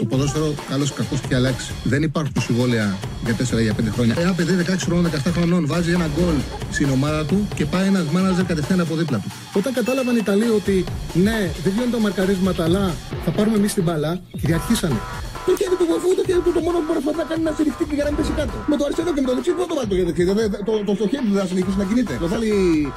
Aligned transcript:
Το 0.00 0.06
ποδόσφαιρο, 0.06 0.48
καλό 0.70 0.84
ή 0.84 0.92
κακό, 0.98 1.14
έχει 1.24 1.34
αλλάξει. 1.34 1.72
Δεν 1.92 2.02
υπάρχουν 2.02 2.34
συμβόλαια 2.46 2.86
για 3.24 3.34
4 3.58 3.62
για 3.66 3.74
5 3.80 3.92
χρόνια. 3.94 4.14
Ένα 4.18 4.32
παιδί 4.32 4.52
16 4.66 4.86
χρόνων, 4.86 5.10
17 5.10 5.30
χρονών 5.36 5.66
βάζει 5.66 5.90
ένα 5.98 6.08
γκολ 6.14 6.36
στην 6.70 6.88
ομάδα 6.90 7.24
του 7.26 7.48
και 7.54 7.64
πάει 7.72 7.86
ένας 7.86 8.06
μάναζερ 8.14 8.44
κατευθείαν 8.44 8.80
από 8.80 8.94
δίπλα 8.94 9.18
του. 9.18 9.30
Όταν 9.58 9.72
κατάλαβαν 9.72 10.14
οι 10.16 10.22
Ιταλοί 10.22 10.48
ότι 10.60 10.84
ναι, 11.26 11.38
δεν 11.62 11.72
γίνονται 11.72 11.90
τα 11.96 12.00
μαρκαρίσματα, 12.06 12.64
αλλά 12.64 12.94
θα 13.24 13.30
πάρουμε 13.30 13.56
εμείς 13.56 13.74
την 13.74 13.82
μπαλά, 13.82 14.12
κυριαρχήσανε. 14.40 14.98
Το 15.46 15.52
χέρι 15.58 15.76
του 15.80 15.86
βοηθού, 15.90 16.08
το 16.20 16.24
χέρι 16.28 16.40
του 16.46 16.52
το 16.56 16.60
μόνο 16.66 16.78
που 16.82 16.88
προσπαθεί 16.92 17.18
να 17.22 17.26
κάνει 17.30 17.42
να 17.48 17.52
στηριχτεί 17.56 17.82
και 17.88 17.94
για 17.98 18.04
να 18.06 18.10
μην 18.10 18.18
πέσει 18.18 18.32
κάτω. 18.40 18.56
Με 18.70 18.76
το 18.78 18.84
αριστερό 18.86 19.10
και 19.14 19.20
με 19.24 19.28
το 19.30 19.34
δεξί 19.36 19.50
δεν 19.60 19.68
το 19.70 19.74
βάλει 19.78 19.88
το 19.92 19.96
χέρι. 19.98 20.26
Το, 20.68 20.72
το, 20.88 20.92
το, 21.00 21.04
χέρι 21.12 21.24
του 21.26 21.34
δεν 21.36 21.42
θα 21.44 21.48
συνεχίσει 21.52 21.76
να 21.82 21.86
κινείται. 21.88 22.14
Το 22.24 22.28
βάλει 22.32 22.50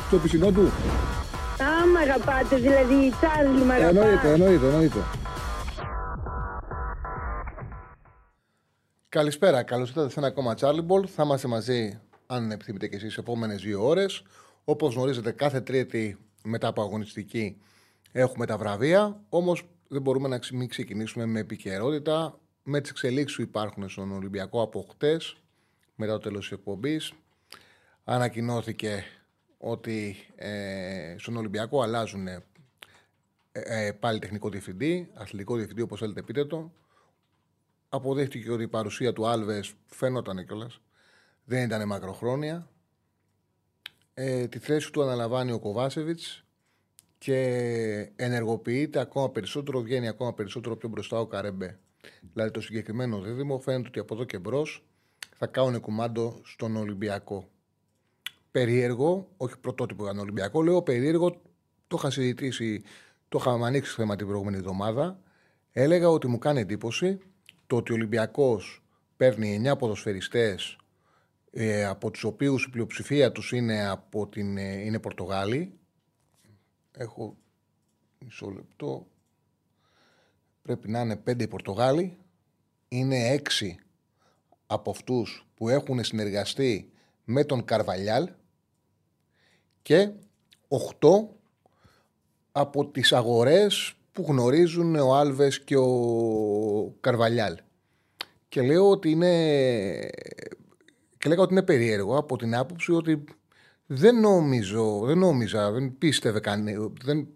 στο 0.08 0.18
πισινό 0.24 0.50
του. 0.56 0.66
Α, 1.68 1.70
μ' 1.94 2.00
αγαπάτε, 2.06 2.56
δηλαδή, 2.66 2.98
Τσάρλι, 3.20 3.62
μ' 3.68 3.74
αγαπάτε. 3.78 4.00
Εννοείται, 4.00 4.28
εννοείται, 4.36 4.66
εννοείται. 4.72 5.02
Καλησπέρα, 9.14 9.64
καλώς 9.64 9.88
ήρθατε 9.88 10.10
σε 10.10 10.20
ένα 10.20 10.28
ακόμα 10.28 10.56
Charlie 10.60 10.86
Ball. 10.88 11.08
Θα 11.08 11.24
είμαστε 11.24 11.48
μαζί, 11.48 12.00
αν 12.26 12.52
επιθυμείτε 12.52 12.88
και 12.88 12.96
εσείς, 12.96 13.14
τι 13.14 13.20
επόμενες 13.20 13.62
δύο 13.62 13.88
ώρες. 13.88 14.24
Όπως 14.64 14.94
γνωρίζετε, 14.94 15.32
κάθε 15.32 15.62
Τρίτη 15.62 16.18
μετά 16.44 16.68
από 16.68 16.82
αγωνιστική 16.82 17.62
έχουμε 18.12 18.46
τα 18.46 18.58
βραβεία. 18.58 19.22
Όμως 19.30 19.64
δεν 19.88 20.02
μπορούμε 20.02 20.28
να 20.28 20.40
μην 20.54 20.68
ξεκινήσουμε 20.68 21.26
με 21.26 21.40
επικαιρότητα, 21.40 22.40
με 22.64 22.82
τις 22.82 22.90
εξελίξεις 22.90 23.38
που 23.38 23.42
υπάρχουν 23.42 23.90
στον 23.90 24.12
Ολυμπιακό 24.12 24.62
από 24.62 24.88
χτες, 24.92 25.38
μετά 25.96 26.12
το 26.12 26.20
τέλος 26.20 26.50
της 26.50 26.58
εκπομπής. 26.58 27.14
Ανακοινώθηκε 28.04 29.04
ότι 29.58 30.16
ε, 30.36 31.16
στον 31.18 31.38
Ολυμπιακό 31.38 31.82
αλλάζουν 31.82 32.28
ε, 32.28 32.44
ε, 33.52 33.92
πάλι 33.92 34.20
τεχνικό 34.20 34.50
διευθυντή, 34.50 35.10
αθλητικό 35.14 35.56
διευθυντή, 35.56 35.82
όπως 35.82 36.00
θέλετε 36.00 36.22
πείτε 36.22 36.46
το. 36.46 36.72
Αποδείχτηκε 37.96 38.52
ότι 38.52 38.64
η 38.64 38.68
παρουσία 38.68 39.14
του 39.14 39.28
Άλβες 39.28 39.74
φαίνονταν 39.86 40.46
κιόλας. 40.46 40.82
Δεν 41.44 41.64
ήταν 41.64 41.88
μακροχρόνια. 41.88 42.68
Ε, 44.14 44.48
τη 44.48 44.60
θέση 44.60 44.92
του 44.92 45.04
αναλαμβάνει 45.04 45.52
ο 45.52 45.60
Κοβάσεβιτς 45.60 46.44
και 47.18 47.40
ενεργοποιείται 48.16 49.00
ακόμα 49.00 49.30
περισσότερο, 49.32 49.82
βγαίνει 49.82 50.08
ακόμα 50.08 50.34
περισσότερο 50.34 50.76
πιο 50.76 50.90
μπροστά 50.90 51.20
ο 51.20 51.26
Καρέμπε. 51.28 51.80
Δηλαδή 52.34 52.52
το 52.52 52.62
συγκεκριμένο 52.62 53.22
δίδυμο 53.22 53.60
φαίνεται 53.60 53.88
ότι 53.88 54.00
από 54.00 54.14
εδώ 54.14 54.24
και 54.24 54.38
μπρος 54.38 54.86
θα 55.38 55.48
κάνουν 55.48 55.80
κουμάντο 55.80 56.42
στον 56.44 56.76
Ολυμπιακό. 56.76 57.50
Περίεργο, 58.52 59.30
όχι 59.38 59.58
πρωτότυπο 59.58 60.04
για 60.04 60.12
τον 60.12 60.22
Ολυμπιακό, 60.22 60.62
λέω 60.62 60.82
περίεργο, 60.82 61.42
το 61.88 61.96
είχα 61.98 62.10
συζητήσει, 62.10 62.84
το 63.30 63.38
είχαμε 63.42 63.66
ανοίξει 63.66 63.94
θέμα 63.94 64.16
την 64.16 64.28
προηγούμενη 64.28 64.58
εβδομάδα. 64.58 65.20
Έλεγα 65.72 66.10
ότι 66.10 66.28
μου 66.28 66.38
κάνει 66.38 66.60
εντύπωση 66.60 67.20
το 67.74 67.80
ότι 67.80 67.92
ο 67.92 67.96
Ολυμπιακός 67.96 68.84
παίρνει 69.18 69.62
9 69.66 69.78
ποδοσφαιριστές 69.78 70.78
ε, 71.52 71.86
από 71.86 72.12
τους 72.12 72.24
οποίους 72.24 72.66
η 72.66 72.70
πλειοψηφία 72.70 73.32
τους 73.32 73.52
είναι, 73.52 73.88
από 73.88 74.28
την, 74.28 74.58
ε, 74.58 74.82
είναι 74.82 75.00
Πορτογάλοι. 75.00 75.80
Έχω 76.92 77.38
μισό 78.20 78.50
λεπτό. 78.50 79.08
Πρέπει 80.62 80.90
να 80.90 81.00
είναι 81.02 81.16
5 81.16 81.42
οι 81.42 81.48
Πορτογάλοι. 81.48 82.18
Είναι 82.88 83.42
6 83.60 83.76
από 84.68 84.92
αυτούς 84.92 85.48
που 85.56 85.70
έχουν 85.70 86.04
συνεργαστεί 86.04 86.92
με 87.24 87.44
τον 87.44 87.66
Καρβαλιάλ 87.66 88.30
και 89.82 90.12
8 90.68 91.10
από 92.52 92.86
τις 92.86 93.14
αγορές 93.14 93.96
που 94.14 94.26
γνωρίζουν 94.28 94.96
ο 94.96 95.16
Άλβες 95.16 95.62
και 95.62 95.78
ο 95.78 96.96
Καρβαλιάλ. 97.02 97.58
Και 98.50 98.62
λέω 98.62 98.90
ότι 98.90 99.10
είναι. 99.10 99.32
Και 101.18 101.30
λέγα 101.30 101.42
ότι 101.42 101.54
είναι 101.54 101.64
περίεργο 101.64 102.18
από 102.18 102.38
την 102.38 102.56
άποψη 102.56 102.92
ότι 102.92 103.24
δεν 103.86 104.20
νόμιζω, 104.20 105.00
δεν 105.06 105.18
νόμιζα, 105.18 105.72
δεν 105.72 105.98
πίστευε 105.98 106.40
κανεί, 106.40 106.92
δεν 107.04 107.28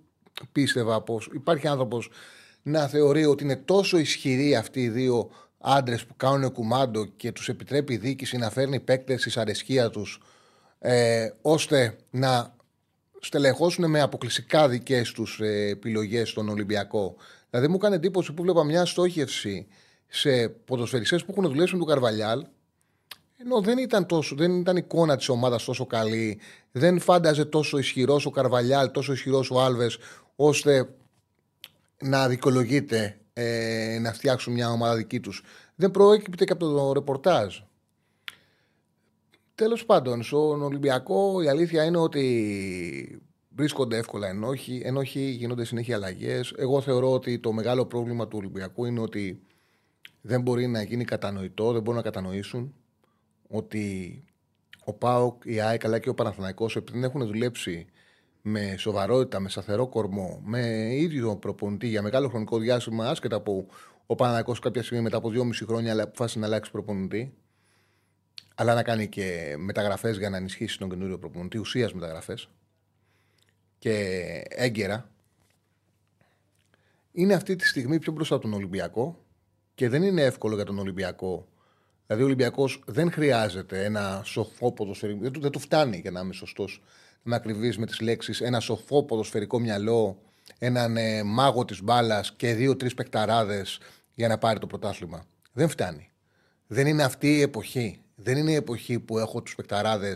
πίστευα 0.52 1.02
πως 1.02 1.30
υπάρχει 1.34 1.68
άνθρωπος 1.68 2.10
να 2.64 2.88
θεωρεί 2.88 3.26
ότι 3.26 3.44
είναι 3.44 3.56
τόσο 3.56 3.98
ισχυροί 3.98 4.56
αυτοί 4.56 4.82
οι 4.82 4.90
δύο 4.90 5.30
άντρες 5.58 6.06
που 6.06 6.16
κάνουν 6.18 6.52
κουμάντο 6.52 7.06
και 7.06 7.32
τους 7.32 7.50
επιτρέπει 7.50 7.94
η 7.94 7.98
διοίκηση 7.98 8.38
να 8.38 8.50
φέρνει 8.50 8.80
παίκτες 8.80 9.22
στη 9.22 9.40
αρεσκίας 9.40 9.90
τους 9.90 10.22
ε, 10.80 11.30
ώστε 11.42 11.98
να 12.10 12.56
στελεχώσουν 13.22 13.90
με 13.90 14.02
αποκλειστικά 14.02 14.68
δικές 14.68 15.12
τους 15.12 15.40
ε, 15.42 15.68
επιλογές 15.70 16.30
στον 16.30 16.50
Ολυμπιακό. 16.50 17.16
Δηλαδή 17.50 17.68
μου 17.68 17.76
έκανε 17.76 17.96
εντύπωση 17.96 18.34
που 18.34 18.44
βλέπα 18.44 18.64
μια 18.64 18.86
στόχευση 18.86 19.68
σε 20.08 20.50
ποδοσφαιριστές 20.50 21.26
που 21.26 21.32
έχουν 21.32 21.48
δουλέψει 21.48 21.74
με 21.74 21.80
τον 21.80 21.88
Καρβαλιάλ 21.88 22.46
ενώ 23.40 23.62
δεν 23.62 23.78
ήταν, 23.78 24.06
τόσο, 24.06 24.36
δεν 24.36 24.60
ήταν 24.60 24.78
εικόνα 24.78 25.18
της 25.18 25.30
ομάδας 25.30 25.64
τόσο 25.64 25.86
καλή, 25.86 26.40
δεν 26.72 27.00
φάνταζε 27.00 27.46
τόσο 27.46 27.78
ισχυρός 27.78 28.26
ο 28.26 28.30
Καρβαλιάλ, 28.30 28.92
τόσο 28.92 29.14
ισχυρός 29.14 29.52
ο 29.52 29.62
Άλβες, 29.62 29.98
ώστε 30.36 30.90
να 32.02 32.28
δικαιολογείται 32.28 33.18
ε, 33.34 33.98
να 34.02 34.14
φτιάξουν 34.14 34.54
μια 34.54 34.72
ομάδα 34.72 34.96
δική 34.96 35.20
τους. 35.20 35.44
Δεν 35.76 35.92
προέκυπτε 35.92 36.46
και 36.46 36.52
από 36.52 36.66
το 36.66 36.94
ρεπορτάζ. 36.94 37.60
Τέλος 39.58 39.86
πάντων, 39.86 40.24
στον 40.24 40.62
Ολυμπιακό 40.62 41.42
η 41.42 41.48
αλήθεια 41.48 41.84
είναι 41.84 41.98
ότι 41.98 43.22
βρίσκονται 43.50 43.98
εύκολα 43.98 44.28
ενόχοι, 44.28 44.82
ενόχοι 44.84 45.20
γίνονται 45.20 45.66
συνέχεια 45.66 45.96
αλλαγές. 45.96 46.54
Εγώ 46.58 46.82
θεωρώ 46.82 47.12
ότι 47.12 47.40
το 47.40 47.52
μεγάλο 47.52 47.86
πρόβλημα 47.86 48.28
του 48.28 48.38
Ολυμπιακού 48.38 48.86
είναι 48.86 49.00
ότι 49.00 49.42
δεν 50.22 50.42
μπορεί 50.42 50.68
να 50.68 50.82
γίνει 50.82 51.04
κατανοητό, 51.04 51.72
δεν 51.72 51.82
μπορούν 51.82 51.96
να 51.96 52.02
κατανοήσουν 52.02 52.74
ότι 53.48 54.24
ο 54.86 54.94
ΠΑΟΚ, 54.94 55.42
η 55.46 55.60
ΑΕΚ 55.60 55.86
αλλά 55.86 56.00
και 56.00 56.10
ο 56.10 56.14
Παναθηναϊκός 56.14 56.76
επειδή 56.76 57.00
δεν 57.00 57.10
έχουν 57.10 57.26
δουλέψει 57.26 57.86
με 58.42 58.76
σοβαρότητα, 58.78 59.40
με 59.40 59.50
σταθερό 59.50 59.88
κορμό, 59.88 60.42
με 60.46 60.94
ίδιο 60.96 61.36
προπονητή 61.36 61.88
για 61.88 62.02
μεγάλο 62.02 62.30
χρονικό 62.30 62.58
διάστημα, 62.58 63.10
άσχετα 63.10 63.36
από 63.36 63.66
ο 64.06 64.16
Παναθηναϊκός 64.16 64.60
κάποια 64.60 64.84
στιγμή 64.84 65.04
μετά 65.04 65.18
από 65.18 65.30
δυόμιση 65.30 65.66
χρόνια 65.66 66.04
αποφάσισε 66.04 66.40
να 66.40 66.46
αλλάξει 66.46 66.72
προπονητή, 66.72 67.34
αλλά 68.60 68.74
να 68.74 68.84
κάνει 68.84 69.08
και 69.08 69.56
μεταγραφές 69.58 70.18
για 70.18 70.30
να 70.30 70.38
ενισχύσει 70.38 70.78
τον 70.78 70.90
καινούριο 70.90 71.20
προπονητή, 71.20 71.58
ουσίας 71.58 71.94
μεταγραφές 71.94 72.50
και 73.78 73.94
έγκαιρα, 74.50 75.10
είναι 77.12 77.34
αυτή 77.34 77.56
τη 77.56 77.68
στιγμή 77.68 78.00
πιο 78.00 78.12
μπροστά 78.12 78.36
από 78.36 78.44
τον 78.44 78.54
Ολυμπιακό 78.54 79.26
και 79.76 79.90
δεν 79.90 80.04
είναι 80.04 80.22
εύκολο 80.22 80.56
για 80.56 80.64
τον 80.66 80.80
Ολυμπιακό. 80.80 81.48
Δηλαδή, 82.06 82.24
ο 82.24 82.26
Ολυμπιακός 82.26 82.84
δεν 82.86 83.12
χρειάζεται 83.12 83.86
ένα 83.86 84.22
σοφό 84.24 84.72
ποδοσφαιρικό. 84.72 85.20
Δεν 85.22 85.32
του, 85.32 85.40
δεν 85.40 85.52
του 85.52 85.60
φτάνει 85.60 85.98
για 85.98 86.12
να 86.12 86.20
είμαι 86.20 86.34
σωστός, 86.34 86.84
να 87.24 87.36
ακριβεί 87.36 87.74
με 87.78 87.86
τις 87.86 88.00
λέξεις. 88.00 88.42
Ένα 88.42 88.60
σοφό 88.60 89.04
ποδοσφαιρικό 89.04 89.60
μυαλό, 89.60 90.22
έναν 90.60 90.98
ε, 90.98 91.24
μάγο 91.24 91.66
της 91.66 91.82
μπάλας 91.82 92.34
και 92.36 92.54
δύο-τρει 92.54 92.94
πεκταράδε 92.94 93.66
για 94.14 94.28
να 94.28 94.38
πάρει 94.38 94.60
το 94.60 94.68
πρωτάθλημα. 94.68 95.26
Δεν 95.54 95.70
φτάνει. 95.70 96.12
Δεν 96.68 96.88
είναι 96.88 97.04
αυτή 97.04 97.38
η 97.38 97.42
εποχή. 97.42 98.02
Δεν 98.20 98.38
είναι 98.38 98.52
η 98.52 98.56
εποχή 98.56 99.00
που 99.00 99.18
έχω 99.18 99.42
τους 99.42 99.56
πεκταράδε. 99.56 100.16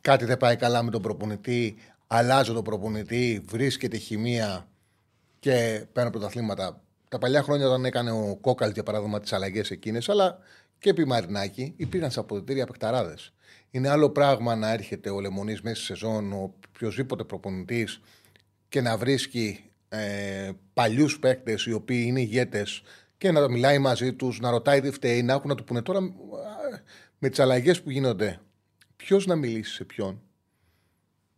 Κάτι 0.00 0.24
δεν 0.24 0.36
πάει 0.36 0.56
καλά 0.56 0.82
με 0.82 0.90
τον 0.90 1.02
προπονητή. 1.02 1.76
Αλλάζω 2.06 2.52
τον 2.52 2.64
προπονητή. 2.64 3.42
Βρίσκεται 3.46 3.96
χημεία 3.96 4.68
και 5.38 5.86
παίρνω 5.92 6.10
πρωταθλήματα. 6.10 6.80
Τα 7.08 7.18
παλιά 7.18 7.42
χρόνια 7.42 7.66
όταν 7.66 7.84
έκανε 7.84 8.10
ο 8.10 8.38
Κόκαλ 8.40 8.70
για 8.70 8.82
παράδειγμα 8.82 9.20
τις 9.20 9.32
αλλαγές 9.32 9.70
εκείνες, 9.70 10.08
αλλά 10.08 10.38
και 10.78 10.90
επί 10.90 11.04
Μαρινάκη 11.04 11.74
υπήρχαν 11.76 12.10
σε 12.10 12.20
αποδητήρια 12.20 12.66
παιχταράδε. 12.66 13.14
Είναι 13.70 13.88
άλλο 13.88 14.10
πράγμα 14.10 14.54
να 14.56 14.72
έρχεται 14.72 15.10
ο 15.10 15.20
Λεμονής 15.20 15.62
μέσα 15.62 15.76
στη 15.76 15.84
σεζόν, 15.84 16.32
ο 16.32 16.54
οποιοδήποτε 16.68 17.24
προπονητής 17.24 18.00
και 18.68 18.80
να 18.80 18.96
βρίσκει 18.96 19.64
ε, 19.88 20.50
παλιούς 20.74 21.18
παίκτες 21.18 21.64
οι 21.64 21.72
οποίοι 21.72 22.04
είναι 22.06 22.20
ηγέτες 22.20 22.82
και 23.18 23.30
να 23.30 23.48
μιλάει 23.48 23.78
μαζί 23.78 24.12
τους, 24.12 24.40
να 24.40 24.50
ρωτάει 24.50 24.80
τι 24.80 24.90
φταίει, 24.90 25.22
να 25.22 25.32
έχουν 25.32 25.48
να 25.48 25.54
του 25.54 25.64
πούνε 25.64 25.82
τώρα 25.82 26.12
με 27.24 27.28
τις 27.28 27.38
αλλαγές 27.38 27.82
που 27.82 27.90
γίνονται. 27.90 28.40
Ποιος 28.96 29.26
να 29.26 29.36
μιλήσει 29.36 29.72
σε 29.72 29.84
ποιον; 29.84 30.22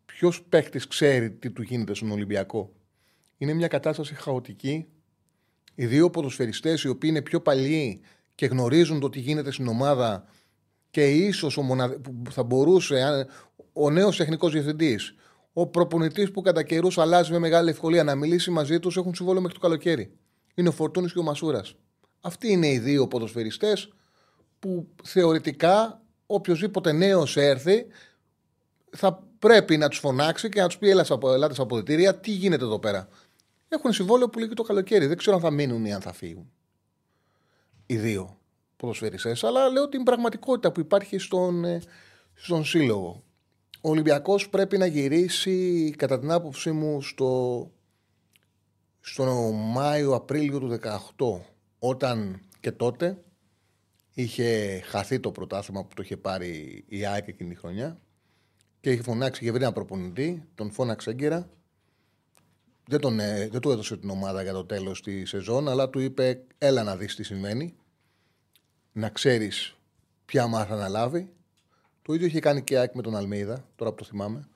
Ποιος 0.05 0.43
παίκτης 0.43 0.87
ξέρει 0.87 1.31
τι 1.31 1.51
του 1.51 1.63
γίνεται 1.63 1.95
στον 1.95 2.11
Ολυμπιακό; 2.11 2.73
Είναι 3.37 3.53
μια 3.53 3.69
κατάσταση 3.69 4.15
χαοτική. 4.15 4.87
Οι 5.75 5.87
δύο 5.87 6.11
ποδοσφαιριστές 6.11 6.83
οι 6.83 6.89
οποίοι 6.89 7.11
είναι 7.13 7.23
πιο 7.23 7.41
παλιοί 7.41 8.01
και 8.35 8.47
γνωρίζουν 8.47 9.01
το 9.01 9.09
τι 9.09 9.21
γίνεται 9.21 9.51
στην 9.51 9.69
ομάδα 9.69 10.29
και 10.91 11.11
ίσως 11.11 11.55
που 12.03 12.31
θα 12.31 12.43
μπορούσε 12.43 13.27
ο 13.73 13.91
νέος 13.91 14.17
τεχνικός 14.17 14.53
διευθυντής, 14.53 15.15
ο 15.53 15.67
προπονητής 15.67 16.31
που 16.31 16.41
κατά 16.41 16.63
καιρούς 16.63 16.99
αλλάζει 16.99 17.33
με 17.33 17.39
μεγάλη 17.39 17.71
ευκολία 17.71 18.05
να 18.05 18.15
μιλήσει 18.15 18.51
μαζί 18.51 18.79
τους, 18.79 18.97
έχουν 18.97 19.15
συμβόλαιο 19.15 19.43
μέχρι 19.43 19.57
το 19.59 19.63
καλοκαίρι. 19.63 20.17
Είναι 20.55 20.69
ο 20.69 20.73
Φορτούνης 20.73 21.13
και 21.13 21.19
ο 21.19 21.23
Μασούρας. 21.23 21.75
Αυτοί 22.21 22.49
είναι 22.51 22.69
οι 22.69 22.79
δύο 22.79 23.09
ποδοσφαιριστές 23.09 23.89
που 24.65 24.87
θεωρητικά 25.03 26.03
οποιοδήποτε 26.27 26.93
νέος 26.93 27.37
έρθει 27.37 27.87
θα 28.91 29.23
πρέπει 29.39 29.77
να 29.77 29.89
τους 29.89 29.99
φωνάξει 29.99 30.49
και 30.49 30.61
να 30.61 30.67
τους 30.67 30.79
πει: 30.79 30.89
Ελάτε 30.89 31.55
στα 31.55 31.63
αποδητήρια, 31.63 32.17
τι 32.17 32.31
γίνεται 32.31 32.65
εδώ 32.65 32.79
πέρα. 32.79 33.09
Έχουν 33.69 33.93
συμβόλαιο 33.93 34.29
που 34.29 34.39
λύγει 34.39 34.55
το 34.55 34.63
καλοκαίρι. 34.63 35.07
Δεν 35.07 35.17
ξέρω 35.17 35.37
αν 35.37 35.43
θα 35.43 35.51
μείνουν 35.51 35.85
ή 35.85 35.95
αν 35.95 36.01
θα 36.01 36.13
φύγουν. 36.13 36.51
οι 37.87 37.97
δύο 37.97 38.39
ποδοσφαιριστές, 38.77 39.45
αλλά 39.45 39.69
λέω 39.69 39.89
την 39.89 40.03
πραγματικότητα 40.03 40.73
που 40.73 40.81
υπάρχει 40.81 41.19
στον, 41.19 41.65
ε, 41.65 41.83
στον 42.35 42.65
σύλλογο. 42.65 43.23
Ο 43.81 43.91
Ολυμπιακός 43.91 44.49
πρέπει 44.49 44.79
να 44.79 44.87
γυρίσει, 44.87 45.91
κατά 45.99 46.19
την 46.19 46.31
άποψή 46.31 46.73
μου, 46.73 47.03
στο, 47.03 47.71
στο 49.01 49.25
Μάιο-Απρίλιο 49.53 50.59
του 50.59 50.69
2018, 50.69 51.41
όταν 51.79 52.41
και 52.61 52.73
τότε 52.73 53.19
είχε 54.15 54.81
χαθεί 54.85 55.21
το 55.21 55.31
πρωτάθλημα 55.31 55.85
που 55.85 55.95
το 55.95 56.03
είχε 56.03 56.17
πάρει 56.17 56.85
η 56.89 57.07
ΑΕΚ 57.07 57.29
εκείνη 57.29 57.51
τη 57.51 57.57
χρονιά 57.57 57.99
και 58.81 58.91
είχε 58.91 59.03
φωνάξει 59.03 59.45
για 59.45 59.53
ένα 59.55 59.73
προπονητή, 59.73 60.45
τον 60.55 60.71
φώναξε 60.71 61.11
έγκαιρα. 61.11 61.49
Δεν, 62.87 63.01
τον, 63.01 63.21
ε, 63.21 63.49
δεν 63.49 63.61
του 63.61 63.71
έδωσε 63.71 63.97
την 63.97 64.11
ομάδα 64.11 64.43
για 64.43 64.53
το 64.53 64.65
τέλος 64.65 65.03
της 65.03 65.29
σεζόν, 65.29 65.69
αλλά 65.69 65.91
του 65.91 65.99
είπε: 65.99 66.43
Έλα 66.59 66.83
να 66.83 66.97
δεις 66.97 67.15
τι 67.15 67.23
σημαίνει. 67.23 67.75
Να 68.93 69.09
ξέρεις 69.09 69.77
ποια 70.25 70.47
μάθα 70.47 70.77
να 70.77 70.89
λάβει. 70.89 71.33
Το 72.03 72.15
ίδιο 72.15 72.27
είχε 72.27 72.41
κάνει 72.41 72.63
και 72.63 72.75
η 72.75 72.77
ΑΕΚ 72.77 72.95
με 72.95 73.03
τον 73.03 73.17
Αλμίδα, 73.17 73.69
τώρα 73.77 73.91
που 73.91 73.97
το 73.97 74.05
θυμάμαι. 74.05 74.49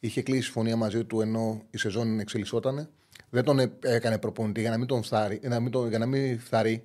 Είχε 0.00 0.22
κλείσει 0.22 0.42
συμφωνία 0.42 0.76
μαζί 0.76 1.04
του 1.04 1.20
ενώ 1.20 1.62
η 1.70 1.78
σεζόν 1.78 2.20
εξελισσόταν. 2.20 2.90
Δεν 3.30 3.44
τον 3.44 3.58
έκανε 3.80 4.18
προπονητή 4.18 4.60
για 4.60 4.70
να 4.70 4.78
μην 4.78 4.86
τον 4.86 5.02
φθάρει, 5.02 5.38
για 5.40 5.48
να 5.48 5.60
μην, 5.60 5.70
τον, 5.70 5.88
για 5.88 5.98
να 5.98 6.06
μην 6.06 6.40
φθαρεί. 6.40 6.84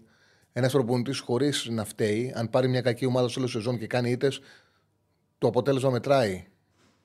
Ένας 0.58 0.72
προπονητής 0.72 1.20
χωρίς 1.20 1.68
να 1.70 1.86
φταίει, 1.86 2.34
αν 2.36 2.50
πάρει 2.50 2.68
μια 2.68 2.82
κακή 2.82 3.06
ομάδα 3.06 3.30
σε 3.30 3.40
όλη 3.40 3.50
σεζόν 3.50 3.78
και 3.78 3.88
κάνει 3.88 4.12
ήττες, 4.12 4.40
το 5.38 5.48
αποτέλεσμα 5.48 5.90
μετράει. 5.90 6.46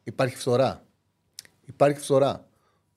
Υπάρχει 0.02 0.36
φθορά. 0.36 0.84
Υπάρχει 1.64 2.00
φθορά. 2.00 2.48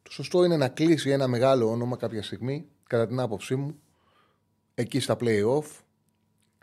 Το 0.01 0.11
σωστό 0.11 0.43
είναι 0.43 0.57
να 0.57 0.67
κλείσει 0.67 1.09
ένα 1.09 1.27
μεγάλο 1.27 1.69
όνομα 1.69 1.97
κάποια 1.97 2.23
στιγμή, 2.23 2.67
κατά 2.87 3.07
την 3.07 3.19
άποψή 3.19 3.55
μου, 3.55 3.79
εκεί 4.73 4.99
στα 4.99 5.17
play-off, 5.19 5.65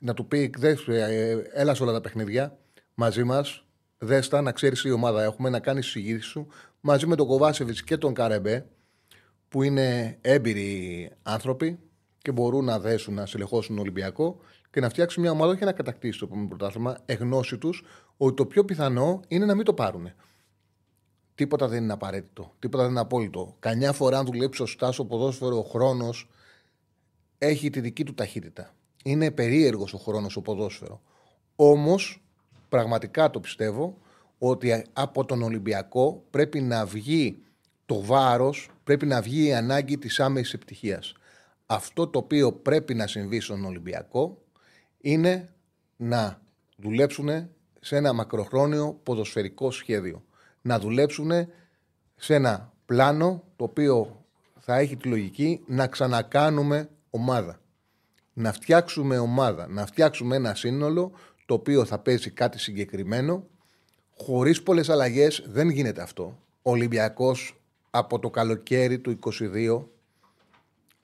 να 0.01 0.15
του 0.15 0.27
πει: 0.27 0.55
ε, 0.87 1.37
έλα 1.53 1.75
σε 1.75 1.83
όλα 1.83 1.93
τα 1.93 2.01
παιχνίδια 2.01 2.59
μαζί 2.95 3.25
μας, 3.25 3.65
δέστα, 3.99 4.41
να 4.41 4.53
ξέρεις 4.53 4.83
τι 4.83 4.91
ομάδα 4.91 5.23
έχουμε, 5.23 5.49
να 5.49 5.61
κάνεις 5.61 5.93
τι 5.93 6.19
σου 6.19 6.47
μαζί 6.81 7.07
με 7.07 7.17
τον 7.17 7.27
Κοβάσεβιτς 7.27 7.83
και 7.83 7.97
τον 7.97 8.15
Καρεμπέ, 8.15 8.67
που 9.49 9.63
είναι 9.63 10.19
έμπειροι 10.21 11.11
άνθρωποι 11.23 11.79
και 12.23 12.33
μπορούν 12.33 12.65
να 12.65 12.79
δέσουν, 12.81 13.15
να 13.15 13.27
συλλεχώσουν 13.27 13.75
τον 13.75 13.85
Ολυμπιακό 13.85 14.39
και 14.71 14.81
να 14.81 14.89
φτιάξουν 14.89 15.23
μια 15.23 15.31
ομάδα 15.31 15.57
και 15.57 15.65
να 15.65 15.73
κατακτήσει 15.73 16.19
το 16.19 16.25
επόμενο 16.25 16.49
πρωτάθλημα, 16.49 16.99
εγνώση 17.05 17.59
τους 17.59 17.85
ότι 18.17 18.35
το 18.35 18.47
πιο 18.47 18.65
πιθανό 18.65 19.21
είναι 19.29 19.45
να 19.45 19.55
μην 19.55 19.65
το 19.65 19.75
πάρουν. 19.75 20.13
Τίποτα 21.35 21.69
δεν 21.69 21.83
είναι 21.83 21.93
απαραίτητο. 21.93 22.55
Τίποτα 22.59 22.83
δεν 22.83 22.93
είναι 22.93 23.01
απόλυτο. 23.01 23.57
Κανιά 23.59 23.93
φορά, 23.93 24.19
αν 24.19 24.27
δουλέψει 24.27 24.59
σωστά 24.59 24.93
στο 24.93 25.05
ποδόσφαιρο, 25.05 25.59
ο 25.59 25.63
χρόνος 25.63 26.29
έχει 27.39 27.71
τη 27.71 27.81
δική 27.81 28.05
του 28.05 28.15
ταχύτητα. 28.15 28.75
Είναι 29.05 29.31
περίεργος 29.31 29.95
ο 29.95 29.99
χρόνος 29.99 30.33
στο 30.33 30.41
ποδόσφαιρο. 30.41 31.01
Όμως, 31.57 32.23
πραγματικά 32.69 33.31
το 33.31 33.41
πιστεύω 33.41 33.99
ότι 34.39 34.85
από 34.93 35.25
τον 35.25 35.43
Ολυμπιακό 35.43 36.25
πρέπει 36.31 36.61
να 36.61 36.87
βγει 36.87 37.43
το 37.87 38.01
βάρος, 38.01 38.71
πρέπει 38.85 39.07
να 39.07 39.21
βγει 39.21 39.47
η 39.47 39.55
ανάγκη 39.55 39.99
της 39.99 40.21
άμεσης 40.21 40.55
επιτυχίας. 40.55 41.15
Αυτό 41.67 42.07
το 42.07 42.19
οποίο 42.19 42.53
πρέπει 42.53 42.95
να 42.95 43.07
συμβεί 43.07 43.41
στον 43.41 43.65
Ολυμπιακό 43.65 44.43
είναι 45.01 45.55
να 45.97 46.41
δουλέψουν 46.77 47.29
σε 47.81 47.97
ένα 47.97 48.13
μακροχρόνιο 48.13 49.01
ποδοσφαιρικό 49.03 49.71
σχέδιο 49.71 50.25
να 50.63 50.79
δουλέψουν 50.79 51.31
σε 52.17 52.35
ένα 52.35 52.73
πλάνο 52.87 53.43
το 53.57 53.65
οποίο 53.65 54.25
θα 54.59 54.79
έχει 54.79 54.97
τη 54.97 55.09
λογική 55.09 55.63
να 55.67 55.87
ξανακάνουμε 55.87 56.89
ομάδα. 57.11 57.61
Να 58.33 58.53
φτιάξουμε 58.53 59.19
ομάδα, 59.19 59.69
να 59.69 59.87
φτιάξουμε 59.87 60.37
ένα 60.37 60.55
σύνολο 60.55 61.13
το 61.47 61.55
οποίο 61.55 61.85
θα 61.85 61.99
παίζει 61.99 62.31
κάτι 62.31 62.59
συγκεκριμένο. 62.59 63.47
Χωρίς 64.17 64.63
πολλές 64.63 64.89
αλλαγές 64.89 65.45
δεν 65.47 65.69
γίνεται 65.69 66.03
αυτό. 66.03 66.39
Ο 66.63 66.71
Ολυμπιακός 66.71 67.61
από 67.91 68.19
το 68.19 68.31
καλοκαίρι 68.31 68.99
του 68.99 69.19
22 69.23 69.85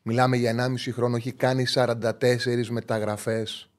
μιλάμε 0.09 0.37
για 0.37 0.51
1,5 0.51 0.93
χρόνο, 0.93 1.17
έχει 1.17 1.33
κάνει 1.33 1.65
44 1.75 2.69
μεταγραφές. 2.69 3.71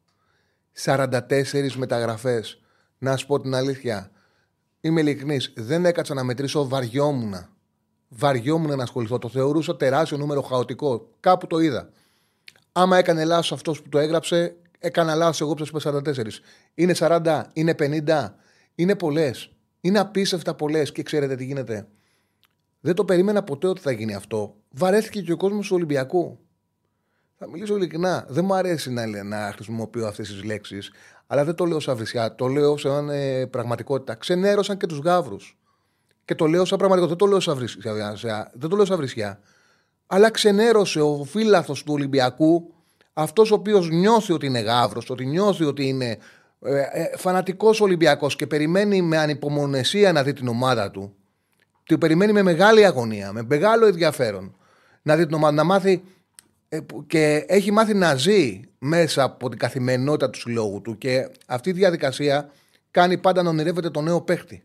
44 0.84 1.76
μεταγραφές. 1.76 2.60
Να 2.98 3.16
σου 3.16 3.26
πω 3.26 3.42
την 3.42 3.56
αλήθεια, 3.56 4.12
Είμαι 4.82 5.02
ειλικρινής. 5.02 5.54
Δεν 5.56 5.86
έκατσα 5.86 6.14
να 6.14 6.24
μετρήσω, 6.24 6.68
βαριόμουν. 6.68 7.36
Βαριόμουν 8.08 8.78
να 8.78 8.84
ασχοληθώ. 8.84 9.18
Το 9.18 9.30
θεωρούσα 9.30 9.76
τεράστιο 9.76 10.18
νούμερο 10.18 10.42
χαοτικό. 10.42 11.10
Κάπου 11.20 11.48
το 11.48 11.60
είδα. 11.60 11.90
Άμα 12.72 12.98
έκανε 12.98 13.26
λάθος 13.26 13.52
αυτός 13.52 13.82
που 13.82 13.90
το 13.90 13.98
έγραψε, 13.98 14.56
έκανα 14.80 15.16
λάθος 15.16 15.42
εγώ 15.42 15.54
που 15.54 15.66
σα 15.66 15.90
είπα 15.90 16.02
44. 16.16 16.42
Είναι 16.74 16.94
40, 16.98 17.44
είναι 17.54 17.76
50, 17.80 18.36
είναι 18.76 18.96
πολλές. 18.96 19.52
Είναι 19.82 20.00
απίστευτα 20.00 20.56
πολλές 20.56 20.92
και 20.92 21.04
ξέρετε 21.04 21.36
τι 21.36 21.46
γίνεται. 21.46 21.88
Δεν 22.80 22.96
το 22.96 23.06
περίμενα 23.06 23.44
ποτέ 23.44 23.68
ότι 23.68 23.82
θα 23.82 23.92
γίνει 23.92 24.16
αυτό. 24.16 24.56
Βαρέθηκε 24.70 25.22
και 25.22 25.32
ο 25.32 25.38
κόσμος 25.38 25.68
του 25.68 25.76
Ολυμπιακού. 25.76 26.40
Θα 27.38 27.50
μιλήσω 27.50 27.76
ειλικρινά. 27.76 28.26
Δεν 28.30 28.46
μου 28.46 28.54
αρέσει 28.54 28.92
να, 28.92 29.24
να 29.24 29.52
χρησιμοποιώ 29.54 30.08
αυτές 30.08 30.28
τις 30.28 30.44
λέξεις, 30.44 30.92
αλλά 31.28 31.46
δεν 31.46 31.56
το 31.56 31.66
λέω 31.66 31.80
σαν 31.80 31.96
βρισιά. 31.96 32.36
Το 32.36 32.48
λέω 32.48 32.78
σαν 32.78 33.10
ε, 33.10 33.46
πραγματικότητα. 33.46 34.16
Ξενέρωσαν 34.16 34.78
και 34.78 34.86
τους 34.86 35.00
γάβρου. 35.00 35.38
Και 36.26 36.36
το 36.36 36.46
λέω 36.46 36.66
σαν 36.66 36.78
πραγματικότητα. 36.78 37.18
Δεν 37.18 37.28
το 37.28 37.32
λέω 37.32 37.40
σαν 37.40 37.56
βρισιά. 37.56 38.52
Δεν 38.54 38.70
το 38.70 38.76
λέω 38.76 38.86
σαν 38.86 38.98
βρισιά. 38.98 39.40
Αλλά 40.08 40.32
ξενέρωσε 40.32 41.02
ο 41.02 41.24
φύλαθος 41.24 41.84
του 41.84 41.94
Ολυμπιακού, 41.94 42.74
αυτός 43.14 43.52
ο 43.52 43.56
οποίος 43.56 43.90
νιώθει 43.90 44.34
ότι 44.34 44.46
είναι 44.46 44.60
γάβρο, 44.60 45.02
ότι 45.10 45.26
νιώθει 45.26 45.64
ότι 45.64 45.88
είναι 45.88 46.18
ε, 46.62 46.80
ε, 46.80 47.18
φανατικός 47.18 47.82
Ολυμπιακός 47.82 48.36
και 48.36 48.48
περιμένει 48.48 49.02
με 49.02 49.18
ανυπομονεσία 49.18 50.12
να 50.12 50.24
δει 50.24 50.34
την 50.34 50.48
ομάδα 50.48 50.92
του. 50.92 51.16
Του 51.84 51.98
περιμένει 51.98 52.32
με 52.32 52.42
μεγάλη 52.42 52.86
αγωνία, 52.86 53.32
με 53.34 53.44
μεγάλο 53.48 53.86
ενδιαφέρον 53.86 54.59
να 55.02 55.16
δει 55.16 55.26
την 55.26 55.36
ομάδα, 55.36 55.54
να 55.54 55.64
μάθει 55.64 56.04
ε, 56.70 56.80
και 57.08 57.46
έχει 57.48 57.72
μάθει 57.72 57.94
να 57.94 58.16
ζει 58.16 58.60
μέσα 58.80 59.24
από 59.24 59.50
την 59.50 59.60
καθημερινότητα 59.60 60.30
του 60.30 60.40
συλλόγου 60.40 60.82
του 60.82 60.98
και 60.98 61.30
αυτή 61.48 61.70
η 61.70 61.74
διαδικασία 61.74 62.52
κάνει 62.92 63.18
πάντα 63.18 63.44
να 63.44 63.50
ονειρεύεται 63.50 63.90
το 63.90 64.02
νέο 64.02 64.22
παίχτη. 64.22 64.64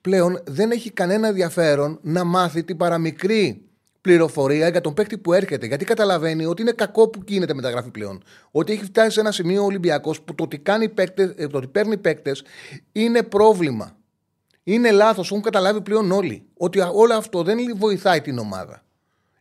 Πλέον 0.00 0.42
δεν 0.46 0.70
έχει 0.70 0.90
κανένα 0.90 1.28
ενδιαφέρον 1.28 1.98
να 2.02 2.24
μάθει 2.24 2.64
την 2.64 2.76
παραμικρή 2.76 3.70
πληροφορία 4.00 4.68
για 4.68 4.80
τον 4.80 4.94
παίχτη 4.94 5.18
που 5.18 5.32
έρχεται. 5.32 5.66
Γιατί 5.66 5.84
καταλαβαίνει 5.84 6.44
ότι 6.44 6.62
είναι 6.62 6.72
κακό 6.72 7.08
που 7.08 7.22
γίνεται 7.26 7.54
μεταγραφή 7.54 7.90
πλέον. 7.90 8.22
Ότι 8.50 8.72
έχει 8.72 8.84
φτάσει 8.84 9.10
σε 9.10 9.20
ένα 9.20 9.32
σημείο 9.32 9.62
ο 9.62 9.64
Ολυμπιακός 9.64 10.20
που 10.20 10.34
το 10.34 10.44
ότι, 10.44 10.58
κάνει 10.58 10.88
παίκτες, 10.88 11.34
ε, 11.36 11.46
το 11.46 11.56
ότι 11.56 11.66
παίρνει 11.66 11.96
παίκτες 11.96 12.42
είναι 12.92 13.22
πρόβλημα. 13.22 13.96
Είναι 14.70 14.90
λάθος. 14.90 15.30
Έχουν 15.30 15.42
καταλάβει 15.42 15.80
πλέον 15.80 16.12
όλοι 16.12 16.46
ότι 16.56 16.80
όλο 16.80 17.14
αυτό 17.14 17.42
δεν 17.42 17.76
βοηθάει 17.76 18.20
την 18.20 18.38
ομάδα. 18.38 18.82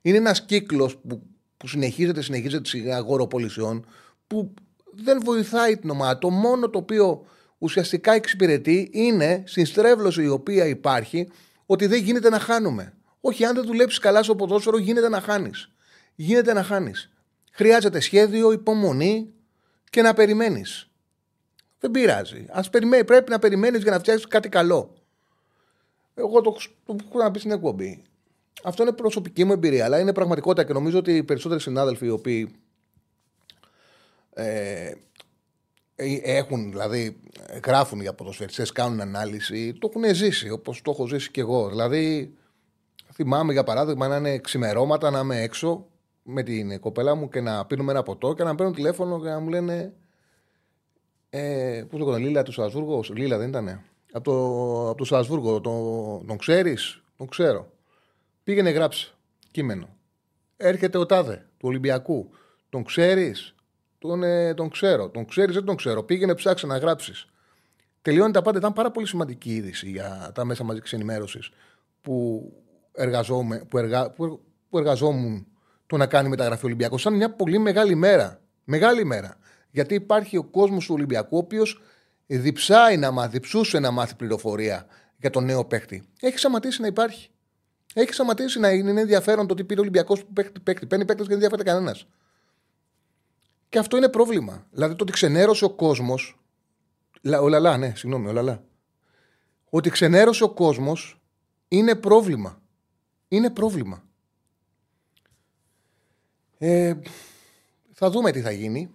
Είναι 0.01 0.17
ένας 0.17 0.45
κύκλος 0.45 0.97
που, 0.97 1.21
που 1.57 1.67
συνεχίζεται, 1.67 2.21
συνεχίζεται 2.21 2.69
σιγά 2.69 2.97
αγοροπολισιών 2.97 3.85
που 4.27 4.53
δεν 4.91 5.21
βοηθάει 5.23 5.77
την 5.77 5.89
ομάδα. 5.89 6.17
Το 6.17 6.29
μόνο 6.29 6.69
το 6.69 6.77
οποίο 6.77 7.25
ουσιαστικά 7.57 8.13
εξυπηρετεί 8.13 8.89
είναι 8.93 9.43
στην 9.45 9.65
στρέβλωση 9.65 10.23
η 10.23 10.27
οποία 10.27 10.65
υπάρχει 10.65 11.29
ότι 11.65 11.85
δεν 11.85 12.03
γίνεται 12.03 12.29
να 12.29 12.39
χάνουμε. 12.39 12.93
Όχι, 13.21 13.45
αν 13.45 13.55
δεν 13.55 13.65
δουλέψεις 13.65 13.99
καλά 13.99 14.23
στο 14.23 14.35
ποδόσφαιρο, 14.35 14.77
γίνεται 14.77 15.09
να 15.09 15.21
χάνεις. 15.21 15.71
Γίνεται 16.15 16.53
να 16.53 16.63
χάνεις. 16.63 17.09
Χρειάζεται 17.51 17.99
σχέδιο, 17.99 18.51
υπομονή 18.51 19.33
και 19.89 20.01
να 20.01 20.13
περιμένεις. 20.13 20.89
Δεν 21.79 21.91
πειράζει. 21.91 22.45
Ας 22.49 22.69
περιμένει, 22.69 23.03
πρέπει 23.03 23.31
να 23.31 23.39
περιμένεις 23.39 23.81
για 23.81 23.91
να 23.91 23.99
φτιάξεις 23.99 24.27
κάτι 24.27 24.49
καλό. 24.49 24.93
Εγώ 26.19 26.41
το, 26.41 26.55
το 26.85 26.95
έχω 27.07 27.17
να 27.17 27.31
πει 27.31 27.39
στην 27.39 27.51
εκπομπή. 27.51 28.03
Αυτό 28.63 28.83
είναι 28.83 28.91
προσωπική 28.91 29.43
μου 29.43 29.51
εμπειρία, 29.51 29.85
αλλά 29.85 29.99
είναι 29.99 30.13
πραγματικότητα 30.13 30.63
και 30.63 30.73
νομίζω 30.73 30.97
ότι 30.97 31.15
οι 31.15 31.23
περισσότεροι 31.23 31.61
συνάδελφοι 31.61 32.05
οι 32.05 32.09
οποίοι 32.09 32.55
ε, 34.33 34.91
ε 35.95 36.19
έχουν, 36.23 36.71
δηλαδή 36.71 37.19
γράφουν 37.65 38.01
για 38.01 38.13
ποδοσφαιριστές, 38.13 38.71
κάνουν 38.71 39.01
ανάλυση, 39.01 39.73
το 39.73 39.91
έχουν 39.93 40.15
ζήσει 40.15 40.49
όπως 40.49 40.81
το 40.81 40.91
έχω 40.91 41.07
ζήσει 41.07 41.31
και 41.31 41.41
εγώ. 41.41 41.69
Δηλαδή 41.69 42.33
θυμάμαι 43.13 43.53
για 43.53 43.63
παράδειγμα 43.63 44.07
να 44.07 44.15
είναι 44.15 44.37
ξημερώματα, 44.37 45.09
να 45.09 45.19
είμαι 45.19 45.41
έξω 45.41 45.85
με 46.23 46.43
την 46.43 46.79
κοπέλα 46.79 47.15
μου 47.15 47.29
και 47.29 47.41
να 47.41 47.65
πίνουμε 47.65 47.91
ένα 47.91 48.03
ποτό 48.03 48.33
και 48.33 48.43
να 48.43 48.55
παίρνω 48.55 48.73
τηλέφωνο 48.73 49.21
και 49.21 49.29
να 49.29 49.39
μου 49.39 49.49
λένε 49.49 49.93
ε, 51.29 51.83
Πώς 51.89 51.99
το 51.99 52.05
λένε, 52.05 52.25
Λίλα 52.25 52.43
του 52.43 52.51
Σασβούργο, 52.51 53.03
Λίλα 53.13 53.37
δεν 53.37 53.49
ήταν. 53.49 53.83
Από 54.11 54.23
το, 54.23 54.89
από 54.89 54.97
το 54.97 55.03
Σασβούργο, 55.03 55.61
τον, 55.61 56.27
τον 56.27 56.37
ξέρεις, 56.37 57.01
τον 57.17 57.27
ξέρω. 57.27 57.71
Πήγαινε 58.43 58.69
γράψει 58.69 59.13
κείμενο. 59.51 59.89
Έρχεται 60.57 60.97
ο 60.97 61.05
τάδε 61.05 61.35
του 61.35 61.67
Ολυμπιακού. 61.67 62.29
Τον 62.69 62.83
ξέρεις; 62.83 63.55
Τον, 63.97 64.23
ε, 64.23 64.53
τον 64.53 64.69
ξέρω. 64.69 65.09
Τον 65.09 65.25
ξέρεις, 65.25 65.55
δεν 65.55 65.65
τον 65.65 65.75
ξέρω. 65.75 66.03
Πήγαινε 66.03 66.35
ψάξε 66.35 66.67
να 66.67 66.77
γράψεις. 66.77 67.27
Τελειώνει 68.01 68.31
τα 68.31 68.41
πάντα. 68.41 68.57
Ήταν 68.57 68.73
πάρα 68.73 68.91
πολύ 68.91 69.07
σημαντική 69.07 69.55
είδηση 69.55 69.89
για 69.89 70.31
τα 70.33 70.45
μέσα 70.45 70.63
μαζικής 70.63 70.93
ενημέρωσης 70.93 71.49
που, 72.01 72.43
που, 73.69 73.77
εργα, 73.77 74.11
που, 74.11 74.41
που 74.69 74.77
εργαζόμουν 74.77 75.47
το 75.87 75.97
να 75.97 76.07
κάνει 76.07 76.29
μεταγραφή 76.29 76.65
Ολυμπιακός. 76.65 77.01
Σαν 77.01 77.13
μια 77.13 77.31
πολύ 77.31 77.57
μεγάλη 77.57 77.95
μέρα. 77.95 78.41
Μεγάλη 78.63 79.01
ημέρα. 79.01 79.37
Γιατί 79.71 79.93
υπάρχει 79.93 80.37
ο 80.37 80.43
κόσμος 80.43 80.85
του 80.85 80.93
Ολυμπιακού, 80.93 81.35
ο 81.35 81.39
οποίος 81.39 81.81
διψάει 82.37 82.97
να 82.97 83.11
μάθει, 83.11 83.29
διψούσε 83.29 83.79
να 83.79 83.91
μάθει 83.91 84.15
πληροφορία 84.15 84.85
για 85.17 85.29
τον 85.29 85.45
νέο 85.45 85.65
παίκτη. 85.65 86.03
Έχει 86.19 86.37
σταματήσει 86.37 86.81
να 86.81 86.87
υπάρχει. 86.87 87.29
Έχει 87.93 88.13
σταματήσει 88.13 88.59
να 88.59 88.69
είναι 88.69 89.01
ενδιαφέρον 89.01 89.47
το 89.47 89.53
ότι 89.53 89.63
πήρε 89.63 89.79
ο 89.79 89.81
Ολυμπιακό 89.81 90.17
παίκτη. 90.33 90.59
παίκτη. 90.59 90.85
Παίρνει 90.85 91.05
παίκτες 91.05 91.27
και 91.27 91.33
δεν 91.33 91.43
ενδιαφέρεται 91.43 91.71
κανένας. 91.71 92.07
Και 93.69 93.79
αυτό 93.79 93.97
είναι 93.97 94.09
πρόβλημα. 94.09 94.67
Δηλαδή 94.71 94.95
το 94.95 95.03
ότι 95.03 95.11
ξενέρωσε 95.11 95.65
ο 95.65 95.69
κόσμος. 95.69 96.39
Ο 97.41 97.47
Λαλά, 97.47 97.77
ναι, 97.77 97.93
συγγνώμη, 97.95 98.27
ο 98.27 98.31
Λαλά. 98.31 98.63
Ότι 99.69 99.89
ξενέρωσε 99.89 100.43
ο 100.43 100.49
κόσμος 100.49 101.21
είναι 101.67 101.95
πρόβλημα. 101.95 102.61
Είναι 103.27 103.49
πρόβλημα. 103.49 104.03
Ε, 106.57 106.95
θα 107.91 108.09
δούμε 108.09 108.31
τι 108.31 108.41
θα 108.41 108.51
γίνει 108.51 108.89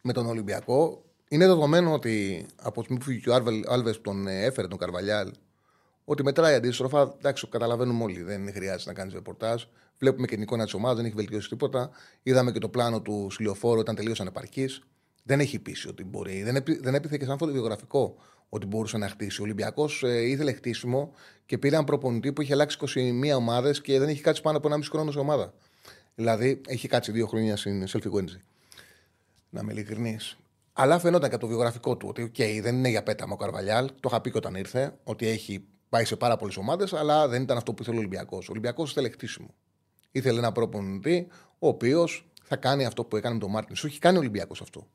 με 0.00 0.12
τον 0.12 0.26
Ολυμπιακό. 0.26 1.04
Είναι 1.32 1.46
δεδομένο 1.46 1.92
ότι 1.92 2.46
από 2.62 2.74
τη 2.74 2.80
στιγμή 2.80 2.98
που 2.98 3.04
φύγει 3.04 3.28
ο 3.28 3.34
Άλβε 3.72 3.92
τον 3.92 4.26
ε, 4.26 4.44
έφερε 4.44 4.68
τον 4.68 4.78
Καρβαλιάλ, 4.78 5.30
ότι 6.04 6.22
μετράει 6.22 6.54
αντίστροφα. 6.54 7.14
Εντάξει, 7.18 7.48
καταλαβαίνουμε 7.48 8.04
όλοι. 8.04 8.22
Δεν 8.22 8.52
χρειάζεται 8.52 8.90
να 8.90 8.96
κάνεις 8.96 9.14
ρεπορτάζ. 9.14 9.64
Βλέπουμε 9.98 10.26
και 10.26 10.34
την 10.34 10.42
εικόνα 10.42 10.64
της 10.64 10.74
ομάδας, 10.74 10.96
δεν 10.96 11.04
έχει 11.04 11.14
βελτιώσει 11.14 11.48
τίποτα. 11.48 11.90
Είδαμε 12.22 12.52
και 12.52 12.58
το 12.58 12.68
πλάνο 12.68 13.00
του 13.02 13.28
Σιλιοφόρου, 13.30 13.80
ήταν 13.80 13.94
τελείως 13.94 14.20
ανεπαρκής. 14.20 14.82
Δεν 15.22 15.40
έχει 15.40 15.58
πείσει 15.58 15.88
ότι 15.88 16.04
μπορεί. 16.04 16.42
Δεν, 16.42 16.56
έπι, 16.56 16.78
δεν 16.80 16.94
έπιθε 16.94 17.16
και 17.16 17.24
σαν 17.24 17.38
φωτοβιογραφικό 17.38 18.16
ότι 18.48 18.66
μπορούσε 18.66 18.98
να 18.98 19.08
χτίσει. 19.08 19.40
Ο 19.40 19.44
Ολυμπιακός 19.44 20.02
ε, 20.02 20.20
ήθελε 20.20 20.52
χτίσιμο 20.52 21.12
και 21.46 21.58
πήρε 21.58 21.74
έναν 21.74 21.86
προπονητή 21.86 22.32
που 22.32 22.42
είχε 22.42 22.52
αλλάξει 22.52 22.78
21 23.32 23.36
ομάδες 23.36 23.80
και 23.80 23.98
δεν 23.98 24.08
έχει 24.08 24.22
κάτσει 24.22 24.42
πάνω 24.42 24.56
από 24.56 24.66
ένα 24.66 24.76
μισό 24.76 24.90
χρόνο 24.90 25.10
σε 25.10 25.18
ομάδα. 25.18 25.54
Δηλαδή 26.14 26.60
έχει 26.66 26.88
κάτσει 26.88 27.12
δύο 27.12 27.26
χρόνια 27.26 27.56
στην 27.56 27.86
Selfie 27.88 28.10
Wednesday. 28.12 28.40
Να 29.50 29.60
είμαι 29.60 29.72
ειλικρινής. 29.72 30.38
Αλλά 30.82 30.98
φαινόταν 30.98 31.28
και 31.28 31.34
από 31.34 31.44
το 31.44 31.50
βιογραφικό 31.50 31.96
του 31.96 32.08
ότι 32.08 32.32
okay, 32.34 32.58
δεν 32.62 32.74
είναι 32.74 32.88
για 32.88 33.02
πέταμα 33.02 33.32
ο 33.32 33.36
Καρβαλιάλ. 33.36 33.86
Το 33.86 34.08
είχα 34.10 34.20
πει 34.20 34.30
και 34.30 34.36
όταν 34.36 34.54
ήρθε, 34.54 34.98
ότι 35.04 35.26
έχει 35.26 35.64
πάει 35.88 36.04
σε 36.04 36.16
πάρα 36.16 36.36
πολλές 36.36 36.56
ομάδες, 36.56 36.92
αλλά 36.92 37.28
δεν 37.28 37.42
ήταν 37.42 37.56
αυτό 37.56 37.74
που 37.74 37.82
ήθελε 37.82 37.96
ο 37.96 37.98
Ολυμπιακός. 37.98 38.48
Ο 38.48 38.50
Ολυμπιακός 38.50 38.90
ήθελε 38.90 39.08
χτίσιμο. 39.08 39.54
Ήθελε 40.10 40.38
ένα 40.38 40.52
προπονητή, 40.52 41.26
ο 41.58 41.68
οποίος 41.68 42.30
θα 42.42 42.56
κάνει 42.56 42.84
αυτό 42.84 43.04
που 43.04 43.16
έκανε 43.16 43.34
με 43.34 43.40
τον 43.40 43.50
Μάρτιν. 43.50 43.76
Σου 43.76 43.86
έχει 43.86 43.98
κάνει 43.98 44.16
ο 44.16 44.20
Ολυμπιακός 44.20 44.60
αυτό. 44.60 44.86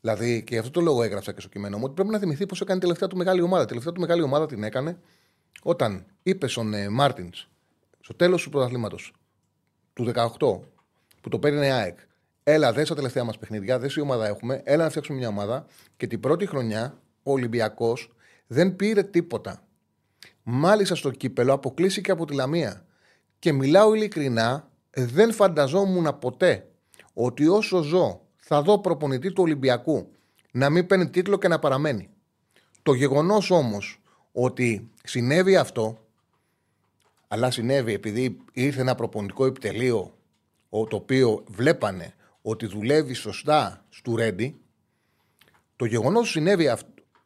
Δηλαδή, 0.00 0.44
και 0.44 0.58
αυτό 0.58 0.70
το 0.70 0.80
λόγο 0.80 1.02
έγραψα 1.02 1.32
και 1.32 1.40
στο 1.40 1.48
κείμενο 1.48 1.76
μου, 1.76 1.82
ότι 1.84 1.94
πρέπει 1.94 2.10
να 2.10 2.18
θυμηθεί 2.18 2.46
πώς 2.46 2.60
έκανε 2.60 2.80
τελευταία 2.80 3.08
του 3.08 3.16
μεγάλη 3.16 3.40
ομάδα. 3.40 3.64
τελευταία 3.64 3.92
του 3.92 4.00
μεγάλη 4.00 4.22
ομάδα 4.22 4.46
την 4.46 4.62
έκανε 4.62 4.98
όταν 5.62 6.06
είπε 6.22 6.48
στον 6.48 6.74
ε, 6.74 6.88
Μάρτιν 6.88 7.30
στο 8.00 8.14
τέλος 8.14 8.42
του 8.42 8.50
πρωταθλήματος 8.50 9.12
του 9.92 10.12
18 10.14 10.28
που 11.20 11.28
το 11.28 11.38
παίρνει 11.38 11.66
η 11.66 11.70
ΑΕΚ. 11.70 11.98
Έλα, 12.50 12.72
δες 12.72 12.86
στα 12.86 12.94
τελευταία 12.94 13.24
μας 13.24 13.38
παιχνίδια, 13.38 13.78
δες 13.78 13.94
η 13.94 14.00
ομάδα 14.00 14.26
έχουμε. 14.26 14.60
Έλα 14.64 14.82
να 14.82 14.88
φτιάξουμε 14.88 15.18
μια 15.18 15.28
ομάδα. 15.28 15.66
Και 15.96 16.06
την 16.06 16.20
πρώτη 16.20 16.46
χρονιά 16.46 16.98
ο 17.22 17.32
Ολυμπιακός 17.32 18.12
δεν 18.46 18.76
πήρε 18.76 19.02
τίποτα. 19.02 19.62
Μάλιστα 20.42 20.94
στο 20.94 21.10
κύπελο 21.10 21.52
αποκλείστηκε 21.52 22.10
από 22.10 22.24
τη 22.24 22.34
Λαμία. 22.34 22.84
Και 23.38 23.52
μιλάω 23.52 23.94
ειλικρινά, 23.94 24.70
δεν 24.90 25.32
φανταζόμουν 25.32 26.18
ποτέ 26.18 26.68
ότι 27.12 27.48
όσο 27.48 27.82
ζω 27.82 28.20
θα 28.36 28.62
δω 28.62 28.78
προπονητή 28.78 29.32
του 29.32 29.42
Ολυμπιακού 29.42 30.12
να 30.50 30.70
μην 30.70 30.86
παίρνει 30.86 31.08
τίτλο 31.10 31.38
και 31.38 31.48
να 31.48 31.58
παραμένει. 31.58 32.08
Το 32.82 32.92
γεγονός 32.92 33.50
όμως 33.50 34.00
ότι 34.32 34.90
συνέβη 35.04 35.56
αυτό 35.56 36.06
αλλά 37.28 37.50
συνέβη 37.50 37.92
επειδή 37.92 38.38
ήρθε 38.52 38.80
ένα 38.80 38.94
προπονητικό 38.94 39.46
επιτελείο 39.46 40.12
το 40.70 40.96
οποίο 40.96 41.44
βλέπανε 41.48 42.12
ότι 42.48 42.66
δουλεύει 42.66 43.14
σωστά 43.14 43.84
στο 43.88 44.14
Ρέντι. 44.14 44.60
Το 45.76 45.84
γεγονός 45.84 46.30
συνέβη 46.30 46.76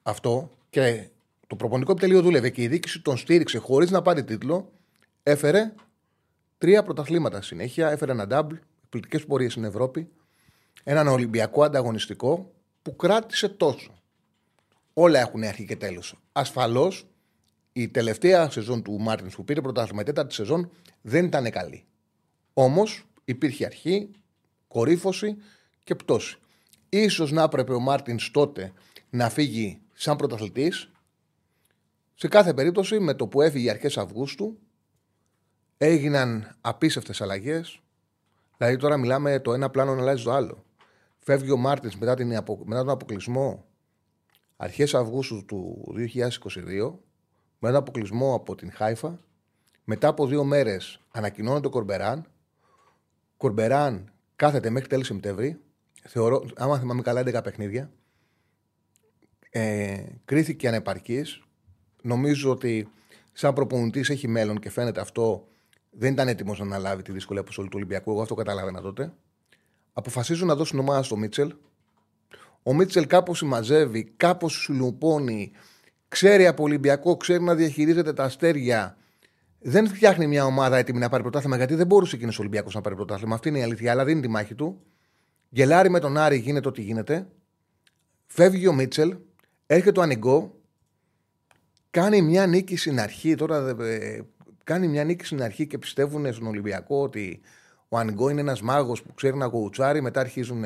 αυτό 0.03 0.51
και 0.71 1.09
το 1.47 1.57
προπονητικό 1.57 1.93
επιτελείο 1.93 2.23
δούλευε 2.23 2.51
και 2.51 2.63
η 2.63 2.69
δίκηση 2.69 3.01
τον 3.01 3.17
στήριξε 3.17 3.59
χωρίς 3.59 3.91
να 3.91 4.03
πάρει 4.03 4.25
τίτλο, 4.25 4.73
έφερε 5.23 5.73
τρία 6.59 6.83
πρωταθλήματα 6.83 7.43
συνέχεια. 7.43 7.91
Έφερε 7.91 8.13
ένα 8.13 8.27
double, 8.31 8.59
εκπληκτικές 8.85 9.27
πορείες 9.27 9.53
στην 9.53 9.65
Ευρώπη, 9.65 10.09
έναν 10.85 11.09
Ολυμπιακό 11.09 11.63
ανταγωνιστικό 11.65 12.53
που 12.83 12.97
κράτησε 12.97 13.49
τόσο. 13.49 14.03
Όλα 14.93 15.21
έχουν 15.21 15.43
αρχή 15.43 15.65
και 15.65 15.77
τέλος. 15.77 16.19
Ασφαλώς 16.33 17.07
η 17.73 17.89
τελευταία 17.89 18.51
σεζόν 18.51 18.83
του 18.83 19.01
Μάρτινς 19.01 19.35
που 19.35 19.45
πήρε 19.45 19.61
πρωτάθλημα, 19.61 20.01
η 20.01 20.05
τέταρτη 20.05 20.35
σεζόν, 20.35 20.71
δεν 21.03 21.25
ήταν 21.25 21.51
καλή. 21.51 21.85
Όμως 22.53 23.05
υπήρχε 23.25 23.65
αρχή, 23.65 24.11
κορύφωση 24.73 25.37
και 25.85 25.95
πτώση. 25.95 26.39
Ίσως 26.89 27.33
να 27.33 27.43
έπρεπε 27.43 27.73
ο 27.73 27.81
Μάρτινς 27.81 28.31
τότε 28.31 28.73
να 29.11 29.29
φύγει 29.29 29.81
σαν 29.93 30.17
πρωταθλητής. 30.17 30.91
Σε 32.15 32.29
κάθε 32.29 32.55
περίπτωση, 32.55 32.99
με 32.99 33.15
το 33.15 33.27
που 33.27 33.41
έφυγε 33.43 33.71
αρχές 33.71 33.99
Αυγούστου, 33.99 34.59
έγιναν 35.79 36.57
απίστευτες 36.61 37.21
αλλαγές. 37.21 37.81
Δηλαδή, 38.57 38.77
τώρα 38.77 38.97
μιλάμε 38.97 39.41
το 39.41 39.53
ένα 39.53 39.71
πλάνο 39.71 39.95
να 39.95 40.01
αλλάζει 40.01 40.25
το 40.25 40.33
άλλο. 40.33 40.65
Φεύγει 41.19 41.51
ο 41.51 41.57
Μάρτινς 41.57 41.97
μετά, 41.97 42.25
μετά 42.65 42.81
τον 42.81 42.91
αποκλεισμό 42.91 43.65
αρχές 44.57 44.95
Αυγούστου 44.95 45.45
του 45.45 45.95
2022 45.97 46.93
με 47.59 47.69
ένα 47.69 47.79
αποκλεισμό 47.79 48.35
από 48.35 48.55
την 48.55 48.73
Χάιφα. 48.73 49.19
Μετά 49.85 50.09
από 50.09 50.27
δύο 50.27 50.45
μέρες 50.45 51.01
ανακοινώνεται 51.11 51.67
ο 51.67 51.71
Κορμπεράν. 51.71 52.27
Κορμπεράν 53.37 54.12
κάθεται 54.43 54.71
μέχρι 54.71 54.89
τέλη 54.89 55.05
Σεπτέμβρη. 55.05 55.61
Θεωρώ, 56.09 56.45
άμα 56.57 56.79
θυμάμαι 56.79 57.03
καλά, 57.03 57.21
11 57.21 57.41
παιχνίδια. 57.43 57.91
Ε, 59.51 60.05
κρίθηκε 60.25 60.69
ανεπαρκής. 60.69 61.43
Νομίζω 62.03 62.51
ότι 62.51 62.89
σαν 63.33 63.55
προπονητής 63.55 64.11
έχει 64.11 64.29
μέλλον 64.29 64.59
και 64.59 64.71
φαίνεται 64.71 65.01
αυτό 65.01 65.49
δεν 65.91 66.13
ήταν 66.13 66.29
έτοιμος 66.29 66.59
να 66.59 66.65
αναλάβει 66.65 67.03
τη 67.03 67.13
δύσκολη 67.13 67.39
αποστολή 67.39 67.69
του 67.69 67.75
Ολυμπιακού. 67.77 68.11
Εγώ 68.11 68.23
αυτό 68.23 68.35
καταλάβαινα 68.35 68.81
τότε. 68.81 69.13
Αποφασίζουν 69.93 70.47
να 70.47 70.55
δώσουν 70.55 70.79
ομάδα 70.79 71.03
στο 71.03 71.17
Μίτσελ. 71.17 71.55
Ο 72.63 72.75
Μίτσελ 72.75 73.07
κάπως 73.07 73.39
συμμαζεύει, 73.39 74.05
κάπως 74.05 74.63
συλλουπώνει 74.63 75.53
ξέρει 76.09 76.47
από 76.47 76.63
Ολυμπιακό, 76.63 77.17
ξέρει 77.17 77.43
να 77.43 77.55
διαχειρίζεται 77.55 78.13
τα 78.13 78.25
αστέρια. 78.25 78.97
Δεν 79.63 79.89
φτιάχνει 79.89 80.27
μια 80.27 80.45
ομάδα 80.45 80.77
έτοιμη 80.77 80.99
να 80.99 81.09
πάρει 81.09 81.23
πρωτάθλημα 81.23 81.57
γιατί 81.57 81.75
δεν 81.75 81.87
μπορούσε 81.87 82.17
εκείνος 82.17 82.39
ο 82.39 82.41
Ολυμπιακός 82.41 82.75
να 82.75 82.81
πάρει 82.81 82.95
πρωτάθλημα. 82.95 83.35
Αυτή 83.35 83.49
είναι 83.49 83.59
η 83.59 83.63
αλήθεια, 83.63 83.91
αλλά 83.91 84.05
δίνει 84.05 84.21
τη 84.21 84.29
μάχη 84.29 84.55
του. 84.55 84.83
Γελάρει 85.49 85.91
με 85.91 86.01
τον 86.01 86.17
Άρη, 86.17 86.37
γίνεται 86.37 86.69
ό,τι 86.69 86.83
γίνεται. 86.83 87.27
Φεύγει 88.27 88.67
ο 88.67 88.73
Μίτσελ, 88.73 89.17
έρχεται 89.67 90.01
ο 90.01 90.03
Ανιγκό, 90.03 90.61
κάνει 91.91 92.23
μια 92.23 92.47
νίκη 92.47 92.77
στην 92.77 93.01
αρχή. 93.01 93.35
Τώρα 93.35 93.69
ε, 93.81 94.21
κάνει 94.65 94.89
μια 94.89 95.05
νίκη 95.05 95.25
στην 95.25 95.43
αρχή 95.43 95.67
και 95.67 95.79
πιστεύουν 95.79 96.33
στον 96.33 96.47
Ολυμπιακό 96.47 97.03
ότι 97.03 97.41
ο 97.89 97.99
Ανιγκό 97.99 98.29
είναι 98.29 98.41
ένας 98.41 98.63
μάγος 98.63 99.03
που 99.03 99.15
ξέρει 99.15 99.37
να 99.37 99.47
γουουτσάρει. 99.47 100.01
Μετά 100.01 100.21
αρχίζουν 100.21 100.65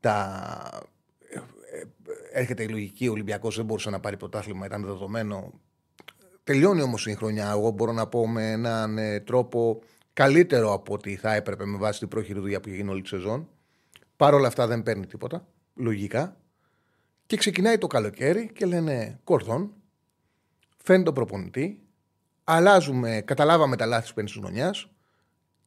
τα 0.00 0.90
έρχεται 2.32 2.62
η 2.62 2.68
λογική, 2.68 3.08
ο 3.08 3.12
Ολυμπιακός 3.12 3.56
δεν 3.56 3.64
μπορούσε 3.64 3.90
να 3.90 4.00
πάρει 4.00 4.16
πρωτάθλημα, 4.16 4.66
ήταν 4.66 4.84
δεδομένο. 4.84 5.60
Τελειώνει 6.50 6.82
όμως 6.82 7.06
η 7.06 7.14
χρονιά. 7.14 7.50
Εγώ 7.50 7.70
μπορώ 7.70 7.92
να 7.92 8.06
πω 8.06 8.28
με 8.28 8.50
έναν 8.50 8.98
ε, 8.98 9.20
τρόπο 9.20 9.82
καλύτερο 10.12 10.72
από 10.72 10.94
ό,τι 10.94 11.16
θα 11.16 11.34
έπρεπε 11.34 11.64
με 11.64 11.78
βάση 11.78 11.98
την 11.98 12.08
πρόχειρη 12.08 12.38
δουλειά 12.38 12.60
που 12.60 12.68
γίνει 12.68 12.88
όλη 12.88 13.02
τη 13.02 13.08
σεζόν. 13.08 13.48
Παρ' 14.16 14.34
όλα 14.34 14.46
αυτά 14.46 14.66
δεν 14.66 14.82
παίρνει 14.82 15.06
τίποτα. 15.06 15.46
Λογικά. 15.74 16.36
Και 17.26 17.36
ξεκινάει 17.36 17.78
το 17.78 17.86
καλοκαίρι 17.86 18.50
και 18.54 18.66
λένε 18.66 19.20
Κορδόν, 19.24 19.72
φαίνει 20.76 21.04
τον 21.04 21.14
προπονητή, 21.14 21.80
αλλάζουμε, 22.44 23.22
καταλάβαμε 23.24 23.76
τα 23.76 23.86
λάθη 23.86 24.02
της 24.02 24.12
πέντε 24.12 24.30
χρονιάς 24.30 24.90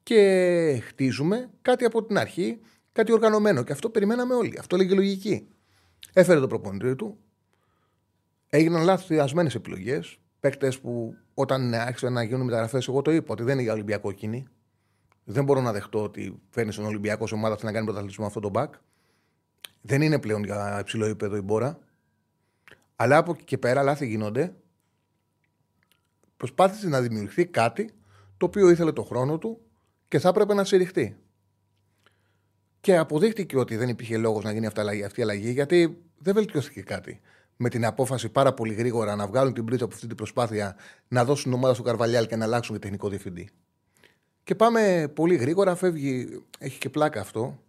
και 0.04 0.82
χτίζουμε 0.84 1.50
κάτι 1.62 1.86
από 1.86 2.04
την 2.04 2.18
αρχή, 2.18 2.60
κάτι 2.92 3.12
οργανωμένο. 3.12 3.64
Και 3.64 3.72
αυτό 3.72 3.90
περιμέναμε 3.90 4.34
όλοι. 4.34 4.58
Αυτό 4.60 4.78
λέγει 4.78 4.94
λογική. 4.94 5.48
Έφερε 6.14 6.40
το 6.40 6.48
προπονητή 6.48 6.96
του. 6.96 7.18
Έγιναν 8.50 8.84
λάθος 8.84 9.56
επιλογές. 9.56 10.18
Παίκτες 10.44 10.80
που 10.80 11.18
όταν 11.34 11.74
άρχισαν 11.74 12.14
να 12.14 12.24
γίνουν 12.24 12.46
μεταγραφές, 12.46 12.88
εγώ 12.88 13.02
το 13.02 13.12
είπα 13.12 13.34
ότι 13.34 13.44
δεν 13.44 13.54
είναι 13.54 13.62
για 13.62 13.74
Ολυμπιακό 13.74 14.12
κοινή. 14.12 14.48
Δεν 15.24 15.44
μπορώ 15.44 15.62
να 15.62 15.72
δεχτώ 15.72 16.04
ότι 16.04 16.42
φέρνεις 16.50 16.74
στον 16.74 16.86
Ολυμπιακό 16.86 17.28
σε 17.28 17.34
ομάδα 17.34 17.58
να 17.62 17.72
κάνει 17.72 17.86
πρωταθλητισμό 17.86 18.26
αυτό 18.26 18.40
το 18.40 18.50
μπακ. 18.50 18.74
Δεν 19.82 20.02
είναι 20.02 20.20
πλέον 20.20 20.44
για 20.44 20.80
υψηλό 20.80 21.06
επίπεδο 21.06 21.36
η 21.36 21.42
μπόρα. 21.42 21.80
Αλλά 22.96 23.18
από 23.18 23.32
εκεί 23.32 23.44
και 23.44 23.58
πέρα 23.58 23.84
λάθη 23.84 24.08
γίνονται. 24.08 24.56
Προσπάθησε 26.38 26.88
να 26.88 27.02
δημιουργηθεί 27.02 27.46
κάτι 27.46 27.90
το 28.38 28.46
οποίο 28.46 28.70
ήθελε 28.70 28.92
το 28.92 29.04
χρόνο 29.04 29.38
του 29.38 29.62
και 30.08 30.20
θα 30.20 30.30
έπρεπε 30.30 30.54
να 30.54 30.64
συρριχτεί. 30.64 31.18
Και 32.82 32.98
αποδείχτηκε 32.98 33.58
ότι 33.58 33.76
δεν 33.76 33.90
υπήρχε 33.90 34.18
λόγος 34.18 34.44
να 34.44 34.52
γίνει 34.52 34.66
αυτή 34.66 35.20
η 35.20 35.24
αλλαγή, 35.24 35.52
γιατί 35.52 36.04
δεν 36.18 36.34
βελτιώθηκε 36.34 36.82
κάτι. 36.82 37.22
Με 37.66 37.70
την 37.70 37.86
απόφαση 37.86 38.30
πάρα 38.30 38.54
πολύ 38.54 38.74
γρήγορα 38.74 39.16
να 39.16 39.28
βγάλουν 39.28 39.54
την 39.54 39.66
πρίτα 39.66 39.84
από 39.84 39.94
αυτή 39.94 40.08
την 40.08 40.16
προσπάθεια 40.16 40.76
να 41.08 41.26
δώσουν 41.26 41.54
ομάδα 41.54 41.74
στο 41.74 41.84
Καρβαλιάλ 41.84 42.28
και 42.28 42.36
να 42.36 42.46
αλλάξουν 42.46 42.76
και 42.76 42.82
τεχνικό 42.82 43.10
διευθυντή. 43.10 43.50
Και 44.44 44.56
πάμε 44.56 45.12
πολύ 45.16 45.36
γρήγορα, 45.36 45.76
φεύγει, 45.76 46.44
έχει 46.60 46.78
και 46.78 46.90
πλάκα 46.90 47.20
αυτό. 47.22 47.60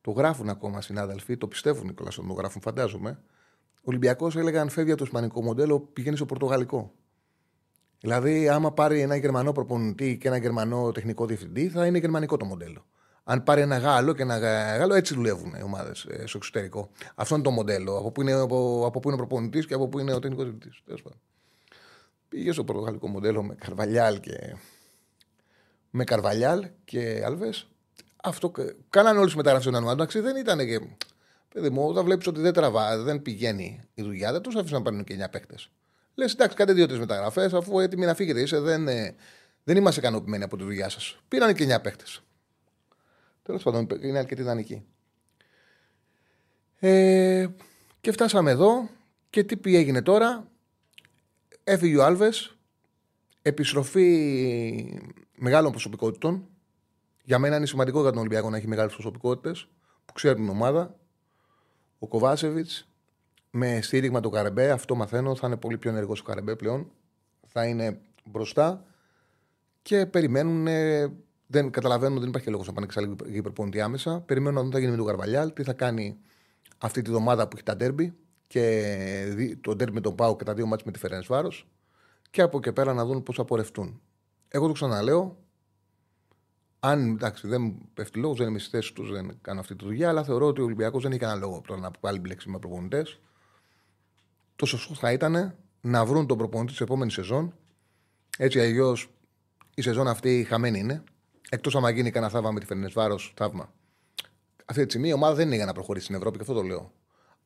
το 0.00 0.10
γράφουν 0.10 0.48
ακόμα 0.48 0.80
συνάδελφοι, 0.80 1.36
το 1.36 1.48
πιστεύουν 1.48 1.94
κιόλα 1.94 2.10
όταν 2.14 2.26
το 2.26 2.32
γράφουν, 2.32 2.60
φαντάζομαι. 2.60 3.18
Ο 3.74 3.82
Ολυμπιακός 3.84 4.36
έλεγε 4.36 4.58
αν 4.58 4.68
φεύγει 4.68 4.90
από 4.90 4.98
το 4.98 5.04
Ισπανικό 5.06 5.42
μοντέλο, 5.42 5.80
πηγαίνει 5.80 6.16
στο 6.16 6.26
Πορτογαλικό. 6.26 6.92
Δηλαδή, 8.00 8.48
άμα 8.48 8.72
πάρει 8.72 9.00
ένα 9.00 9.16
Γερμανό 9.16 9.52
προπονητή 9.52 10.18
και 10.18 10.28
ένα 10.28 10.36
Γερμανό 10.36 10.92
τεχνικό 10.92 11.26
διευθυντή, 11.26 11.68
θα 11.68 11.86
είναι 11.86 11.98
γερμανικό 11.98 12.36
το 12.36 12.44
μοντέλο. 12.44 12.86
Αν 13.28 13.42
πάρει 13.42 13.60
ένα 13.60 13.78
Γάλλο 13.78 14.14
και 14.14 14.22
ένα 14.22 14.38
Γάλλο, 14.38 14.94
έτσι 14.94 15.14
δουλεύουν 15.14 15.54
οι 15.58 15.62
ομάδες 15.62 16.04
ε, 16.04 16.26
στο 16.26 16.36
εξωτερικό. 16.36 16.90
Αυτό 17.14 17.34
είναι 17.34 17.44
το 17.44 17.50
μοντέλο. 17.50 17.96
Από 17.96 18.10
πού 18.10 18.20
είναι, 18.20 18.32
από, 18.32 18.84
από 18.86 19.00
πού 19.00 19.08
είναι 19.08 19.22
ο 19.22 19.26
προπονητής 19.26 19.66
και 19.66 19.74
από 19.74 19.88
πού 19.88 19.98
είναι 19.98 20.12
ο 20.12 20.18
τεχνικός 20.18 20.44
διευθυντής. 20.44 20.82
Πήγε 22.28 22.52
στο 22.52 22.64
πορτογαλικό 22.64 23.08
μοντέλο 23.08 23.42
με 23.42 23.54
Καρβαλιάλ 23.54 24.20
και. 24.20 24.56
Με 25.90 26.04
Καρβαλιάλ 26.04 26.66
και 26.84 27.22
Αλβέ. 27.24 27.52
Αυτό 28.22 28.52
κάνανε 28.90 29.16
όλες 29.16 29.26
τις 29.26 29.36
μεταγραφές 29.36 29.72
του 29.72 29.88
Εντάξει, 29.88 30.20
δεν 30.20 30.36
ήταν 30.36 30.58
και. 30.58 30.80
Παιδί 31.48 31.70
μου, 31.70 31.86
όταν 31.86 32.04
βλέπεις 32.04 32.26
ότι 32.26 32.40
δεν 32.40 32.52
τραβά, 32.52 33.02
δεν 33.02 33.22
πηγαίνει 33.22 33.80
η 33.94 34.02
δουλειά, 34.02 34.32
δεν 34.32 34.40
τους 34.40 34.56
αφήσουν 34.56 34.76
να 34.76 34.82
πάρουν 34.82 35.04
και 35.04 35.14
9 35.14 35.30
παίχτε. 35.30 35.54
Λες, 36.14 36.32
εντάξει, 36.32 36.56
κάντε 36.56 36.72
δύο-τρεις 36.72 36.98
μεταγραφές, 36.98 37.52
αφού 37.52 37.80
έτοιμοι 37.80 38.06
να 38.06 38.14
φύγετε. 38.14 38.40
Είσαι, 38.40 38.60
δεν, 38.60 38.88
ε, 38.88 39.14
δεν 39.64 39.76
είμαστε 39.76 40.00
ικανοποιημένοι 40.00 40.44
από 40.44 40.56
τη 40.56 40.62
δουλειά 40.62 40.88
σας. 40.88 41.18
Πήραν 41.28 41.54
και 41.54 41.64
9 41.64 41.80
παίχτε. 41.80 42.04
Τέλος 43.46 43.62
πάντων, 43.62 43.86
είναι 44.02 44.18
αρκετή 44.18 44.40
ιδανική. 44.40 44.84
Ε, 46.78 47.46
και 48.00 48.12
φτάσαμε 48.12 48.50
εδώ. 48.50 48.88
Και 49.30 49.44
τι 49.44 49.76
έγινε 49.76 50.02
τώρα. 50.02 50.48
Έφυγε 51.64 51.96
ο 51.96 52.04
Άλβες. 52.04 52.56
Επιστροφή 53.42 55.00
μεγάλων 55.36 55.70
προσωπικότητων. 55.70 56.48
Για 57.22 57.38
μένα 57.38 57.56
είναι 57.56 57.66
σημαντικό 57.66 58.00
για 58.00 58.10
τον 58.10 58.18
Ολυμπιακό 58.18 58.50
να 58.50 58.56
έχει 58.56 58.68
μεγάλες 58.68 58.92
προσωπικότητες 58.92 59.68
που 60.04 60.12
ξέρουν 60.12 60.36
την 60.36 60.48
ομάδα. 60.48 60.98
Ο 61.98 62.06
Κοβάσεβιτς 62.06 62.88
με 63.50 63.80
στήριγμα 63.82 64.20
του 64.20 64.30
Καρεμπέ, 64.30 64.70
αυτό 64.70 64.94
μαθαίνω, 64.94 65.34
θα 65.34 65.46
είναι 65.46 65.56
πολύ 65.56 65.78
πιο 65.78 65.90
ενεργός 65.90 66.20
ο 66.20 66.24
Καρεμπέ 66.24 66.56
πλέον. 66.56 66.90
Θα 67.46 67.66
είναι 67.66 68.00
μπροστά 68.24 68.84
και 69.82 70.06
περιμένουν 70.06 70.66
δεν 71.46 71.70
καταλαβαίνουμε, 71.70 72.20
δεν 72.20 72.28
υπάρχει 72.28 72.50
λόγος 72.50 72.66
να 72.66 72.72
πάνε 72.72 72.86
εξάλλου 72.86 73.16
προπονητή 73.42 73.80
άμεσα. 73.80 74.20
Περιμένουν 74.20 74.54
να 74.54 74.60
δουν 74.60 74.70
τι 74.70 74.76
θα 74.76 74.80
γίνει 74.80 74.90
με 74.90 74.96
τον 74.96 75.06
Καρβαλιάλ, 75.06 75.52
τι 75.52 75.62
θα 75.62 75.72
κάνει 75.72 76.18
αυτή 76.78 77.02
τη 77.02 77.10
βδομάδα 77.10 77.48
που 77.48 77.56
έχει 77.56 77.64
τα 77.64 77.76
ντέρμπι 77.76 78.16
και 78.46 79.56
το 79.60 79.74
ντέρμπι 79.74 79.94
με 79.94 80.00
τον 80.00 80.14
Πάο 80.14 80.36
και 80.36 80.44
τα 80.44 80.54
δύο 80.54 80.66
μάτια 80.66 80.84
με 80.86 80.92
τη 80.92 80.98
Φερένε 80.98 81.22
Βάρο. 81.28 81.52
Και 82.30 82.42
από 82.42 82.58
εκεί 82.58 82.72
πέρα 82.72 82.94
να 82.94 83.04
δουν 83.04 83.22
πώς 83.22 83.36
θα 83.36 83.44
πορευτούν. 83.44 84.00
Εγώ 84.48 84.66
το 84.66 84.72
ξαναλέω. 84.72 85.44
Αν 86.80 87.10
εντάξει, 87.10 87.48
δεν 87.48 87.74
πέφτει 87.94 88.18
λόγος, 88.18 88.38
δεν 88.38 88.48
είμαι 88.48 88.58
στη 88.58 88.70
θέση 88.70 88.94
τους, 88.94 89.12
δεν 89.12 89.38
κάνω 89.40 89.60
αυτή 89.60 89.76
τη 89.76 89.84
δουλειά, 89.84 90.08
αλλά 90.08 90.24
θεωρώ 90.24 90.46
ότι 90.46 90.60
ο 90.60 90.64
Ολυμπιακός 90.64 91.02
δεν 91.02 91.10
έχει 91.10 91.20
κανένα 91.20 91.40
λόγο 91.40 91.62
τώρα 91.66 91.80
να 91.80 91.90
πάλι 91.90 92.18
μπλέξει 92.18 92.50
με 92.50 92.58
προπονητές. 92.58 93.20
Το 94.56 94.66
σωστό 94.66 94.94
θα 94.94 95.12
ήταν 95.12 95.56
να 95.80 96.04
βρουν 96.04 96.26
τον 96.26 96.38
προπονητή 96.38 96.72
της 96.72 96.80
επόμενης 96.80 97.14
σεζόν. 97.14 97.54
Έτσι 98.38 98.60
αλλιώς 98.60 99.10
η 99.74 99.82
σεζόν 99.82 100.08
αυτή 100.08 100.44
χαμένη 100.48 100.78
είναι. 100.78 101.04
Εκτός 101.50 101.76
άμα 101.76 101.90
γίνει 101.90 102.10
κανένα 102.10 102.32
θαύμα 102.32 102.50
με 102.50 102.60
τη 102.60 102.66
Φερνέ 102.66 102.88
Βάρο, 102.92 103.18
θαύμα. 103.34 103.72
Αυτή 104.64 104.84
τη 104.84 104.90
στιγμή 104.90 105.08
η 105.08 105.12
ομάδα 105.12 105.34
δεν 105.34 105.46
είναι 105.46 105.56
για 105.56 105.64
να 105.66 105.72
προχωρήσει 105.72 106.04
στην 106.04 106.16
Ευρώπη 106.16 106.36
και 106.36 106.42
αυτό 106.42 106.54
το 106.54 106.62
λέω. 106.62 106.92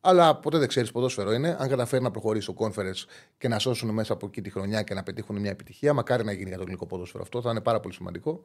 Αλλά 0.01 0.35
ποτέ 0.35 0.57
δεν 0.57 0.67
ξέρεις 0.67 0.91
ποδόσφαιρο 0.91 1.31
είναι. 1.31 1.57
Αν 1.59 1.69
καταφέρει 1.69 2.03
να 2.03 2.11
προχωρήσει 2.11 2.49
ο 2.49 2.53
κόνφερε 2.53 2.91
και 3.37 3.47
να 3.47 3.59
σώσουν 3.59 3.89
μέσα 3.89 4.13
από 4.13 4.25
εκεί 4.25 4.41
τη 4.41 4.49
χρονιά 4.49 4.81
και 4.81 4.93
να 4.93 5.03
πετύχουν 5.03 5.39
μια 5.39 5.49
επιτυχία, 5.49 5.93
μακάρι 5.93 6.23
να 6.23 6.31
γίνει 6.31 6.47
για 6.47 6.55
το 6.55 6.61
ελληνικό 6.61 6.85
ποδόσφαιρο 6.85 7.23
αυτό, 7.23 7.41
θα 7.41 7.49
είναι 7.49 7.61
πάρα 7.61 7.79
πολύ 7.79 7.93
σημαντικό. 7.93 8.43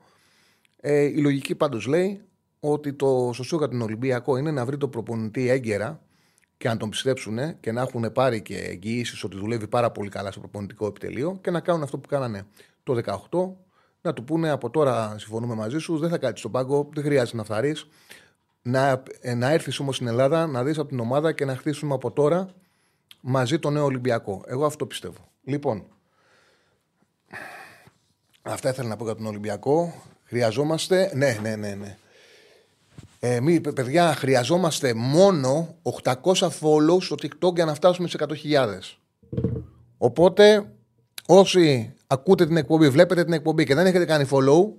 Ε, 0.80 1.02
η 1.02 1.16
λογική 1.16 1.54
πάντως 1.54 1.86
λέει 1.86 2.20
ότι 2.60 2.92
το 2.92 3.30
σωστό 3.34 3.56
για 3.56 3.68
τον 3.68 3.80
Ολυμπιακό 3.80 4.36
είναι 4.36 4.50
να 4.50 4.64
βρει 4.64 4.76
το 4.76 4.88
προπονητή 4.88 5.48
έγκαιρα 5.48 6.00
και 6.56 6.68
να 6.68 6.76
τον 6.76 6.90
πιστέψουν 6.90 7.60
και 7.60 7.72
να 7.72 7.80
έχουν 7.80 8.12
πάρει 8.12 8.42
και 8.42 8.56
εγγυήσεις 8.58 9.24
ότι 9.24 9.36
δουλεύει 9.36 9.68
πάρα 9.68 9.90
πολύ 9.90 10.08
καλά 10.08 10.30
στο 10.30 10.40
προπονητικό 10.40 10.86
επιτελείο 10.86 11.38
και 11.42 11.50
να 11.50 11.60
κάνουν 11.60 11.82
αυτό 11.82 11.98
που 11.98 12.08
κάνανε 12.08 12.46
το 12.82 13.00
18 13.30 13.65
να 14.06 14.12
του 14.12 14.24
πούνε 14.24 14.50
από 14.50 14.70
τώρα 14.70 15.14
συμφωνούμε 15.18 15.54
μαζί 15.54 15.78
σου, 15.78 15.98
δεν 15.98 16.10
θα 16.10 16.18
κάτσεις 16.18 16.38
στον 16.38 16.50
πάγκο, 16.50 16.88
δεν 16.94 17.04
χρειάζεται 17.04 17.36
να 17.36 17.44
φθαρείς. 17.44 17.88
Να, 18.62 19.02
ε, 19.20 19.34
να 19.34 19.50
έρθεις 19.50 19.78
όμως 19.78 19.94
στην 19.94 20.06
Ελλάδα, 20.06 20.46
να 20.46 20.64
δεις 20.64 20.78
από 20.78 20.88
την 20.88 21.00
ομάδα 21.00 21.32
και 21.32 21.44
να 21.44 21.56
χτίσουμε 21.56 21.94
από 21.94 22.10
τώρα 22.10 22.48
μαζί 23.20 23.58
το 23.58 23.70
νέο 23.70 23.84
Ολυμπιακό. 23.84 24.42
Εγώ 24.46 24.66
αυτό 24.66 24.86
πιστεύω. 24.86 25.28
Λοιπόν, 25.44 25.84
αυτά 28.42 28.68
ήθελα 28.68 28.88
να 28.88 28.96
πω 28.96 29.04
για 29.04 29.14
τον 29.14 29.26
Ολυμπιακό. 29.26 30.02
Χρειαζόμαστε. 30.24 31.10
Ναι, 31.14 31.38
ναι, 31.42 31.56
ναι, 31.56 31.74
ναι. 31.74 31.96
Ε, 33.20 33.40
μη, 33.40 33.60
παιδιά, 33.60 34.14
χρειαζόμαστε 34.14 34.94
μόνο 34.94 35.74
800 35.82 36.12
follow 36.32 37.00
στο 37.00 37.16
TikTok 37.22 37.54
για 37.54 37.64
να 37.64 37.74
φτάσουμε 37.74 38.08
σε 38.08 38.16
100.000. 38.20 38.98
Οπότε, 39.98 40.70
όσοι 41.26 41.94
ακούτε 42.06 42.46
την 42.46 42.56
εκπομπή, 42.56 42.88
βλέπετε 42.88 43.24
την 43.24 43.32
εκπομπή 43.32 43.64
και 43.64 43.74
δεν 43.74 43.86
έχετε 43.86 44.04
κάνει 44.04 44.28
follow, 44.30 44.72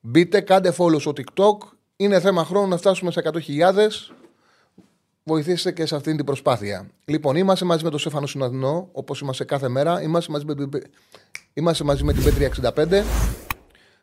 μπείτε, 0.00 0.40
κάντε 0.40 0.72
follow 0.78 1.00
στο 1.00 1.12
TikTok. 1.16 1.56
Είναι 1.96 2.20
θέμα 2.20 2.44
χρόνου 2.44 2.68
να 2.68 2.76
φτάσουμε 2.76 3.10
σε 3.10 3.22
100.000. 3.24 3.72
Βοηθήστε 5.22 5.72
και 5.72 5.86
σε 5.86 5.96
αυτήν 5.96 6.16
την 6.16 6.24
προσπάθεια. 6.24 6.90
Λοιπόν, 7.04 7.36
είμαστε 7.36 7.64
μαζί 7.64 7.84
με 7.84 7.90
τον 7.90 7.98
Σέφανο 7.98 8.26
Συναδεινό, 8.26 8.88
όπως 8.92 9.20
είμαστε 9.20 9.44
κάθε 9.44 9.68
μέρα. 9.68 10.02
Είμαστε 10.02 10.32
μαζί 10.32 10.44
με, 10.44 10.54
είμαστε 11.54 11.84
μαζί 11.84 12.04
με 12.04 12.12
την 12.12 12.22
Πέτρια 12.22 12.50
65. 12.74 13.04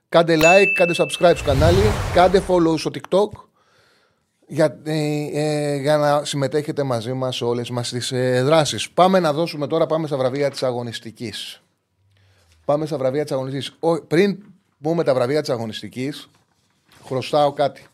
Κάντε 0.10 0.38
like, 0.38 0.68
κάντε 0.76 0.94
subscribe 0.98 1.34
στο 1.36 1.46
κανάλι, 1.46 1.84
κάντε 2.14 2.44
follow 2.48 2.76
στο 2.78 2.92
TikTok 2.94 3.30
για, 4.48 4.80
ε, 4.84 4.94
ε, 5.34 5.76
για 5.76 5.98
να 5.98 6.26
συμμετέχετε 6.26 6.84
μαζί 6.84 7.14
μας 7.14 7.36
σε 7.36 7.44
όλες 7.44 7.70
μας 7.70 7.90
τις 7.90 8.12
ε, 8.12 8.42
δράσεις. 8.44 8.90
Πάμε 8.90 9.20
να 9.20 9.34
δώσουμε 9.34 9.68
τώρα, 9.68 9.86
πάμε 9.86 10.08
στα 10.08 10.18
βραβεία 10.18 10.50
της 10.50 10.64
αγωνιστικής. 10.64 11.64
Πάμε 12.66 12.86
στα 12.86 12.98
βραβεία 12.98 13.24
της 13.24 13.32
αγωνιστικής. 13.32 13.78
Πριν 14.08 14.44
πούμε 14.82 15.04
τα 15.04 15.14
βραβεία 15.14 15.42
της 15.42 15.50
αγωνιστικής, 15.50 16.30
χρωστάω 17.06 17.54
κάτι. 17.54 17.86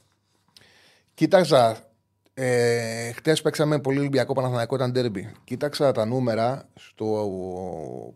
Κοίταξα. 1.14 1.90
Ε, 2.34 3.12
Χτες 3.12 3.42
παίξαμε 3.42 3.80
πολύ 3.80 4.00
Ολυμπιακό 4.00 4.34
Παναθανιακό, 4.34 4.76
ήταν 4.76 4.94
τέρμπι. 4.94 5.32
Κοίταξα 5.44 5.92
τα 5.92 6.06
νούμερα 6.06 6.70
στο 6.76 7.36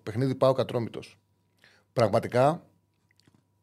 παιχνίδι 0.04 0.36
Πάω 0.36 0.54
Κατρόμητος. 0.54 1.18
Πραγματικά 1.94 2.64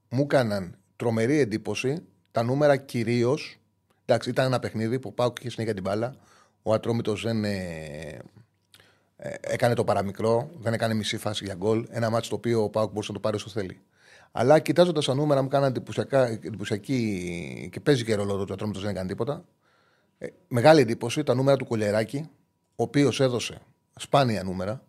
μου 0.08 0.22
έκαναν 0.22 0.78
τρομερή 0.96 1.38
εντύπωση 1.38 2.02
τα 2.30 2.42
νούμερα 2.42 2.76
κυρίως. 2.76 3.61
Εντάξει, 4.04 4.30
ήταν 4.30 4.46
ένα 4.46 4.58
παιχνίδι 4.58 4.98
που 4.98 5.14
πάω 5.14 5.32
και 5.32 5.40
είχε 5.40 5.50
συνέχεια 5.50 5.74
την 5.74 5.82
μπάλα. 5.82 6.14
Ο 6.62 6.72
Ατρόμητος 6.72 7.22
δεν, 7.22 7.44
ε, 7.44 8.18
ε, 9.16 9.34
έκανε 9.40 9.74
το 9.74 9.84
παραμικρό, 9.84 10.50
δεν 10.60 10.72
έκανε 10.72 10.94
μισή 10.94 11.16
φάση 11.16 11.44
για 11.44 11.54
γκολ. 11.54 11.86
Ένα 11.90 12.10
μάτσο 12.10 12.30
το 12.30 12.36
οποίο 12.36 12.62
ο 12.62 12.68
Πάουκ 12.68 12.90
μπορούσε 12.90 13.12
να 13.12 13.14
το 13.14 13.20
πάρει 13.20 13.36
όσο 13.36 13.48
θέλει. 13.48 13.80
Αλλά 14.32 14.58
κοιτάζοντας 14.58 15.04
τα 15.04 15.14
νούμερα 15.14 15.42
μου 15.42 15.48
κάνανε 15.48 15.82
εντυπωσιακή 16.42 17.68
και 17.72 17.80
παίζει 17.80 18.04
και 18.04 18.14
ρόλο 18.14 18.44
το 18.44 18.52
ότι 18.52 18.78
δεν 18.78 18.90
έκανε 18.90 19.08
τίποτα. 19.08 19.44
Ε, 20.18 20.26
μεγάλη 20.48 20.80
εντύπωση 20.80 21.22
τα 21.22 21.34
νούμερα 21.34 21.56
του 21.56 21.66
Κολεράκη, 21.66 22.28
ο 22.76 22.82
οποίος 22.82 23.20
έδωσε 23.20 23.60
σπάνια 23.96 24.42
νούμερα. 24.42 24.82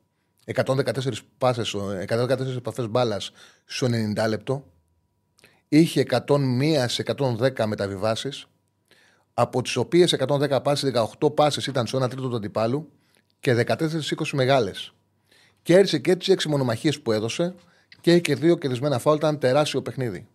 114 0.46 1.26
πάσες, 1.38 1.76
114 2.08 2.56
επαφές 2.58 2.88
μπάλας 2.88 3.32
στο 3.66 3.88
90 3.88 4.28
λεπτό. 4.28 4.64
Είχε 5.68 6.00
101 6.00 6.88
σε 6.88 7.02
110 7.02 7.66
μεταβιβάσεις. 7.66 8.48
Από 9.34 9.62
τις 9.62 9.76
οποίες 9.76 10.14
110 10.14 10.60
πάσει, 10.64 10.92
18 11.20 11.36
πάσει 11.36 11.70
ήταν 11.70 11.88
στο 11.88 12.04
1 12.04 12.10
τρίτο 12.10 12.28
του 12.30 12.36
αντιπάλου 12.36 12.90
και 13.40 13.66
14-20 13.68 14.32
μεγάλες. 14.32 14.94
Κέρδισε 15.62 16.00
και 16.00 16.16
τις 16.16 16.28
6 16.28 16.48
μονομαχίες 16.48 17.02
που 17.02 17.12
έδωσε 17.12 17.56
και 18.02 18.12
είχε 18.12 18.20
και 18.20 18.36
δύο 18.36 18.56
κερδισμένα 18.58 19.00
φάουλ. 19.00 19.18
Ήταν 19.18 19.40
τεράστιο 19.40 19.82
παιχνίδι. 19.82 20.28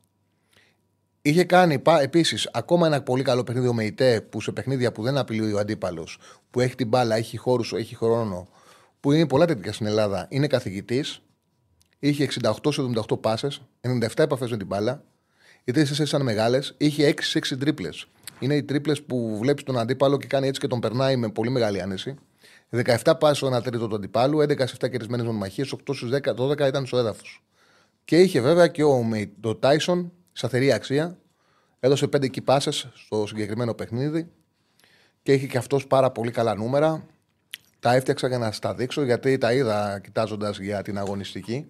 Είχε 1.23 1.45
κάνει 1.45 1.83
επίσης 2.01 2.49
ακόμα 2.53 2.87
ένα 2.87 3.03
πολύ 3.03 3.23
καλό 3.23 3.45
παιχνίδι 3.45 3.69
ο 3.69 3.73
Μεϊτέ 3.73 4.21
που 4.21 4.41
σε 4.41 4.53
παιχνίδια 4.53 4.93
που 4.93 5.03
δεν 5.03 5.19
απειλεί 5.19 5.53
ο 5.53 5.59
αντίπαλος, 5.59 6.19
που 6.51 6.61
έχει 6.61 6.75
την 6.75 6.89
μπάλα, 6.89 7.17
έχει 7.17 7.37
χώρους, 7.37 7.73
έχει 7.73 7.95
χρόνο, 7.97 8.49
που 9.01 9.13
είναι 9.13 9.27
πολλά 9.27 9.47
τέτοια 9.47 9.73
στην 9.73 9.87
Ελλάδα, 9.87 10.27
είναι 10.29 10.47
καθηγητής. 10.47 11.23
Είχε 11.99 12.25
68-78 12.25 13.21
πάσες, 13.21 13.63
97 13.81 14.23
επαφέ 14.23 14.47
με 14.51 14.57
την 14.57 14.67
μπάλα. 14.67 15.05
Οι 15.65 15.73
τρεις 15.73 15.99
ήταν 15.99 16.23
μεγάλες. 16.23 16.75
Είχε 16.77 17.07
6-6 17.07 17.57
τρίπλες. 17.59 18.07
Είναι 18.41 18.55
οι 18.55 18.63
τρίπλες 18.63 19.03
που 19.03 19.39
βλέπεις 19.39 19.63
τον 19.63 19.79
αντίπαλο 19.79 20.17
και 20.17 20.27
κάνει 20.27 20.47
έτσι 20.47 20.61
και 20.61 20.67
τον 20.67 20.81
περνάει 20.81 21.17
με 21.17 21.29
πολύ 21.29 21.51
μεγάλη 21.51 21.83
άνεση. 21.83 22.15
17 22.71 23.13
πάσει 23.19 23.47
ένα 23.47 23.63
τρίτο 23.63 23.89
του 23.89 23.95
αντιπάλου, 23.95 24.39
11 24.41 24.67
σε 24.67 24.77
7 24.81 24.91
κερδισμένε 24.91 25.23
μονομαχίες, 25.23 25.73
8 25.73 25.95
στους 25.95 26.11
10, 26.11 26.35
12 26.35 26.67
ήταν 26.67 26.87
στο 26.87 26.99
έδαφος. 26.99 27.43
Και 28.05 28.21
είχε 28.21 28.41
βέβαια 28.41 28.67
και 28.67 28.83
ο 28.85 29.05
το 29.41 29.55
Τάισον 29.55 30.13
σταθερή 30.33 30.73
αξία. 30.73 31.19
Έδωσε 31.81 32.07
5 32.07 32.31
κυπάσε 32.31 32.71
στο 32.95 33.27
συγκεκριμένο 33.27 33.75
παιχνίδι 33.75 34.29
και 35.23 35.33
είχε 35.33 35.47
και 35.47 35.59
αυτός 35.59 35.87
πάρα 35.87 36.11
πολύ 36.11 36.31
καλά 36.31 36.55
νούμερα. 36.55 37.07
Τα 37.81 37.95
έφτιαξα 37.95 38.29
για 38.29 38.39
να 38.39 38.53
στα 38.53 38.75
δείξω 38.75 39.05
γιατί 39.05 39.39
τα 39.39 39.53
είδα 39.53 40.01
κοιτάζοντας 40.03 40.59
για 40.59 40.83
την 40.83 40.99
αγωνιστική 40.99 41.67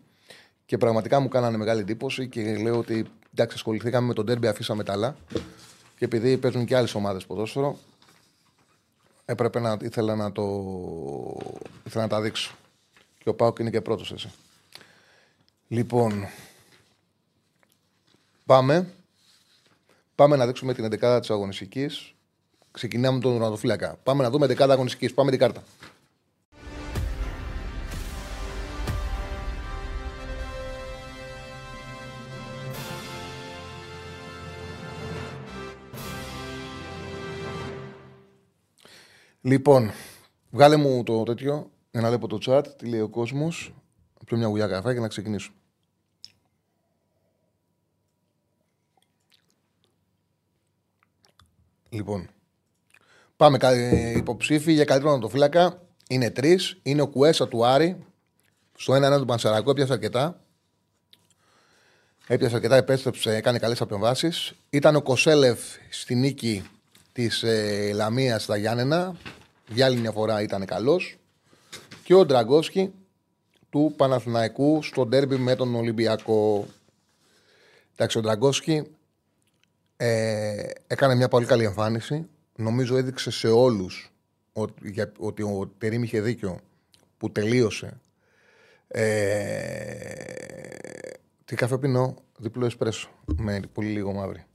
και 0.67 0.79
πραγματικά 0.79 1.21
μου 1.21 1.29
κάνανε 1.29 1.57
μεγάλη 1.57 1.81
εντύπωση 1.81 2.29
και 2.29 2.57
λέω 2.57 2.79
ότι 2.79 3.07
εντάξει, 3.33 3.57
ασχοληθήκαμε 3.57 4.07
με 4.07 4.15
τον 4.15 4.27
τέρμπι, 4.27 4.47
αφήσαμε 4.47 4.85
τα 4.85 4.93
άλλα. 4.93 5.17
Και 5.99 6.05
επειδή 6.05 6.39
παίζουν 6.39 6.65
και 6.65 6.77
άλλες 6.77 6.95
ομάδες 6.95 7.27
ποδόσφαιρο, 7.27 7.79
έπρεπε 9.25 9.61
να 9.61 9.77
ήθελα 9.83 10.17
να 10.17 10.33
το. 10.33 10.43
ήθελα 11.87 12.03
να 12.03 12.09
τα 12.09 12.21
δείξω. 12.21 12.55
Και 13.19 13.29
ο 13.29 13.35
Πάοκ 13.35 13.59
είναι 13.59 13.71
και 13.71 13.81
πρώτος 13.81 14.13
έτσι. 14.13 14.31
Λοιπόν, 15.69 16.27
πάμε. 18.47 18.93
Πάμε 20.15 20.37
να 20.37 20.47
δείξουμε 20.47 20.75
την 20.75 20.85
11η 20.85 21.19
της 21.21 21.31
αγωνιστικής. 21.31 22.15
Ξεκινάμε 22.71 23.17
με 23.17 23.23
τον 23.23 23.33
Ρουνατοφύλακα. 23.33 23.99
Πάμε 24.03 24.23
να 24.23 24.31
δούμε 24.31 24.47
11η 24.47 24.71
αγωνιστικής. 24.71 25.15
Πάμε 25.15 25.31
την 25.31 25.39
κάρτα. 25.39 25.63
Λοιπόν, 39.41 39.91
βγάλε 40.51 40.77
μου 40.77 41.03
το 41.03 41.23
τέτοιο, 41.23 41.71
ένα 41.91 42.11
λεπτό 42.11 42.27
το 42.27 42.39
chat, 42.47 42.65
τι 42.77 42.87
λέει 42.87 43.01
ο 43.01 43.09
κόσμος. 43.09 43.75
Πριν 44.25 44.39
μια 44.39 44.49
γουλιά 44.49 44.67
καφέ 44.67 44.95
και 44.95 45.01
να 45.01 45.09
ξεκινήσω. 45.09 45.53
Λοιπόν, 51.89 52.29
πάμε 53.37 53.59
ε, 53.61 54.17
υποψήφοι 54.17 54.73
για 54.73 54.85
καλύτερο 54.85 55.19
το 55.19 55.29
φύλακα. 55.29 55.83
Είναι 56.09 56.31
τρεις. 56.31 56.79
Είναι 56.83 57.03
ο 57.03 57.09
Κουέσα 57.09 57.49
του 57.49 57.67
Άρη. 57.67 58.07
Στο 58.77 58.95
1-1 58.95 59.19
του 59.19 59.25
Πανσερακού 59.25 59.71
έπιασε 59.71 59.93
αρκετά. 59.93 60.41
Έπιασε 62.27 62.55
αρκετά, 62.55 62.77
επέστρεψε, 62.77 63.37
έκανε 63.37 63.59
καλές 63.59 63.81
απεμβάσεις. 63.81 64.53
Ήταν 64.71 64.97
ο 64.97 65.03
Κοσέλεφ 65.03 65.61
στη 65.91 66.15
νίκη 66.15 66.71
της 67.19 67.43
ε, 67.43 67.93
Λαμίας 67.95 68.43
στα 68.43 68.57
Γιάννενα. 68.57 69.17
Για 69.69 69.87
άλλη 69.87 69.97
μια 69.97 70.13
φορά 70.13 70.43
ήταν 70.43 70.65
καλός. 70.65 71.17
Και 72.05 72.15
ο 72.15 72.25
Ντραγκόσκι 72.25 72.93
του 73.71 73.95
Παναθηναϊκού 73.97 74.83
στο 74.83 75.07
ντέρμπι 75.07 75.37
με 75.37 75.55
τον 75.55 75.75
Ολυμπιακό. 75.75 76.67
Εντάξει, 77.93 78.19
ο 78.19 78.21
Ντραγκόσκι 78.21 78.83
ε, 79.97 80.71
έκανε 80.87 81.15
μια 81.15 81.29
πολύ 81.29 81.47
καλή 81.47 81.65
εμφάνιση. 81.65 82.29
Νομίζω 82.57 82.97
έδειξε 82.97 83.31
σε 83.31 83.49
όλους 83.49 84.13
ότι, 84.53 85.13
ότι 85.19 85.43
ο 85.43 85.73
Τερήμ 85.79 86.03
είχε 86.03 86.21
δίκιο 86.21 86.61
που 87.19 87.33
τελείωσε. 87.33 88.01
Ε, 88.89 89.13
τι 91.45 91.57
καφέ 91.57 91.79
πίνω, 91.79 92.15
διπλό 92.39 92.67
εσπρέσο 92.67 93.11
με 93.37 93.61
πολύ 93.73 93.89
λίγο 93.89 94.13
μαύρη. 94.13 94.48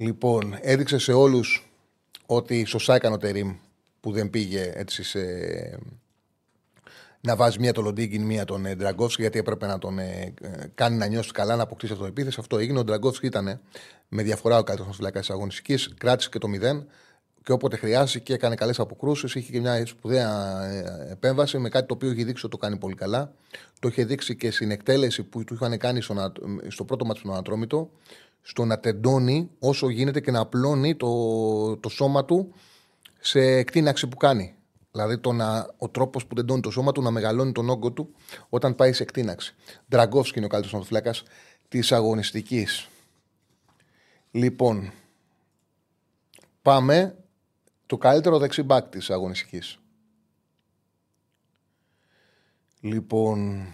Λοιπόν, 0.00 0.56
έδειξε 0.60 0.98
σε 0.98 1.12
όλους 1.12 1.70
ότι 2.26 2.64
σωστά 2.64 2.94
έκανε 2.94 3.14
ο 3.14 3.18
Τερίμ 3.18 3.56
που 4.00 4.12
δεν 4.12 4.30
πήγε 4.30 4.72
έτσι 4.74 5.02
σε... 5.02 5.20
να 7.20 7.36
βάζει 7.36 7.58
μία 7.58 7.72
τον 7.72 7.84
Λοντίγκιν, 7.84 8.22
μία 8.22 8.44
τον 8.44 8.66
ε, 8.66 8.76
γιατί 9.18 9.38
έπρεπε 9.38 9.66
να 9.66 9.78
τον 9.78 9.98
ε, 9.98 10.34
κάνει 10.74 10.96
να 10.96 11.06
νιώσει 11.06 11.30
καλά, 11.30 11.56
να 11.56 11.62
αποκτήσει 11.62 11.92
αυτό 11.92 12.04
το 12.04 12.10
επίθεση. 12.10 12.36
Αυτό 12.40 12.58
έγινε. 12.58 12.78
Ο 12.78 12.84
Ντραγκόφσκι 12.84 13.26
ήταν 13.26 13.60
με 14.08 14.22
διαφορά 14.22 14.58
ο 14.58 14.62
καλύτερος 14.62 14.96
φυλακάς 14.96 15.20
της 15.20 15.30
αγωνιστικής, 15.30 15.94
κράτησε 15.98 16.28
και 16.28 16.38
το 16.38 16.48
0 16.48 16.84
και 17.42 17.52
όποτε 17.52 17.76
χρειάστηκε 17.76 18.32
έκανε 18.32 18.54
καλές 18.54 18.80
αποκρούσεις. 18.80 19.34
Είχε 19.34 19.52
και 19.52 19.60
μια 19.60 19.86
σπουδαία 19.86 20.62
ε, 20.64 21.12
επέμβαση 21.12 21.58
με 21.58 21.68
κάτι 21.68 21.86
το 21.86 21.94
οποίο 21.94 22.10
είχε 22.10 22.24
δείξει 22.24 22.46
ότι 22.46 22.58
το 22.58 22.66
κάνει 22.66 22.76
πολύ 22.76 22.94
καλά. 22.94 23.32
Το 23.80 23.88
είχε 23.88 24.04
δείξει 24.04 24.36
και 24.36 24.50
στην 24.50 24.70
εκτέλεση 24.70 25.22
που 25.22 25.44
του 25.44 25.54
είχαν 25.54 25.78
κάνει 25.78 26.00
στο, 26.00 26.32
στο 26.68 26.84
πρώτο 26.84 27.04
μάτι 27.04 27.20
του 27.20 27.32
Ανατρόμητο, 27.32 27.90
στο 28.42 28.64
να 28.64 28.80
τεντώνει 28.80 29.50
όσο 29.58 29.88
γίνεται 29.88 30.20
και 30.20 30.30
να 30.30 30.40
απλώνει 30.40 30.96
το, 30.96 31.76
το 31.76 31.88
σώμα 31.88 32.24
του 32.24 32.54
σε 33.20 33.40
εκτείναξη 33.40 34.06
που 34.06 34.16
κάνει. 34.16 34.54
Δηλαδή 34.92 35.18
το 35.18 35.32
να, 35.32 35.74
ο 35.78 35.88
τρόπος 35.88 36.26
που 36.26 36.34
τεντώνει 36.34 36.60
το 36.60 36.70
σώμα 36.70 36.92
του 36.92 37.02
να 37.02 37.10
μεγαλώνει 37.10 37.52
τον 37.52 37.68
όγκο 37.68 37.92
του 37.92 38.14
όταν 38.48 38.74
πάει 38.74 38.92
σε 38.92 39.02
εκτείναξη. 39.02 39.54
Ντραγκόφσκι 39.88 40.36
είναι 40.36 40.46
ο 40.46 40.48
καλύτερος 40.48 40.80
ναυτοφυλάκα 40.80 41.14
της 41.68 41.92
αγωνιστικής. 41.92 42.88
Λοιπόν, 44.30 44.92
πάμε 46.62 47.16
το 47.86 47.96
καλύτερο 47.98 48.38
δεξί 48.38 48.62
μπακ 48.62 48.88
της 48.88 49.10
αγωνιστικής. 49.10 49.78
Λοιπόν, 52.80 53.66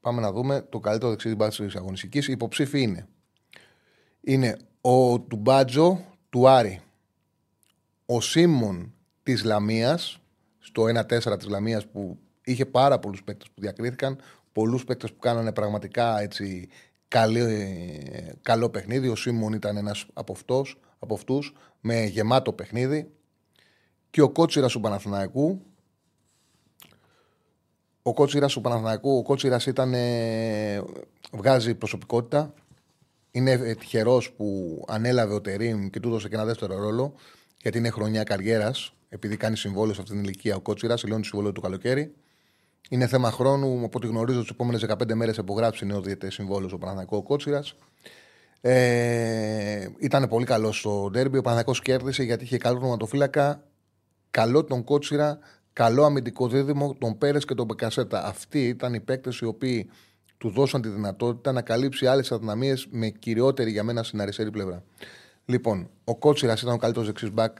πάμε 0.00 0.20
να 0.20 0.32
δούμε 0.32 0.66
το 0.68 0.80
καλύτερο 0.80 1.10
δεξί 1.10 1.34
μπακ 1.34 1.54
της 1.54 1.76
αγωνιστικής. 1.76 2.28
Οι 2.28 2.32
υποψήφοι 2.32 2.80
είναι, 2.80 3.08
είναι 4.22 4.56
ο 4.80 5.20
Τουμπάτζο 5.20 6.04
του 6.30 6.48
Άρη, 6.48 6.80
ο 8.06 8.20
Σίμων 8.20 8.94
της 9.22 9.44
Λαμίας, 9.44 10.20
στο 10.58 10.82
1-4 10.82 11.36
της 11.36 11.46
Λαμίας 11.48 11.86
που 11.86 12.18
είχε 12.44 12.66
πάρα 12.66 12.98
πολλούς 12.98 13.24
παίκτες 13.24 13.48
που 13.54 13.60
διακρίθηκαν, 13.60 14.18
πολλούς 14.52 14.84
παίκτες 14.84 15.12
που 15.12 15.18
κάνανε 15.18 15.52
πραγματικά 15.52 16.20
έτσι 16.20 16.68
καλό 18.42 18.70
παιχνίδι. 18.70 19.08
Ο 19.08 19.16
Σίμων 19.16 19.52
ήταν 19.52 19.76
ένας 19.76 20.06
από, 20.12 20.32
αυτός, 20.32 20.80
από 20.98 21.14
αυτούς 21.14 21.54
με 21.80 22.04
γεμάτο 22.04 22.52
παιχνίδι. 22.52 23.10
Και 24.10 24.20
ο 24.20 24.30
κότσιρας 24.30 24.72
του 24.72 24.80
Παναθηναϊκού. 24.80 25.62
Ο 28.02 28.14
κότσιρας 28.14 28.52
του 28.52 28.60
Παναθηναϊκού, 28.60 29.16
ο 29.16 29.22
κότσιρας 29.22 29.66
ήταν. 29.66 29.94
βγάζει 31.32 31.74
προσωπικότητα. 31.74 32.54
Είναι 33.32 33.74
τυχερός 33.74 34.32
που 34.32 34.76
ανέλαβε 34.88 35.34
ο 35.34 35.40
Τερήμ 35.40 35.88
και 35.88 36.00
του 36.00 36.08
έδωσε 36.08 36.28
και 36.28 36.34
ένα 36.34 36.44
δεύτερο 36.44 36.78
ρόλο, 36.78 37.14
γιατί 37.62 37.78
είναι 37.78 37.90
χρονιά 37.90 38.22
καριέρας. 38.22 38.92
Επειδή 39.08 39.36
κάνει 39.36 39.56
συμβόλαιο 39.56 39.94
σε 39.94 40.00
αυτήν 40.00 40.16
την 40.16 40.24
ηλικία 40.24 40.56
ο 40.56 40.60
Κότσιρας, 40.60 41.02
δηλώνει 41.02 41.24
συμβόλαιο 41.24 41.52
του 41.52 41.60
καλοκαίρι. 41.60 42.14
Είναι 42.88 43.06
θέμα 43.06 43.30
χρόνου. 43.30 43.84
Από 43.84 43.98
ό,τι 43.98 44.06
γνωρίζω, 44.06 44.40
τις 44.40 44.50
επόμενες 44.50 44.80
15 44.80 45.14
μέρες 45.14 45.38
απογράψει 45.38 45.86
νέο 45.86 46.00
διαιτέ 46.00 46.30
συμβόλαιο 46.30 46.68
στο 46.68 46.78
Παναθηναϊκό 46.78 47.22
Κότσιρας. 47.22 47.74
Ε, 48.60 49.88
ήταν 49.98 50.28
πολύ 50.28 50.44
καλός 50.44 50.78
στο 50.78 51.08
ντέρμπι. 51.10 51.38
Ο 51.38 51.42
Παναθηναϊκός 51.42 51.80
κέρδισε 51.82 52.22
γιατί 52.22 52.44
είχε 52.44 52.56
καλό 52.56 52.78
νοματοφύλακα, 52.78 53.64
καλό 54.30 54.64
τον 54.64 54.84
Κότσιρα, 54.84 55.38
καλό 55.72 56.04
αμυντικό 56.04 56.48
δίδυμο, 56.48 56.94
τον 56.94 57.18
Πέρες 57.18 57.44
και 57.44 57.54
τον 57.54 57.66
Μπεκασέτα. 57.66 58.24
Αυτοί 58.24 58.68
ήταν 58.68 58.94
οι 58.94 59.00
παίκτες 59.00 59.38
οι 59.38 59.44
οποίοι 59.44 59.90
του 60.42 60.50
δώσαν 60.50 60.82
τη 60.82 60.88
δυνατότητα 60.88 61.52
να 61.52 61.62
καλύψει 61.62 62.06
άλλες 62.06 62.32
αδυναμίες 62.32 62.86
με 62.90 63.08
κυριότερη 63.08 63.70
για 63.70 63.82
μένα 63.82 64.02
στην 64.02 64.20
αριστερή 64.20 64.50
πλευρά. 64.50 64.84
Λοιπόν, 65.44 65.90
ο 66.04 66.16
Κότσιρας 66.16 66.62
ήταν 66.62 66.74
ο 66.74 66.76
καλύτερος 66.76 67.06
δεξί 67.06 67.30
μπακ 67.30 67.56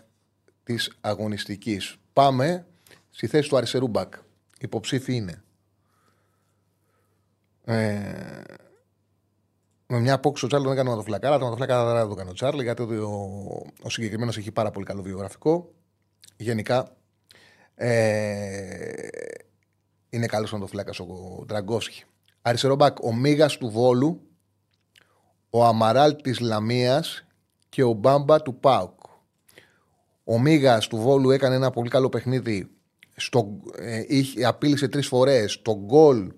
της 0.63 0.93
αγωνιστικής. 1.01 1.97
Πάμε 2.13 2.67
στη 3.11 3.27
θέση 3.27 3.49
του 3.49 3.57
αριστερού 3.57 3.89
μπακ 3.89 4.15
υποψήφοι 4.61 5.15
είναι. 5.15 5.43
Ε, 7.65 8.43
με 9.87 10.01
μια 10.01 10.15
απόξη 10.15 10.45
ο 10.45 10.49
Τσάρλ 10.49 10.63
δεν 10.63 10.73
έκανε 10.73 10.95
το 10.95 11.03
φλακάρα. 11.03 11.39
Το 11.39 11.55
φλακάρα 11.57 11.95
δεν 11.95 12.07
το 12.07 12.13
έκανε 12.13 12.31
ο 12.31 12.33
Τσάρλ 12.33 12.61
γιατί 12.61 12.83
ο, 12.83 13.67
ο 13.83 13.91
συγκεκριμένος 13.91 14.37
έχει 14.37 14.53
πάρα 14.53 14.71
πολύ 14.71 14.87
καλό 14.87 15.03
βιογραφικό. 15.03 15.73
Γενικά 16.37 16.97
ε, 17.75 19.09
είναι 20.11 20.27
καλός 20.27 20.51
το 20.51 20.67
φλάκα 20.67 20.93
ο 20.99 21.45
Τραγκόσκι. 21.45 22.05
Αριστερό 22.43 22.75
μπακ, 22.75 22.97
ο 23.03 23.15
Μίγα 23.15 23.47
του 23.47 23.69
Βόλου, 23.69 24.21
ο 25.51 25.65
Αμαράλ 25.65 26.17
της 26.17 26.41
Λαμίας 26.41 27.25
και 27.69 27.83
ο 27.83 27.93
Μπάμπα 27.93 28.43
του 28.43 28.55
Πάουκ. 28.55 29.01
Ο 30.25 30.41
Μίγα 30.41 30.79
του 30.79 30.97
Βόλου 30.97 31.31
έκανε 31.31 31.55
ένα 31.55 31.71
πολύ 31.71 31.89
καλό 31.89 32.09
παιχνίδι 32.09 32.71
στο, 33.17 33.61
ε, 33.79 34.05
είχε, 34.07 34.45
απείλησε 34.45 34.89
τρεις 34.89 35.07
φορές. 35.07 35.63
Το 35.63 35.79
γκολ 35.85 36.33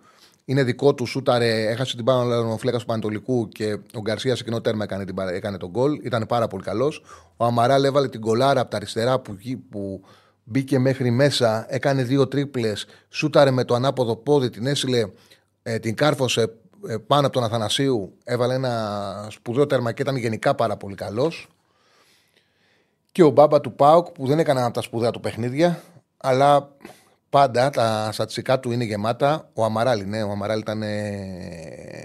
είναι 0.44 0.62
δικό 0.62 0.94
του, 0.94 1.06
σούταρε, 1.06 1.66
έχασε 1.66 1.96
την 1.96 2.04
πάνω 2.04 2.52
ο 2.52 2.58
φλέκας 2.58 2.80
του 2.80 2.86
Πανατολικού 2.86 3.48
και 3.48 3.78
ο 3.94 4.00
Γκαρσίας 4.00 4.38
σε 4.38 4.44
κοινό 4.44 4.60
τέρμα 4.60 4.84
έκανε, 4.84 5.04
την, 5.04 5.18
έκανε 5.18 5.56
τον 5.56 5.70
γκολ. 5.70 6.00
Ήταν 6.02 6.26
πάρα 6.28 6.46
πολύ 6.46 6.62
καλός. 6.62 7.02
Ο 7.36 7.44
Αμαράλ 7.44 7.84
έβαλε 7.84 8.08
την 8.08 8.20
κολάρα 8.20 8.60
από 8.60 8.70
τα 8.70 8.76
αριστερά 8.76 9.20
που, 9.20 9.36
που 9.70 10.04
μπήκε 10.44 10.78
μέχρι 10.78 11.10
μέσα, 11.10 11.66
έκανε 11.68 12.02
δύο 12.02 12.28
τρίπλες, 12.28 12.86
σούταρε 13.08 13.50
με 13.50 13.64
το 13.64 13.74
ανάποδο 13.74 14.16
πόδι, 14.16 14.50
την 14.50 14.66
έσυλε, 14.66 15.04
ε, 15.66 15.78
την 15.78 15.94
κάρφωσε 15.94 16.42
ε, 16.88 16.96
πάνω 16.96 17.26
από 17.26 17.34
τον 17.34 17.44
Αθανασίου. 17.44 18.18
Έβαλε 18.24 18.54
ένα 18.54 19.26
σπουδαίο 19.30 19.66
τέρμα 19.66 19.92
και 19.92 20.02
ήταν 20.02 20.16
γενικά 20.16 20.54
πάρα 20.54 20.76
πολύ 20.76 20.94
καλός. 20.94 21.48
Και 23.12 23.22
ο 23.22 23.30
μπάμπα 23.30 23.60
του 23.60 23.74
Πάουκ 23.74 24.10
που 24.10 24.26
δεν 24.26 24.38
έκανε 24.38 24.62
από 24.62 24.72
τα 24.72 24.80
σπουδαία 24.80 25.10
του 25.10 25.20
παιχνίδια, 25.20 25.82
αλλά 26.16 26.76
πάντα 27.30 27.70
τα 27.70 28.08
στατιστικά 28.12 28.60
του 28.60 28.70
είναι 28.70 28.84
γεμάτα. 28.84 29.50
Ο 29.54 29.64
Αμαράλ 29.64 30.08
ναι, 30.08 30.22
ο 30.22 30.30
Αμαράλ 30.30 30.58
ήταν 30.58 30.82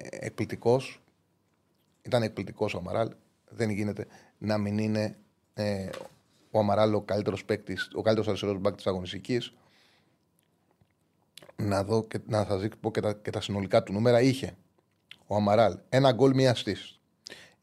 εκπληκτικός. 0.10 1.02
Ήταν 2.02 2.24
εκπληκτικός 2.24 2.74
ο 2.74 2.78
Αμαράλ. 2.78 3.10
Δεν 3.50 3.70
γίνεται 3.70 4.08
να 4.38 4.58
μην 4.58 4.78
είναι 4.78 5.18
ε, 5.54 5.90
ο 6.52 6.60
Αμαράλ 6.60 6.94
ο 6.94 7.02
καλύτερος 7.02 7.46
παίκτης, 7.46 7.90
ο 7.94 8.02
καλύτερος 8.02 8.28
αριστερός 8.28 8.58
μπακ 8.60 8.76
της 8.76 8.88
αγωνιστικής. 8.88 9.54
Να 11.62 11.84
δω 11.84 12.04
και 12.04 12.20
να 12.26 12.46
σα 12.46 12.70
πω 12.70 12.92
και 12.92 13.02
τα, 13.02 13.14
και 13.14 13.30
τα 13.30 13.42
συνολικά 13.42 13.84
του 13.84 13.94
νούμερα. 13.94 14.22
Είχε 14.22 14.56
ο 15.28 15.36
Αμαράλ 15.36 15.78
ένα 15.90 16.12
γκολ 16.12 16.34
μία 16.36 16.56
στή. 16.56 16.76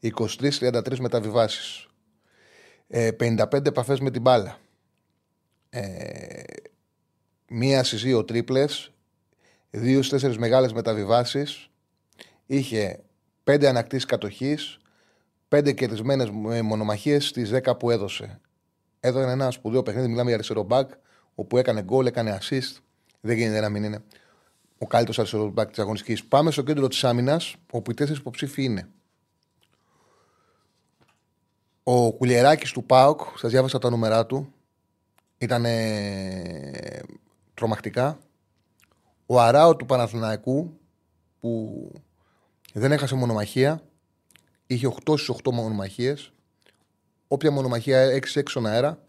23-33 0.01 0.97
μεταβιβάσεις. 0.99 1.87
Ε, 2.87 3.11
55 3.11 3.65
επαφές 3.65 3.99
με 3.99 4.11
την 4.11 4.21
μπάλα. 4.21 4.57
Ε, 5.69 6.43
μία 7.47 7.83
στις 7.83 8.01
δύο 8.01 8.25
τρίπλες. 8.25 8.91
Δύο 9.69 9.97
στις 9.97 10.09
τέσσερις 10.09 10.37
μεγάλες 10.37 10.73
μεταβιβάσεις. 10.73 11.69
Είχε 12.45 13.03
πέντε 13.43 13.67
ανακτήσεις 13.67 14.05
κατοχής. 14.05 14.79
Πέντε 15.47 15.71
κερδισμένες 15.71 16.29
μονομαχίες 16.63 17.27
στις 17.27 17.49
10 17.49 17.77
που 17.77 17.91
έδωσε. 17.91 18.39
Έδωσε 18.99 19.31
ένα 19.31 19.51
σπουδαίο 19.51 19.83
παιχνίδι. 19.83 20.07
Μιλάμε 20.07 20.25
για 20.25 20.35
αριστερό 20.35 20.63
μπακ, 20.63 20.91
όπου 21.35 21.57
έκανε 21.57 21.81
γκολ, 21.81 22.05
έκανε 22.05 22.37
assist. 22.41 22.81
Δεν 23.21 23.37
γίνεται 23.37 23.59
να 23.59 23.69
μην 23.69 23.83
είναι 23.83 24.03
ο 24.77 24.87
καλύτερος 24.87 25.19
αριστερός 25.19 25.51
μπακ 25.51 25.69
της 25.69 25.79
αγωνιστικής. 25.79 26.25
Πάμε 26.25 26.51
στο 26.51 26.61
κέντρο 26.61 26.87
της 26.87 27.03
άμυνας, 27.03 27.55
όπου 27.71 27.91
οι 27.91 27.93
τέσσερις 27.93 28.19
υποψήφοι 28.19 28.63
είναι. 28.63 28.89
Ο 31.83 32.13
Κουλιεράκης 32.13 32.71
του 32.71 32.83
Πάοκ, 32.83 33.21
σας 33.37 33.51
διάβασα 33.51 33.79
τα 33.79 33.89
νούμερά 33.89 34.25
του, 34.25 34.53
ήταν 35.37 35.65
τρομακτικά. 37.53 38.19
Ο 39.25 39.41
Αράο 39.41 39.75
του 39.75 39.85
Παναθηναϊκού, 39.85 40.79
που 41.39 41.91
δεν 42.73 42.91
έχασε 42.91 43.15
μονομαχία, 43.15 43.81
είχε 44.67 44.87
8 44.87 45.17
στις 45.17 45.29
8 45.29 45.51
μονομαχίες. 45.51 46.31
Όποια 47.27 47.51
μονομαχία 47.51 48.01
6-6 48.01 48.49
στον 48.49 48.65
αέρα, 48.65 49.03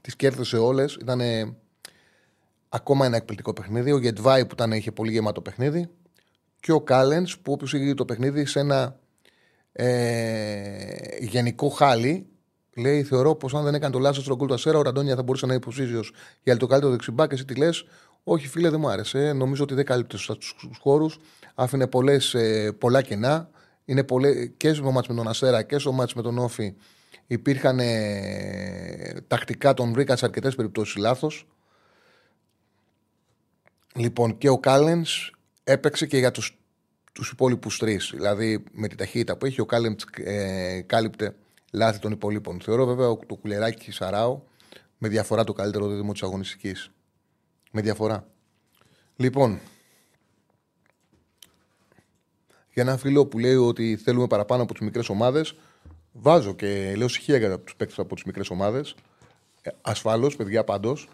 τις 0.00 0.16
κέρδισε 0.16 0.56
όλες. 0.56 0.94
Ήταν 1.00 1.20
ακόμα 2.76 3.06
ένα 3.06 3.16
εκπληκτικό 3.16 3.52
παιχνίδι. 3.52 3.92
Ο 3.92 3.98
Γετβάη 3.98 4.46
που 4.46 4.52
ήταν, 4.52 4.72
είχε 4.72 4.92
πολύ 4.92 5.12
γεμάτο 5.12 5.40
παιχνίδι. 5.40 5.88
Και 6.60 6.72
ο 6.72 6.80
Κάλενς 6.80 7.38
που 7.38 7.52
όποιος 7.52 7.72
είχε 7.72 7.94
το 7.94 8.04
παιχνίδι 8.04 8.44
σε 8.44 8.60
ένα 8.60 8.98
ε, 9.72 11.16
γενικό 11.20 11.68
χάλι. 11.68 12.26
Λέει: 12.76 13.02
Θεωρώ 13.02 13.34
πως 13.34 13.54
αν 13.54 13.64
δεν 13.64 13.74
έκανε 13.74 13.92
το 13.92 13.98
λάθος 13.98 14.24
στον 14.24 14.38
κόλ 14.38 14.48
του 14.48 14.54
Ασέρα, 14.54 14.78
ο 14.78 14.82
Ραντόνια 14.82 15.14
θα 15.14 15.22
μπορούσε 15.22 15.46
να 15.46 15.52
είναι 15.52 15.62
υποψήφιος 15.62 16.12
για 16.42 16.56
το 16.56 16.66
καλύτερο 16.66 16.92
δεξιμπάκ. 16.92 17.32
Εσύ 17.32 17.44
τι 17.44 17.54
λες, 17.54 17.84
Όχι, 18.24 18.48
φίλε, 18.48 18.70
δεν 18.70 18.80
μου 18.80 18.88
άρεσε. 18.88 19.32
Νομίζω 19.32 19.62
ότι 19.62 19.74
δεν 19.74 19.84
κάλυπτε 19.84 20.16
τους 20.16 20.56
χώρους. 20.80 21.18
Άφηνε 21.54 21.86
πολλές, 21.86 22.34
ε, 22.34 22.72
πολλά 22.78 23.02
κενά. 23.02 23.50
Είναι 23.84 24.04
πολλές, 24.04 24.50
και 24.56 24.72
στο 24.72 24.90
μάτς 24.90 25.08
με 25.08 25.14
τον 25.14 25.28
Ασέρα 25.28 25.62
και 25.62 25.78
στο 25.78 25.92
μάτς 25.92 26.14
με 26.14 26.22
τον 26.22 26.38
Όφη 26.38 26.74
υπήρχαν 27.26 27.78
ε, 27.78 29.24
τακτικά 29.26 29.74
τον 29.74 29.92
βρήκα 29.92 30.16
σε 30.16 30.24
αρκετές 30.24 30.54
περιπτώσεις 30.54 30.96
λάθος. 30.96 31.46
Λοιπόν, 33.96 34.38
και 34.38 34.48
ο 34.48 34.58
Κάλεν 34.58 35.04
έπαιξε 35.64 36.06
και 36.06 36.18
για 36.18 36.30
τους 36.30 36.58
τους 37.16 37.30
υπόλοιπους 37.30 37.78
τρεις. 37.78 38.10
Δηλαδή, 38.14 38.64
με 38.72 38.88
τη 38.88 38.94
ταχύτητα 38.94 39.36
που 39.36 39.46
έχει, 39.46 39.60
ο 39.60 39.66
Κάλεν 39.66 39.96
ε, 40.16 40.80
κάλυπτε 40.80 41.36
λάθη 41.72 41.98
των 41.98 42.12
υπολείπων. 42.12 42.60
Θεωρώ 42.60 42.86
βέβαια 42.86 43.16
το 43.26 43.34
κουλεράκι 43.34 43.90
Σαράου 43.90 44.44
με 44.98 45.08
διαφορά 45.08 45.44
το 45.44 45.52
καλύτερο 45.52 45.86
δίδυμο 45.86 46.12
της 46.12 46.22
αγωνιστικής. 46.22 46.90
Με 47.70 47.80
διαφορά. 47.80 48.26
Λοιπόν, 49.16 49.60
για 52.72 52.82
ένα 52.82 52.96
φίλο 52.96 53.26
που 53.26 53.38
λέει 53.38 53.54
ότι 53.54 53.96
θέλουμε 53.96 54.26
παραπάνω 54.26 54.62
από 54.62 54.72
τις 54.72 54.82
μικρές 54.82 55.08
ομάδες, 55.08 55.54
βάζω 56.12 56.54
και 56.54 56.94
λέω 56.96 57.08
στοιχεία 57.08 57.36
για 57.36 57.60
τους 57.60 57.76
παίκτες 57.76 57.98
από 57.98 58.14
τις 58.14 58.24
μικρές 58.24 58.50
ομάδες. 58.50 58.94
Ε, 59.62 59.70
Ασφάλω, 59.80 60.32
παιδιά, 60.36 60.64
πάντως, 60.64 61.08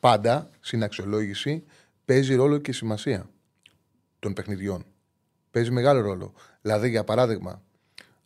πάντα 0.00 0.50
στην 0.60 0.82
αξιολόγηση 0.82 1.64
παίζει 2.12 2.34
ρόλο 2.34 2.58
και 2.58 2.72
σημασία 2.72 3.30
των 4.18 4.32
παιχνιδιών. 4.32 4.84
Παίζει 5.50 5.70
μεγάλο 5.70 6.00
ρόλο. 6.00 6.32
Δηλαδή, 6.60 6.88
για 6.88 7.04
παράδειγμα, 7.04 7.62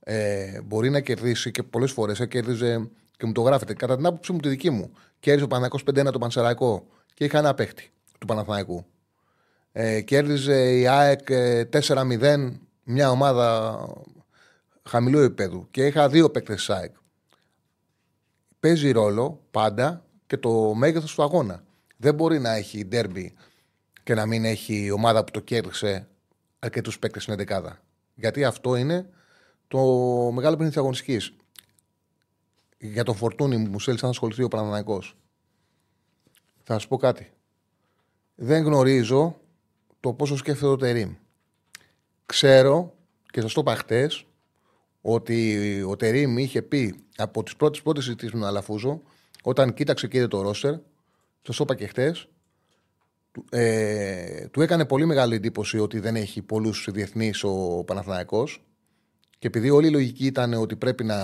ε, 0.00 0.60
μπορεί 0.60 0.90
να 0.90 1.00
κερδίσει 1.00 1.50
και 1.50 1.62
πολλές 1.62 1.92
φορές 1.92 2.20
ε, 2.20 2.26
κέρδιζε 2.26 2.88
και 3.16 3.26
μου 3.26 3.32
το 3.32 3.40
γράφετε. 3.40 3.74
Κατά 3.74 3.96
την 3.96 4.06
άποψή 4.06 4.32
μου, 4.32 4.38
τη 4.38 4.48
δική 4.48 4.70
μου, 4.70 4.92
κέρδιζε 5.20 5.44
ο 5.44 5.48
Παναγικό 5.48 5.78
5-1 5.86 6.12
το 6.12 6.18
Πανσεραϊκό 6.18 6.86
και 7.14 7.24
είχα 7.24 7.38
ένα 7.38 7.54
παίχτη 7.54 7.90
του 8.18 8.26
Παναθηναϊκού. 8.26 8.86
Ε, 9.72 10.00
κέρδιζε 10.00 10.78
η 10.78 10.86
ΑΕΚ 10.86 11.20
4-0 11.70 12.22
ε, 12.22 12.36
μια 12.84 13.10
ομάδα 13.10 13.78
χαμηλού 14.82 15.18
επίπεδου 15.18 15.68
και 15.70 15.86
είχα 15.86 16.08
δύο 16.08 16.30
παίκτες 16.30 16.56
της 16.56 16.70
ΑΕΚ. 16.70 16.94
Παίζει 18.60 18.90
ρόλο 18.90 19.40
πάντα 19.50 20.04
και 20.26 20.36
το 20.36 20.74
μέγεθος 20.74 21.14
του 21.14 21.22
αγώνα. 21.22 21.64
Δεν 21.96 22.14
μπορεί 22.14 22.40
να 22.40 22.54
έχει 22.54 22.84
ντέρμπι 22.84 23.34
και 24.06 24.14
να 24.14 24.26
μην 24.26 24.44
έχει 24.44 24.90
ομάδα 24.90 25.24
που 25.24 25.30
το 25.30 25.40
κέρδισε 25.40 26.08
αρκετούς 26.58 26.98
παίκτες 26.98 27.22
στην 27.22 27.34
11. 27.48 27.62
Γιατί 28.14 28.44
αυτό 28.44 28.76
είναι 28.76 29.08
το 29.68 29.78
μεγάλο 30.32 30.50
παιχνίδι 30.50 30.68
της 30.68 30.76
αγωνιστικής. 30.76 31.32
Για 32.78 33.04
τον 33.04 33.14
Φορτούνι 33.14 33.56
μου 33.56 33.80
θέλει 33.80 33.98
να 34.02 34.08
ασχοληθεί 34.08 34.42
ο 34.42 34.48
Παναναναϊκό. 34.48 35.02
Θα 36.62 36.78
σα 36.78 36.88
πω 36.88 36.96
κάτι. 36.96 37.32
Δεν 38.34 38.64
γνωρίζω 38.64 39.40
το 40.00 40.12
πόσο 40.12 40.36
σκέφτεται 40.36 40.66
ο 40.66 40.76
Τερήμ. 40.76 41.14
Ξέρω 42.26 42.94
και 43.30 43.40
σας 43.40 43.52
το 43.52 43.60
είπα 43.60 43.74
χτες 43.76 44.26
ότι 45.00 45.82
ο 45.82 45.96
Τερήμ 45.96 46.38
είχε 46.38 46.62
πει 46.62 47.04
από 47.16 47.42
τις 47.42 47.56
πρώτες 47.56 47.82
πρώτε 47.82 48.00
συζητήσει 48.00 48.36
με 48.36 48.46
Αλαφούζο, 48.46 49.02
όταν 49.42 49.74
κοίταξε 49.74 50.08
και 50.08 50.16
είδε 50.16 50.28
το 50.28 50.42
ρόστερ, 50.42 50.74
σας 51.42 51.56
το 51.56 51.62
είπα 51.62 51.74
και 51.74 51.86
χτες, 51.86 52.28
ε, 53.50 54.46
του 54.46 54.60
έκανε 54.60 54.84
πολύ 54.84 55.06
μεγάλη 55.06 55.34
εντύπωση 55.34 55.78
ότι 55.78 55.98
δεν 55.98 56.16
έχει 56.16 56.42
πολλούς 56.42 56.88
διεθνείς 56.90 57.44
ο 57.44 57.82
Παναθηναϊκός 57.86 58.66
και 59.38 59.46
επειδή 59.46 59.70
όλη 59.70 59.86
η 59.86 59.90
λογική 59.90 60.26
ήταν 60.26 60.52
ότι 60.52 60.76
πρέπει 60.76 61.04
να 61.04 61.16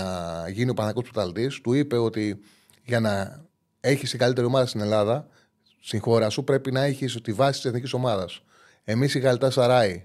γίνει 0.49 0.71
ο 0.71 0.75
Παναθηναϊκός 0.75 1.11
πρωταθλητής, 1.13 1.61
του 1.61 1.73
είπε 1.73 1.97
ότι 1.97 2.41
για 2.85 3.01
να 3.01 3.45
έχεις 3.81 4.11
την 4.11 4.19
καλύτερη 4.19 4.47
ομάδα 4.47 4.67
στην 4.67 4.81
Ελλάδα, 4.81 5.29
στην 5.81 6.01
χώρα 6.01 6.29
σου, 6.29 6.45
πρέπει 6.45 6.73
να 6.73 6.83
έχεις 6.83 7.21
τη 7.23 7.33
βάση 7.33 7.61
της 7.61 7.65
εθνικής 7.65 7.93
ομάδας. 7.93 8.43
Εμείς 8.85 9.15
οι 9.15 9.19
Γαλτά 9.19 9.51
Σαράι 9.51 10.05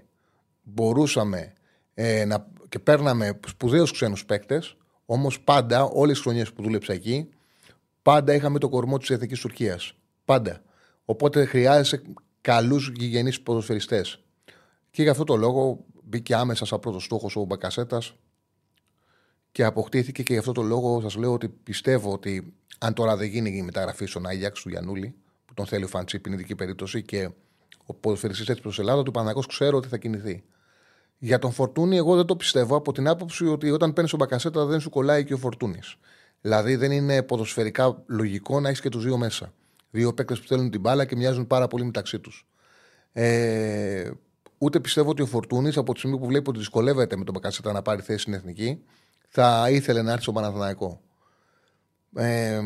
μπορούσαμε 0.62 1.52
ε, 1.94 2.24
να, 2.24 2.46
και 2.68 2.78
παίρναμε 2.78 3.40
σπουδαίους 3.46 3.92
ξένους 3.92 4.24
παίκτες, 4.24 4.76
όμως 5.04 5.40
πάντα, 5.40 5.82
όλες 5.82 6.14
τις 6.14 6.22
χρονιές 6.22 6.52
που 6.52 6.62
δούλεψα 6.62 6.92
εκεί, 6.92 7.28
πάντα 8.02 8.34
είχαμε 8.34 8.58
το 8.58 8.68
κορμό 8.68 8.98
της 8.98 9.10
εθνικής 9.10 9.40
Τουρκίας. 9.40 9.92
Πάντα. 10.24 10.62
Οπότε 11.10 11.44
χρειάζεσαι 11.44 12.02
καλούς 12.40 12.92
γηγενείς 12.96 13.40
ποδοσφαιριστές. 13.40 14.20
Και 14.90 15.02
γι' 15.02 15.08
αυτό 15.08 15.24
το 15.24 15.36
λόγο 15.36 15.84
μπήκε 16.02 16.34
άμεσα 16.34 16.64
σαν 16.64 16.80
πρώτος 16.80 17.04
στόχος 17.04 17.36
ο 17.36 17.44
Μπακασέτας 17.44 18.14
και 19.52 19.64
αποκτήθηκε 19.64 20.22
και 20.22 20.32
γι' 20.32 20.38
αυτό 20.38 20.52
το 20.52 20.62
λόγο 20.62 21.00
σας 21.00 21.16
λέω 21.16 21.32
ότι 21.32 21.48
πιστεύω 21.48 22.12
ότι 22.12 22.54
αν 22.78 22.94
τώρα 22.94 23.16
δεν 23.16 23.28
γίνει 23.28 23.56
η 23.56 23.62
μεταγραφή 23.62 24.06
στον 24.06 24.26
Άγιαξ 24.26 24.62
του 24.62 24.68
Γιανούλη, 24.68 25.14
που 25.44 25.54
τον 25.54 25.66
θέλει 25.66 25.84
ο 25.84 25.88
Φαντσίπ, 25.88 26.26
είναι 26.26 26.34
ειδική 26.34 26.54
περίπτωση 26.54 27.02
και 27.02 27.30
ο 27.86 27.94
ποδοσφαιριστής 27.94 28.48
έτσι 28.48 28.62
προς 28.62 28.78
Ελλάδα, 28.78 29.02
του 29.02 29.10
Παναγό 29.10 29.40
ξέρω 29.40 29.76
ότι 29.76 29.88
θα 29.88 29.96
κινηθεί. 29.96 30.44
Για 31.18 31.38
τον 31.38 31.52
Φορτούνη, 31.52 31.96
εγώ 31.96 32.16
δεν 32.16 32.26
το 32.26 32.36
πιστεύω 32.36 32.76
από 32.76 32.92
την 32.92 33.08
άποψη 33.08 33.46
ότι 33.46 33.70
όταν 33.70 33.92
παίρνεις 33.92 34.10
τον 34.10 34.20
Μπακασέτα 34.20 34.64
δεν 34.64 34.80
σου 34.80 34.90
κολλάει 34.90 35.24
και 35.24 35.34
ο 35.34 35.38
Φορτούνης. 35.38 35.96
Δηλαδή 36.40 36.76
δεν 36.76 36.92
είναι 36.92 37.22
ποδοσφαιρικά 37.22 38.02
λογικό 38.06 38.60
να 38.60 38.68
έχεις 38.68 38.80
και 38.80 38.88
τους 38.88 39.04
δύο 39.04 39.16
μέσα. 39.16 39.52
Δύο 39.90 40.14
παίκτες 40.14 40.40
που 40.40 40.46
θέλουν 40.46 40.70
την 40.70 40.80
μπάλα 40.80 41.04
και 41.04 41.16
μοιάζουν 41.16 41.46
πάρα 41.46 41.66
πολύ 41.66 41.84
μεταξύ 41.84 42.18
τους. 42.18 42.46
Ε, 43.12 44.10
ούτε 44.58 44.80
πιστεύω 44.80 45.10
ότι 45.10 45.22
ο 45.22 45.26
Φορτούνης 45.26 45.76
από 45.76 45.92
τη 45.92 45.98
στιγμή 45.98 46.18
που 46.18 46.26
βλέπει 46.26 46.48
ότι 46.48 46.58
δυσκολεύεται 46.58 47.16
με 47.16 47.24
τον 47.24 47.34
Μπακασέτα 47.34 47.72
να 47.72 47.82
πάρει 47.82 48.02
θέση 48.02 48.18
στην 48.18 48.32
εθνική, 48.32 48.82
θα 49.28 49.70
ήθελε 49.70 50.02
να 50.02 50.10
έρθει 50.10 50.22
στο 50.22 50.32
Παναθηναϊκό. 50.32 51.00
Ε, 52.14 52.60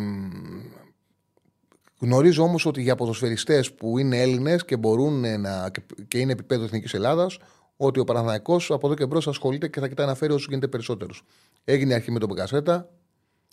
γνωρίζω 2.01 2.43
όμως 2.43 2.67
ότι 2.67 2.83
για 2.83 2.95
ποδοσφαιριστές 2.95 3.73
που 3.73 3.99
είναι 3.99 4.21
Έλληνες 4.21 4.65
και 4.65 4.77
μπορούν 4.77 5.41
να, 5.41 5.71
και 6.09 6.19
είναι 6.19 6.33
επίπεδο 6.33 6.65
Εθνικής 6.65 6.95
Ελλάδας, 6.95 7.39
ότι 7.77 8.01
ο 8.01 8.05
Παναθηναϊκός 8.05 8.71
από 8.71 8.87
εδώ 8.87 8.97
και 8.97 9.07
μπρος 9.07 9.29
ασχολείται 9.29 9.69
και 9.69 9.81
θα 9.81 9.89
κοιτάει 9.89 10.07
να 10.07 10.15
φέρει 10.15 10.33
όσο 10.33 10.47
γίνεται 10.49 10.69
περισσότερους. 10.69 11.23
Έγινε 11.65 11.95
αρχή 11.95 12.11
με 12.11 12.19
τον 12.19 12.29
Μπακασέτα. 12.29 12.89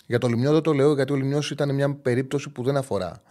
Για 0.06 0.18
το 0.18 0.28
Λιμιό 0.28 0.52
δεν 0.52 0.62
το 0.62 0.74
λέω 0.74 0.94
γιατί 0.94 1.14
ο 1.14 1.16
Λιμιό 1.16 1.42
ήταν 1.52 1.76
μια 1.76 1.96
περίπτωση 1.96 2.50
που 2.50 2.64
δεν 2.64 2.78
αφορά 2.78 3.22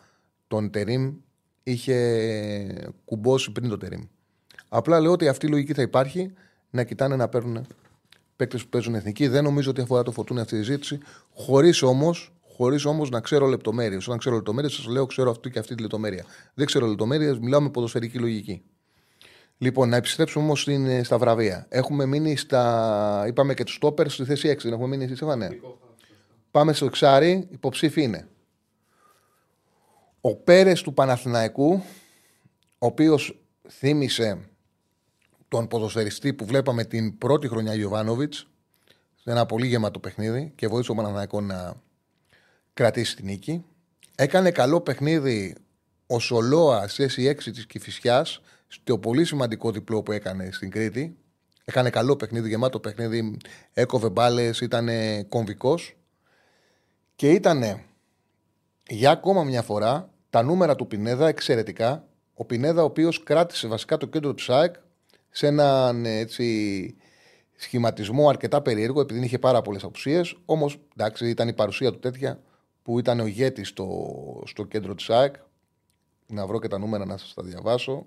τον 0.48 0.70
Τερήμ 0.70 1.14
είχε 1.62 2.92
κουμπώσει 3.04 3.52
πριν 3.52 3.68
το 3.68 3.76
Τερήμ. 3.76 4.02
Απλά 4.68 5.00
λέω 5.00 5.12
ότι 5.12 5.28
αυτή 5.28 5.46
η 5.46 5.48
λογική 5.48 5.72
θα 5.72 5.82
υπάρχει 5.82 6.32
να 6.70 6.84
κοιτάνε 6.84 7.16
να 7.16 7.28
παίρνουν 7.28 7.66
παίκτες 8.37 8.62
που 8.62 8.68
παίζουν 8.68 8.94
εθνική. 8.94 9.28
Δεν 9.28 9.44
νομίζω 9.44 9.70
ότι 9.70 9.80
αφορά 9.80 10.02
το 10.02 10.12
φωτούν 10.12 10.38
αυτή 10.38 10.56
η 10.56 10.62
ζήτηση. 10.62 10.98
Χωρίς 11.34 11.82
όμως 11.82 12.32
χωρίς 12.58 12.84
όμως 12.84 13.11
να 13.11 13.20
ξέρω 13.20 13.46
λεπτομέρειες. 13.46 14.06
Όταν 14.06 14.18
ξέρω 14.18 14.34
λεπτομέρειες, 14.34 14.72
σας 14.72 14.87
λέω 14.87 15.06
ξέρω 15.06 15.30
αυτή 15.30 15.50
και 15.50 15.58
αυτή 15.58 15.74
τη 15.74 15.82
λεπτομέρεια. 15.82 16.24
Δεν 16.54 16.66
ξέρω 16.66 16.87
λεπτομέρειες, 16.87 17.38
μιλάω 17.38 17.61
με 17.61 17.70
ποδοσφαιρική 17.70 18.18
λογική. 18.18 18.62
Λοιπόν, 19.58 19.88
να 19.88 19.96
επιστρέψουμε 19.96 20.44
όμως 20.44 20.68
στα 21.02 21.18
βραβεία. 21.18 21.66
Έχουμε 21.68 22.06
μείνει 22.06 22.37
στα. 22.37 23.24
Είπαμε 23.26 23.54
και 23.54 23.64
τους 23.64 23.74
στόπερ 23.74 24.11
στη 24.11 24.24
θέση 24.24 24.48
6. 24.48 24.56
Δεν 24.62 24.72
έχουμε 24.72 24.88
μείνει 24.88 25.04
στη 25.04 25.16
Στεφανέ. 25.16 25.61
Πάμε 26.50 26.72
στο 26.72 26.84
εξάρι. 26.84 27.48
Υποψήφι 27.50 28.02
είναι 28.02 28.28
ο 30.20 30.37
Πέρες 30.37 30.83
του 30.83 30.94
Παναθηναϊκού, 30.94 31.83
ο 32.78 32.87
οποίος 32.87 33.38
θύμισε 33.68 34.48
τον 35.48 35.68
ποδοσφαιριστή 35.68 36.33
που 36.33 36.44
βλέπαμε 36.44 36.85
την 36.85 37.18
πρώτη 37.18 37.48
χρονιά 37.48 37.74
Ιωβάνοβιτ, 37.74 38.35
ένα 39.24 39.46
πολύ 39.46 39.66
γεμάτο 39.66 39.98
παιχνίδι 39.98 40.52
και 40.54 40.66
βοήθησε 40.68 40.90
ο 40.90 40.94
Παναθηναϊκό 40.94 41.40
να 41.40 41.74
κρατήσει 42.74 43.16
την 43.16 43.24
νίκη. 43.24 43.64
Έκανε 44.16 44.50
καλό 44.50 44.81
παιχνίδι 44.81 45.57
ο 46.07 46.18
Σολόα 46.18 46.88
σε 46.88 47.04
6 47.04 47.35
της 47.42 47.66
Κυφυσιάς, 47.66 48.40
στο 48.68 48.98
πολύ 48.98 49.24
σημαντικό 49.24 49.70
διπλό 49.70 50.02
που 50.02 50.12
έκανε 50.12 50.48
στην 50.52 50.70
Κρήτη. 50.70 51.16
Έκανε 51.64 51.90
καλό 51.90 52.16
παιχνίδι, 52.16 52.48
γεμάτο 52.48 52.81
παιχνίδι, 52.81 53.37
έκοβε 53.72 54.09
μπάλες, 54.09 54.61
ήταν 54.61 54.88
κομβικός. 55.28 55.96
Και 57.16 57.31
ήταν 57.31 57.83
για 58.88 59.11
ακόμα 59.11 59.44
μια 59.44 59.62
φορά 59.62 60.11
τα 60.31 60.42
νούμερα 60.42 60.77
του 60.77 60.87
Πινέδα 60.87 61.29
εξαιρετικά. 61.29 62.05
Ο 62.35 62.44
Πινέδα, 62.44 62.83
ο 62.83 62.85
οποίος 62.85 63.22
κράτησε 63.22 63.68
βασικά 63.68 63.96
το 63.96 64.07
κέντρο 64.07 64.35
του 64.35 64.42
ΣΑΕΚ 64.42 64.74
σε 65.31 65.46
έναν 65.46 66.05
έτσι, 66.05 66.96
σχηματισμό 67.57 68.29
αρκετά 68.29 68.62
περίεργο, 68.62 69.01
επειδή 69.01 69.24
είχε 69.24 69.38
πάρα 69.38 69.62
πολλές 69.62 69.85
απουσίες. 69.85 70.37
Όμως, 70.44 70.79
εντάξει, 70.96 71.29
ήταν 71.29 71.48
η 71.48 71.53
παρουσία 71.53 71.92
του 71.92 71.98
τέτοια 71.98 72.40
που 72.83 72.98
ήταν 72.98 73.20
ο 73.20 73.27
ηγέτης 73.27 73.68
στο, 73.68 74.42
στο 74.46 74.64
κέντρο 74.64 74.94
της 74.94 75.11
ΑΕΚ. 75.11 75.35
Να 76.27 76.46
βρω 76.46 76.59
και 76.59 76.68
τα 76.68 76.79
νούμερα 76.79 77.07
να 77.07 77.16
σας 77.16 77.35
τα 77.35 77.42
διαβάσω. 77.42 78.07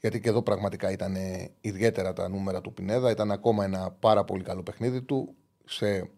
Γιατί 0.00 0.20
και 0.20 0.28
εδώ 0.28 0.42
πραγματικά 0.42 0.90
ήταν 0.90 1.16
ιδιαίτερα 1.60 2.12
τα 2.12 2.28
νούμερα 2.28 2.60
του 2.60 2.72
Πινέδα. 2.72 3.10
Ήταν 3.10 3.30
ακόμα 3.30 3.64
ένα 3.64 3.90
πάρα 3.90 4.24
πολύ 4.24 4.42
καλό 4.42 4.62
παιχνίδι 4.62 5.02
του. 5.02 5.34
Σε 5.64 6.10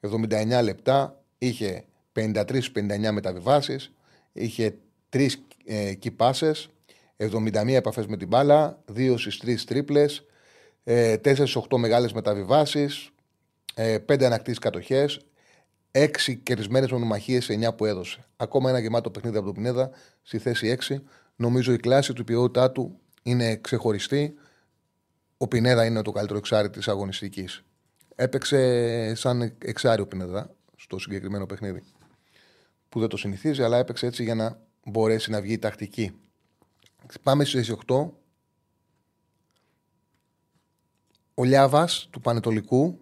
79 0.00 0.60
λεπτά 0.62 1.22
είχε 1.38 1.84
53-59 2.16 3.10
μεταβιβάσεις, 3.12 3.92
είχε 4.32 4.78
3 5.10 5.28
ε, 5.64 5.92
key 6.02 6.16
passes, 6.16 6.66
71 7.16 7.74
επαφές 7.74 8.06
με 8.06 8.16
την 8.16 8.28
μπάλα, 8.28 8.82
2 8.94 9.14
στις 9.18 9.36
3 9.36 9.64
τρίπλες, 9.64 10.24
4 10.84 11.46
στις 11.46 11.56
8 11.56 11.76
μεγάλες 11.78 12.12
μεταβιβάσεις, 12.12 13.10
5 14.06 14.24
ανακτήσεις 14.24 14.58
κατοχές, 14.58 15.20
6 15.90 16.34
κερδισμένες 16.42 16.90
μονομαχίες 16.90 17.44
σε 17.44 17.52
9 17.52 17.74
που 17.74 17.84
έδωσε. 17.84 18.24
Ακόμα 18.36 18.70
ένα 18.70 18.78
γεμάτο 18.78 19.10
παιχνίδι 19.10 19.36
από 19.36 19.46
τον 19.46 19.54
Πινέδα 19.54 19.90
στη 20.22 20.38
θέση 20.38 20.66
6. 20.66 21.02
Νομίζω 21.36 21.72
η 21.72 21.76
κλάση 21.76 22.12
του, 22.12 22.20
η 22.20 22.24
ποιότητά 22.24 22.70
του 22.70 22.98
είναι 23.22 23.56
ξεχωριστή. 23.56 24.34
Ο 25.36 25.48
Πινέδα 25.48 25.84
είναι 25.84 26.02
το 26.02 26.10
καλύτερο 26.10 26.38
εξάρι 26.38 26.70
της 26.70 26.88
αγωνιστικής. 26.88 27.64
Έπαιξε 28.14 29.14
σαν 29.14 29.56
εξάρι 29.58 30.00
ο 30.00 30.06
Πινέδα 30.06 30.54
στο 30.76 30.98
συγκεκριμένο 30.98 31.46
παιχνίδι. 31.46 31.82
Που 32.88 33.00
δεν 33.00 33.08
το 33.08 33.16
συνηθίζει, 33.16 33.62
αλλά 33.62 33.78
έπαιξε 33.78 34.06
έτσι 34.06 34.22
για 34.22 34.34
να 34.34 34.60
μπορέσει 34.84 35.30
να 35.30 35.40
βγει 35.40 35.52
η 35.52 35.58
τακτική. 35.58 36.20
Πάμε 37.22 37.44
στις 37.44 37.74
8. 37.86 38.10
Ο 41.34 41.44
Λιάβας 41.44 42.08
του 42.10 42.20
Πανετολικού. 42.20 42.98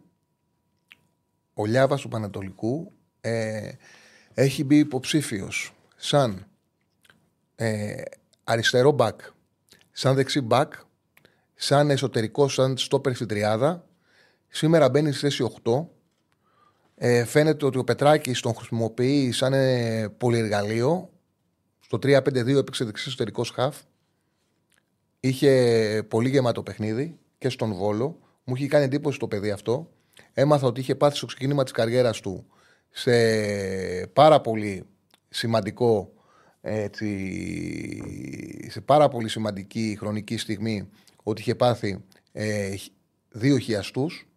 Ο 1.54 1.64
Λιάβας 1.66 2.00
του 2.00 2.08
Πανετολικού 2.08 2.92
ε, 3.20 3.72
έχει 4.34 4.64
μπει 4.64 4.78
υποψήφιος 4.78 5.74
σαν 5.96 6.46
ε, 7.54 8.02
αριστερό 8.44 8.90
μπακ, 8.90 9.20
σαν 9.90 10.14
δεξί 10.14 10.40
μπακ, 10.40 10.72
σαν 11.54 11.90
εσωτερικό, 11.90 12.48
σαν 12.48 12.76
στόπερ 12.76 13.14
στην 13.14 13.26
τριάδα. 13.26 13.88
Σήμερα 14.48 14.90
μπαίνει 14.90 15.12
στη 15.12 15.20
θέση 15.20 15.52
8. 15.64 15.86
Ε, 16.94 17.24
φαίνεται 17.24 17.64
ότι 17.66 17.78
ο 17.78 17.84
Πετράκης 17.84 18.40
τον 18.40 18.54
χρησιμοποιεί 18.54 19.32
σαν 19.32 19.52
ε, 19.52 20.08
πολυεργαλείο. 20.08 21.10
Στο 21.80 21.98
3-5-2 22.02 22.46
έπαιξε 22.46 22.84
δεξί 22.84 23.04
εσωτερικός 23.08 23.50
χαφ. 23.50 23.80
Είχε 25.20 26.04
πολύ 26.08 26.28
γεμάτο 26.28 26.62
παιχνίδι 26.62 27.18
και 27.38 27.48
στον 27.48 27.74
Βόλο. 27.74 28.18
Μου 28.44 28.54
είχε 28.56 28.66
κάνει 28.66 28.84
εντύπωση 28.84 29.18
το 29.18 29.28
παιδί 29.28 29.50
αυτό. 29.50 29.90
Έμαθα 30.32 30.66
ότι 30.66 30.80
είχε 30.80 30.94
πάθει 30.94 31.16
στο 31.16 31.26
ξεκίνημα 31.26 31.62
της 31.62 31.72
καριέρας 31.72 32.20
του 32.20 32.46
σε 32.90 33.12
πάρα 34.06 34.40
πολύ 34.40 34.86
σημαντικό 35.28 36.12
έτσι, 36.60 37.08
σε 38.68 38.80
πάρα 38.80 39.08
πολύ 39.08 39.28
σημαντική 39.28 39.96
χρονική 39.98 40.36
στιγμή 40.36 40.88
ότι 41.22 41.40
είχε 41.40 41.54
πάθει 41.54 42.04
ε, 42.32 42.74
δύο 43.30 43.58
χιαστούς 43.58 44.28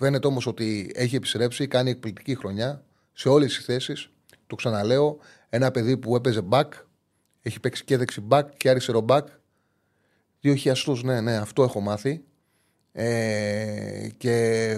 φαίνεται 0.00 0.26
όμως 0.26 0.46
ότι 0.46 0.90
έχει 0.94 1.16
επιστρέψει 1.16 1.66
κάνει 1.66 1.90
εκπληκτική 1.90 2.34
χρονιά 2.34 2.84
σε 3.12 3.28
όλες 3.28 3.54
τις 3.54 3.64
θέσεις. 3.64 4.10
Το 4.46 4.54
ξαναλέω 4.54 5.18
ένα 5.48 5.70
παιδί 5.70 5.96
που 5.96 6.16
έπαιζε 6.16 6.40
back 6.50 6.68
έχει 7.42 7.60
παίξει 7.60 7.84
και 7.84 7.96
δεξι 7.96 8.26
back 8.28 8.42
και 8.56 8.70
αριστερό 8.70 9.04
back 9.08 9.22
δύο 10.40 10.54
χιαστούς 10.54 11.02
ναι 11.02 11.20
ναι 11.20 11.36
αυτό 11.36 11.62
έχω 11.62 11.80
μάθει. 11.80 12.22
Ε, 12.92 14.08
και 14.16 14.30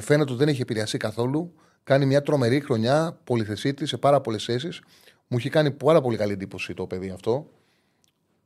φαίνεται 0.02 0.30
ότι 0.30 0.38
δεν 0.38 0.48
έχει 0.48 0.60
επηρεαστεί 0.60 0.98
καθόλου. 0.98 1.54
Κάνει 1.84 2.06
μια 2.06 2.22
τρομερή 2.22 2.60
χρονιά 2.60 3.18
πολυθεσίτης 3.24 3.88
σε 3.88 3.96
πάρα 3.96 4.20
πολλές 4.20 4.44
θέσεις. 4.44 4.80
Μου 5.26 5.36
έχει 5.36 5.48
κάνει 5.48 5.70
πάρα 5.70 6.00
πολύ 6.00 6.16
καλή 6.16 6.32
εντύπωση 6.32 6.74
το 6.74 6.86
παιδί 6.86 7.10
αυτό. 7.10 7.50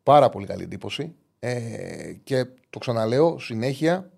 Πάρα 0.02 0.28
πολύ 0.28 0.46
καλή 0.46 0.62
εντύπωση. 0.62 1.14
Ε, 1.38 2.12
και 2.24 2.46
το 2.70 2.78
ξαναλέω 2.78 3.38
συνέχεια 3.38 4.10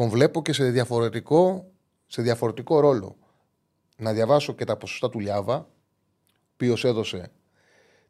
τον 0.00 0.08
βλέπω 0.08 0.42
και 0.42 0.52
σε 0.52 0.70
διαφορετικό, 0.70 1.70
σε 2.06 2.22
διαφορετικό 2.22 2.80
ρόλο. 2.80 3.16
Να 3.96 4.12
διαβάσω 4.12 4.54
και 4.54 4.64
τα 4.64 4.76
ποσοστά 4.76 5.10
του 5.10 5.20
Λιάβα, 5.20 5.56
ο 5.56 5.66
οποίος 6.52 6.84
έδωσε 6.84 7.30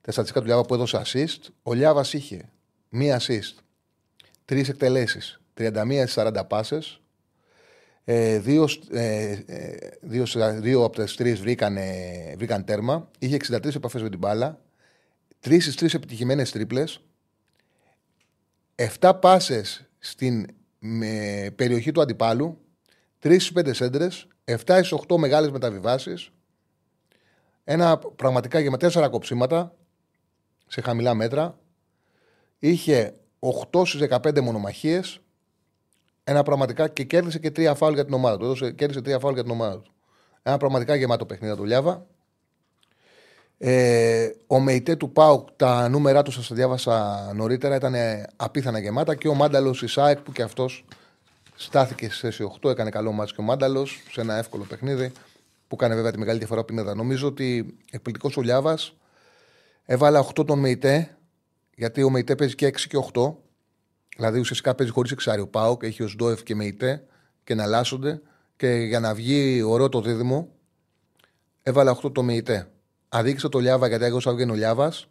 τα 0.00 0.12
στατιστικά 0.12 0.40
του 0.40 0.46
Λιάβα 0.46 0.62
που 0.62 0.74
έδωσε 0.74 1.02
assist. 1.04 1.48
Ο 1.62 1.72
Λιάβας 1.72 2.12
είχε 2.12 2.50
μία 2.88 3.20
assist, 3.20 3.54
τρεις 4.44 4.68
εκτελέσεις, 4.68 5.40
31 5.54 6.06
40 6.06 6.46
πάσες, 6.46 7.00
ε, 8.04 8.38
δύο, 8.38 8.68
ε, 8.90 9.42
ε, 9.46 9.76
δύο, 10.00 10.24
δύο 10.60 10.84
από 10.84 11.02
τις 11.02 11.14
τρεις 11.14 11.40
βρήκαν, 11.40 11.76
βρήκαν 12.36 12.64
τέρμα. 12.64 13.10
Είχε 13.18 13.34
63 13.34 13.74
επαφές 13.74 14.02
με 14.02 14.08
την 14.08 14.18
μπάλα. 14.18 14.62
Τρεις 15.40 15.62
στις 15.62 15.76
τρεις 15.76 15.94
επιτυχημένες 15.94 16.50
τρίπλες. 16.50 17.00
7 18.74 19.18
πάσες 19.20 19.88
στην 19.98 20.46
περιοχή 21.56 21.92
του 21.92 22.00
αντιπάλου. 22.00 22.58
3 23.18 23.40
στις 23.40 23.52
5 23.52 23.74
σέντρες. 23.74 24.26
7 24.44 24.56
στις 24.76 24.92
8 24.92 25.16
μεγάλες 25.16 25.50
μεταβιβάσεις. 25.50 26.30
Ένα 27.64 27.98
πραγματικά 27.98 28.58
για 28.58 28.70
με 28.70 28.76
4 28.76 29.08
κοψίματα 29.10 29.76
σε 30.66 30.80
χαμηλά 30.80 31.14
μέτρα. 31.14 31.58
Είχε 32.58 33.14
8 33.38 33.84
στις 33.84 34.00
15 34.00 34.40
μονομαχίες 34.40 35.20
ένα 36.30 36.42
πραγματικά 36.42 36.88
και 36.88 37.04
κέρδισε 37.04 37.38
και 37.38 37.50
τρία 37.50 37.74
φάουλ 37.74 37.94
για 37.94 38.04
την 38.04 38.14
ομάδα 38.14 38.36
του. 38.36 38.44
Έδωσε, 38.44 38.72
κέρδισε 38.72 39.00
τρία 39.00 39.18
φάουλ 39.18 39.34
για 39.34 39.42
την 39.42 39.52
ομάδα 39.52 39.80
του. 39.80 39.92
Ένα 40.42 40.56
πραγματικά 40.56 40.94
γεμάτο 40.94 41.26
παιχνίδι 41.26 41.56
του 41.56 41.64
Λιάβα. 41.64 42.06
Ε, 43.62 44.30
ο 44.46 44.60
Μεϊτέ 44.60 44.96
του 44.96 45.12
Πάουκ, 45.12 45.48
τα 45.56 45.88
νούμερά 45.88 46.22
του 46.22 46.30
σας 46.30 46.48
τα 46.48 46.54
διάβασα 46.54 47.30
νωρίτερα, 47.34 47.74
ήταν 47.74 47.94
απίθανα 48.36 48.78
γεμάτα 48.78 49.14
και 49.14 49.28
ο 49.28 49.34
Μάνταλος 49.34 49.82
Ισάεκ 49.82 50.18
που 50.18 50.32
και 50.32 50.42
αυτός 50.42 50.84
στάθηκε 51.54 52.10
στη 52.10 52.18
θέση 52.18 52.52
8, 52.62 52.70
έκανε 52.70 52.90
καλό 52.90 53.12
μάτι 53.12 53.32
και 53.32 53.40
ο 53.40 53.44
Μάνταλος 53.44 54.02
σε 54.10 54.20
ένα 54.20 54.34
εύκολο 54.34 54.64
παιχνίδι 54.64 55.12
που 55.68 55.74
έκανε 55.74 55.94
βέβαια 55.94 56.10
τη 56.10 56.18
μεγάλη 56.18 56.38
διαφορά 56.38 56.64
πινέδα. 56.64 56.94
Νομίζω 56.94 57.26
ότι 57.26 57.76
εκπληκτικός 57.90 58.36
ο 58.36 58.40
Λιάβας 58.40 58.94
έβαλε 59.84 60.20
8 60.40 60.46
τον 60.46 60.58
Μεϊτέ, 60.58 61.16
γιατί 61.74 62.02
ο 62.02 62.10
Μεϊτέ 62.10 62.34
παίζει 62.34 62.54
και 62.54 62.66
6 62.66 62.80
και 62.80 62.98
8 63.12 63.34
Δηλαδή 64.20 64.38
ουσιαστικά 64.38 64.74
παίζει 64.74 64.92
χωρίς 64.92 65.10
εξάρι 65.10 65.40
ο 65.40 65.48
Πάοκ, 65.48 65.82
έχει 65.82 66.02
ως 66.02 66.16
Ντόεφ 66.16 66.42
και 66.42 66.54
Μεϊτέ 66.54 67.04
και 67.44 67.54
να 67.54 67.62
αλλάσσονται. 67.62 68.22
Και 68.56 68.68
για 68.68 69.00
να 69.00 69.14
βγει 69.14 69.62
ωραίο 69.62 69.88
το 69.88 70.00
δίδυμο, 70.00 70.48
έβαλα 71.62 71.98
8 72.02 72.12
το 72.12 72.22
Μεϊτέ. 72.22 72.68
Αδείξα 73.12 73.48
το 73.48 73.58
Λιάβα 73.58 73.88
γιατί 73.88 74.04
έγραψα 74.04 74.34
βγαίνει 74.34 74.50
ο 74.50 74.54
Λιάβας, 74.54 75.08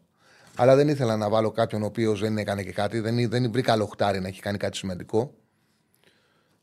αλλά 0.56 0.76
δεν 0.76 0.88
ήθελα 0.88 1.18
να 1.18 1.30
βάλω 1.30 1.52
κάποιον 1.52 1.84
ο 1.84 1.86
οποίος 1.86 2.20
δεν 2.20 2.38
έκανε 2.38 2.64
και 2.64 2.72
κάτι. 2.72 3.00
Δεν, 3.00 3.30
δεν 3.30 3.52
βρήκα 3.52 3.76
λοχτάρι 3.76 4.20
να 4.20 4.28
έχει 4.28 4.42
κάνει 4.42 4.58
κάτι 4.58 4.78
σημαντικό. 4.78 5.34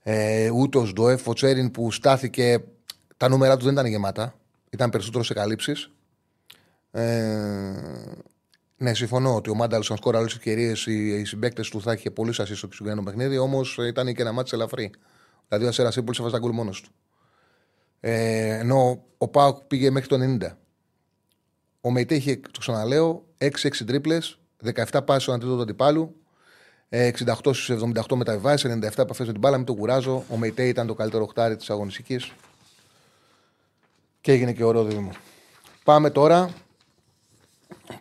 Ε, 0.02 0.50
ούτε 0.50 0.78
ο 0.78 0.82
Ντόεφ, 0.82 1.28
ο 1.28 1.32
Τσέριν 1.32 1.70
που 1.70 1.92
στάθηκε, 1.92 2.64
τα 3.16 3.28
νούμερα 3.28 3.56
του 3.56 3.64
δεν 3.64 3.72
ήταν 3.72 3.86
γεμάτα. 3.86 4.34
Ήταν 4.70 4.90
περισσότερο 4.90 5.24
σε 5.24 5.34
καλύψεις. 5.34 5.90
Ε, 6.90 7.72
ναι, 8.76 8.94
συμφωνώ 8.94 9.34
ότι 9.34 9.50
ο 9.50 9.54
Μάνταλο, 9.54 9.86
αν 9.90 9.96
σκόρει 9.96 10.16
άλλε 10.16 10.26
ευκαιρίες, 10.26 10.86
οι, 10.86 11.18
οι 11.18 11.24
συμπαίκτες 11.24 11.68
του 11.68 11.80
θα 11.82 11.92
είχε 11.92 12.10
πολύ 12.10 12.30
ασύ 12.30 12.54
στο 12.54 12.68
συγκεκριμένο 12.70 13.02
παιχνίδι, 13.02 13.38
όμως 13.38 13.78
ήταν 13.80 14.14
και 14.14 14.22
ένα 14.22 14.32
μάτι 14.32 14.50
ελαφρύ. 14.52 14.90
Δηλαδή 15.48 15.66
ο 15.66 15.68
Ασέρα 15.68 15.90
Σίμπολ 15.90 16.14
έβαζε 16.18 16.34
τα 16.34 16.40
γκολ 16.40 16.52
μόνος 16.52 16.80
του. 16.80 16.90
Ε, 18.00 18.58
ενώ 18.58 19.04
ο 19.18 19.28
Πάουκ 19.28 19.58
πήγε 19.58 19.90
μέχρι 19.90 20.08
το 20.08 20.16
90. 20.40 20.56
Ο 21.86 21.90
Μεϊτέ 21.90 22.14
είχε, 22.14 22.36
το 22.36 22.58
ξαναλέω, 22.58 23.24
6-6 23.38 23.48
τρίπλες, 23.86 24.38
17 24.74 25.00
πάσει 25.04 25.20
στον 25.20 25.34
αντίθετο 25.34 25.56
του 25.56 25.62
αντιπάλου, 25.62 26.16
68 26.88 27.34
στους 27.42 27.70
78 27.70 28.16
μεταβιβάσεις, 28.16 28.70
97 28.70 29.02
επαφές 29.02 29.26
με 29.26 29.32
την 29.32 29.40
μπάλα. 29.40 29.56
Μην 29.56 29.66
το 29.66 29.74
κουράζω. 29.74 30.24
Ο 30.28 30.36
Μεϊτέ 30.36 30.68
ήταν 30.68 30.86
το 30.86 30.94
καλύτερο 30.94 31.26
χτάρι 31.26 31.56
της 31.56 31.70
αγωνιστικής. 31.70 32.32
Και 34.20 34.32
έγινε 34.32 34.52
και 34.52 34.64
ωραίο 34.64 34.84
δίδυμο. 34.84 35.10
Πάμε 35.84 36.10
τώρα 36.10 36.54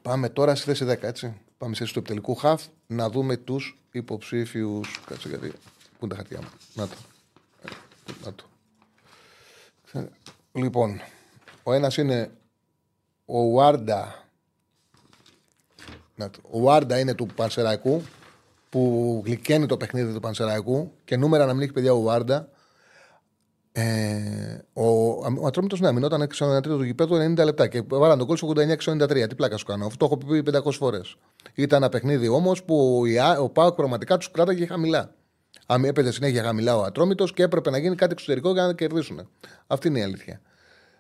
Πάμε 0.02 0.30
τώρα 0.30 0.56
στη 0.56 0.66
θέση 0.66 0.86
10, 0.86 1.02
έτσι. 1.02 1.34
Πάμε 1.58 1.74
στη 1.74 1.84
θέση 1.84 1.94
του 1.94 2.00
επιτελικού 2.00 2.36
χαφ 2.36 2.64
να 2.88 3.10
δούμε 3.10 3.38
τους 3.38 3.80
υποψήφιους. 3.92 5.02
Κάτσε 5.06 5.30
γιατί. 5.30 5.48
Πού 6.00 6.06
είναι 6.06 6.10
τα 6.10 6.16
χαρτιά 6.16 6.40
μου. 6.42 6.50
Να 6.74 6.88
το. 6.88 6.96
Να 8.24 8.34
το. 8.34 8.46
Λοιπόν, 10.52 11.02
ο 11.64 11.74
ένας 11.74 11.98
είναι 11.98 12.32
ο 13.26 13.40
Ουάρντα. 13.40 14.24
Ο 16.42 16.60
Ουάρντα 16.60 17.00
είναι 17.00 17.14
του 17.14 17.28
Πανσεραϊκού 17.36 18.02
που 18.70 19.22
γλυκαίνει 19.26 19.66
το 19.66 19.78
παιχνίδι 19.78 20.14
του 20.14 20.20
Πανσεραϊκού 20.20 20.92
και 21.06 21.18
νούμερα 21.18 21.46
να 21.46 21.54
μην 21.54 21.62
έχει 21.62 21.72
παιδιά 21.72 21.94
ο 21.94 21.98
Ουάρντα. 21.98 22.50
Ε, 23.72 24.58
ο 24.74 24.86
ο 25.42 25.46
Ατρόμητος 25.46 25.80
ναι, 25.80 25.92
μηνόταν 25.92 26.28
63 26.38 26.62
του 26.62 26.84
γηπέδου 26.84 27.16
90 27.16 27.44
λεπτά 27.44 27.68
και 27.68 27.84
βάλαν 27.88 28.18
τον 28.18 28.28
κόλ 28.28 28.38
89-93. 28.42 29.28
Τι 29.30 29.36
πλάκα 29.36 29.58
σου 29.58 29.66
κάνω. 29.66 29.86
Αυτό 29.86 30.08
το 30.08 30.20
έχω 30.28 30.42
πει 30.42 30.60
500 30.64 30.72
φορές. 30.72 31.16
Ήταν 31.54 31.82
ένα 31.82 31.92
παιχνίδι 31.92 32.28
όμως 32.28 32.64
που 32.64 33.04
ο 33.40 33.50
Πάοκ 33.50 33.76
πραγματικά 33.76 34.18
τους 34.18 34.32
κράταγε 34.32 34.66
χαμηλά. 34.66 35.14
Αν 35.66 35.86
έπαιζε 35.86 36.12
συνέχεια 36.12 36.44
χαμηλά 36.44 36.78
ο 36.78 36.84
Ατρόμητος 36.84 37.34
και 37.34 37.44
έπρεπε 37.44 37.70
να 37.70 37.78
γίνει 37.78 37.96
κάτι 37.96 38.12
εξωτερικό 38.12 38.52
για 38.52 38.66
να 38.66 38.74
κερδίσουν. 38.74 39.30
Αυτή 39.68 39.88
είναι 39.88 40.00
η 40.00 40.04
αλήθεια. 40.04 40.42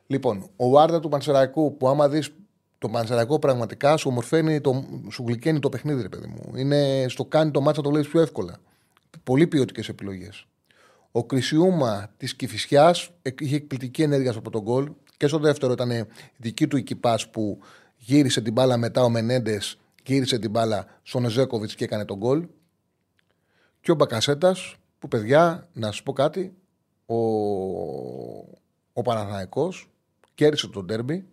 Λοιπόν, 0.07 0.49
ο 0.55 0.69
Βάρντα 0.69 0.99
του 0.99 1.09
Πανσεραϊκού 1.09 1.77
που 1.77 1.87
άμα 1.87 2.09
δεις 2.09 2.33
το 2.77 2.89
Πανσεραϊκό 2.89 3.39
πραγματικά 3.39 3.97
σου 3.97 4.09
ομορφαίνει, 4.09 4.61
το, 4.61 4.85
σου 5.11 5.23
γλυκαίνει 5.27 5.59
το 5.59 5.69
παιχνίδι, 5.69 6.01
ρε 6.01 6.09
παιδί 6.09 6.27
μου. 6.27 6.55
Είναι 6.55 7.05
στο 7.07 7.25
κάνει 7.25 7.51
το 7.51 7.61
μάτσα 7.61 7.81
το 7.81 7.89
βλέπεις 7.89 8.09
πιο 8.09 8.21
εύκολα. 8.21 8.57
Πολύ 9.23 9.47
ποιοτικές 9.47 9.89
επιλογές. 9.89 10.45
Ο 11.11 11.25
Κρισιούμα 11.25 12.13
της 12.17 12.35
Κυφυσιάς 12.35 13.09
είχε 13.39 13.55
εκπληκτική 13.55 14.01
ενέργεια 14.01 14.31
από 14.31 14.49
τον 14.49 14.61
γκολ. 14.61 14.91
Και 15.17 15.27
στο 15.27 15.37
δεύτερο 15.37 15.71
ήταν 15.71 15.91
η 15.91 16.03
δική 16.37 16.67
του 16.67 16.77
οικυπά 16.77 17.19
που 17.31 17.59
γύρισε 17.97 18.41
την 18.41 18.53
μπάλα 18.53 18.77
μετά 18.77 19.03
ο 19.03 19.09
Μενέντες, 19.09 19.77
γύρισε 20.03 20.39
την 20.39 20.49
μπάλα 20.49 20.85
στον 21.03 21.29
Ζέκοβιτς 21.29 21.75
και 21.75 21.83
έκανε 21.83 22.05
τον 22.05 22.17
γκολ. 22.17 22.47
Και 23.81 23.91
ο 23.91 23.95
Μπακασέτας, 23.95 24.75
που 24.99 25.07
παιδιά, 25.07 25.67
να 25.73 25.87
σας 25.87 26.03
πω 26.03 26.13
κάτι, 26.13 26.55
ο, 27.05 27.15
ο 28.93 29.01
Παναθηναϊκός 29.03 29.89
κέρδισε 30.35 30.67
τον 30.67 30.87
τέρμπι 30.87 31.25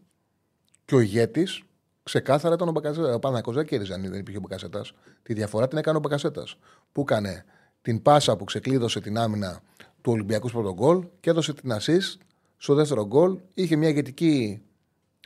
και 0.85 0.95
ο 0.95 1.01
ηγέτης 1.01 1.63
ξεκάθαρα 2.03 2.55
ήταν 2.55 2.69
ο 2.69 2.71
Μπακασέτα. 2.71 3.07
Ο 3.07 3.19
Παναθηναϊκός 3.19 3.55
δεν 3.55 3.67
κέρδιζε 3.67 3.95
αν 3.95 4.03
δεν 4.03 4.19
υπήρχε 4.19 4.37
ο 4.37 4.41
Μπακασέτας. 4.41 4.93
Τη 5.23 5.35
διαφορά 5.35 5.69
την 5.69 5.79
έκανε 5.79 5.97
ο 5.97 6.01
Μπακασέτας. 6.01 6.57
Που 6.93 7.01
έκανε 7.01 7.45
την 7.83 8.03
πάσα 8.03 8.37
που 8.37 8.45
ξεκλείδωσε 8.45 9.01
την 9.01 9.19
άμυνα 9.19 9.63
του 10.01 10.13
Ολυμπιακού 10.13 10.49
πρώτο 10.49 10.75
γκολ 10.75 11.07
και 11.21 11.31
έδωσε 11.31 11.55
την 11.55 11.73
assist 11.73 12.17
στο 12.57 12.75
δεύτερο 12.75 13.07
γκολ. 13.07 13.39
Είχε 13.55 13.77
μια 13.77 13.89
ηγετική 13.89 14.63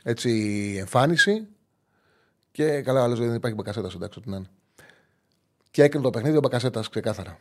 έτσι, 0.03 0.31
εμφάνιση 0.79 1.47
και 2.51 2.81
καλά, 2.81 3.03
άλλος 3.03 3.19
δεν 3.19 3.33
υπάρχει 3.33 3.55
Μπακασέτας 3.55 3.95
εντάξει, 3.95 4.19
ό,τι 4.19 4.29
να 4.29 4.37
είναι. 4.37 4.49
Και 5.71 5.83
έκρινε 5.83 6.03
το 6.03 6.09
παιχνίδι 6.09 6.37
ο 6.37 6.39
Μπακασέτας 6.39 6.89
ξεκάθαρα. 6.89 7.39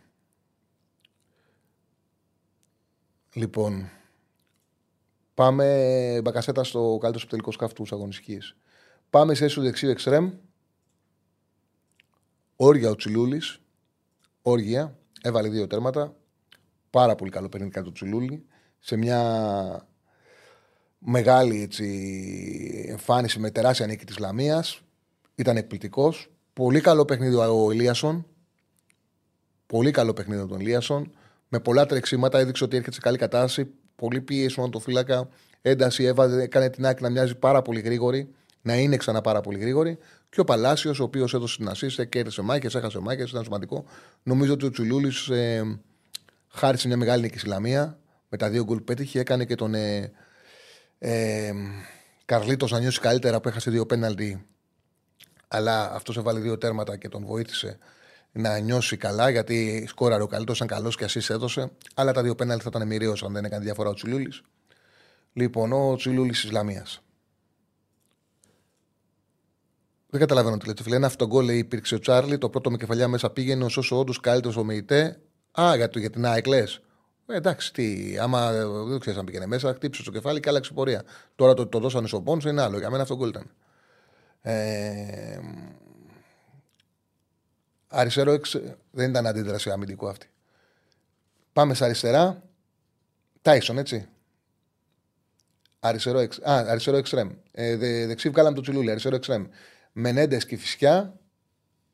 Λοιπόν, 3.33 3.91
πάμε 5.37 6.21
Μπακασέτα 6.23 6.65
στο 6.65 6.99
καλύτερος 7.01 7.27
τελικό 7.27 7.53
σκάφου 7.53 7.85
αγωνιστικής. 7.91 8.57
Πάμε 9.11 9.35
σε 9.35 9.45
έσου 9.45 9.63
δεξίου 9.63 9.91
εξτρέμ. 9.91 10.33
Όργια 12.57 12.91
ο 12.91 12.97
Τσιλούλης. 12.97 13.61
Όργια. 14.43 14.99
Έβαλε 15.23 15.49
δύο 15.49 15.67
τέρματα. 15.67 16.17
Πάρα 16.91 17.15
πολύ 17.15 17.31
καλό 17.31 17.49
παιχνίδι 17.49 17.73
κατά 17.73 17.87
το 17.87 17.93
Τσιλούλη. 17.93 18.47
Σε 18.79 18.97
μια 18.97 19.89
μεγάλη 20.99 21.63
έτσι, 21.63 22.87
εμφάνιση 22.89 23.39
με 23.39 23.51
τεράστια 23.51 23.87
νίκη 23.87 24.05
της 24.05 24.19
Λαμίας. 24.19 24.81
Ήταν 25.35 25.57
εκπληκτικός. 25.57 26.31
Πολύ 26.53 26.81
καλό 26.81 27.05
παιχνίδι 27.05 27.35
ο 27.35 27.71
Ελίασον. 27.71 28.27
Πολύ 29.67 29.91
καλό 29.91 30.13
παιχνίδι 30.13 30.47
τον 30.47 30.61
Ελίασον. 30.61 31.13
Με 31.49 31.61
πολλά 31.61 31.87
τρεξίματα 31.87 32.39
έδειξε 32.39 32.65
ότι 32.65 32.77
έρχεται 32.77 32.95
σε 32.95 33.01
καλή 33.01 33.19
κατάσταση. 33.19 33.71
Πολύ 33.97 34.21
πίεση 34.21 34.49
στον 34.49 34.71
το 34.71 34.79
φύλακα. 34.79 35.29
Ένταση 35.63 36.05
έβαζε, 36.05 36.43
έκανε 36.43 36.71
την 36.71 36.87
άκρη 36.87 37.03
να 37.03 37.11
μοιάζει 37.11 37.35
πάρα 37.35 37.63
πολύ 37.63 37.81
γρήγορη. 37.81 38.35
Να 38.63 38.77
είναι 38.77 38.97
ξανά 38.97 39.21
πάρα 39.21 39.41
πολύ 39.41 39.59
γρήγορη. 39.59 39.99
Και 40.29 40.41
ο 40.41 40.45
Παλάσιος, 40.45 41.01
ο 41.01 41.03
οποίος 41.03 41.35
έδωσε 41.35 41.57
την 41.57 41.69
ασίστ, 41.69 42.03
κέρδισε 42.03 42.43
μάχες, 42.43 42.75
έχασε 42.75 42.99
μάχες, 42.99 43.31
ήταν 43.31 43.43
σημαντικό. 43.45 43.85
Νομίζω 44.23 44.53
ότι 44.53 44.67
ο 44.67 44.71
Τσουλούλης 44.71 45.29
ε, 45.29 45.79
χάρισε 46.49 46.87
μια 46.89 46.97
μεγάλη 46.97 47.23
νίκη 47.23 47.39
στη 47.39 47.49
Λαμία. 47.49 47.99
Με 48.29 48.37
τα 48.37 48.51
δύο 48.51 48.65
γκολ 48.65 48.81
πέτυχε, 48.81 49.21
έκανε 49.21 49.45
και 49.45 49.55
τον 49.55 49.75
ε, 49.75 50.13
ε, 50.99 51.53
Καρλίτος 52.25 52.71
να 52.71 52.79
νιώσει 52.79 53.01
καλύτερα 53.01 53.41
που 53.41 53.49
έχασε 53.49 53.71
δύο 53.71 53.87
πέναλτι 53.87 54.47
αλλά 55.49 55.93
αυτός 55.95 56.17
έβαλε 56.17 56.41
δύο 56.41 56.59
τέρματα 56.59 56.97
και 56.97 57.09
τον 57.09 57.25
βοήθησε 57.25 57.79
να 58.37 58.59
νιώσει 58.59 58.97
καλά 58.97 59.31
γιατί 59.31 59.87
σκόραρε 59.89 60.23
ο 60.23 60.27
καλύτερος, 60.27 60.57
ήταν 60.57 60.77
καλός 60.77 60.97
και 60.97 61.05
ασύ 61.05 61.21
έδωσε. 61.29 61.71
Αλλά 61.95 62.13
τα 62.13 62.23
δύο 62.23 62.35
πέναλτι 62.35 62.63
θα 62.63 62.71
ήταν 62.75 62.87
μοιραίο 62.87 63.15
αν 63.25 63.33
δεν 63.33 63.45
έκανε 63.45 63.65
διαφορά 63.65 63.89
ο 63.89 63.95
Τσιλούλης. 63.95 64.43
Λοιπόν, 65.33 65.73
ο 65.73 65.95
Τσιλούλης 65.97 66.41
της 66.41 66.45
Ισλαμία. 66.45 66.87
Δεν 70.09 70.21
καταλαβαίνω 70.21 70.57
τι 70.57 70.67
λέτε, 70.67 70.83
φίλε. 70.83 70.97
Ένα 70.97 71.07
αυτό 71.07 71.27
γκολ 71.27 71.49
υπήρξε 71.49 71.95
ο 71.95 71.99
Τσάρλι. 71.99 72.39
Το 72.39 72.49
πρώτο 72.49 72.71
με 72.71 72.77
κεφαλιά 72.77 73.09
μέσα 73.09 73.31
πήγαινε 73.31 73.65
ω 73.65 73.69
όσο 73.77 73.99
όντως 73.99 74.21
καλύτερος 74.21 74.57
ομιλητέ. 74.57 75.21
Α, 75.61 75.77
για, 75.77 75.89
το, 75.89 75.99
για 75.99 76.11
την 76.11 76.27
ΑΕΚ 76.27 76.47
λες. 76.47 76.81
Ε, 77.27 77.37
εντάξει, 77.37 77.73
τι, 77.73 78.19
άμα 78.19 78.53
δεν 78.89 78.99
ξέρεις 78.99 79.19
αν 79.19 79.25
πήγαινε 79.25 79.47
μέσα, 79.47 79.75
χτύψε 79.75 80.03
το 80.03 80.11
κεφάλι 80.11 80.41
και 80.41 80.49
άλλαξε 80.49 80.73
πορεία. 80.73 81.03
Τώρα 81.35 81.55
το, 81.55 81.67
το 81.67 81.79
δώσανε 81.79 82.07
στο 82.07 82.21
πόνσο 82.21 82.49
είναι 82.49 82.63
άλλο. 82.63 82.79
Για 82.79 82.91
μένα 82.91 83.03
αυτό 83.03 83.17
γκολ 83.17 83.29
ήταν. 83.29 83.51
Ε, 84.43 85.39
αριστερό 87.89 88.31
εξ, 88.31 88.57
δεν 88.91 89.11
ήταν 89.11 89.27
αντίδραση 89.27 89.71
αμυντικού 89.71 90.09
αυτή. 90.09 90.31
Πάμε 91.53 91.75
στα 91.75 91.85
αριστερά. 91.85 92.43
Τάισον, 93.43 93.79
έτσι. 93.79 94.09
Αριστερό, 95.81 96.19
εξ, 96.19 96.39
α, 96.39 96.55
αριστερό 96.69 96.97
εξτρέμ. 96.97 97.31
Ε, 97.53 97.77
δε, 97.77 98.07
δεξί 98.07 98.29
βγάλαμε 98.29 98.55
το 98.55 98.63
τσιλούλι, 98.63 98.91
αριστερό 98.91 99.17
εξτρέμ. 99.17 99.45
Μενέντες 99.93 100.47
και 100.47 100.57
φυσικά. 100.57 101.19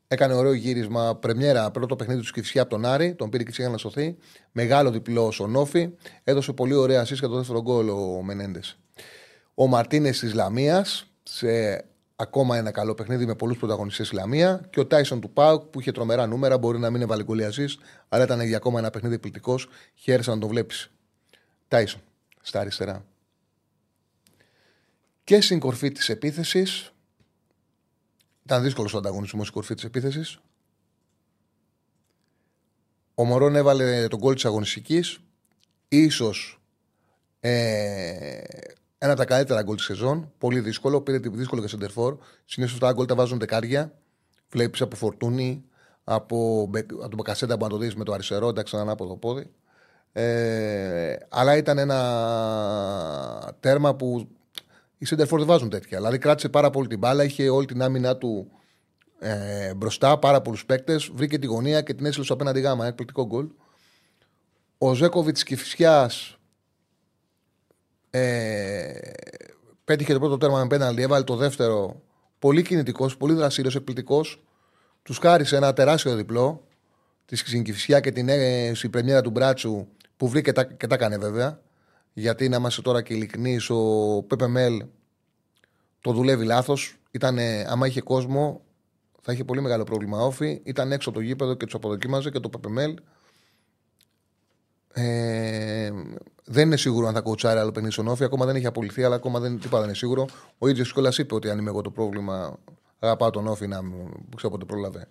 Έκανε 0.07 0.33
ωραίο 0.33 0.53
γύρισμα. 0.53 1.15
Πρεμιέρα, 1.15 1.71
πρώτο 1.71 1.95
παιχνίδι 1.95 2.19
του 2.19 2.25
Σκυφσιά 2.25 2.61
από 2.61 2.69
τον 2.69 2.85
Άρη. 2.85 3.15
Τον 3.15 3.29
πήρε 3.29 3.43
και 3.43 3.51
για 3.55 3.69
να 3.69 3.77
σωθεί. 3.77 4.17
Μεγάλο 4.51 4.91
διπλό 4.91 5.33
ο 5.39 5.47
Νόφι. 5.47 5.89
Έδωσε 6.23 6.53
πολύ 6.53 6.73
ωραία 6.73 7.01
ασίστ 7.01 7.19
για 7.19 7.27
το 7.27 7.35
δεύτερο 7.35 7.61
γκολ 7.61 7.89
ο 7.89 8.21
Μενέντες. 8.23 8.77
Ο 9.53 9.67
Μαρτίνες 9.67 10.19
της 10.19 10.33
Λαμίας 10.33 11.05
σε 11.23 11.85
ακόμα 12.23 12.57
ένα 12.57 12.71
καλό 12.71 12.93
παιχνίδι 12.93 13.25
με 13.25 13.35
πολλούς 13.35 13.57
πρωταγωνιστές 13.57 14.07
στη 14.07 14.15
Λαμία. 14.15 14.67
Και 14.69 14.79
ο 14.79 14.85
Τάισον 14.85 15.21
του 15.21 15.29
Πάουκ 15.29 15.63
που 15.63 15.79
είχε 15.79 15.91
τρομερά 15.91 16.27
νούμερα, 16.27 16.57
μπορεί 16.57 16.79
να 16.79 16.87
μην 16.89 16.95
είναι 16.95 17.05
βαλικολιαζή, 17.05 17.65
αλλά 18.09 18.23
ήταν 18.23 18.41
για 18.41 18.57
ακόμα 18.57 18.79
ένα 18.79 18.89
παιχνίδι 18.89 19.15
εκπληκτικός. 19.15 19.67
Χαίρεσα 19.95 20.33
να 20.33 20.39
το 20.39 20.47
βλέπεις. 20.47 20.91
Τάισον 21.67 22.01
στα 22.41 22.59
αριστερά. 22.59 23.05
Και 25.23 25.41
στην 25.41 25.59
κορφή 25.59 25.91
της 25.91 26.09
επίθεσης. 26.09 26.93
Ήταν 28.45 28.63
δύσκολος 28.63 28.93
ο 28.93 28.97
ανταγωνισμός 28.97 29.47
στην 29.47 29.53
κορφή 29.53 29.73
της 29.73 29.83
επίθεσης. 29.83 30.39
Ο 33.15 33.23
Μωρόν 33.25 33.55
έβαλε 33.55 34.07
τον 34.07 34.19
κόλ 34.19 34.33
της 34.33 34.45
αγωνιστικής. 34.45 35.19
Ίσως 35.87 36.61
ε, 37.39 38.41
ένα 39.03 39.11
από 39.11 39.21
τα 39.21 39.27
καλύτερα 39.27 39.61
γκολ 39.61 39.75
της 39.75 39.85
σεζόν. 39.85 40.31
Πολύ 40.37 40.59
δύσκολο. 40.59 41.01
Πήρε 41.01 41.19
τη 41.19 41.29
δύσκολο 41.29 41.59
για 41.59 41.69
σεντερφόρ. 41.69 42.17
Συνήθως 42.45 42.75
αυτά 42.75 42.87
τα 42.87 42.93
γκολ 42.93 43.05
τα 43.05 43.15
βάζουν 43.15 43.39
δεκάρια. 43.39 43.93
Βλέπεις 44.49 44.81
από 44.81 44.95
φορτούνι, 44.95 45.63
από, 46.03 46.69
από 46.89 47.09
τον 47.09 47.15
Μπακασέτα 47.15 47.57
που 47.57 47.63
να 47.63 47.69
το 47.69 47.77
δεις 47.77 47.95
με 47.95 48.03
το 48.03 48.13
αριστερό, 48.13 48.47
εντάξει, 48.47 48.77
έναν 48.77 48.97
το 48.97 49.05
πόδι. 49.05 49.51
Ε, 50.11 51.15
αλλά 51.29 51.57
ήταν 51.57 51.77
ένα 51.77 51.99
τέρμα 53.59 53.95
που 53.95 54.29
οι 54.97 55.05
σεντερφόρ 55.05 55.39
δεν 55.39 55.47
βάζουν 55.47 55.69
τέτοια. 55.69 55.97
Δηλαδή 55.97 56.17
κράτησε 56.17 56.49
πάρα 56.49 56.69
πολύ 56.69 56.87
την 56.87 56.97
μπάλα, 56.97 57.23
είχε 57.23 57.49
όλη 57.49 57.65
την 57.65 57.81
άμυνά 57.81 58.17
του 58.17 58.51
ε, 59.19 59.73
μπροστά, 59.73 60.19
πάρα 60.19 60.41
πολλούς 60.41 60.65
παίκτες. 60.65 61.11
Βρήκε 61.13 61.39
τη 61.39 61.45
γωνία 61.45 61.81
και 61.81 61.93
την 61.93 62.05
έστειλε 62.05 62.25
στο 62.25 62.33
απέναντι 62.33 62.59
γάμα. 62.59 62.85
Εκπληκτικό 62.85 63.25
γκολ. 63.25 63.47
Ο 64.77 64.93
Ζέκοβιτς 64.93 65.43
Κυφσιά 65.43 66.09
ε, 68.15 69.11
πέτυχε 69.85 70.13
το 70.13 70.19
πρώτο 70.19 70.37
τέρμα 70.37 70.59
με 70.59 70.67
πέναλτι, 70.67 71.01
έβαλε 71.01 71.23
το 71.23 71.35
δεύτερο. 71.35 72.01
Πολύ 72.39 72.61
κινητικός, 72.61 73.17
πολύ 73.17 73.33
δραστήριος, 73.33 73.75
εκπληκτικός. 73.75 74.43
Τους 75.03 75.17
χάρισε 75.17 75.55
ένα 75.55 75.73
τεράστιο 75.73 76.15
διπλό 76.15 76.67
της 77.25 77.43
Συγκυφσιά 77.45 77.99
και 77.99 78.11
την 78.11 78.29
ε, 78.29 78.71
στην 78.73 78.89
πρεμιέρα 78.89 79.21
του 79.21 79.29
Μπράτσου 79.29 79.87
που 80.17 80.27
βρήκε 80.27 80.51
και 80.51 80.51
τα, 80.51 80.63
και 80.63 80.87
τα 80.87 80.95
έκανε 80.95 81.17
βέβαια. 81.17 81.61
Γιατί 82.13 82.49
να 82.49 82.57
είμαστε 82.57 82.81
τώρα 82.81 83.01
και 83.01 83.13
ειλικρινείς, 83.13 83.69
ο 83.69 84.23
Πέπε 84.27 84.47
Μέλ 84.47 84.85
το 86.01 86.11
δουλεύει 86.11 86.45
λάθος. 86.45 86.97
Άμα 87.67 87.87
είχε 87.87 88.01
κόσμο, 88.01 88.61
θα 89.21 89.33
είχε 89.33 89.43
πολύ 89.43 89.61
μεγάλο 89.61 89.83
πρόβλημα 89.83 90.17
όφη. 90.17 90.61
Ήταν 90.63 90.91
έξω 90.91 91.09
από 91.09 91.17
το 91.17 91.25
γήπεδο 91.25 91.53
και 91.53 91.65
τους 91.65 91.73
αποδοκίμαζε 91.73 92.29
και 92.29 92.39
το 92.39 92.49
Πέπε 92.49 92.69
Μέλ 92.69 92.95
ε, 94.93 95.91
δεν 96.45 96.65
είναι 96.65 96.77
σίγουρο 96.77 97.07
αν 97.07 97.13
θα 97.13 97.21
κοουτσάρει 97.21 97.59
άλλο 97.59 97.71
παιχνίδι 97.71 97.93
στον 97.93 98.07
Όφη. 98.07 98.23
Ακόμα 98.23 98.45
δεν 98.45 98.55
έχει 98.55 98.65
απολυθεί, 98.65 99.03
αλλά 99.03 99.15
ακόμα 99.15 99.39
δεν, 99.39 99.55
τίποτα 99.59 99.77
δεν 99.77 99.87
είναι 99.87 99.97
σίγουρο. 99.97 100.25
Ο 100.57 100.67
ίδιο 100.67 100.83
κιόλα 100.83 101.13
είπε 101.17 101.35
ότι 101.35 101.49
αν 101.49 101.57
είμαι 101.57 101.69
εγώ 101.69 101.81
το 101.81 101.91
πρόβλημα, 101.91 102.59
αγαπάω 102.99 103.29
τον 103.29 103.47
Όφη 103.47 103.67
να 103.67 103.81
ξέρω 104.35 104.49
πότε 104.49 104.65
πρόλαβε 104.65 105.07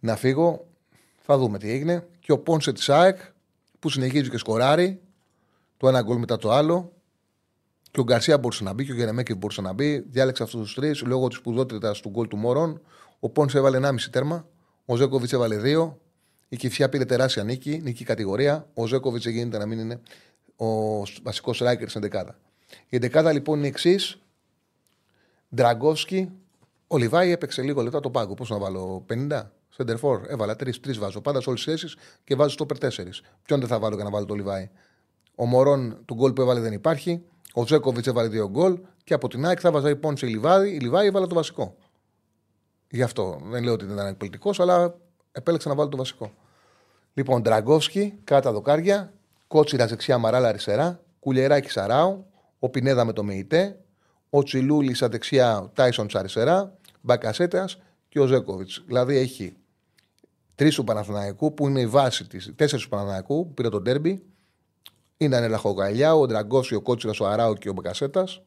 να 0.00 0.16
φύγω. 0.16 0.66
Θα 1.20 1.38
δούμε 1.38 1.58
τι 1.58 1.70
έγινε. 1.70 2.06
Και 2.18 2.32
ο 2.32 2.38
Πόνσε 2.38 2.72
της 2.72 2.88
ΑΕΚ 2.88 3.18
που 3.78 3.90
συνεχίζει 3.90 4.30
και 4.30 4.38
σκοράρει. 4.38 5.00
το 5.76 5.88
ένα 5.88 6.02
γκολ 6.02 6.18
μετά 6.18 6.36
το 6.36 6.50
άλλο. 6.50 6.92
Και 7.90 8.00
ο 8.00 8.02
Γκαρσία 8.02 8.38
μπορούσε 8.38 8.64
να 8.64 8.72
μπει 8.72 8.84
και 8.84 8.92
ο 8.92 8.94
Γερεμέκη 8.94 9.34
μπορούσε 9.34 9.60
να 9.60 9.72
μπει. 9.72 9.98
Διάλεξε 9.98 10.42
αυτούς 10.42 10.60
τους 10.60 10.74
τρεις 10.74 11.02
λόγω 11.02 11.28
της 11.28 11.36
σπουδότητας 11.36 12.00
του 12.00 12.08
γκολ 12.08 12.28
του 12.28 12.36
Μωρών. 12.36 12.80
Ο 13.20 13.28
Πόν 13.28 13.48
έβαλε 13.54 13.78
1,5 13.82 13.94
τέρμα. 14.10 14.48
Ο 14.84 14.96
Ζέκοβιτς 14.96 15.32
έβαλε 15.32 15.60
2. 15.62 15.96
Η 16.48 16.56
Κυφιά 16.56 16.88
πήρε 16.88 17.04
τεράστια 17.04 17.44
νίκη, 17.44 17.80
νίκη 17.82 18.04
κατηγορία. 18.04 18.68
Ο 18.74 18.86
Ζέκοβιτς 18.86 19.26
γίνεται 19.26 19.58
να 19.58 19.66
μην 19.66 19.78
είναι 19.78 20.00
ο 20.58 20.98
βασικός 21.22 21.58
ράικερ 21.58 21.88
στην 21.88 22.00
δεκάδα. 22.00 22.38
Η 22.88 22.98
δεκάδα 22.98 23.32
λοιπόν 23.32 23.58
είναι 23.58 23.66
εξής. 23.66 24.18
Ντραγκόφσκι, 25.54 26.30
ο 26.86 26.96
Λιβάη 26.96 27.30
έπαιξε 27.30 27.62
λίγο 27.62 27.82
λεπτά 27.82 28.00
το 28.00 28.10
πάγκο. 28.10 28.34
Πώς 28.34 28.50
να 28.50 28.58
βάλω, 28.58 29.04
50. 29.08 29.42
Σεντερφόρ, 29.68 30.20
έβαλα 30.28 30.56
τρεις, 30.56 30.80
τρεις 30.80 30.98
βάζω. 30.98 31.20
Πάντα 31.20 31.40
σε 31.40 31.48
όλες 31.48 31.64
τις 31.64 31.72
θέσεις 31.72 31.96
και 32.24 32.34
βάζω 32.34 32.50
στο 32.50 32.66
περ 32.66 32.78
4. 32.78 33.22
Ποιον 33.42 33.58
δεν 33.58 33.68
θα 33.68 33.78
βάλω 33.78 33.94
για 33.94 34.04
να 34.04 34.10
βάλω 34.10 34.24
το 34.24 34.34
Λιβάη. 34.34 34.70
Ο 35.34 35.46
Μωρόν 35.46 36.02
του 36.04 36.14
γκολ 36.14 36.32
που 36.32 36.40
έβαλε 36.40 36.60
δεν 36.60 36.72
υπάρχει. 36.72 37.22
Ο 37.52 37.64
Τζέκοβιτς 37.64 38.06
έβαλε 38.06 38.28
δύο 38.28 38.48
γκολ. 38.48 38.78
Και 39.04 39.14
από 39.14 39.28
την 39.28 39.46
ΑΕΚ 39.46 39.58
θα 39.62 39.70
βάζα 39.70 39.88
λοιπόν 39.88 40.16
σε 40.16 40.26
Λιβάη. 40.26 40.74
Η 40.74 40.78
Λιβάη 40.78 41.06
έβαλε 41.06 41.26
το 41.26 41.34
βασικό. 41.34 41.76
Γι' 42.90 43.02
αυτό 43.02 43.40
δεν 43.44 43.62
λέω 43.62 43.72
ότι 43.72 43.84
δεν 43.84 43.94
ήταν 43.94 44.06
εκπληκτικός, 44.06 44.60
αλλά 44.60 44.94
επέλεξα 45.32 45.68
να 45.68 45.74
βάλω 45.74 45.88
το 45.88 45.96
βασικό. 45.96 46.32
Λοιπόν, 47.14 47.42
Ντραγκόφσκι, 47.42 48.18
κάτω 48.24 48.52
δοκάρια. 48.52 49.12
Κότσιρα 49.48 49.86
δεξιά, 49.86 50.18
Μαράλα 50.18 50.48
αριστερά. 50.48 51.00
Κουλιεράκι 51.20 51.70
Σαράου. 51.70 52.26
Ο 52.58 52.68
Πινέδα 52.68 53.04
με 53.04 53.12
το 53.12 53.24
ΜΕΙΤΕ. 53.24 53.78
Ο 54.30 54.42
Τσιλούλης 54.42 54.96
στα 54.96 55.08
δεξιά, 55.08 55.70
Τάισον 55.74 56.06
αριστερά. 56.12 56.76
Μπακασέτας 57.00 57.78
και 58.08 58.20
ο 58.20 58.26
Ζέκοβιτς. 58.26 58.82
Δηλαδή 58.86 59.16
έχει 59.16 59.56
τρεις 60.54 60.74
του 60.74 60.84
Παναθηναϊκού 60.84 61.54
που 61.54 61.68
είναι 61.68 61.80
η 61.80 61.86
βάση 61.86 62.26
της. 62.26 62.52
Τέσσερις 62.56 62.84
του 62.84 62.90
Παναθηναϊκού 62.90 63.46
που 63.46 63.54
πήρε 63.54 63.68
τον 63.68 63.84
τέρμπι. 63.84 64.22
Είναι 65.16 65.48
Λαχογαλιά, 65.48 66.14
ο 66.14 66.26
Ντραγκόφσκι, 66.26 66.74
ο 66.74 66.80
Κότσιρα, 66.80 67.12
ο 67.20 67.26
Αράου 67.26 67.54
και 67.54 67.68
ο 67.68 67.72
Μπακασέτας. 67.72 68.42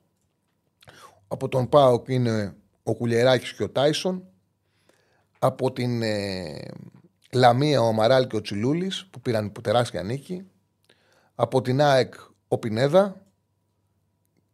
Από 1.28 1.48
τον 1.48 1.70
Πάοκ 1.70 2.08
είναι 2.08 2.56
ο 2.84 2.96
Κουλιεράκης 2.96 3.54
και 3.54 3.64
ο 3.64 3.70
Τάισον. 3.70 4.24
Από 5.40 5.72
την 5.72 6.02
ε, 6.02 6.60
Λαμία 7.34 7.82
ο 7.82 7.92
Μαράλ 7.92 8.28
και 8.28 8.36
ο 8.36 8.42
Τσιλούλης 8.42 9.06
που 9.12 9.22
πήραν 9.22 9.52
τεράστια 9.62 10.04
νίκη. 10.04 10.51
Από 11.42 11.62
την 11.62 11.82
ΑΕΚ 11.82 12.14
ο 12.48 12.58
Πινέδα. 12.58 13.26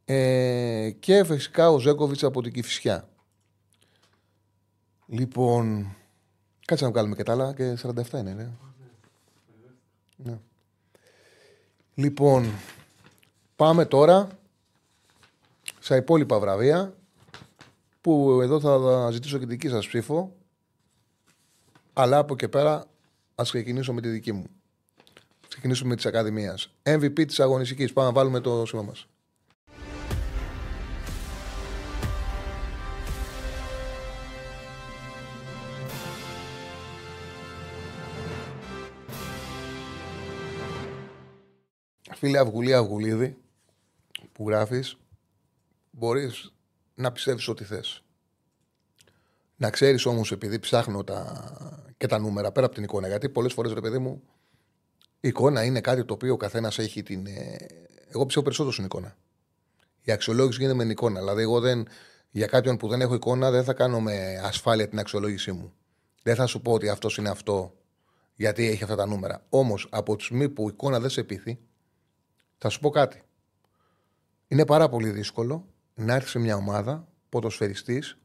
Ε, 0.05 0.91
και 0.99 1.23
φυσικά 1.23 1.69
ο 1.69 1.79
Ζέκοβιτς 1.79 2.23
από 2.23 2.41
την 2.41 2.53
Κυφυσιά. 2.53 3.09
Λοιπόν, 5.05 5.95
κάτσε 6.65 6.83
να 6.83 6.91
βγάλουμε 6.91 7.15
και 7.15 7.23
τα 7.23 7.31
άλλα 7.31 7.53
και 7.53 7.77
47 7.83 8.11
είναι, 8.13 8.33
ναι. 8.33 8.49
ναι. 10.15 10.39
Λοιπόν, 11.93 12.51
πάμε 13.55 13.85
τώρα 13.85 14.27
στα 15.79 15.95
υπόλοιπα 15.95 16.39
βραβεία 16.39 16.95
που 18.01 18.39
εδώ 18.41 18.59
θα 18.59 19.11
ζητήσω 19.11 19.37
και 19.37 19.45
τη 19.45 19.51
δική 19.51 19.69
σας 19.69 19.87
ψήφο 19.87 20.35
αλλά 21.93 22.17
από 22.17 22.35
και 22.35 22.47
πέρα 22.47 22.85
ας 23.35 23.49
ξεκινήσω 23.49 23.93
με 23.93 24.01
τη 24.01 24.09
δική 24.09 24.31
μου. 24.31 24.45
Ξεκινήσουμε 25.57 25.89
με 25.89 25.95
της 25.95 26.05
Ακαδημίας. 26.05 26.73
MVP 26.83 27.27
της 27.27 27.39
αγωνιστικής. 27.39 27.93
Πάμε 27.93 28.07
να 28.07 28.13
βάλουμε 28.13 28.39
το 28.39 28.65
σήμα 28.65 28.81
μας. 28.81 29.07
Φίλε 42.15 42.39
Αυγουλή 42.39 42.73
Αυγουλίδη 42.73 43.37
που 44.31 44.49
γράφεις 44.49 44.97
μπορείς 45.91 46.53
να 46.95 47.11
πιστεύεις 47.11 47.47
ό,τι 47.47 47.63
θες. 47.63 48.03
Να 49.55 49.69
ξέρεις 49.69 50.05
όμως 50.05 50.31
επειδή 50.31 50.59
ψάχνω 50.59 51.03
τα... 51.03 51.51
και 51.97 52.07
τα 52.07 52.19
νούμερα 52.19 52.51
πέρα 52.51 52.65
από 52.65 52.75
την 52.75 52.83
εικόνα 52.83 53.07
γιατί 53.07 53.29
πολλές 53.29 53.53
φορές 53.53 53.73
ρε 53.73 53.81
παιδί 53.81 53.97
μου 53.97 54.23
η 55.27 55.29
εικόνα 55.29 55.63
είναι 55.63 55.81
κάτι 55.81 56.05
το 56.05 56.13
οποίο 56.13 56.33
ο 56.33 56.37
καθένας 56.37 56.79
έχει 56.79 57.03
την. 57.03 57.25
Ε, 57.27 57.55
εγώ 58.07 58.25
πιστεύω 58.25 58.45
περισσότερο 58.45 58.71
στην 58.71 58.85
εικόνα. 58.85 59.17
Η 60.01 60.11
αξιολόγηση 60.11 60.57
γίνεται 60.59 60.75
με 60.75 60.83
την 60.83 60.91
εικόνα. 60.91 61.19
Δηλαδή, 61.19 61.41
εγώ 61.41 61.59
δεν, 61.59 61.87
για 62.29 62.47
κάποιον 62.47 62.77
που 62.77 62.87
δεν 62.87 63.01
έχω 63.01 63.13
εικόνα, 63.13 63.51
δεν 63.51 63.63
θα 63.63 63.73
κάνω 63.73 63.99
με 63.99 64.41
ασφάλεια 64.43 64.87
την 64.87 64.99
αξιολόγησή 64.99 65.51
μου. 65.51 65.73
Δεν 66.23 66.35
θα 66.35 66.45
σου 66.45 66.61
πω 66.61 66.71
ότι 66.71 66.89
αυτός 66.89 67.17
είναι 67.17 67.29
αυτό, 67.29 67.73
γιατί 68.35 68.67
έχει 68.67 68.83
αυτά 68.83 68.95
τα 68.95 69.05
νούμερα. 69.05 69.45
Όμως, 69.49 69.87
από 69.91 70.15
τη 70.15 70.23
στιγμή 70.23 70.49
που 70.49 70.63
η 70.63 70.71
εικόνα 70.73 70.99
δεν 70.99 71.09
σε 71.09 71.23
πείθει, 71.23 71.59
θα 72.57 72.69
σου 72.69 72.79
πω 72.79 72.89
κάτι. 72.89 73.21
Είναι 74.47 74.65
πάρα 74.65 74.89
πολύ 74.89 75.09
δύσκολο 75.09 75.67
να 75.93 76.13
έρθεις 76.13 76.31
σε 76.31 76.39
μια 76.39 76.55
ομάδα 76.55 77.07
ποδοσφαιριστής 77.29 78.17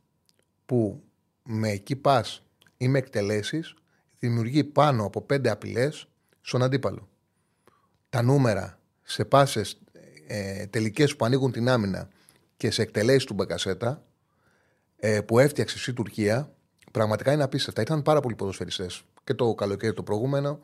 που 0.66 1.03
με 1.42 1.70
εκεί 1.70 1.96
πας 1.96 2.42
ή 2.76 2.88
με 2.88 2.98
εκτελέσεις 2.98 3.74
δημιουργεί 4.18 4.64
πάνω 4.64 5.05
από 5.05 5.22
πέντε 5.22 5.50
απειλές 5.50 6.07
στον 6.43 6.62
αντίπαλο. 6.62 7.09
Τα 8.09 8.22
νούμερα 8.22 8.78
σε 9.03 9.24
πάσες 9.24 9.78
ε, 10.26 10.66
τελικές 10.66 11.16
που 11.16 11.24
ανοίγουν 11.24 11.53
την 11.53 11.68
άμυνα 11.68 12.09
και 12.57 12.70
σε 12.70 12.82
εκτελέσεις 12.82 13.24
του 13.24 13.34
Μπακασέτα 13.34 14.03
ε, 14.97 15.20
που 15.20 15.38
έφτιαξε 15.38 15.90
η 15.90 15.95
Τουρκία 15.95 16.53
πραγματικά 16.93 17.32
είναι 17.32 17.43
απίστευτα. 17.43 17.82
Ήταν 17.82 18.03
πάρα 18.03 18.20
πολλοί 18.20 18.34
ποδοσφαιριστές 18.34 19.03
και 19.24 19.34
το 19.34 19.55
καλοκαίρι 19.55 19.95
το 19.95 20.03
προηγούμενο 20.03 20.61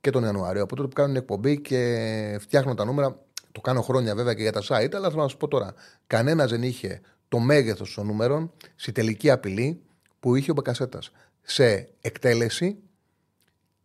και 0.00 0.10
τον 0.10 0.24
Ιανουάριο. 0.24 0.62
Από 0.62 0.76
τότε 0.76 0.88
που 0.88 0.94
κάνουν 0.94 1.16
εκπομπή 1.16 1.60
και 1.60 2.36
φτιάχνουν 2.40 2.76
τα 2.76 2.84
νούμερα. 2.84 3.18
Το 3.52 3.60
κάνω 3.60 3.82
χρόνια 3.82 4.14
βέβαια 4.14 4.34
και 4.34 4.42
για 4.42 4.52
τα 4.52 4.60
site, 4.60 4.94
αλλά 4.94 5.10
θέλω 5.10 5.22
να 5.22 5.28
σου 5.28 5.36
πω 5.36 5.48
τώρα. 5.48 5.74
Κανένας 6.06 6.50
δεν 6.50 6.62
είχε 6.62 7.00
το 7.28 7.38
μέγεθος 7.38 7.94
των 7.94 8.06
νούμερων 8.06 8.52
στη 8.76 8.92
τελική 8.92 9.30
απειλή 9.30 9.82
που 10.20 10.34
είχε 10.34 10.50
ο 10.50 10.54
Μπακασέτα. 10.54 10.98
Σε 11.42 11.88
εκτέλεση 12.00 12.76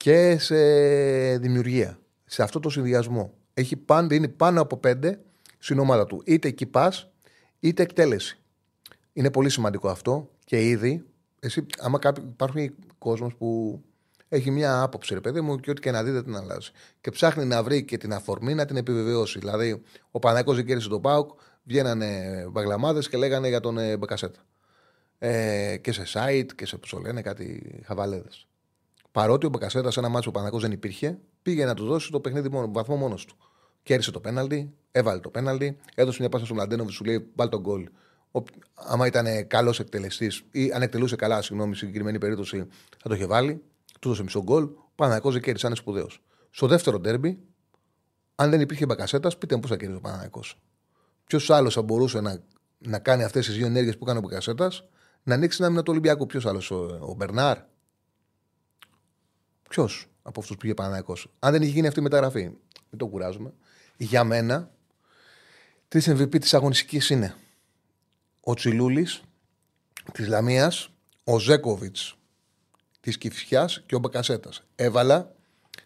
και 0.04 0.38
σε 0.40 0.56
δημιουργία. 1.38 2.00
Σε 2.26 2.44
αυτό 2.44 2.60
το 2.60 2.70
συνδυασμό. 2.70 3.34
Έχει 3.54 3.76
πάντα, 3.76 4.16
είναι 4.16 4.28
πάνω 4.28 4.62
από 4.62 4.78
πέντε 4.78 5.20
στην 5.58 5.80
ομάδα 5.80 6.06
του. 6.06 6.22
Είτε 6.26 6.48
εκεί 6.48 6.66
πας, 6.66 7.10
είτε 7.60 7.84
εκτέλεση. 7.84 8.40
Είναι 9.14 9.32
πολύ 9.32 9.50
σημαντικό 9.50 9.90
αυτό 9.90 10.30
και 10.46 10.68
ήδη, 10.68 11.06
εσύ, 11.40 11.66
άμα 11.80 12.00
κάποιο, 12.00 12.24
υπάρχει 12.24 12.76
κόσμος 12.98 13.36
που 13.36 13.82
έχει 14.28 14.52
μια 14.52 14.82
άποψη, 14.82 15.14
ρε 15.14 15.22
παιδί 15.22 15.42
μου, 15.42 15.60
και 15.60 15.70
ό,τι 15.70 15.82
και 15.82 15.92
να 15.92 16.04
δει 16.04 16.12
δεν 16.12 16.24
την 16.24 16.36
αλλάζει. 16.36 16.72
Και 17.02 17.12
ψάχνει 17.12 17.46
να 17.46 17.64
βρει 17.64 17.84
και 17.84 17.98
την 17.98 18.14
αφορμή 18.14 18.54
να 18.54 18.66
την 18.66 18.78
επιβεβαιώσει. 18.78 19.40
Δηλαδή, 19.40 19.82
ο 20.12 20.20
Παναγιώ 20.20 20.54
δεν 20.54 20.66
κέρδισε 20.66 20.90
τον 20.90 21.02
Πάουκ, 21.02 21.30
βγαίνανε 21.64 22.44
βαγλαμάδε 22.50 23.00
και 23.00 23.18
λέγανε 23.18 23.48
για 23.48 23.60
τον 23.60 23.78
ε, 23.78 23.98
Μπεκασέτα. 23.98 24.40
Ε, 25.18 25.78
και 25.78 25.92
σε 25.92 26.04
site 26.14 26.50
και 26.56 26.66
σε 26.66 26.78
που 26.78 27.00
λένε 27.00 27.22
κάτι 27.22 27.82
χαβαλέδες. 27.86 28.48
Παρότι 29.14 29.46
ο 29.46 29.50
Μπακασέτα 29.50 29.92
σε 29.92 30.00
ένα 30.00 30.10
μάτσο 30.10 30.32
που 30.32 30.50
ο 30.52 30.60
δεν 30.60 30.72
υπήρχε, 30.72 31.18
πήγε 31.42 31.66
να 31.66 31.74
του 31.74 31.86
δώσει 31.86 32.12
το 32.12 32.20
παιχνίδι 32.20 32.50
μόνο, 32.50 32.72
βαθμό 32.72 32.96
μόνος 32.96 33.26
του. 33.26 33.36
Κέρδισε 33.84 34.12
το 34.12 34.20
πέναλτι, 34.20 34.74
έβαλε 34.92 35.20
το 35.20 35.30
πέναλτι, 35.30 35.78
έδωσε 35.96 36.18
μια 36.20 36.30
πάσα 36.30 36.46
στον 36.46 36.58
Μλαντένοβι, 36.58 36.92
σου 36.92 37.04
λέει 37.04 37.32
βάλει 37.36 37.50
τον 37.50 37.62
γκολ. 37.62 37.90
Άμα 38.74 39.08
ήταν 39.08 39.48
καλός 39.48 39.80
εκτελεστής 39.80 40.44
ή 40.52 40.72
αν 40.72 40.82
εκτελούσε 40.82 41.16
καλά, 41.16 41.42
συγγνώμη, 41.42 41.76
στην 41.76 41.88
συγκεκριμένη 41.88 42.18
περίπτωση 42.18 42.68
θα 43.02 43.10
το 43.10 43.16
είχε 43.16 43.26
βάλει. 43.26 43.64
Του 44.00 44.10
δώσε 44.10 44.24
μισό 44.24 44.44
γκολ. 44.44 44.64
Ο 44.64 44.92
Παναγικό 44.96 45.32
δεν 45.32 45.42
κέρδισε, 45.42 45.68
είναι 45.68 45.76
σπουδαίος. 45.76 46.22
Στο 46.50 46.68
δεύτερο 46.68 47.00
ντέρμπι, 47.00 47.40
αν 48.36 48.50
δεν 48.50 48.62
υπήρχε 48.62 48.86
Μπακασέτα, 48.86 49.32
πείτε 49.38 49.56
μου 49.56 49.62
πώς 49.62 49.70
θα 49.70 49.78
κέρδισε 49.78 50.00
ο 50.00 50.02
Παναγικό. 50.02 50.42
Ποιος 51.26 51.50
άλλος 51.50 51.74
θα 51.74 51.82
μπορούσε 51.82 52.22
να, 52.22 52.40
να 52.78 53.00
κάνει 53.00 53.24
αυτές 53.24 53.46
τις 53.46 53.56
δύο 53.56 53.66
ενέργειες 53.66 53.98
που 53.98 54.04
έκανε 54.04 54.20
ο 54.20 54.22
Μπακασέτα, 54.22 54.72
να 55.24 55.34
ανοίξει 55.34 55.58
ένα 55.60 55.70
μήνα 55.70 55.84
του 55.84 55.92
Ολυμπιακού. 55.92 56.26
Ποιος 56.26 56.46
άλλος, 56.46 56.72
ο, 56.72 56.98
ο 57.02 57.14
Μπερνάρ, 57.14 57.58
Ποιος 59.74 60.08
από 60.22 60.40
αυτούς 60.40 60.58
πήγε 60.58 60.74
Παναναϊκό. 60.74 61.18
Αν 61.40 61.52
δεν 61.52 61.62
είχε 61.62 61.72
γίνει 61.72 61.88
αυτή 61.88 62.00
η 62.00 62.04
μεταγραφή, 62.04 62.42
μην 62.90 62.98
το 62.98 63.08
κουράζουμε. 63.08 63.54
Για 63.98 64.24
μένα, 64.24 64.72
τρεις 65.88 66.10
MVP 66.10 66.40
της 66.40 66.54
αγωνιστικής 66.54 67.10
είναι 67.10 67.36
ο 68.40 68.54
Τσιλούλης 68.54 69.22
της 70.12 70.28
Λαμίας, 70.28 70.90
ο 71.24 71.40
Ζέκοβιτς 71.40 72.18
της 73.00 73.18
Κυφσιάς 73.18 73.84
και 73.86 73.96
ο 73.96 74.00
Μπακασέτας. 74.00 74.64
Έβαλα, 74.76 75.36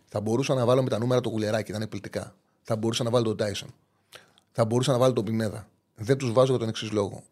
θα 0.05 0.21
μπορούσα 0.21 0.53
να 0.53 0.65
βάλω 0.65 0.83
με 0.83 0.89
τα 0.89 0.99
νούμερα 0.99 1.21
το 1.21 1.29
κουλεράκι, 1.29 1.69
ήταν 1.69 1.81
επιλεκτικά. 1.81 2.35
Θα 2.61 2.75
μπορούσα 2.75 3.03
να 3.03 3.09
βάλω 3.09 3.25
τον 3.25 3.37
Τάισον. 3.37 3.73
Θα 4.51 4.65
μπορούσα 4.65 4.91
να 4.91 4.97
βάλω 4.97 5.13
τον 5.13 5.25
Πινέδα. 5.25 5.69
Δεν 5.95 6.17
τους 6.17 6.31
βάζω 6.31 6.49
για 6.49 6.59
τον 6.59 6.69
εξής 6.69 6.91
λόγο. 6.91 7.23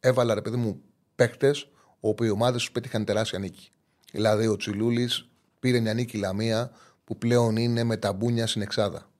Έβαλα, 0.00 0.34
ρε 0.34 0.42
παιδί 0.42 0.56
μου, 0.56 0.80
παίχτε 1.14 1.54
όπου 2.00 2.24
οι 2.24 2.30
ομάδες 2.30 2.60
τους 2.60 2.70
πέτυχαν 2.70 3.04
τεράστια 3.04 3.38
νίκη. 3.38 3.70
Δηλαδή 4.12 4.46
ο 4.46 4.56
Τσιλούλης 4.56 5.28
πήρε 5.60 5.80
μια 5.80 5.94
νίκη 5.94 6.16
Λαμία 6.18 6.70
που 7.04 7.18
πλέον 7.18 7.56
είναι 7.56 7.84
με 7.84 7.96
τα 7.96 8.12
μπούνια 8.12 8.46
στην 8.46 8.62
Εξάδα. 8.62 9.10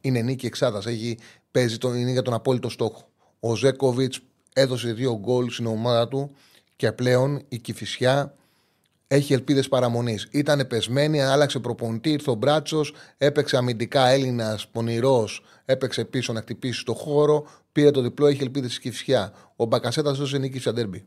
Είναι 0.00 0.20
νίκη 0.20 0.46
Εξάδας. 0.46 0.84
Παίζει 1.50 1.78
τον, 1.78 1.94
είναι 1.94 2.10
για 2.10 2.22
τον 2.22 2.34
απόλυτο 2.34 2.68
στόχο. 2.68 3.08
Ο 3.40 3.54
Ζέκοβιτς 3.54 4.20
έδωσε 4.52 4.92
δύο 4.92 5.18
γκολ 5.18 5.50
στην 5.50 5.66
ομάδα 5.66 6.08
του 6.08 6.30
και 6.76 6.92
πλέον 6.92 7.42
η 7.48 7.58
Κυφυσιά 7.58 8.34
έχει 9.06 9.32
ελπίδες 9.32 9.68
παραμονής. 9.68 10.28
Ήταν 10.30 10.66
πεσμένη, 10.66 11.22
άλλαξε 11.22 11.58
προπονητή, 11.58 12.10
ήρθε 12.10 12.30
ο 12.30 12.34
Μπράτσος, 12.34 12.94
έπαιξε 13.18 13.56
αμυντικά 13.56 14.06
Έλληνας, 14.06 14.68
πονηρός, 14.68 15.44
έπαιξε 15.64 16.04
πίσω 16.04 16.32
να 16.32 16.40
χτυπήσει 16.40 16.84
το 16.84 16.94
χώρο, 16.94 17.46
πήρε 17.72 17.90
το 17.90 18.00
διπλό, 18.00 18.26
έχει 18.26 18.42
ελπίδες 18.42 18.72
στη 18.72 18.80
Κυφσιά. 18.80 19.32
Ο 19.56 19.64
Μπακασέτας 19.64 20.18
δώσε 20.18 20.38
νίκη 20.38 20.58
σε 20.58 20.72
ντέρμπι. 20.72 21.04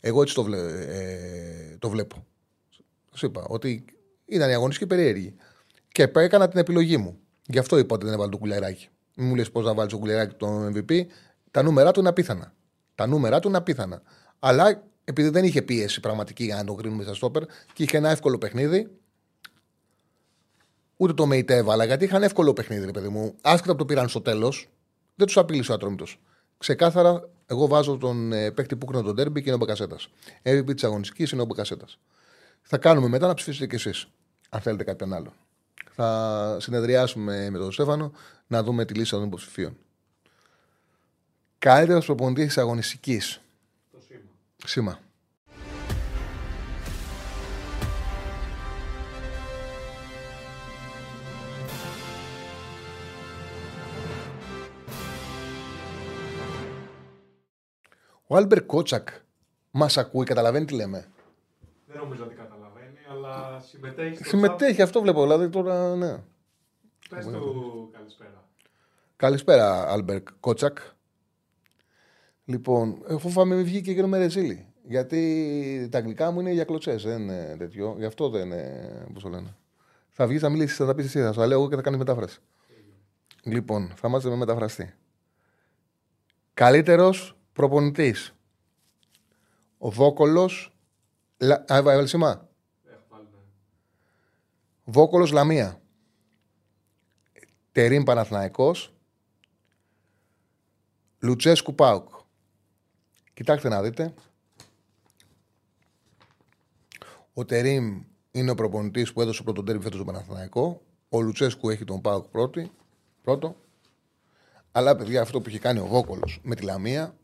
Εγώ 0.00 0.22
έτσι 0.22 0.34
το, 0.34 0.42
βλέ, 0.42 0.58
ε, 0.58 1.76
το 1.78 1.88
βλέπω. 1.88 2.26
Σα 3.14 3.26
είπα 3.26 3.44
ότι 3.48 3.84
ήταν 4.28 4.50
η 4.50 4.54
αγωνιστική 4.54 4.88
περίεργη. 4.88 5.34
Και 5.88 6.02
έκανα 6.02 6.48
την 6.48 6.60
επιλογή 6.60 6.96
μου. 6.96 7.18
Γι' 7.46 7.58
αυτό 7.58 7.78
είπα 7.78 7.94
ότι 7.94 8.04
δεν 8.04 8.14
έβαλε 8.14 8.30
το 8.30 8.38
κουλεράκι. 8.38 8.88
Μην 9.14 9.28
μου 9.28 9.34
λες 9.34 9.50
πώς 9.50 9.64
να 9.64 9.74
βάλεις 9.74 9.92
το 9.92 9.98
κουλεράκι 9.98 10.34
το 10.34 10.66
MVP. 10.66 11.00
Τα 11.50 11.62
νούμερα 11.62 11.90
του 11.90 12.00
είναι 12.00 12.08
απίθανα. 12.08 12.52
Τα 12.94 13.06
νούμερα 13.06 13.38
του 13.40 13.48
είναι 13.48 13.56
απίθανα. 13.56 14.02
Αλλά 14.38 14.82
επειδή 15.04 15.28
δεν 15.28 15.44
είχε 15.44 15.62
πίεση 15.62 16.00
πραγματική 16.00 16.44
για 16.44 16.56
να 16.56 16.64
το 16.64 16.74
κρίνουμε 16.74 17.02
στα 17.02 17.14
στόπερ 17.14 17.42
και 17.72 17.82
είχε 17.82 17.96
ένα 17.96 18.10
εύκολο 18.10 18.38
παιχνίδι. 18.38 18.90
Ούτε 20.96 21.12
το 21.12 21.26
ΜΕΙΤ 21.26 21.50
έβαλα 21.50 21.84
γιατί 21.84 22.04
είχαν 22.04 22.22
εύκολο 22.22 22.52
παιχνίδι, 22.52 22.84
ρε 22.84 22.90
παιδί 22.90 23.08
μου. 23.08 23.34
Άσχετα 23.40 23.72
που 23.72 23.78
το 23.78 23.84
πήραν 23.84 24.08
στο 24.08 24.20
τέλος, 24.20 24.68
δεν 25.14 25.26
τους 25.26 25.36
απειλήσε 25.36 25.72
ο 25.72 25.74
Ατρόμητος. 25.74 26.20
Ξεκάθαρα, 26.58 27.28
εγώ 27.46 27.66
βάζω 27.66 27.96
τον 27.96 28.32
ε, 28.32 28.50
παίκτη 28.50 28.76
που 28.76 28.86
κρίνω 28.86 29.02
τον 29.02 29.16
τέρμπι 29.16 29.40
και 29.40 29.46
είναι 29.46 29.54
ο 29.54 29.58
Μπακασέτας. 29.58 30.08
MVP 30.42 30.74
της 30.74 30.84
αγωνιστικής 30.84 31.30
είναι 31.30 31.42
ο 31.42 31.44
Μπακασέτας. 31.44 31.98
Θα 32.62 32.78
κάνουμε 32.78 33.08
μετά 33.08 33.26
να 33.26 33.34
ψηφίσετε 33.34 33.66
κι 33.66 33.74
εσείς, 33.74 34.08
αν 34.48 34.60
θέλετε 34.60 34.84
κάποιον 34.84 35.12
άλλο. 35.12 35.32
Θα 35.90 36.56
συνεδριάσουμε 36.60 37.50
με 37.50 37.58
τον 37.58 37.72
Στέφανο 37.72 38.12
να 38.46 38.62
δούμε 38.62 38.84
τη 38.84 38.94
λίστα 38.94 39.16
των 39.16 39.26
υποψηφίων. 39.26 39.76
Καλύτερος 41.58 42.06
προπονητής 42.06 42.46
της 42.46 42.58
αγωνιστικής. 42.58 43.40
Σήμα. 44.64 44.98
Ο 58.30 58.36
Άλμπερτ 58.36 58.66
Κότσακ 58.66 59.08
μας 59.70 59.96
ακούει, 59.96 60.24
καταλαβαίνει 60.24 60.64
τι 60.64 60.74
λέμε. 60.74 61.08
Δεν 61.86 61.96
νομίζω 61.96 62.24
ότι 62.24 62.34
καταλαβαίνει, 62.34 62.47
αλλά 63.34 63.60
συμμετέχεις. 63.60 64.18
Στο 64.18 64.28
Συμμετέχει, 64.28 64.82
αυτό 64.82 65.00
βλέπω. 65.00 65.22
Δηλαδή 65.22 65.48
τώρα, 65.48 65.96
ναι. 65.96 66.22
Πες 67.10 67.26
του 67.26 67.90
καλησπέρα. 67.92 68.48
Καλησπέρα, 69.16 69.92
Άλμπερτ 69.92 70.22
Κότσακ. 70.40 70.78
Λοιπόν, 72.44 73.02
ε, 73.08 73.18
φοβάμαι 73.18 73.54
μην 73.54 73.64
βγει 73.64 73.80
και 73.80 73.92
γίνομαι 73.92 74.18
ρεζίλι. 74.18 74.66
Γιατί 74.82 75.88
τα 75.90 75.98
αγγλικά 75.98 76.30
μου 76.30 76.40
είναι 76.40 76.52
για 76.52 76.64
κλωτσές, 76.64 77.02
δεν 77.02 77.22
είναι 77.22 77.56
τέτοιο. 77.58 77.94
Γι' 77.98 78.04
αυτό 78.04 78.28
δεν 78.28 78.46
είναι. 78.46 79.06
Πώς 79.12 79.22
το 79.22 79.28
λένε. 79.28 79.56
Θα 80.08 80.26
βγεις, 80.26 80.40
θα 80.40 80.48
μιλήσεις, 80.48 80.76
θα 80.76 80.86
τα 80.86 80.94
πεις 80.94 81.04
εσύ, 81.04 81.20
θα 81.20 81.32
σου 81.32 81.38
τα 81.38 81.46
λέω 81.46 81.58
εγώ 81.58 81.68
και 81.68 81.76
θα 81.76 81.82
κάνει 81.82 81.96
μετάφραση. 81.96 82.40
Λοιπόν, 83.42 83.92
θα 83.96 84.08
είμαστε 84.08 84.28
με 84.28 84.36
μεταφραστή. 84.36 84.94
Καλύτερος 86.54 87.36
προπονητής. 87.52 88.34
Ο 89.78 89.90
Βόκολο. 89.90 90.50
Λα... 91.38 91.64
Α, 91.72 91.76
έβαλε 91.76 92.06
σήμα. 92.06 92.48
Έχω 92.90 93.02
πάλι, 93.08 93.26
ναι. 93.32 93.38
Βόκολος 94.90 95.30
Λαμία. 95.30 95.80
Τερίμ 97.72 98.02
Παναθηναϊκός. 98.02 98.94
Λουτσέσκου 101.18 101.74
Πάουκ. 101.74 102.08
Κοιτάξτε 103.34 103.68
να 103.68 103.82
δείτε. 103.82 104.14
Ο 107.34 107.44
Τερίμ 107.44 108.02
είναι 108.30 108.50
ο 108.50 108.54
προπονητής 108.54 109.12
που 109.12 109.20
έδωσε 109.20 109.42
πρώτον 109.42 109.64
τέρμι 109.64 109.82
φέτος 109.82 110.00
στον 110.00 110.12
Παναθηναϊκό. 110.12 110.82
Ο 111.08 111.20
Λουτσέσκου 111.20 111.70
έχει 111.70 111.84
τον 111.84 112.00
Πάουκ 112.00 112.26
πρώτη, 112.26 112.70
πρώτο. 113.22 113.56
Αλλά 114.72 114.96
παιδιά, 114.96 115.20
αυτό 115.20 115.40
που 115.40 115.48
έχει 115.48 115.58
κάνει 115.58 115.78
ο 115.78 115.86
Βόκολος 115.86 116.40
με 116.42 116.54
τη 116.54 116.62
Λαμία 116.62 117.16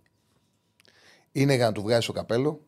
είναι 1.33 1.55
για 1.55 1.67
να 1.67 1.73
του 1.73 1.83
βγάζει 1.83 2.07
το 2.07 2.13
καπέλο. 2.13 2.61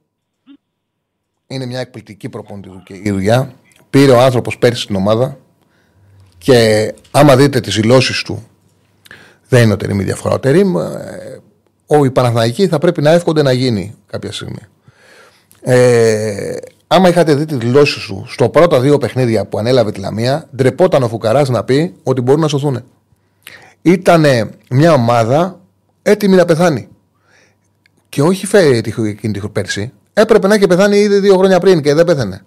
Είναι 1.47 1.67
μια 1.67 1.81
εκπληκτική 1.81 2.29
προπονητική 2.29 2.95
η 2.95 3.11
δουλειά. 3.11 3.61
Πήρε 3.91 4.13
ο 4.13 4.21
άνθρωπος 4.21 4.59
πέρσι 4.59 4.87
την 4.87 4.97
ομάδα 4.97 5.39
και 6.39 6.93
άμα 7.11 7.37
δείτε 7.37 7.61
τις 7.61 7.75
δηλώσεις 7.75 8.23
του, 8.23 8.47
δεν 9.49 9.63
είναι 9.63 9.73
ο 9.73 9.77
Τερίμ 9.77 10.01
η 10.01 10.05
διαφορά. 10.05 10.35
Ο 10.35 10.39
Τερίμ, 10.39 10.79
ε, 10.79 11.41
ο 11.87 12.05
οι 12.05 12.11
Παναθηναϊκοί 12.11 12.69
θα 12.69 12.79
πρέπει 12.79 13.03
να 13.03 13.11
εύχονται 13.11 13.43
να 13.43 13.53
γίνει 13.53 13.95
κάποια 14.07 14.33
στιγμή. 14.33 14.61
Ε, 15.61 16.57
άμα 16.87 17.09
είχατε 17.09 17.35
δει 17.35 17.45
τις 17.45 17.57
δηλώσεις 17.57 18.03
σου 18.03 18.25
στο 18.29 18.49
πρώτα 18.49 18.81
δύο 18.81 18.99
παιχνίδια 18.99 19.45
που 19.47 19.59
ανέλαβε 19.59 19.93
τη 19.93 20.01
Λαμία, 20.01 20.49
ντρεπόταν 20.57 21.03
ο 21.03 21.09
Φουκαράς 21.09 21.49
να 21.49 21.65
πει 21.65 21.95
ότι 22.03 22.21
μπορούν 22.21 22.41
να 22.41 22.49
σωθούν. 22.49 22.85
Ήταν 23.83 24.25
μια 24.71 24.93
ομάδα 24.93 25.61
έτοιμη 26.03 26.37
να 26.37 26.45
πεθάνει. 26.45 26.89
Και 28.09 28.23
όχι 28.23 28.47
φέρει 28.47 28.77
εκείνη 28.77 29.33
τη 29.33 29.49
πέρσι. 29.49 29.93
Έπρεπε 30.13 30.47
να 30.47 30.55
έχει 30.55 30.67
πεθάνει 30.67 30.97
ήδη 30.97 31.19
δύο 31.19 31.37
χρόνια 31.37 31.61
πριν 31.61 31.83
και 31.83 31.95
δεν 31.95 32.05
πέθανε. 32.05 32.43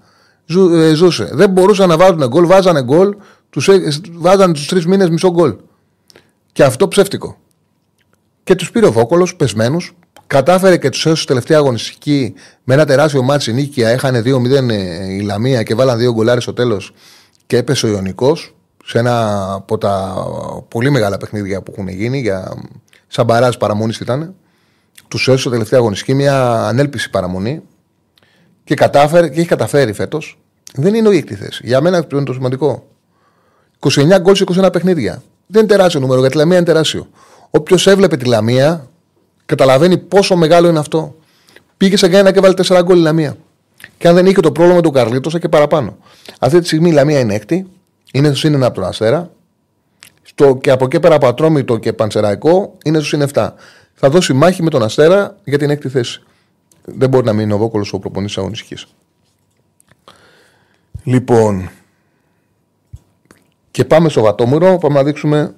Ζου, 0.51 0.75
ε, 0.75 0.93
ζούσε. 0.93 1.29
Δεν 1.31 1.49
μπορούσαν 1.49 1.89
να 1.89 1.97
βάζουν 1.97 2.27
γκολ, 2.27 2.45
βάζανε 2.45 2.83
γκολ, 2.83 3.15
τους, 3.49 3.67
ε, 3.67 3.81
βάζανε 4.11 4.53
τους 4.53 4.67
τρεις 4.67 4.85
μήνες 4.85 5.09
μισό 5.09 5.31
γκολ. 5.31 5.55
Και 6.51 6.63
αυτό 6.63 6.87
ψεύτικο. 6.87 7.37
Και 8.43 8.55
τους 8.55 8.71
πήρε 8.71 8.85
ο 8.85 8.91
Βόκολος, 8.91 9.35
πεσμένους, 9.35 9.95
κατάφερε 10.27 10.77
και 10.77 10.89
τους 10.89 11.05
έσωσε 11.05 11.25
τελευταία 11.25 11.57
αγωνιστική 11.57 12.33
με 12.63 12.73
ένα 12.73 12.85
τεράστιο 12.85 13.21
ματς, 13.21 13.53
νίκη. 13.53 13.89
Έχανε 13.89 14.21
2-0 14.21 14.69
ε, 14.69 15.13
η 15.13 15.21
Λαμία 15.21 15.63
και 15.63 15.75
βάλαν 15.75 15.97
δύο 15.97 16.13
γκολάρες 16.13 16.43
στο 16.43 16.53
τέλος 16.53 16.93
και 17.47 17.57
έπεσε 17.57 17.85
ο 17.85 17.89
Ιωνικός 17.89 18.55
σε 18.85 18.99
ένα 18.99 19.47
από 19.53 19.77
τα 19.77 20.25
πολύ 20.67 20.89
μεγάλα 20.89 21.17
παιχνίδια 21.17 21.61
που 21.61 21.71
έχουν 21.71 21.87
γίνει. 21.87 22.19
Για... 22.19 22.53
Σαν 23.07 23.25
παράζ 23.25 23.55
παραμονής 23.55 23.99
ήταν. 23.99 24.35
Τους 25.07 25.27
έσωσε 25.27 25.49
τελευταία 25.49 25.79
αγωνιστική 25.79 26.13
μια 26.13 26.67
ανέλπιστη 26.67 27.09
παραμονή 27.09 27.61
και 28.70 28.76
κατάφερε 28.76 29.30
και 29.30 29.39
έχει 29.39 29.47
καταφέρει 29.47 29.93
φέτος. 29.93 30.39
Δεν 30.74 30.93
είναι 30.93 31.09
η 31.09 31.22
θέση. 31.22 31.61
Για 31.65 31.82
μένα 31.82 32.05
είναι 32.13 32.24
το 32.24 32.34
σημαντικό. 32.34 32.88
29 33.80 34.20
γκολ 34.22 34.36
σε 34.36 34.43
21 34.55 34.70
παιχνίδια. 34.72 35.24
Δεν 35.47 35.61
είναι 35.61 35.72
τεράστιο 35.72 35.99
νούμερο, 35.99 36.20
γιατί 36.20 36.36
η 36.36 36.39
Λαμία 36.39 36.57
είναι 36.57 36.65
τεράστιο. 36.65 37.07
Όποιος 37.49 37.88
έβλεπε 37.88 38.17
τη 38.17 38.26
Λαμία, 38.26 38.88
καταλαβαίνει 39.45 39.97
πόσο 39.97 40.36
μεγάλο 40.36 40.67
είναι 40.67 40.80
αυτό. 40.80 41.15
Πήγε 41.78 41.97
σε 41.97 42.07
κανένα 42.07 42.32
και 42.32 42.39
βάλει 42.39 42.53
4 42.67 42.82
γκολ 42.84 42.97
η 42.97 43.01
Λαμία. 43.01 43.38
Και 43.97 44.07
αν 44.07 44.15
δεν 44.15 44.26
είχε 44.26 44.39
το 44.39 44.51
πρόβλημα 44.51 44.82
του 44.82 44.91
Καρλίτος, 44.91 45.39
και 45.39 45.49
παραπάνω. 45.49 45.97
Αυτή 46.39 46.59
τη 46.59 46.65
στιγμή 46.65 46.89
η 46.89 46.93
Λαμία 46.93 47.20
είναι 47.20 47.34
έκτη, 47.34 47.67
είναι 48.13 48.28
στο 48.28 48.38
συν 48.38 48.63
από 48.63 48.76
τον 48.76 48.84
Αστέρα. 48.84 49.32
Στο, 50.24 50.57
και 50.61 50.72
από 50.72 50.86
εκεί 50.86 50.99
πέρα 50.99 51.15
από 51.15 51.28
Ατρόμητο 51.28 51.78
και 51.78 51.93
Πανσεραϊκό 51.93 52.78
είναι 52.84 52.99
στο 52.99 53.07
συν 53.07 53.28
7. 53.34 53.49
Θα 53.93 54.09
δώσει 54.09 54.34
μάχη 54.34 54.63
με 54.63 54.70
τον 54.70 54.84
Αστέρα 54.84 55.36
για 55.43 55.57
την 55.57 55.70
έκτη 55.70 55.89
θέση. 55.89 56.24
Δεν 56.95 57.09
μπορεί 57.09 57.25
να 57.25 57.33
μείνει 57.33 57.53
ο 57.53 57.57
Βόκολος 57.57 57.93
ο 57.93 57.99
προπονητής 57.99 58.37
αγωνιστικής. 58.37 58.87
Λοιπόν, 61.03 61.69
και 63.71 63.85
πάμε 63.85 64.09
στο 64.09 64.21
Βατόμουρο, 64.21 64.77
πάμε 64.77 64.95
να 64.95 65.03
δείξουμε 65.03 65.55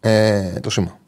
ε, 0.00 0.60
το 0.60 0.70
σήμα. 0.70 0.98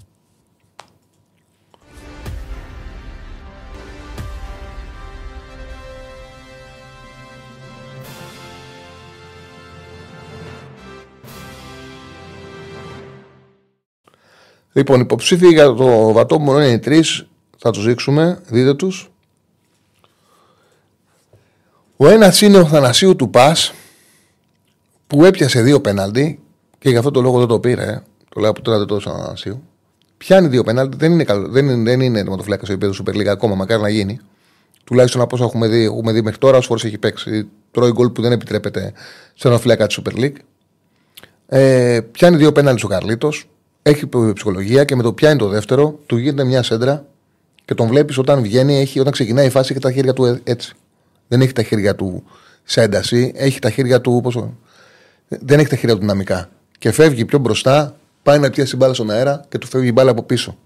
Λοιπόν, 14.76 15.00
υποψήφοι 15.00 15.48
για 15.48 15.74
το 15.74 16.12
βατόμουρο 16.12 16.60
είναι 16.60 16.72
οι 16.72 16.78
τρεις. 16.78 17.26
Θα 17.56 17.70
τους 17.70 17.84
δείξουμε. 17.84 18.40
Δείτε 18.46 18.74
τους. 18.74 19.10
Ο 21.96 22.08
ένας 22.08 22.40
είναι 22.40 22.58
ο 22.58 22.66
Θανασίου 22.66 23.16
του 23.16 23.30
Πας 23.30 23.72
που 25.06 25.24
έπιασε 25.24 25.62
δύο 25.62 25.80
πέναλτι 25.80 26.40
και 26.78 26.90
γι' 26.90 26.96
αυτό 26.96 27.10
το 27.10 27.20
λόγο 27.20 27.38
δεν 27.38 27.46
το 27.46 27.60
πήρε. 27.60 28.02
Το 28.28 28.40
λέω 28.40 28.50
από 28.50 28.62
τώρα 28.62 28.78
δεν 28.78 28.86
το 28.86 28.94
έδωσα 28.94 29.18
Θανασίου. 29.18 29.62
Πιάνει 30.16 30.48
δύο 30.48 30.62
πέναλτι. 30.62 30.96
Δεν 30.96 31.12
είναι, 31.12 31.24
καλό, 31.24 31.48
δεν 31.48 31.68
είναι, 31.68 31.90
δεν 31.90 32.00
είναι 32.00 32.18
τερματοφυλάκας 32.18 32.66
στο 32.66 32.76
επίπεδο 32.76 33.04
Super 33.04 33.16
League 33.16 33.26
ακόμα. 33.26 33.54
Μακάρι 33.54 33.82
να 33.82 33.88
γίνει. 33.88 34.20
Τουλάχιστον 34.84 35.20
από 35.20 35.34
όσα 35.34 35.44
έχουμε 35.44 35.68
δει, 35.68 35.84
έχουμε 35.84 36.12
δει 36.12 36.22
μέχρι 36.22 36.38
τώρα, 36.38 36.56
όσε 36.56 36.66
φορέ 36.66 36.86
έχει 36.86 36.98
παίξει. 36.98 37.48
Τρώει 37.70 37.90
γκολ 37.90 38.10
που 38.10 38.22
δεν 38.22 38.32
επιτρέπεται 38.32 38.92
σε 39.24 39.42
τερματοφυλάκα 39.42 39.86
της 39.86 40.00
Super 40.02 40.18
League. 40.18 40.36
Ε, 41.46 42.00
πιάνει 42.12 42.36
δύο 42.36 42.52
πέναλτι 42.52 42.84
ο 42.84 42.88
Καρλίτος 42.88 43.48
έχει 43.82 44.08
ψυχολογία 44.34 44.84
και 44.84 44.96
με 44.96 45.02
το 45.02 45.12
πιάνει 45.12 45.38
το 45.38 45.48
δεύτερο, 45.48 45.98
του 46.06 46.16
γίνεται 46.16 46.44
μια 46.44 46.62
σέντρα 46.62 47.06
και 47.66 47.74
τον 47.74 47.86
βλέπεις 47.86 48.18
όταν 48.18 48.42
βγαίνει, 48.42 48.76
έχει, 48.76 49.00
όταν 49.00 49.12
ξεκινάει 49.12 49.46
η 49.46 49.50
φάση 49.50 49.72
έχει 49.72 49.80
τα 49.80 49.92
χέρια 49.92 50.12
του 50.12 50.24
ε, 50.24 50.40
έτσι. 50.44 50.74
Δεν 51.28 51.40
έχει 51.40 51.52
τα 51.52 51.62
χέρια 51.62 51.94
του 51.94 52.24
σε 52.64 52.82
ένταση, 52.82 53.32
έχει 53.34 53.58
τα 53.58 53.70
χέρια 53.70 54.00
του. 54.00 54.20
Πώς, 54.22 54.44
δεν 55.28 55.58
έχει 55.58 55.68
τα 55.68 55.76
χέρια 55.76 55.94
του 55.94 56.00
δυναμικά. 56.00 56.48
Και 56.78 56.92
φεύγει 56.92 57.24
πιο 57.24 57.38
μπροστά, 57.38 57.96
πάει 58.22 58.38
να 58.38 58.50
πιάσει 58.50 58.76
μπάλα 58.76 58.94
στον 58.94 59.10
αέρα 59.10 59.44
και 59.48 59.58
του 59.58 59.66
φεύγει 59.66 59.88
η 59.88 59.92
μπάλα 59.94 60.10
από 60.10 60.22
πίσω. 60.22 60.56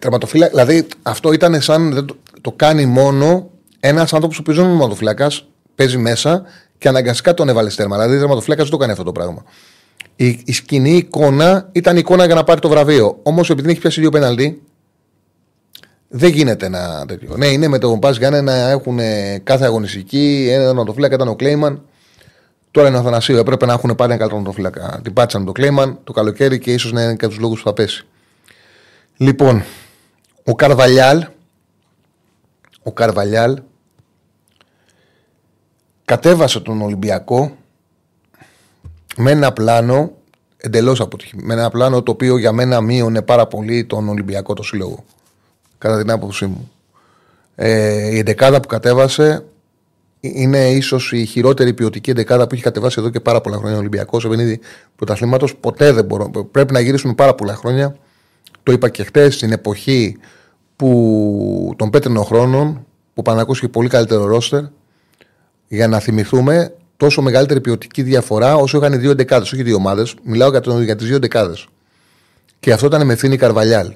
Τερματοφύλα, 0.00 0.48
δηλαδή 0.48 0.86
αυτό 1.02 1.32
ήταν 1.32 1.60
σαν. 1.60 1.92
Δεν 1.92 2.04
το, 2.04 2.16
το 2.40 2.52
κάνει 2.52 2.86
μόνο 2.86 3.50
ένας 3.80 4.12
άνθρωπος 4.12 4.36
που 4.36 4.42
παίζει 4.42 4.60
τερματοφύλακας 4.60 5.46
παίζει 5.74 5.98
μέσα 5.98 6.42
και 6.78 6.88
αναγκαστικά 6.88 7.34
τον 7.34 7.48
έβαλες 7.48 7.72
στέρμα. 7.72 7.96
Δηλαδή, 7.96 8.16
ο 8.16 8.18
τερματοφύλακας 8.18 8.64
δεν 8.64 8.72
το 8.72 8.78
κάνει 8.78 8.92
αυτό 8.92 9.04
το 9.04 9.12
πράγμα. 9.12 9.44
Η, 10.16 10.42
η 10.44 10.52
σκηνή 10.52 10.96
εικόνα 10.96 11.68
ήταν 11.72 11.96
εικόνα 11.96 12.24
για 12.24 12.34
να 12.34 12.44
πάρει 12.44 12.60
το 12.60 12.68
βραβείο. 12.68 13.18
Όμως 13.22 13.50
επειδή 13.50 13.70
έχει 13.70 13.80
πιάσει 13.80 14.00
δύο 14.00 14.10
πέναλτι, 14.10 14.62
δεν 16.08 16.30
γίνεται 16.30 16.66
ένα 16.66 17.04
τέτοιο. 17.08 17.36
Ναι, 17.36 17.46
είναι 17.46 17.68
με 17.68 17.78
τον 17.78 17.98
Πα 17.98 18.10
Γιάννε 18.10 18.40
να 18.40 18.70
έχουν 18.70 18.98
κάθε 19.42 19.64
αγωνιστική. 19.64 20.48
Ένα 20.50 20.64
τερματοφύλακα 20.64 21.14
ήταν 21.14 21.28
ο 21.28 21.36
Κλέιμαν. 21.36 21.82
Τώρα 22.70 22.88
είναι 22.88 22.96
ο 22.96 23.00
Αθανασίου. 23.00 23.36
Έπρεπε 23.36 23.66
να 23.66 23.72
έχουν 23.72 23.94
πάρει 23.94 24.12
ένα 24.12 24.20
καλό 24.20 24.30
τερματοφύλακα. 24.30 25.00
Την 25.02 25.12
πάτησαν 25.12 25.44
το 25.44 25.52
Κλέιμαν 25.52 25.98
το 26.04 26.12
καλοκαίρι 26.12 26.58
και 26.58 26.72
ίσως 26.72 26.92
να 26.92 27.02
είναι 27.02 27.16
και 27.16 27.26
τους 27.26 27.38
λόγους 27.38 27.58
που 27.62 27.66
θα 27.66 27.72
πέσει. 27.72 28.06
Λοιπόν, 29.16 29.62
ο 30.44 30.54
Καρβαλιάλ. 30.54 31.26
Ο 32.82 32.92
Καρβαλιάλ 32.92 33.58
κατέβασε 36.04 36.60
τον 36.60 36.82
Ολυμπιακό 36.82 37.56
με 39.16 39.30
ένα 39.30 39.52
πλάνο 39.52 40.12
εντελώς 40.56 41.00
αποτυχημένο. 41.00 41.46
Με 41.46 41.54
ένα 41.54 41.70
πλάνο 41.70 42.02
το 42.02 42.10
οποίο 42.10 42.38
για 42.38 42.52
μένα 42.52 42.80
μείωνε 42.80 43.22
πάρα 43.22 43.46
πολύ 43.46 43.84
τον 43.84 44.08
Ολυμπιακό 44.08 44.54
το 44.54 44.62
σύλλογο. 44.62 45.04
Κατά 45.78 45.98
την 45.98 46.10
άποψή 46.10 46.46
μου. 46.46 46.70
Ε, 47.54 48.14
η 48.14 48.18
εντεκάδα 48.18 48.60
που 48.60 48.68
κατέβασε 48.68 49.44
είναι 50.20 50.70
ίσως 50.70 51.12
η 51.12 51.24
χειρότερη 51.24 51.74
ποιοτική 51.74 52.10
εντεκάδα 52.10 52.46
που 52.46 52.54
έχει 52.54 52.62
κατεβάσει 52.62 52.96
εδώ 53.00 53.10
και 53.10 53.20
πάρα 53.20 53.40
πολλά 53.40 53.56
χρόνια 53.56 53.76
ο 53.76 53.80
Ολυμπιακός 53.80 54.22
σε 54.22 54.28
παιχνίδι 54.28 54.60
πρωταθλήματος. 54.96 55.56
Ποτέ 55.56 55.92
δεν 55.92 56.04
μπορώ. 56.04 56.30
Πρέπει 56.50 56.72
να 56.72 56.80
γυρίσουν 56.80 57.14
πάρα 57.14 57.34
πολλά 57.34 57.54
χρόνια. 57.54 57.96
Το 58.62 58.72
είπα 58.72 58.88
και 58.88 59.04
χθε 59.04 59.30
στην 59.30 59.52
εποχή 59.52 60.16
που 60.76 61.74
των 61.76 61.90
πέτρινων 61.90 62.24
χρόνων 62.24 62.86
που 63.14 63.22
ο 63.26 63.52
είχε 63.52 63.68
πολύ 63.68 63.88
καλύτερο 63.88 64.24
ρόστερ 64.24 64.62
για 65.68 65.88
να 65.88 65.98
θυμηθούμε 65.98 66.74
τόσο 66.96 67.22
μεγαλύτερη 67.22 67.60
ποιοτική 67.60 68.02
διαφορά 68.02 68.56
όσο 68.56 68.78
είχαν 68.78 68.92
οι 68.92 68.96
δύο 68.96 69.14
δεκάδε, 69.14 69.42
όχι 69.42 69.60
οι 69.60 69.62
δύο 69.62 69.76
ομάδες. 69.76 70.14
Μιλάω 70.22 70.50
για, 70.50 70.62
για 70.82 70.96
τις 70.96 71.06
δύο 71.06 71.18
δεκάδε. 71.18 71.54
Και 72.60 72.72
αυτό 72.72 72.86
ήταν 72.86 73.06
με 73.06 73.14
Θήνη 73.14 73.36
Καρβαλιάλ. 73.36 73.92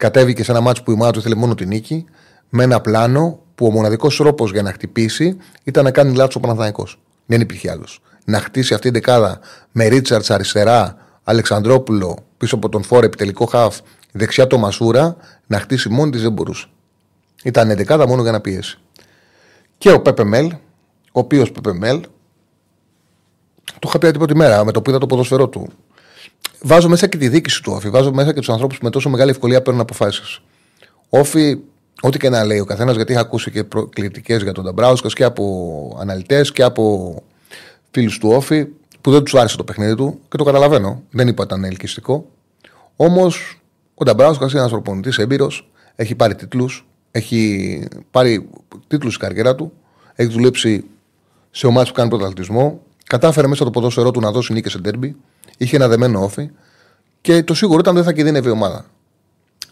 Κατέβηκε 0.00 0.44
σε 0.44 0.50
ένα 0.50 0.60
μάτσο 0.60 0.82
που 0.82 0.90
η 0.90 0.94
ομάδα 0.94 1.10
του 1.10 1.18
ήθελε 1.18 1.34
μόνο 1.34 1.54
την 1.54 1.68
νίκη, 1.68 2.04
με 2.48 2.62
ένα 2.62 2.80
πλάνο 2.80 3.38
που 3.54 3.66
ο 3.66 3.70
μοναδικός 3.70 4.16
τρόπος 4.16 4.52
για 4.52 4.62
να 4.62 4.72
χτυπήσει 4.72 5.36
ήταν 5.64 5.84
να 5.84 5.90
κάνει 5.90 6.14
λάθος 6.14 6.34
ο 6.34 6.40
Παναθανικό. 6.40 6.86
Δεν 7.26 7.40
υπήρχε 7.40 7.70
άλλος. 7.70 8.00
Να 8.24 8.40
χτίσει 8.40 8.74
αυτή 8.74 8.90
την 8.90 8.92
δεκάδα 8.92 9.40
με 9.72 9.86
Ρίτσαρτς 9.86 10.30
αριστερά, 10.30 10.96
Αλεξανδρόπουλο 11.24 12.18
πίσω 12.36 12.54
από 12.54 12.68
τον 12.68 12.82
Φόρ 12.82 13.04
επιτελικό 13.04 13.46
χαφ, 13.46 13.78
δεξιά 14.12 14.46
το 14.46 14.58
Μασούρα, 14.58 15.16
να 15.46 15.58
χτίσει 15.58 15.88
μόνη 15.88 16.10
της 16.10 16.22
δεν 16.22 16.32
μπορούσε. 16.32 16.66
Ήταν 17.44 17.76
δεκάδα 17.76 18.06
μόνο 18.06 18.22
για 18.22 18.32
να 18.32 18.40
πιέσει. 18.40 18.78
Και 19.78 19.92
ο 19.92 20.00
Πέπε 20.00 20.24
Μέλ, 20.24 20.46
ο 20.46 20.58
οποίος 21.12 21.52
Πέπε 21.52 21.72
Μέλ, 21.72 22.00
το 23.64 23.86
είχα 23.86 23.98
πει 23.98 24.08
την 24.08 24.18
πρώτη 24.18 24.36
μέρα 24.36 24.64
με 24.64 24.72
το 24.72 24.82
που 24.82 24.90
είδα 24.90 24.98
το 24.98 25.06
ποδοσφαιρό 25.06 25.48
του. 25.48 25.68
Βάζω 26.62 26.88
μέσα 26.88 27.06
και 27.06 27.16
τη 27.16 27.28
δίκηση 27.28 27.62
του 27.62 27.72
Όφη. 27.74 27.90
Βάζω 27.90 28.12
μέσα 28.12 28.32
και 28.32 28.38
τους 28.38 28.48
ανθρώπους 28.48 28.78
που 28.78 28.84
με 28.84 28.90
τόσο 28.90 29.08
μεγάλη 29.08 29.30
ευκολία 29.30 29.62
παίρνουν 29.62 29.82
αποφάσεις. 29.82 30.40
Όφη, 31.08 31.58
ό,τι 32.00 32.18
και 32.18 32.28
να 32.28 32.44
λέει 32.44 32.58
ο 32.58 32.64
καθένας, 32.64 32.96
γιατί 32.96 33.12
είχα 33.12 33.20
ακούσει 33.20 33.50
και 33.50 33.64
κριτικέ 33.88 34.34
για 34.34 34.52
τον 34.52 34.64
Νταμπράουσκας 34.64 35.14
και 35.14 35.24
από 35.24 35.96
αναλυτές 36.00 36.52
και 36.52 36.62
από 36.62 37.14
φίλους 37.90 38.18
του 38.18 38.28
Όφη 38.28 38.66
που 39.00 39.10
δεν 39.10 39.22
τους 39.22 39.34
άρεσε 39.34 39.56
το 39.56 39.64
παιχνίδι 39.64 39.94
του 39.94 40.20
και 40.28 40.36
το 40.36 40.44
καταλαβαίνω. 40.44 41.02
Δεν 41.10 41.28
είπα 41.28 41.42
ότι 41.42 41.54
ήταν 41.54 41.64
ελκυστικό. 41.64 42.26
Όμως 42.96 43.60
ο 43.94 44.04
Νταμπράουσκας 44.04 44.50
είναι 44.50 44.60
ένας 44.60 44.72
προπονητής 44.72 45.18
έμπειρος, 45.18 45.70
έχει 45.96 46.14
πάρει 46.14 46.34
τίτλους, 46.34 46.86
έχει 47.10 47.82
πάρει 48.10 48.48
τίτλους 48.86 49.14
στην 49.14 49.26
καριέρα 49.26 49.54
του, 49.54 49.72
έχει 50.14 50.30
δουλέψει 50.30 50.84
σε 51.50 51.66
ομάδες 51.66 51.88
που 51.88 51.94
κάνουν 51.94 52.10
πρωταθλητισμό, 52.10 52.80
Κατάφερε 53.10 53.46
μέσα 53.46 53.64
το 53.64 53.70
ποδόσφαιρό 53.70 54.10
του 54.10 54.20
να 54.20 54.30
δώσει 54.30 54.52
νίκη 54.52 54.68
σε 54.68 54.80
τέρμπι. 54.80 55.16
Είχε 55.60 55.76
ένα 55.76 55.88
δεμένο 55.88 56.22
όφη. 56.22 56.50
Και 57.20 57.42
το 57.42 57.54
σίγουρο 57.54 57.78
ήταν 57.78 57.94
δεν 57.94 58.04
θα 58.04 58.12
κινδύνευε 58.12 58.48
η 58.48 58.52
ομάδα. 58.52 58.84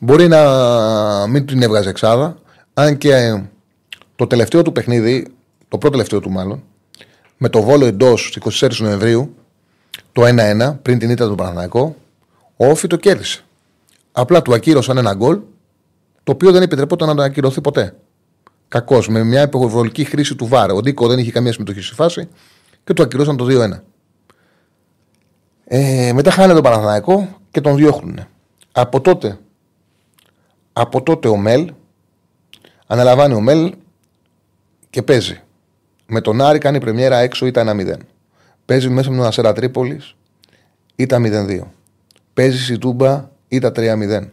Μπορεί 0.00 0.28
να 0.28 1.26
μην 1.26 1.46
την 1.46 1.62
έβγαζε 1.62 1.88
εξάδα. 1.88 2.38
Αν 2.74 2.98
και 2.98 3.42
το 4.16 4.26
τελευταίο 4.26 4.62
του 4.62 4.72
παιχνίδι, 4.72 5.26
το 5.68 5.78
πρώτο 5.78 5.90
τελευταίο 5.90 6.20
του 6.20 6.30
μάλλον, 6.30 6.62
με 7.36 7.48
το 7.48 7.62
βόλο 7.62 7.84
εντός 7.84 8.38
24 8.60 8.76
Νοεμβρίου, 8.78 9.34
το 10.12 10.22
1-1, 10.24 10.78
πριν 10.82 10.98
την 10.98 11.10
ήττα 11.10 11.28
του 11.28 11.34
Παναναναϊκό, 11.34 11.96
ο 12.56 12.66
Όφη 12.66 12.86
το 12.86 12.96
κέρδισε. 12.96 13.44
Απλά 14.12 14.42
του 14.42 14.54
ακύρωσαν 14.54 14.96
ένα 14.96 15.14
γκολ, 15.14 15.40
το 16.24 16.32
οποίο 16.32 16.52
δεν 16.52 16.62
επιτρεπόταν 16.62 17.08
να 17.08 17.14
το 17.14 17.22
ακυρωθεί 17.22 17.60
ποτέ. 17.60 17.94
Κακώς, 18.68 19.08
με 19.08 19.22
μια 19.22 19.42
υποβολική 19.42 20.04
χρήση 20.04 20.34
του 20.34 20.46
Βάρα. 20.46 20.72
Ο 20.72 20.80
Ντίκο 20.80 21.06
δεν 21.06 21.18
είχε 21.18 21.30
καμία 21.30 21.52
συμμετοχή 21.52 21.80
στη 21.80 21.94
φάση 21.94 22.28
και 22.84 22.92
του 22.92 23.02
ακυρώσαν 23.02 23.36
το 23.36 23.46
2-1. 23.48 23.82
Ε, 25.70 26.12
μετά 26.12 26.30
χάνε 26.30 26.52
τον 26.52 26.62
Παναθηναϊκό 26.62 27.28
και 27.50 27.60
τον 27.60 27.76
διώχνουν. 27.76 28.20
Από 28.72 29.00
τότε, 29.00 29.38
από 30.72 31.02
τότε 31.02 31.28
ο 31.28 31.36
Μέλ 31.36 31.72
αναλαμβάνει 32.86 33.34
ο 33.34 33.40
Μέλ 33.40 33.74
και 34.90 35.02
παίζει. 35.02 35.40
Με 36.06 36.20
τον 36.20 36.40
Άρη 36.40 36.58
κάνει 36.58 36.80
πρεμιέρα 36.80 37.16
έξω 37.16 37.46
ήταν 37.46 37.68
1-0. 37.68 37.94
Παίζει 38.64 38.88
μέσα 38.88 39.10
με 39.10 39.16
τον 39.16 39.26
Ασέρα 39.26 39.52
Τρίπολης 39.52 40.14
ήταν 40.96 41.22
0-2. 41.26 41.60
Παίζει 42.34 42.64
στη 42.64 42.78
Τούμπα 42.78 43.30
ήταν 43.48 43.72
3-0. 43.76 44.28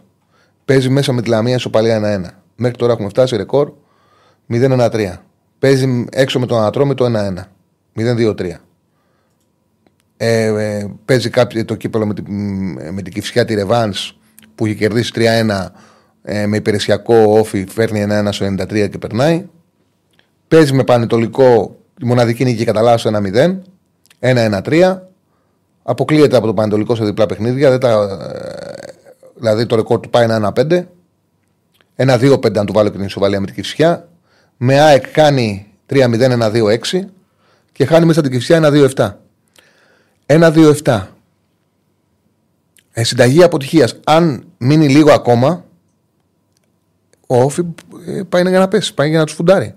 Παίζει 0.65 0.89
μέσα 0.89 1.13
με 1.13 1.21
τη 1.21 1.29
Λαμία 1.29 1.57
Σοπαλία 1.57 2.25
1-1. 2.25 2.29
Μέχρι 2.55 2.77
τώρα 2.77 2.91
έχουμε 2.91 3.09
φτάσει 3.09 3.35
ρεκόρ 3.35 3.71
0-1-3. 4.49 5.13
Παίζει 5.59 6.05
έξω 6.11 6.39
με 6.39 6.45
τον 6.45 6.57
Ανατρόμη 6.57 6.93
το 6.93 7.05
1-1. 7.05 7.33
0-2-3. 7.95 8.51
Ε, 10.17 10.45
ε, 10.45 10.91
παίζει 11.05 11.29
κάποιο, 11.29 11.65
το 11.65 11.75
κύπελο 11.75 12.05
με, 12.05 12.13
τη, 12.13 12.31
με 12.91 13.01
την 13.01 13.13
Κυφσιά 13.13 13.45
τη 13.45 13.53
Ρεβάν 13.53 13.93
που 14.55 14.65
έχει 14.65 14.75
κερδίσει 14.75 15.11
3-1 15.15 15.67
ε, 16.21 16.45
με 16.45 16.57
υπηρεσιακό 16.57 17.15
όφι, 17.15 17.65
φέρνει 17.69 18.05
1-1 18.09 18.27
στο 18.29 18.45
93 18.45 18.89
και 18.89 18.97
περνάει. 18.97 19.45
Παίζει 20.47 20.73
με 20.73 20.83
πανετολικό 20.83 21.79
τη 21.99 22.05
μοναδική 22.05 22.43
νίκη 22.43 22.65
κατά 22.65 22.81
λάθο 22.81 23.11
1-0, 24.19 24.61
1-1-3. 24.61 24.97
Αποκλείεται 25.83 26.37
από 26.37 26.45
το 26.45 26.53
πανετολικό 26.53 26.95
σε 26.95 27.05
διπλά 27.05 27.25
παιχνίδια. 27.25 27.69
Δεν 27.69 27.79
τα, 27.79 27.89
ε, 27.89 28.91
δηλαδή 29.35 29.65
το 29.65 29.75
ρεκόρ 29.75 29.99
του 29.99 30.09
πάει 30.09 30.27
1-1-5. 30.29 30.85
1-2-5 31.95 32.57
αν 32.57 32.65
του 32.65 32.73
βάλω 32.73 32.89
και 32.89 32.97
την 32.97 33.05
ισοβαλία 33.05 33.39
με 33.39 33.45
την 33.45 33.55
Κυφσιά. 33.55 34.07
Με 34.57 34.79
ΑΕΚ 34.79 35.07
κάνει 35.11 35.67
3-0-1-2-6 35.89 36.77
και 37.71 37.85
χάνει 37.85 38.05
μέσα 38.05 38.21
την 38.21 38.31
Κυφσιά 38.31 38.59
1-2-7. 38.95 39.13
1-2-7. 40.25 41.01
Ε, 42.91 43.03
συνταγή 43.03 43.43
αποτυχίας. 43.43 43.95
Αν 44.03 44.43
μείνει 44.57 44.89
λίγο 44.89 45.11
ακόμα, 45.11 45.65
ο 47.27 47.41
Όφη 47.41 47.61
ε, 48.07 48.21
πάει 48.29 48.41
για 48.41 48.59
να 48.59 48.67
πέσει, 48.67 48.93
πάει 48.93 49.09
για 49.09 49.19
να 49.19 49.25
τους 49.25 49.35
φουντάρει. 49.35 49.75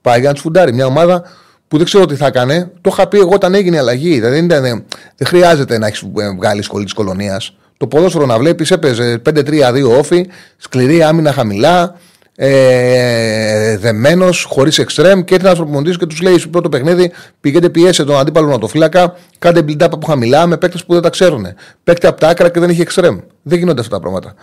Πάει 0.00 0.18
για 0.18 0.28
να 0.28 0.34
τους 0.34 0.42
φουντάρει. 0.42 0.72
Μια 0.72 0.86
ομάδα 0.86 1.22
που 1.68 1.76
δεν 1.76 1.86
ξέρω 1.86 2.06
τι 2.06 2.14
θα 2.14 2.26
έκανε. 2.26 2.72
Το 2.80 2.90
είχα 2.92 3.08
πει 3.08 3.18
εγώ 3.18 3.30
όταν 3.32 3.54
έγινε 3.54 3.76
η 3.76 3.78
αλλαγή. 3.78 4.14
Δηλαδή 4.14 4.40
δεν, 4.46 4.84
δεν 5.16 5.26
χρειάζεται 5.26 5.78
να 5.78 5.86
έχεις 5.86 6.02
ε, 6.16 6.30
βγάλεις 6.36 6.64
σχολή 6.64 6.84
της 6.84 6.92
κολονίας. 6.92 7.56
Το 7.76 7.86
ποδόσφαιρο 7.86 8.26
να 8.26 8.38
βλέπεις 8.38 8.70
έπαιζε 8.70 9.22
5-3-2 9.26 9.98
όφη, 9.98 10.30
σκληρή 10.56 11.02
άμυνα 11.02 11.32
χαμηλά, 11.32 11.96
ε, 12.36 13.76
δεμένος, 13.76 14.44
χωρίς 14.44 14.78
εξτρέμ 14.78 15.20
και 15.20 15.34
έρθει 15.34 15.46
ένας 15.46 15.58
προπονητής 15.58 15.96
και 15.96 16.06
τους 16.06 16.20
λέει 16.20 16.38
στο 16.38 16.48
πρώτο 16.48 16.68
παιχνίδι: 16.68 17.12
Πηγαίνετε, 17.40 17.70
πιέσε 17.70 18.04
τον 18.04 18.16
αντίπαλο 18.16 18.48
να 18.48 18.58
το 18.58 18.68
φύλακα, 18.68 19.16
κάντε 19.38 19.60
build-up 19.60 19.88
από 19.90 20.06
χαμηλά 20.06 20.46
με 20.46 20.56
παίκτες 20.56 20.84
που 20.84 20.92
δεν 20.92 21.02
τα 21.02 21.10
ξέρουν. 21.10 21.46
Παίκτε 21.84 22.06
από 22.06 22.20
τα 22.20 22.28
άκρα 22.28 22.50
και 22.50 22.60
δεν 22.60 22.70
έχει 22.70 22.80
εξτρέμ. 22.80 23.18
Δεν 23.42 23.58
γίνονται 23.58 23.80
αυτά 23.80 23.94
τα 23.94 24.00
πράγματα. 24.00 24.34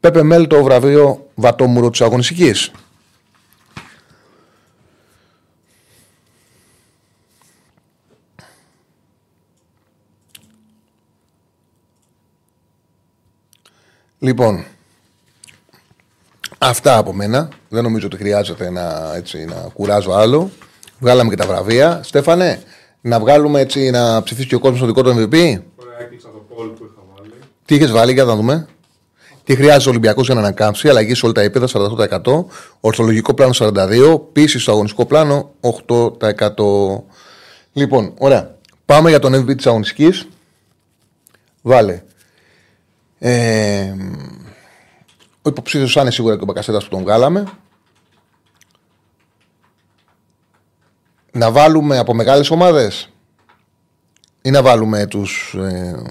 Πέπε 0.00 0.22
Μέλ 0.22 0.46
το 0.46 0.62
βραβείο 0.62 1.26
Βατόμουρο 1.34 1.90
της 1.90 2.00
αγωνιστικής. 2.00 2.70
Λοιπόν, 14.18 14.64
Αυτά 16.66 16.96
από 16.96 17.12
μένα. 17.12 17.48
Δεν 17.68 17.82
νομίζω 17.82 18.06
ότι 18.06 18.16
χρειάζεται 18.16 18.70
να, 18.70 19.12
έτσι, 19.16 19.44
να 19.44 19.54
κουράζω 19.54 20.12
άλλο. 20.12 20.50
Βγάλαμε 20.98 21.30
και 21.30 21.36
τα 21.36 21.46
βραβεία. 21.46 22.00
Στέφανε, 22.02 22.62
να 23.00 23.20
βγάλουμε 23.20 23.60
έτσι 23.60 23.90
να 23.90 24.22
ψηφίσει 24.22 24.46
και 24.48 24.54
ο 24.54 24.58
κόσμος 24.58 24.80
το 24.80 24.86
δικό 24.86 25.02
του 25.02 25.10
MVP. 25.10 25.34
Ωραία, 25.76 25.98
έκλεισα 26.00 26.28
το 26.28 26.44
πόλ 26.54 26.68
που 26.68 26.84
είχα 26.84 27.02
βάλει. 27.16 27.32
Τι 27.64 27.74
είχες 27.74 27.90
βάλει, 27.90 28.12
για 28.12 28.24
να 28.24 28.36
δούμε. 28.36 28.66
Τι 29.44 29.54
χρειάζεται 29.54 29.88
ο 29.88 29.90
Ολυμπιακός 29.90 30.26
για 30.26 30.34
να 30.34 30.40
ανακάμψει, 30.40 30.88
αλλαγή 30.88 31.14
σε 31.14 31.24
όλα 31.24 31.34
τα 31.34 31.40
επίπεδα 31.40 31.66
48%, 32.24 32.44
ορθολογικό 32.80 33.34
πλάνο 33.34 33.52
42%, 33.58 34.20
πίση 34.32 34.58
στο 34.58 34.72
αγωνιστικό 34.72 35.04
πλάνο 35.06 35.50
8%. 35.60 37.04
Λοιπόν, 37.72 38.14
ωραία. 38.18 38.54
Πάμε 38.84 39.08
για 39.08 39.18
τον 39.18 39.34
MVP 39.34 39.56
της 39.56 39.66
αγωνιστικής. 39.66 40.28
Βάλε. 41.62 42.02
Ε, 43.18 43.94
ο 45.44 45.48
υποψήφιος 45.48 45.92
θα 45.92 46.00
είναι 46.00 46.10
σίγουρα 46.10 46.34
και 46.36 46.42
ο 46.42 46.44
Μπακασέτα 46.44 46.78
που 46.78 46.88
τον 46.88 47.02
βγάλαμε. 47.02 47.44
να 51.34 51.50
βάλουμε 51.52 51.98
από 51.98 52.14
μεγάλες 52.14 52.50
ομάδες 52.50 53.08
ή 54.42 54.50
να 54.50 54.62
βάλουμε 54.62 55.06
τους... 55.06 55.54
Ε, 55.54 56.02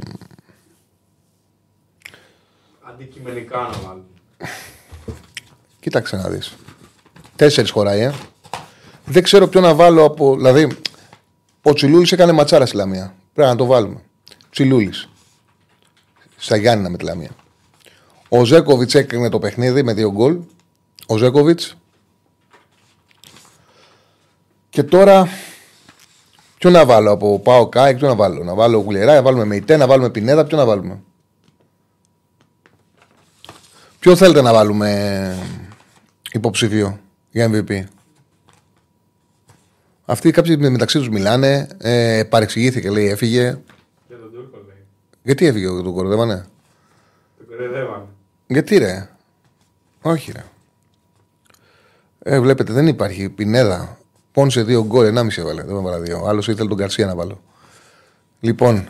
Αντικειμενικά 2.82 3.58
να 3.58 3.78
βάλουμε. 3.88 4.06
κοίταξε 5.80 6.16
να 6.16 6.30
δεις. 6.30 6.54
Τέσσερις 7.36 7.72
χωράει, 7.72 8.00
ε. 8.02 8.14
Δεν 9.06 9.24
ξέρω 9.24 9.48
ποιο 9.48 9.62
να 9.62 9.76
βάλω 9.76 10.04
από... 10.04 10.36
Δηλαδή, 10.36 10.78
ο 11.62 11.74
Τσιλούλης 11.74 12.12
έκανε 12.12 12.32
ματσάρα 12.32 12.66
στη 12.66 12.76
Λαμία. 12.76 13.16
Πρέπει 13.34 13.50
να 13.50 13.56
το 13.56 13.66
βάλουμε. 13.66 14.02
Τσιλούλης. 14.50 15.10
Στα 16.38 16.56
Γιάννηνα 16.56 16.90
με 16.90 16.98
τη 16.98 17.04
Λαμία. 17.04 17.30
Ο 18.36 18.46
Ζέκοβιτς 18.46 18.96
έκρινε 18.96 19.30
το 19.30 19.40
παιχνίδι 19.40 19.84
με 19.84 19.94
δύο 19.94 20.12
γκολ. 20.12 20.40
Ο 21.08 21.18
Ζέκοβιτς. 21.18 21.78
Και 24.70 24.84
τώρα. 24.84 25.28
Ποιο 26.58 26.70
να 26.70 26.86
βάλω 26.86 27.12
από 27.12 27.40
ΠΑΟΚ 27.39 27.70
ΑΕΚ, 27.70 27.97
ποιο 27.98 28.08
να 28.08 28.16
βάλω. 28.16 28.44
Να 28.44 28.54
βάλω 28.54 28.78
Βιεϊρά, 28.78 29.14
να 29.14 29.22
βάλουμε 29.22 29.46
Μεϊτέ, 29.46 29.78
να 29.78 29.88
βάλουμε 29.88 30.10
Πινέδα, 30.10 30.46
ποιο 30.46 30.58
να 30.58 30.66
βάλουμε. 30.66 31.02
Ποιο 34.00 34.16
θέλετε 34.16 34.42
να 34.42 34.54
βάλουμε 34.54 35.38
υποψήφιο 36.32 36.99
για 37.32 37.50
MVP. 37.52 37.84
Αυτοί 40.06 40.32
κάποιοι 40.32 40.58
μεταξύ 40.60 40.98
τους 40.98 41.10
μιλάνε. 41.10 41.68
Ε, 41.78 42.24
παρεξηγήθηκε, 42.30 42.90
λέει, 42.90 43.08
έφυγε. 43.10 43.58
Για 44.08 44.18
τον 44.18 44.32
Τούρκο 44.34 44.58
λέει. 44.68 44.86
Γιατί 45.24 45.46
έφυγε 45.46 45.68
ο 45.68 45.82
του 45.82 45.94
κορδεύανε. 45.94 46.46
Τον 47.38 47.48
κορεδεύανε. 47.48 48.06
Γιατί 48.54 48.78
ρε; 48.78 49.10
Όχι 50.01 50.32
ρε. 50.32 50.43
Ε, 52.24 52.39
βλέπετε 52.39 52.74
δεν 52.74 52.88
υπάρχει. 52.88 53.30
Πινέδα. 53.30 53.97
Πόνσε 54.32 54.64
δύο 54.64 54.86
γκολ, 54.86 55.06
ενάμιση 55.06 55.41
έβαλε. 55.41 55.64
Δεν 55.64 55.76
έβαλα 55.76 55.99
δύο. 55.99 56.24
Άλλος 56.26 56.47
ήθελε 56.47 56.68
τον 56.70 56.78
Καρσία 56.78 57.06
να 57.06 57.16
βάλω. 57.16 57.41
Λοιπόν, 58.39 58.88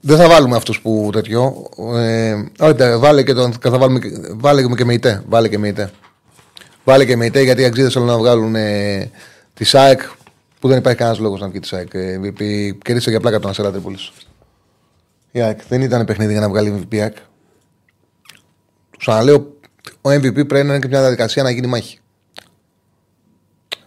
δεν 0.00 0.16
θα 0.16 0.28
βάλουμε 0.28 0.56
αυτούς 0.56 0.80
που 0.80 1.10
τέτοιο. 1.12 1.68
Ε, 1.94 2.44
όχι, 2.58 2.74
τε, 2.74 2.96
βάλε 2.96 3.22
και 3.22 3.32
τον. 3.32 3.52
Θα 3.52 3.78
βάλουμε, 3.78 3.98
και- 3.98 4.10
βάλε 4.34 4.62
και 4.76 4.84
με 4.84 4.92
ητέ. 4.92 5.22
Βάλε 5.28 5.48
και 5.48 5.58
με 5.58 5.68
ητέ. 5.68 5.90
Βάλε 6.84 7.04
και 7.04 7.16
με 7.16 7.26
ητέ 7.26 7.42
γιατί 7.42 7.62
οι 7.62 7.64
αξίδε 7.64 7.90
θέλουν 7.90 8.06
να 8.08 8.18
βγάλουν 8.18 8.54
ε, 8.54 9.10
τη 9.54 9.64
ΣΑΕΚ 9.64 10.00
που 10.60 10.68
δεν 10.68 10.78
υπάρχει 10.78 10.98
κανένας 10.98 11.20
λόγος 11.20 11.40
να 11.40 11.48
βγει 11.48 11.60
τη 11.60 11.66
ΣΑΕΚ. 11.66 11.94
Ε, 11.94 12.20
MVP 12.22 12.42
κέρδισε 12.82 13.10
για 13.10 13.20
πλάκα 13.20 13.38
τον 13.38 13.50
Ασέρα 13.50 13.70
Τρίπολης. 13.70 14.12
Η 15.30 15.40
ΑΕΚ 15.40 15.60
δεν 15.68 15.82
ήταν 15.82 16.04
παιχνίδι 16.04 16.32
για 16.32 16.40
να 16.40 16.48
βγάλει 16.48 16.86
MVP 16.90 16.96
η 19.06 19.12
ΑΕΚ. 19.12 19.28
Του 19.32 19.36
ξαναλέω, 19.36 19.56
ο 20.00 20.10
MVP 20.10 20.46
πρέπει 20.46 20.52
να 20.52 20.60
είναι 20.60 20.78
και 20.78 20.88
μια 20.88 21.00
διαδικασία 21.00 21.42
να 21.42 21.50
γίνει 21.50 21.66
μάχη. 21.66 21.98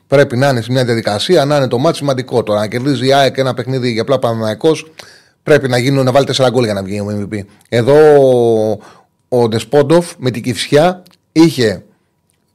Πρέπει 0.07 0.37
να 0.37 0.49
είναι 0.49 0.61
σε 0.61 0.71
μια 0.71 0.85
διαδικασία, 0.85 1.45
να 1.45 1.55
είναι 1.55 1.67
το 1.67 1.77
μάτι 1.77 1.97
σημαντικό. 1.97 2.43
Τώρα, 2.43 2.59
να 2.59 2.67
κερδίζει 2.67 3.07
η 3.07 3.13
ΑΕΚ 3.13 3.37
ένα 3.37 3.53
παιχνίδι 3.53 3.91
για 3.91 4.01
απλά 4.01 4.19
Παναναναϊκό, 4.19 4.71
πρέπει 5.43 5.67
να, 5.67 5.77
γίνουν, 5.77 6.05
να 6.05 6.11
βάλει 6.11 6.27
4 6.35 6.47
γκολ 6.51 6.63
για 6.63 6.73
να 6.73 6.83
βγει 6.83 6.99
ο 6.99 7.27
MVP. 7.31 7.39
Εδώ 7.69 7.95
ο, 9.29 9.37
ο 9.37 9.47
Ντεσπόντοφ 9.47 10.13
με 10.17 10.31
την 10.31 10.41
κυφσιά 10.41 11.03
είχε 11.31 11.83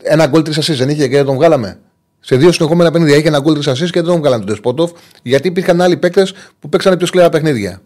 ένα 0.03 0.27
γκολ 0.27 0.43
τρεις 0.43 0.59
ασεί, 0.59 0.73
δεν 0.73 0.89
είχε 0.89 1.09
και 1.09 1.17
δεν 1.17 1.25
τον 1.25 1.35
βγάλαμε. 1.35 1.79
Σε 2.21 2.37
δύο 2.37 2.53
συνεχόμενα 2.53 2.91
παιχνίδια 2.91 3.17
είχε 3.17 3.29
ένα 3.29 3.39
γκολ 3.39 3.55
τρεις 3.55 3.67
ασεί 3.67 3.85
και 3.85 4.01
δεν 4.01 4.05
τον 4.05 4.19
βγάλαμε 4.19 4.45
τον 4.45 4.53
Ντεσπόντοφ, 4.53 4.91
γιατί 5.23 5.49
υπήρχαν 5.49 5.81
άλλοι 5.81 5.97
παίκτες 5.97 6.35
που 6.61 6.69
παίξανε 6.69 6.97
πιο 6.97 7.07
σκληρά 7.07 7.29
παιχνίδια. 7.29 7.81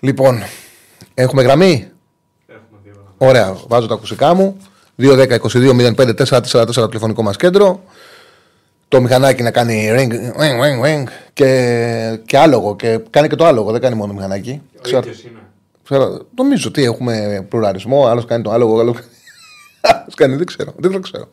Λοιπόν, 0.00 0.42
έχουμε 1.14 1.42
γραμμή; 1.42 1.88
Έχουμε 3.18 3.32
δύο 3.32 3.40
να 3.40 3.48
Ωραία, 3.48 3.56
βάζω 3.68 3.86
τα 3.86 3.94
ακουστικά 3.94 4.34
μου. 4.34 4.56
2-10-22-05-4-4-4 4.98 6.64
το 6.64 6.86
τηλεφωνικό 6.88 7.22
μας 7.22 7.36
κέντρο. 7.36 7.82
Το 8.88 9.00
μηχανάκι 9.00 9.42
να 9.42 9.50
κάνει 9.50 9.88
ring, 9.92 10.12
ring, 10.40 10.60
ring, 10.62 10.84
ring 10.84 11.04
και, 11.32 12.20
και 12.26 12.38
άλογο. 12.38 12.76
Και 12.76 13.00
κάνει 13.10 13.28
και 13.28 13.36
το 13.36 13.44
άλογο, 13.46 13.70
δεν 13.72 13.80
κάνει 13.80 13.94
μόνο 13.96 14.12
μηχανάκι. 14.12 14.62
Ο 14.76 14.80
Ξέρω, 14.82 14.98
ίδιος 14.98 15.22
είναι. 15.22 15.38
ξέρω, 15.84 16.26
νομίζω 16.36 16.68
ότι 16.68 16.84
έχουμε 16.84 17.46
πλουραλισμό. 17.48 18.06
Άλλος 18.06 18.24
κάνει 18.24 18.42
το 18.42 18.50
άλογο, 18.50 18.80
άλλο 18.80 18.94
άλλος 19.80 20.14
κάνει. 20.14 20.36
Δεν 20.36 20.46
ξέρω, 20.46 20.72
δεν 20.76 20.90
το 20.92 20.98
ξέρω. 21.00 21.28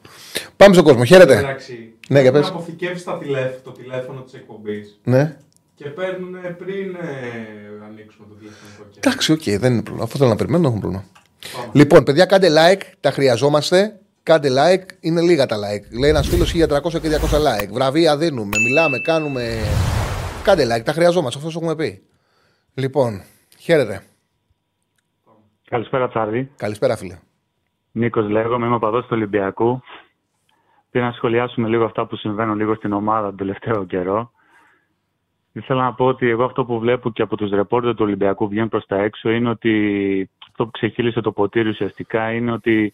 Πάμε 0.58 0.74
στον 0.74 0.86
κόσμο. 0.86 1.04
Χαίρετε. 1.04 1.38
Εντάξει, 1.38 1.94
Ναι, 2.10 2.20
για 2.22 2.30
έχουν 2.30 2.42
πες. 2.42 2.50
αποθηκεύσεις 2.50 3.04
τα 3.04 3.18
τηλέφ- 3.18 3.64
το 3.64 3.72
τηλέφωνο 3.72 4.22
της 4.22 4.34
εκπομπής 4.34 5.00
Ναι. 5.04 5.38
και 5.76 5.86
παίρνουν 5.86 6.32
πριν 6.58 6.96
ε, 6.96 7.86
ανοίξουμε 7.90 8.26
το 8.30 8.36
τηλεφωνικό 8.36 8.84
κέντρο. 8.94 9.00
Εντάξει, 9.10 9.32
οκ, 9.32 9.44
δεν 9.44 9.72
είναι 9.74 9.82
πρόβλημα. 9.82 10.04
Αφού 10.04 10.18
θέλω 10.18 10.30
να 10.30 10.36
περιμένω, 10.36 10.62
δεν 10.64 10.72
έχουμε 10.72 10.82
πρόβλημα. 10.82 11.06
Πάμε. 11.56 11.72
Λοιπόν, 11.74 12.04
παιδιά, 12.04 12.26
κάντε 12.26 12.50
like, 12.50 12.82
τα 13.00 13.12
χρειαζόμαστε. 13.12 14.00
Κάντε 14.24 14.50
like, 14.50 14.86
είναι 15.00 15.22
λίγα 15.22 15.46
τα 15.46 15.56
like. 15.56 16.00
Λέει 16.00 16.10
ένας 16.10 16.28
φίλος 16.28 16.54
1300 16.54 17.00
και 17.02 17.10
200 17.10 17.38
like. 17.38 17.70
Βραβεία 17.72 18.18
δίνουμε, 18.18 18.58
μιλάμε, 18.68 18.98
κάνουμε. 19.00 19.58
Κάντε 20.44 20.76
like, 20.76 20.84
τα 20.84 20.94
χρειαζόμαστε, 20.94 21.40
αυτός 21.40 21.56
έχουμε 21.56 21.76
πει. 21.76 22.04
Λοιπόν, 22.74 23.22
χαίρετε. 23.60 24.02
Καλησπέρα, 25.70 26.10
Τσάρλι. 26.10 26.52
Καλησπέρα, 26.56 26.96
φίλε. 26.96 27.20
Νίκος 27.92 28.30
λέγομαι, 28.30 28.66
είμαι 28.66 28.80
παδός 28.80 29.02
του 29.02 29.12
Ολυμπιακού. 29.12 29.82
Πήρα 30.92 31.06
να 31.06 31.12
σχολιάσουμε 31.12 31.68
λίγο 31.68 31.86
αυτά 31.86 32.06
που 32.08 32.16
συμβαίνουν 32.16 32.58
λίγο 32.58 32.76
στην 32.76 32.94
ομάδα 32.94 33.28
τον 33.28 33.38
τελευταίο 33.38 33.86
καιρό. 33.86 34.32
Ήθελα 35.56 35.84
να 35.84 35.94
πω 35.94 36.06
ότι 36.06 36.30
εγώ 36.30 36.44
αυτό 36.44 36.66
που 36.66 36.80
βλέπω 36.80 37.12
και 37.12 37.22
από 37.22 37.38
τους 37.38 37.50
ρεπόρτερ 37.50 37.92
του 37.92 38.04
Ολυμπιακού 38.06 38.48
βγαίνουν 38.48 38.70
προς 38.70 38.86
τα 38.86 38.96
έξω 38.96 39.30
είναι 39.30 39.50
ότι 39.50 40.30
αυτό 40.48 40.66
που 40.66 40.72
ξεχύλισε 40.72 41.22
το 41.22 41.32
ποτήρι 41.32 41.70
ουσιαστικά 41.70 42.32
είναι 42.32 42.52
ότι 42.52 42.94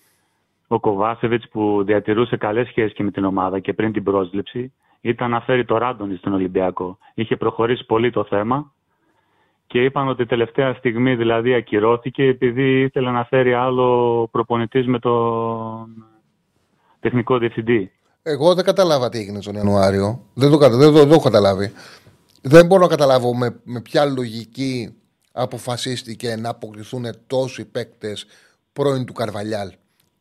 ο 0.68 0.80
Κοβάσεβιτς 0.80 1.48
που 1.50 1.84
διατηρούσε 1.86 2.38
καλές 2.38 2.68
σχέσεις 2.68 2.94
και 2.94 3.04
με 3.04 3.12
την 3.12 3.24
ομάδα 3.26 3.60
και 3.60 3.74
πριν 3.74 3.92
την 3.92 4.04
πρόσληψη 4.04 4.74
ήταν 5.02 5.30
να 5.30 5.42
φέρει 5.42 5.66
το 5.66 5.78
Ράντονι 5.78 6.16
στον 6.16 6.34
Ολυμπιακό. 6.34 6.98
Είχε 7.14 7.36
προχωρήσει 7.36 7.86
πολύ 7.86 8.12
το 8.12 8.24
θέμα 8.24 8.74
και 9.68 9.84
είπαν 9.84 10.08
ότι 10.08 10.26
τελευταία 10.26 10.74
στιγμή 10.74 11.16
δηλαδή 11.16 11.54
ακυρώθηκε 11.54 12.24
επειδή 12.24 12.82
ήθελε 12.82 13.12
να 13.12 13.24
φέρει 13.24 13.54
άλλο 13.54 14.28
προπονητής 14.32 14.88
με 14.88 15.00
τον 15.00 16.06
τεχνικό 17.00 17.38
διευθυντή. 17.38 17.92
Εγώ 18.24 18.54
δεν 18.54 18.64
κατάλαβα 18.66 19.10
τι 19.10 19.18
έγινε 19.18 19.40
τον 19.40 19.56
Ιανουάριο. 19.56 20.20
Δεν 20.34 20.50
το, 20.52 20.58
κατα- 20.58 20.78
δεν, 20.78 20.88
το, 20.88 20.94
δεν 20.94 21.08
το 21.08 21.14
έχω 21.14 21.24
καταλάβει. 21.24 21.72
Δεν 22.42 22.66
μπορώ 22.66 22.82
να 22.82 22.88
καταλάβω 22.88 23.36
με, 23.36 23.60
με 23.64 23.82
ποια 23.82 24.06
λογική 24.06 24.94
αποφασίστηκε 25.32 26.36
να 26.36 26.50
αποκτηθούν 26.50 27.06
τόσοι 27.28 27.66
παίκτες 27.66 28.26
πρώην 28.74 29.06
του 29.06 29.14
Καρβαλιάλ. 29.14 29.74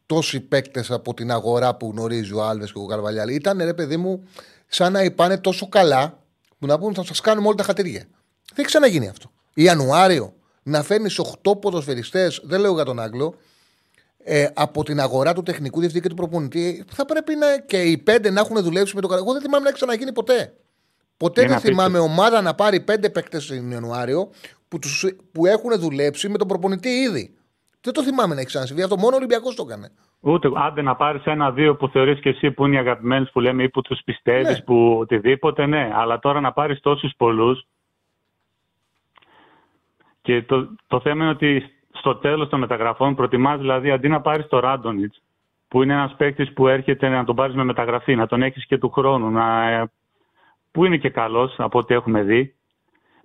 Τόσοι 0.07 0.41
παίκτες 0.41 0.91
από 0.91 1.15
την 1.15 1.31
αγορά 1.31 1.77
που 1.77 1.91
γνωρίζει 1.91 2.33
ο 2.33 2.43
Άλβες 2.43 2.73
και 2.73 2.79
ο 2.79 2.87
Καρβαλιάλ. 2.87 3.29
Ήταν 3.29 3.59
ρε 3.59 3.75
παιδί 3.75 3.97
μου, 3.97 4.23
σαν 4.67 4.93
να 4.93 5.03
υπάνε 5.03 5.39
τόσο 5.39 5.69
καλά 5.69 6.23
που 6.59 6.67
να 6.67 6.79
πούν 6.79 6.95
θα 6.95 7.05
σας 7.05 7.21
κάνουμε 7.21 7.47
όλα 7.47 7.57
τα 7.57 7.63
χατήρια. 7.63 8.01
Δεν 8.01 8.57
έχει 8.57 8.67
ξαναγίνει 8.67 9.09
αυτό. 9.09 9.31
Ιανουάριο 9.55 10.35
να 10.63 10.83
φέρνεις 10.83 11.21
8 11.43 11.61
ποδοσφαιριστές, 11.61 12.41
δεν 12.45 12.61
λέω 12.61 12.75
για 12.75 12.85
τον 12.85 13.01
Άγγλο, 13.01 13.35
ε, 14.19 14.47
από 14.55 14.85
την 14.85 15.01
αγορά 15.01 15.33
του 15.33 15.43
τεχνικού 15.43 15.81
διευθυντή 15.81 16.03
και 16.03 16.09
του 16.09 16.17
προπονητή, 16.21 16.85
θα 16.93 17.05
πρέπει 17.05 17.35
να, 17.35 17.59
και 17.59 17.83
οι 17.83 17.99
πέντε 17.99 18.31
να 18.31 18.41
έχουν 18.41 18.63
δουλέψει 18.63 18.95
με 18.95 19.01
τον 19.01 19.11
Καραγό. 19.11 19.27
Εγώ 19.27 19.39
δεν 19.39 19.43
θυμάμαι 19.43 19.63
να 19.63 19.69
έχει 19.69 19.79
ξαναγίνει 19.79 20.13
ποτέ. 20.13 20.55
Ποτέ 21.19 21.41
Είναι 21.41 21.49
δεν 21.51 21.59
απίστευτο. 21.59 21.89
θυμάμαι 21.91 22.05
ομάδα 22.13 22.41
να 22.43 22.55
πάρει 22.55 22.81
πέντε 22.81 23.11
παίκτες 23.11 23.47
τον 23.47 23.71
Ιανουάριο 23.71 24.31
που, 24.69 24.79
τους, 24.79 25.05
που 25.33 25.47
έχουν 25.47 25.79
δουλέψει 25.81 26.29
με 26.29 26.39
τον 26.39 26.49
προπονητή 26.49 26.89
ήδη. 26.89 27.35
Δεν 27.81 27.93
το 27.93 28.03
θυμάμαι 28.03 28.35
να 28.35 28.41
έχει 28.41 28.49
ξανασυμβεί 28.49 28.83
αυτό. 28.83 28.97
Μόνο 28.97 29.15
ο 29.15 29.17
Ολυμπιακός 29.17 29.55
το 29.55 29.65
έκανε. 29.67 29.91
Ούτε 30.21 30.49
άντε 30.55 30.83
να 30.83 30.97
πάρεις 30.97 31.25
ένα-δύο 31.25 31.77
που 31.77 31.89
θεωρείς 31.89 32.21
και 32.21 32.29
εσύ 32.29 32.51
που 32.51 32.67
είναι 32.67 32.77
οι 32.77 32.79
αγαπημένους 32.79 33.31
που 33.31 33.41
λέμε 33.41 33.63
ή 33.63 33.69
που 33.69 33.81
τους 33.83 34.01
πιστεύεις, 34.05 34.49
Ναι. 34.57 34.63
που 34.63 34.97
οτιδήποτε, 35.01 35.67
ναι. 35.67 35.91
Αλλά 35.95 36.19
τώρα 36.19 36.41
να 36.41 36.53
πάρεις 36.53 36.81
τόσους 36.81 37.13
πολλούς. 37.17 37.67
Και 40.23 40.43
το, 40.43 40.69
το 40.87 41.01
θέμα 41.01 41.23
είναι 41.25 41.33
ότι 41.33 41.63
στο 41.91 42.17
τέλος 42.17 42.49
των 42.49 42.61
μεταγραφών 42.61 43.15
προτιμάς 43.15 43.59
δηλαδή 43.61 43.91
αντί 43.91 44.09
να 44.09 44.21
πάρεις 44.21 44.47
το 44.47 44.59
Ράντονιτς, 44.59 45.23
που 45.69 45.83
είναι 45.83 45.93
ένας 45.93 46.15
παίκτης 46.17 46.53
που 46.53 46.69
έρχεται 46.69 47.09
να 47.09 47.25
τον 47.25 47.37
πάρεις 47.37 47.55
με 47.55 47.65
μεταγραφή, 47.65 48.15
να 48.17 48.27
τον 48.27 48.43
έχεις 48.43 48.67
και 48.67 48.79
του 48.79 48.91
χρόνου, 48.91 49.31
να, 49.31 49.71
ε, 49.71 49.91
που 50.71 50.85
είναι 50.85 50.97
και 50.97 51.11
καλός 51.11 51.55
από 51.59 51.79
ό,τι 51.79 51.95
έχουμε 51.95 52.23
δει. 52.23 52.55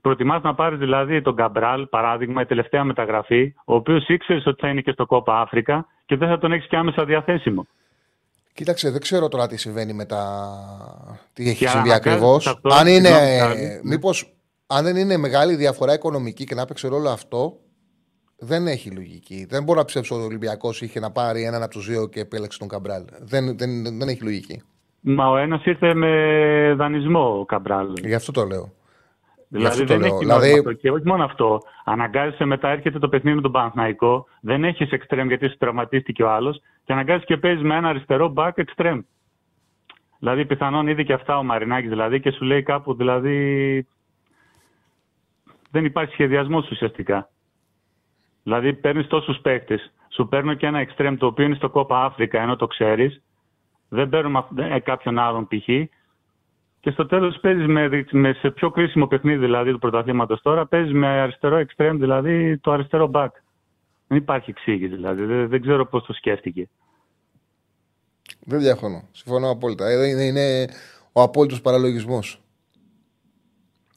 Προτιμάς 0.01 0.41
να 0.41 0.55
πάρεις 0.55 0.79
δηλαδή 0.79 1.21
τον 1.21 1.35
Καμπράλ, 1.35 1.87
παράδειγμα, 1.87 2.41
η 2.41 2.45
τελευταία 2.45 2.83
μεταγραφή, 2.83 3.53
ο 3.65 3.75
οποίος 3.75 4.07
ήξερες 4.07 4.45
ότι 4.45 4.61
θα 4.61 4.67
είναι 4.69 4.81
και 4.81 4.91
στο 4.91 5.05
Κόπα 5.05 5.41
Αφρικα 5.41 5.87
και 6.05 6.15
δεν 6.15 6.27
θα 6.27 6.37
τον 6.37 6.51
έχεις 6.51 6.67
και 6.67 6.75
άμεσα 6.75 7.05
διαθέσιμο. 7.05 7.67
Κοίταξε, 8.53 8.89
δεν 8.91 9.01
ξέρω 9.01 9.27
τώρα 9.27 9.47
τι 9.47 9.57
συμβαίνει 9.57 9.93
με 9.93 10.05
τα. 10.05 10.19
Τι 11.33 11.49
έχει 11.49 11.57
Και 11.57 11.67
συμβεί 11.67 11.89
αναγκάζεται 11.89 12.09
ακριβώς. 12.09 12.47
αυτό, 12.47 12.69
Αν 12.73 12.87
είναι. 12.87 13.07
συγγνώμη, 13.07 13.79
Charlie. 13.79 13.81
Μήπως. 13.83 14.33
Αν 14.67 14.83
δεν 14.83 14.95
είναι 14.95 15.17
μεγάλη 15.17 15.55
διαφορά 15.55 15.93
οικονομική 15.93 16.43
και 16.43 16.55
να 16.55 16.65
παίξει 16.65 16.87
ρόλο 16.87 17.09
αυτό, 17.09 17.59
δεν 18.37 18.67
έχει 18.67 18.91
λογική. 18.91 19.45
Δεν 19.49 19.63
μπορώ 19.63 19.79
να 19.79 19.85
ψεύσω 19.85 20.15
ότι 20.15 20.23
ο 20.23 20.27
Ολυμπιακός 20.27 20.81
είχε 20.81 20.99
να 20.99 21.11
πάρει 21.11 21.43
έναν 21.43 21.63
από 21.63 21.71
τους 21.71 21.87
δύο 21.87 22.07
και 22.07 22.19
επέλεξε 22.19 22.59
τον 22.59 22.67
Καμπράλ. 22.67 23.03
Δεν, 23.19 23.57
δεν, 23.57 23.97
δεν 23.97 24.07
έχει 24.07 24.23
λογική. 24.23 24.61
Μα 25.05 25.29
ο 25.29 25.37
ένας 25.37 25.65
ήρθε 25.65 25.93
με 25.93 26.73
δανεισμό 26.77 27.39
ο 27.39 27.45
Καμπράλ. 27.45 27.93
Γι' 28.03 28.13
αυτό 28.13 28.31
το 28.31 28.43
λέω. 28.45 28.71
Δηλαδή 29.47 29.81
αυτό 29.81 29.85
το 29.85 29.93
δεν 29.93 29.99
λέω. 29.99 30.07
έχει 30.07 30.17
Δηλαδή- 30.25 30.47
νόημα 30.47 30.57
αυτό. 30.59 30.73
Και 30.73 30.91
όχι 30.91 31.07
μόνο 31.07 31.23
αυτό. 31.23 31.61
Αναγκάζεσαι 31.85 32.45
μετά, 32.45 32.69
έρχεται 32.69 32.99
το 32.99 33.09
παιχνίδι 33.09 33.35
με 33.35 33.41
τον 33.41 33.51
Παναθναϊκό. 33.51 34.27
Δεν 34.41 34.63
έχεις 34.63 34.91
εξτρέμ 34.91 35.27
γιατί 35.27 35.47
σου 35.49 35.57
τραυματίστηκε 35.57 36.23
ο 36.23 36.31
άλλος. 36.31 36.61
Και 36.85 36.93
αναγκάζεσαι 36.93 37.25
και 37.25 37.37
παίζεις 37.37 37.63
με 37.63 37.75
ένα 37.75 37.87
αριστερό 37.89 38.33
back 38.35 38.51
εξτρέμ. 38.55 39.01
Δηλαδή, 40.19 40.45
πιθανόν 40.45 40.87
είδε 40.87 41.03
και 41.03 41.13
αυτά 41.13 41.37
ο 41.37 41.43
Μαρινάκης 41.43 41.89
δηλαδή 41.89 42.19
και 42.19 42.31
σου 42.31 42.43
λέει 42.45 42.63
κάπου 42.63 42.93
δηλαδή. 42.95 43.87
Δεν 45.71 45.85
υπάρχει 45.85 46.13
σχεδιασμός 46.13 46.69
ουσιαστικά. 46.71 47.29
Δηλαδή, 48.43 48.73
παίρνεις 48.73 49.07
τόσους 49.07 49.37
παίκτες. 49.37 49.91
Σου 50.09 50.27
παίρνω 50.27 50.53
και 50.53 50.65
ένα 50.65 50.79
εξτρέμ 50.79 51.17
το 51.17 51.25
οποίο 51.25 51.45
είναι 51.45 51.55
στο 51.55 51.69
κόπα 51.69 52.03
Αφρικα, 52.05 52.41
ενώ 52.41 52.55
το 52.55 52.67
ξέρεις. 52.67 53.21
Δεν 53.93 54.09
παίρνουμε 54.09 54.45
ε, 54.55 54.79
κάποιον 54.79 55.19
άλλον 55.19 55.47
π.χ. 55.47 55.65
Και 56.79 56.91
στο 56.91 57.05
τέλος 57.05 57.39
παίζεις 57.39 57.67
με, 57.67 58.05
με, 58.11 58.33
σε 58.33 58.49
πιο 58.49 58.71
κρίσιμο 58.71 59.07
παιχνίδι 59.07 59.37
δηλαδή 59.37 59.71
του 59.71 59.79
πρωταθλήματος 59.79 60.41
τώρα, 60.41 60.65
παίζεις 60.67 60.93
με 60.93 61.07
αριστερό 61.07 61.55
εξτρέμ, 61.55 61.97
δηλαδή 61.97 62.57
το 62.57 62.71
αριστερό 62.71 63.11
back. 63.13 63.29
Δεν 64.07 64.17
υπάρχει 64.17 64.49
εξήγηση 64.49 64.95
δηλαδή. 64.95 65.25
Δεν, 65.25 65.49
δεν 65.49 65.61
ξέρω 65.61 65.85
πώς 65.85 66.05
το 66.05 66.13
σκέφτηκε. 66.13 66.69
Δεν 68.39 68.59
διαφωνώ. 68.59 69.07
Συμφωνώ 69.11 69.49
απόλυτα. 69.49 69.89
Ε, 69.89 70.07
είναι, 70.07 70.23
είναι 70.23 70.65
ο 71.11 71.21
απόλυτος 71.21 71.61
παραλογισμός. 71.61 72.41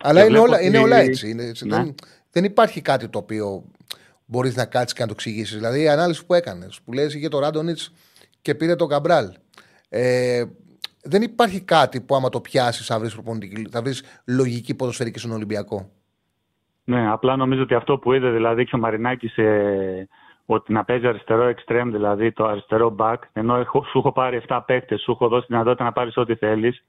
Αλλά 0.03 0.25
είναι 0.25 0.39
όλα, 0.39 0.61
είναι 0.61 0.79
όλα 0.79 0.97
έτσι. 0.97 1.31
Είναι, 1.31 1.45
ναι. 1.45 1.77
δεν, 1.77 1.95
δεν 2.31 2.45
υπάρχει 2.45 2.81
κάτι 2.81 3.09
το 3.09 3.19
οποίο 3.19 3.65
μπορείς 4.27 4.57
να 4.57 4.65
κάτσεις 4.65 4.93
και 4.93 5.01
να 5.01 5.07
το 5.07 5.13
εξηγήσεις. 5.17 5.57
Δηλαδή 5.57 5.83
η 5.83 5.89
ανάλυση 5.89 6.27
που 6.27 6.35
έκανες, 6.35 6.81
που 6.85 6.93
λες 6.93 7.15
είχε 7.15 7.29
το 7.29 7.39
Ράντονιτς 7.39 7.93
και 8.43 8.55
πήρε 8.55 8.77
το 8.77 8.87
Καμπράλ. 8.87 9.33
Ε, 9.89 10.45
δεν 11.03 11.23
υπάρχει 11.23 11.61
κάτι 11.61 12.01
που 12.01 12.15
άμα 12.15 12.29
το 12.29 12.41
πιάσεις 12.41 12.87
θα 12.87 12.99
βρεις 12.99 13.19
θα 13.71 13.83
βρεις 13.83 14.05
λογική 14.27 14.75
ποδοσφαιρική 14.75 15.19
στον 15.19 15.31
Ολυμπιακό. 15.31 15.91
Ναι, 16.85 17.11
απλά 17.11 17.37
νομίζω 17.37 17.63
ότι 17.63 17.75
αυτό 17.75 17.99
που 17.99 18.13
είδε 18.13 18.31
δηλαδή 18.31 18.65
και 18.65 18.77
ο 18.77 18.79
Μαρινάκης 18.79 19.37
ε, 19.37 20.09
ότι 20.47 20.73
να 20.73 20.85
παίζει 20.85 21.07
αριστερό 21.07 21.55
extreme, 21.57 21.89
δηλαδή 21.93 22.33
το 22.33 22.45
αριστερό 22.45 22.95
back, 22.99 23.17
ενώ 23.33 23.57
έχω, 23.57 23.83
σου 23.83 23.99
έχω 23.99 24.13
πάρει 24.13 24.43
7 24.49 24.61
παίκτες, 24.67 25.01
σου 25.01 25.11
έχω 25.11 25.29
δώσει 25.29 25.47
τη 25.47 25.53
δυνατότητα 25.53 25.85
να 25.85 25.93
πάρεις 25.93 26.17
ό,τι 26.17 26.35
θέλεις. 26.35 26.85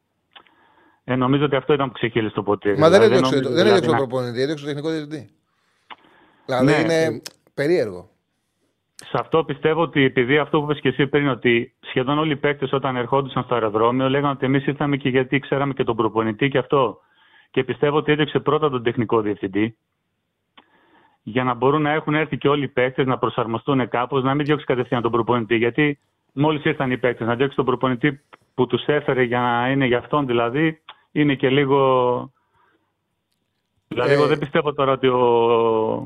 Ε, 1.03 1.15
νομίζω 1.15 1.45
ότι 1.45 1.55
αυτό 1.55 1.73
ήταν 1.73 1.87
που 1.87 1.93
ξεκύλισε 1.93 2.33
το 2.33 2.43
ποτήρι. 2.43 2.77
Μα 2.77 2.89
δηλαδή, 2.89 3.07
δεν 3.07 3.23
έδιωξε 3.23 3.39
το 3.39 3.53
δηλαδή, 3.53 3.87
προπονητή, 3.87 4.41
έδιωξε 4.41 4.65
το 4.65 4.69
τεχνικό 4.69 4.89
διευθυντή. 4.89 5.29
Δηλαδή 6.45 6.65
ναι, 6.65 6.77
είναι 6.77 7.03
ε, 7.03 7.21
περίεργο. 7.53 8.09
Σε 9.03 9.17
αυτό 9.19 9.43
πιστεύω 9.43 9.81
ότι 9.81 10.03
επειδή 10.03 10.37
αυτό 10.37 10.59
που 10.59 10.63
είπες 10.63 10.81
και 10.81 10.89
εσύ 10.89 11.07
πριν, 11.07 11.27
ότι 11.27 11.73
σχεδόν 11.79 12.17
όλοι 12.17 12.31
οι 12.31 12.35
παίκτες 12.37 12.73
όταν 12.73 12.95
ερχόντουσαν 12.95 13.43
στο 13.43 13.53
αεροδρόμιο 13.53 14.09
λέγανε 14.09 14.33
ότι 14.33 14.45
εμείς 14.45 14.67
ήρθαμε 14.67 14.97
και 14.97 15.09
γιατί 15.09 15.39
ξέραμε 15.39 15.73
και 15.73 15.83
τον 15.83 15.95
προπονητή 15.95 16.49
και 16.49 16.57
αυτό. 16.57 16.97
Και 17.51 17.63
πιστεύω 17.63 17.97
ότι 17.97 18.11
έδειξε 18.11 18.39
πρώτα 18.39 18.69
τον 18.69 18.83
τεχνικό 18.83 19.21
διευθυντή 19.21 19.77
για 21.23 21.43
να 21.43 21.53
μπορούν 21.53 21.81
να 21.81 21.91
έχουν 21.91 22.15
έρθει 22.15 22.37
και 22.37 22.47
όλοι 22.47 22.63
οι 22.63 22.67
παίκτες 22.67 23.05
να 23.05 23.17
προσαρμοστούν 23.17 23.89
κάπως, 23.89 24.23
να 24.23 24.33
μην 24.33 24.45
διώξει 24.45 24.65
κατευθείαν 24.65 25.01
τον 25.01 25.11
προπονητή. 25.11 25.55
Γιατί 25.55 25.99
μόλις 26.33 26.63
ήρθαν 26.63 26.91
οι 26.91 26.97
παίκτες, 26.97 27.27
να 27.27 27.35
διώξει 27.35 27.55
τον 27.55 27.65
προπονητή 27.65 28.21
που 28.53 28.67
τους 28.67 28.85
έφερε 28.85 29.23
για 29.23 29.39
να 29.39 29.69
είναι 29.69 29.85
για 29.85 29.97
αυτόν 29.97 30.25
δηλαδή, 30.25 30.81
είναι 31.11 31.35
και 31.35 31.49
λίγο. 31.49 32.31
Δηλαδή, 33.87 34.13
εγώ 34.13 34.23
ε, 34.23 34.27
δεν 34.27 34.39
πιστεύω 34.39 34.73
τώρα 34.73 34.91
ότι 34.91 35.07
ο, 35.07 35.21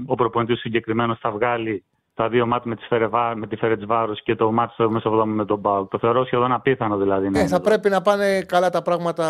ο 0.06 0.16
προπονητής 0.16 0.60
συγκεκριμένος 0.60 1.20
θα 1.20 1.32
βγάλει 1.32 1.84
τα 2.14 2.30
δύο 2.30 2.46
μάτια 2.46 2.72
με, 2.72 2.78
Φερεβά, 2.90 3.36
με 3.36 3.48
τη 3.48 3.56
Φερετσβάρο 3.56 4.14
και 4.14 4.36
το 4.36 4.52
μάτι 4.52 4.74
στο 4.74 4.90
μέσα 4.90 5.26
με 5.26 5.46
τον 5.46 5.60
Μπάουκ. 5.60 5.90
Το 5.90 6.00
θεωρώ 6.00 6.26
σχεδόν 6.26 6.52
απίθανο 6.52 6.98
δηλαδή. 6.98 7.30
Ε, 7.34 7.48
θα 7.48 7.60
πρέπει 7.60 7.90
να 7.90 8.02
πάνε 8.02 8.42
καλά 8.42 8.70
τα 8.70 8.82
πράγματα, 8.82 9.24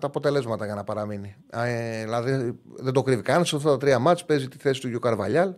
τα 0.00 0.06
αποτελέσματα 0.06 0.64
για 0.64 0.74
να 0.74 0.84
παραμείνει. 0.84 1.36
Ε, 1.50 2.02
δηλαδή 2.02 2.60
δεν 2.76 2.92
το 2.92 3.02
κρύβει 3.02 3.22
κανένα. 3.22 3.44
Σε 3.44 3.56
αυτά 3.56 3.70
τα 3.70 3.76
τρία 3.76 3.98
μάτια 3.98 4.24
παίζει 4.24 4.48
τη 4.48 4.58
θέση 4.58 4.80
του 4.80 4.88
Γιου 4.88 4.98
Καρβαλιάλ. 4.98 5.54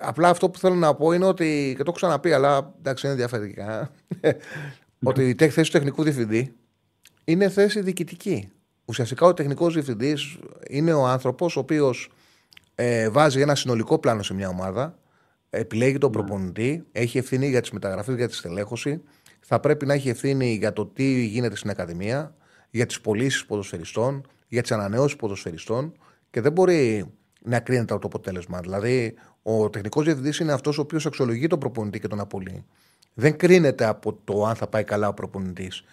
Απλά 0.00 0.28
αυτό 0.28 0.50
που 0.50 0.58
θέλω 0.58 0.74
να 0.74 0.94
πω 0.94 1.12
είναι 1.12 1.24
ότι. 1.24 1.70
και 1.70 1.82
το 1.82 1.84
έχω 1.86 1.96
ξαναπεί, 1.96 2.32
αλλά 2.32 2.74
εντάξει 2.78 3.06
είναι 3.06 3.16
διαφορετικά. 3.16 3.90
ότι 5.04 5.28
η 5.28 5.50
θέση 5.50 5.70
του 5.70 5.78
τεχνικού 5.78 6.02
διευθυντή 6.02 6.56
είναι 7.24 7.48
θέση 7.48 7.80
διοικητική. 7.80 8.52
Ουσιαστικά 8.84 9.26
ο 9.26 9.34
τεχνικός 9.34 9.72
διευθυντής 9.72 10.38
είναι 10.68 10.92
ο 10.92 11.06
άνθρωπος 11.06 11.56
ο 11.56 11.60
οποίος 11.60 12.10
ε, 12.74 13.10
βάζει 13.10 13.40
ένα 13.40 13.54
συνολικό 13.54 13.98
πλάνο 13.98 14.22
σε 14.22 14.34
μια 14.34 14.48
ομάδα 14.48 14.98
επιλέγει 15.50 15.98
τον 15.98 16.10
ναι. 16.10 16.16
προπονητή, 16.16 16.84
έχει 16.92 17.18
ευθύνη 17.18 17.48
για 17.48 17.60
τις 17.60 17.70
μεταγραφές, 17.70 18.14
για 18.14 18.28
τη 18.28 18.34
στελέχωση. 18.34 19.02
Θα 19.40 19.60
πρέπει 19.60 19.86
να 19.86 19.94
έχει 19.94 20.08
ευθύνη 20.08 20.54
για 20.54 20.72
το 20.72 20.86
τι 20.86 21.24
γίνεται 21.24 21.56
στην 21.56 21.70
Ακαδημία, 21.70 22.34
για 22.70 22.86
τις 22.86 23.00
πωλήσεις 23.00 23.46
ποδοσφαιριστών, 23.46 24.26
για 24.48 24.62
τις 24.62 24.72
ανανεώσεις 24.72 25.16
ποδοσφαιριστών 25.16 25.92
και 26.30 26.40
δεν 26.40 26.52
μπορεί 26.52 27.12
να 27.42 27.60
κρίνεται 27.60 27.92
από 27.92 28.02
το 28.02 28.06
αποτέλεσμα. 28.06 28.60
Δηλαδή, 28.60 29.14
ο 29.42 29.70
τεχνικός 29.70 30.04
διευθυντής 30.04 30.38
είναι 30.38 30.52
αυτός 30.52 30.78
ο 30.78 30.80
οποίος 30.80 31.06
αξιολογεί 31.06 31.46
τον 31.46 31.58
προπονητή 31.58 32.00
και 32.00 32.08
τον 32.08 32.20
απολύει. 32.20 32.64
Δεν 33.14 33.36
κρίνεται 33.36 33.84
από 33.84 34.18
το 34.24 34.44
αν 34.44 34.54
θα 34.54 34.66
πάει 34.66 34.84
καλά 34.84 35.08
ο 35.08 35.14
προπονητής 35.14 35.84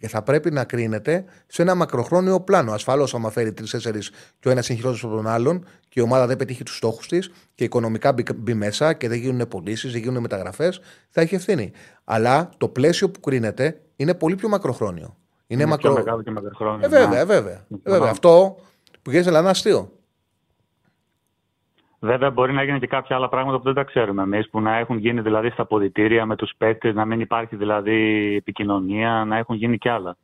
και 0.00 0.08
θα 0.08 0.22
πρέπει 0.22 0.50
να 0.50 0.64
κρίνεται 0.64 1.24
σε 1.46 1.62
ένα 1.62 1.74
μακροχρόνιο 1.74 2.40
πλάνο. 2.40 2.72
Ασφαλώς, 2.72 3.14
άμα 3.14 3.30
φέρει 3.30 3.52
τρει-τέσσερι 3.52 3.98
και 4.38 4.48
ο 4.48 4.50
ένας 4.50 4.64
συγχυρώσει 4.64 5.06
από 5.06 5.14
τον 5.14 5.26
άλλον 5.26 5.64
και 5.88 6.00
η 6.00 6.02
ομάδα 6.02 6.26
δεν 6.26 6.36
πετύχει 6.36 6.62
τους 6.62 6.76
στόχους 6.76 7.08
της 7.08 7.30
και 7.54 7.64
οικονομικά 7.64 8.12
μπει, 8.12 8.24
μπει 8.36 8.54
μέσα 8.54 8.92
και 8.92 9.08
δεν 9.08 9.18
γίνουν 9.18 9.48
πωλήσεις, 9.48 9.92
δεν 9.92 10.00
γίνουν 10.00 10.20
μεταγραφές, 10.22 10.80
θα 11.10 11.20
έχει 11.20 11.34
ευθύνη. 11.34 11.72
Αλλά 12.04 12.50
το 12.56 12.68
πλαίσιο 12.68 13.10
που 13.10 13.20
κρίνεται 13.20 13.80
είναι 13.96 14.14
πολύ 14.14 14.34
πιο 14.34 14.48
μακροχρόνιο. 14.48 15.16
Είναι, 15.46 15.62
είναι 15.62 15.70
μακρο... 15.70 15.92
πιο 15.92 16.02
μεγάλο 16.02 16.22
και 16.22 16.30
μακροχρόνιο. 16.30 16.86
Ε, 16.86 16.88
βέβαια, 16.88 17.26
βέβαια. 17.26 17.66
βέβαια. 17.82 18.10
Αυτό 18.10 18.56
που 19.02 19.10
γίνεται 19.10 19.38
είναι 19.38 19.48
αστείο. 19.48 19.92
Βέβαια, 22.02 22.30
μπορεί 22.30 22.52
να 22.52 22.62
γίνουν 22.62 22.80
και 22.80 22.86
κάποια 22.86 23.16
άλλα 23.16 23.28
πράγματα 23.28 23.58
που 23.58 23.64
δεν 23.64 23.74
τα 23.74 23.84
ξέρουμε 23.84 24.22
εμείς, 24.22 24.50
που 24.50 24.60
να 24.60 24.76
έχουν 24.76 24.98
γίνει 24.98 25.20
δηλαδή 25.20 25.50
στα 25.50 25.66
ποδητήρια 25.66 26.26
με 26.26 26.36
τους 26.36 26.52
παίκτες, 26.58 26.94
να 26.94 27.04
μην 27.04 27.20
υπάρχει 27.20 27.56
δηλαδή 27.56 28.34
επικοινωνία, 28.36 29.24
να 29.24 29.36
έχουν 29.36 29.56
γίνει 29.56 29.78
κι 29.78 29.88
άλλα. 29.88 30.16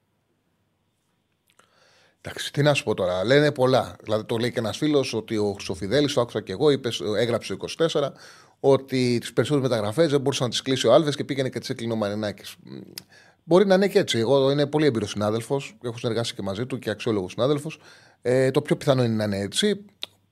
Εντάξει, 2.21 2.53
τι 2.53 2.63
να 2.63 2.75
σου 2.75 2.85
πω 2.85 2.95
τώρα. 2.95 3.25
Λένε 3.25 3.53
πολλά. 3.53 3.97
Δηλαδή, 4.03 4.25
το 4.25 4.37
λέει 4.37 4.53
και 4.53 4.59
ένας 4.59 4.77
φίλος 4.77 5.15
ότι 5.15 5.37
ο 5.37 5.57
Σοφιδέλη, 5.59 6.13
το 6.13 6.21
άκουσα 6.21 6.41
και 6.41 6.53
εγώ, 6.53 6.71
είπες, 6.71 7.01
έγραψε 7.19 7.57
το 7.57 7.67
24, 7.79 8.13
ότι 8.61 9.19
τις 9.19 9.33
περισσότερες 9.33 9.69
μεταγραφές 9.69 10.11
δεν 10.11 10.21
μπορούσε 10.21 10.43
να 10.43 10.49
τις 10.49 10.63
κλείσει 10.63 10.87
ο 10.87 10.93
Άλβες 10.93 11.17
και 11.17 11.25
πήγαινε 11.25 11.49
και 11.49 11.59
τι 11.59 11.67
έκλεινε 11.71 11.93
ο 11.93 11.97
Μαρινάκης. 11.97 12.57
Μπορεί 13.45 13.67
να 13.67 13.75
είναι 13.75 13.89
και 13.89 13.99
έτσι. 13.99 14.19
Εγώ 14.19 14.51
είναι 14.51 14.67
πολύ 14.67 14.87
έμπειρος 14.87 15.11
συνάδελφος, 15.11 15.77
έχω 15.83 15.99
συνεργάσει 15.99 16.35
και 16.35 16.43
μαζί 16.43 16.67
του 16.67 16.79
και 16.79 16.91
αξιόλογος 16.91 17.33
συνάδελφος. 17.33 17.79
Ε, 18.23 18.51
το 18.51 18.63
πιο 18.63 18.77
πιθανό 18.77 19.05
είναι 19.05 19.15
να 19.15 19.25
είναι 19.25 19.39
έτσι. 19.39 19.85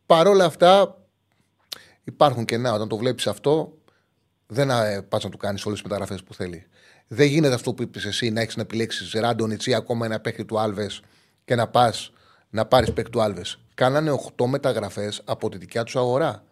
Παρ' 0.07 0.27
όλα 0.27 0.45
αυτά, 0.45 1.04
Υπάρχουν 2.05 2.45
κενά. 2.45 2.73
Όταν 2.73 2.89
το 2.89 2.97
βλέπεις 2.97 3.27
αυτό, 3.27 3.79
δεν 4.47 4.69
πας 5.09 5.25
να 5.25 5.31
του 5.31 5.37
κάνεις 5.37 5.67
όλες 5.67 5.81
τις 5.81 5.89
μεταγραφές 5.89 6.23
που 6.23 6.35
θέλει. 6.35 6.67
Δεν 7.07 7.27
γίνεται 7.27 7.55
αυτό 7.55 7.75
που 7.75 7.83
είπες 7.83 8.05
εσύ 8.05 8.31
να 8.31 8.41
έχεις 8.41 8.57
να 8.57 8.63
επιλέξεις 8.63 9.13
Ράντονιτ 9.13 9.63
ή 9.63 9.75
ακόμα 9.75 10.07
ένα 10.07 10.21
παίκτη 10.21 10.45
του 10.45 10.59
Άλβες 10.59 11.03
και 11.45 11.55
να 11.55 11.69
πας 11.69 12.13
να 12.51 12.67
πάρεις 12.67 12.93
παίκτη 12.93 13.11
του 13.11 13.23
Άλβες. 13.23 13.59
Κάνανε 13.75 14.11
8 14.37 14.47
μεταγραφές 14.47 15.23
από 15.25 15.49
τη 15.49 15.59
δικιά 15.59 15.85
τους 15.85 15.97
αγορά. 15.97 16.45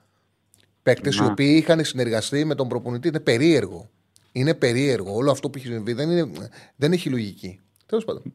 Παίκτες 0.82 1.16
οι 1.16 1.24
οποίοι 1.24 1.54
είχαν 1.62 1.84
συνεργαστεί 1.84 2.44
με 2.44 2.54
τον 2.54 2.68
προπονητή. 2.68 3.08
Είναι 3.08 3.20
περίεργο. 3.20 3.90
Είναι 4.32 4.54
περίεργο. 4.54 5.14
Όλο 5.14 5.30
αυτό 5.30 5.50
που 5.50 5.58
έχει 5.58 5.66
συμβεί 5.66 5.92
δεν, 5.92 6.10
είναι, 6.10 6.30
δεν 6.76 6.92
έχει 6.92 7.10
λογική. 7.10 7.60
Τέλος 7.86 8.04
πάντων. 8.04 8.34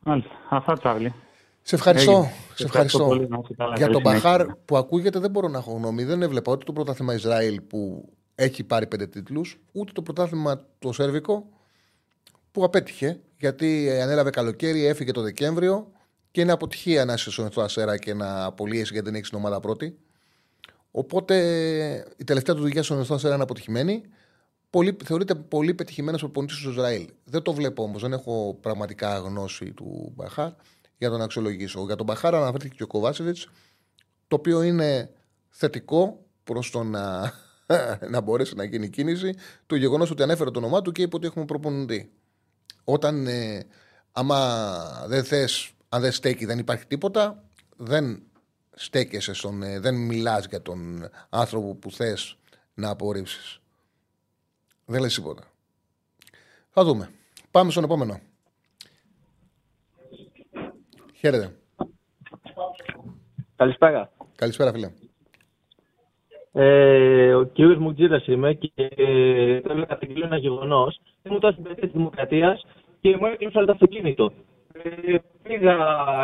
Μάλιστα. 0.00 0.30
Αυτά, 0.50 0.78
Τσάρλι. 0.78 1.14
Σε 1.66 1.74
ευχαριστώ. 1.74 2.30
Σε 2.54 2.64
ευχαριστώ. 2.64 3.28
Για 3.76 3.88
τον 3.88 4.00
Μπαχάρ 4.00 4.46
που 4.46 4.76
ακούγεται 4.76 5.18
δεν 5.18 5.30
μπορώ 5.30 5.48
να 5.48 5.58
έχω 5.58 5.72
γνώμη. 5.72 6.04
Δεν 6.04 6.22
έβλεπα 6.22 6.52
ούτε 6.52 6.64
το 6.64 6.72
πρωτάθλημα 6.72 7.14
Ισραήλ 7.14 7.60
που 7.60 8.08
έχει 8.34 8.64
πάρει 8.64 8.86
πέντε 8.86 9.06
τίτλους, 9.06 9.60
ούτε 9.72 9.92
το 9.92 10.02
πρωτάθλημα 10.02 10.66
το 10.78 10.92
Σέρβικο 10.92 11.48
που 12.50 12.64
απέτυχε 12.64 13.20
γιατί 13.38 13.90
ανέλαβε 14.02 14.30
καλοκαίρι, 14.30 14.86
έφυγε 14.86 15.12
το 15.12 15.20
Δεκέμβριο 15.20 15.90
και 16.30 16.40
είναι 16.40 16.52
αποτυχία 16.52 17.04
να 17.04 17.12
είσαι 17.12 17.30
στον 17.30 17.50
Ασέρα 17.56 17.98
και 17.98 18.14
να 18.14 18.44
απολύεσαι 18.44 18.92
γιατί 18.92 19.06
δεν 19.06 19.14
έχεις 19.14 19.28
την 19.28 19.38
ομάδα 19.38 19.60
πρώτη. 19.60 19.98
Οπότε 20.90 21.34
η 22.16 22.24
τελευταία 22.24 22.54
του 22.54 22.60
δουλειά 22.60 22.82
στον 22.82 23.06
Ασέρα 23.10 23.34
είναι 23.34 23.42
αποτυχημένη. 23.42 24.02
Πολύ, 24.70 24.96
θεωρείται 25.04 25.34
πολύ 25.34 25.74
πετυχημένος 25.74 26.20
προπονητής 26.20 26.56
του 26.56 26.70
Ισραήλ. 26.70 27.08
Δεν 27.24 27.42
το 27.42 27.52
βλέπω 27.52 27.82
όμως, 27.82 28.02
δεν 28.02 28.12
έχω 28.12 28.58
πραγματικά 28.60 29.18
γνώση 29.18 29.72
του 29.72 30.12
Μπαχάρ 30.14 30.50
για 31.04 31.12
τον 31.12 31.22
αξιολογήσω. 31.22 31.84
Για 31.84 31.96
τον 31.96 32.06
Μπαχάρα 32.06 32.38
αναφέρθηκε 32.38 32.74
και 32.76 32.82
ο 32.82 32.86
Κοβάσεβιτς, 32.86 33.48
το 34.28 34.36
οποίο 34.36 34.62
είναι 34.62 35.10
θετικό 35.48 36.24
προς 36.44 36.70
το 36.70 36.82
να, 36.82 37.32
να 38.12 38.20
μπορέσει 38.20 38.54
να 38.54 38.64
γίνει 38.64 38.88
κίνηση 38.88 39.34
το 39.66 39.76
γεγονός 39.76 40.10
ότι 40.10 40.22
ανέφερε 40.22 40.50
το 40.50 40.58
όνομά 40.58 40.82
του 40.82 40.92
και 40.92 41.02
είπε 41.02 41.16
ότι 41.16 41.26
έχουμε 41.26 41.44
προπονητή. 41.44 42.12
Όταν 42.84 43.26
ε, 43.26 43.66
άμα 44.12 45.06
δεν 45.06 45.24
θες, 45.24 45.70
αν 45.88 46.00
δεν 46.00 46.12
στέκει, 46.12 46.44
δεν 46.44 46.58
υπάρχει 46.58 46.86
τίποτα, 46.86 47.44
δεν 47.76 48.22
στέκεσαι 48.74 49.32
στον, 49.32 49.62
ε, 49.62 49.80
δεν 49.80 49.94
μιλάς 49.94 50.46
για 50.46 50.62
τον 50.62 51.08
άνθρωπο 51.28 51.74
που 51.74 51.90
θες 51.90 52.36
να 52.74 52.88
απορρίψεις. 52.88 53.60
Δεν 54.84 55.00
λες 55.00 55.14
τίποτα. 55.14 55.42
Θα 56.70 56.84
δούμε. 56.84 57.10
Πάμε 57.50 57.70
στον 57.70 57.84
επόμενο. 57.84 58.20
Χαίρετε. 61.24 61.50
Καλησπέρα. 63.56 64.10
Καλησπέρα, 64.34 64.72
φίλε. 64.72 64.90
Ε, 66.52 67.34
ο 67.34 67.42
κύριος 67.44 67.78
Μουτζίδας 67.78 68.26
είμαι 68.26 68.52
και 68.54 68.70
θέλω 69.66 69.74
να 69.80 69.84
καταγγείλω 69.86 70.24
ένα 70.24 70.36
γεγονός. 70.36 71.00
Ήμουν 71.22 71.40
τώρα 71.40 71.52
στην 71.52 71.64
περιοχή 71.64 71.86
της 71.86 71.96
Δημοκρατίας 71.96 72.64
και 73.00 73.16
μου 73.16 73.26
έκλειψαν 73.26 73.66
το 73.66 73.72
αυτοκίνητο. 73.72 74.32
Ε, 74.82 75.16
πήγα, 75.42 75.76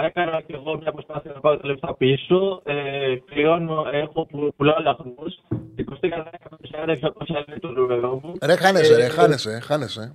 έκανα 0.05 0.41
και 0.41 0.55
εγώ 0.55 0.77
μια 0.79 0.93
προσπάθεια 0.93 1.33
να 1.35 1.41
πάω 1.41 1.57
τα 1.57 1.67
λεφτά 1.67 1.95
πίσω. 1.95 2.61
Ε, 2.65 3.15
πληρώνω, 3.25 3.85
έχω 3.93 4.27
που 4.27 4.53
πουλάω 4.57 4.83
λαχνούς. 4.83 5.41
20-10 5.77 7.59
το 7.61 7.69
νούμερο 7.69 8.21
μου. 8.23 8.33
Ρε, 8.43 8.57
χάνεσαι, 8.57 8.97
ρε, 8.97 9.05
Ε, 9.05 9.09
χάνεσαι, 9.09 9.61
χάνεσαι. 9.61 10.15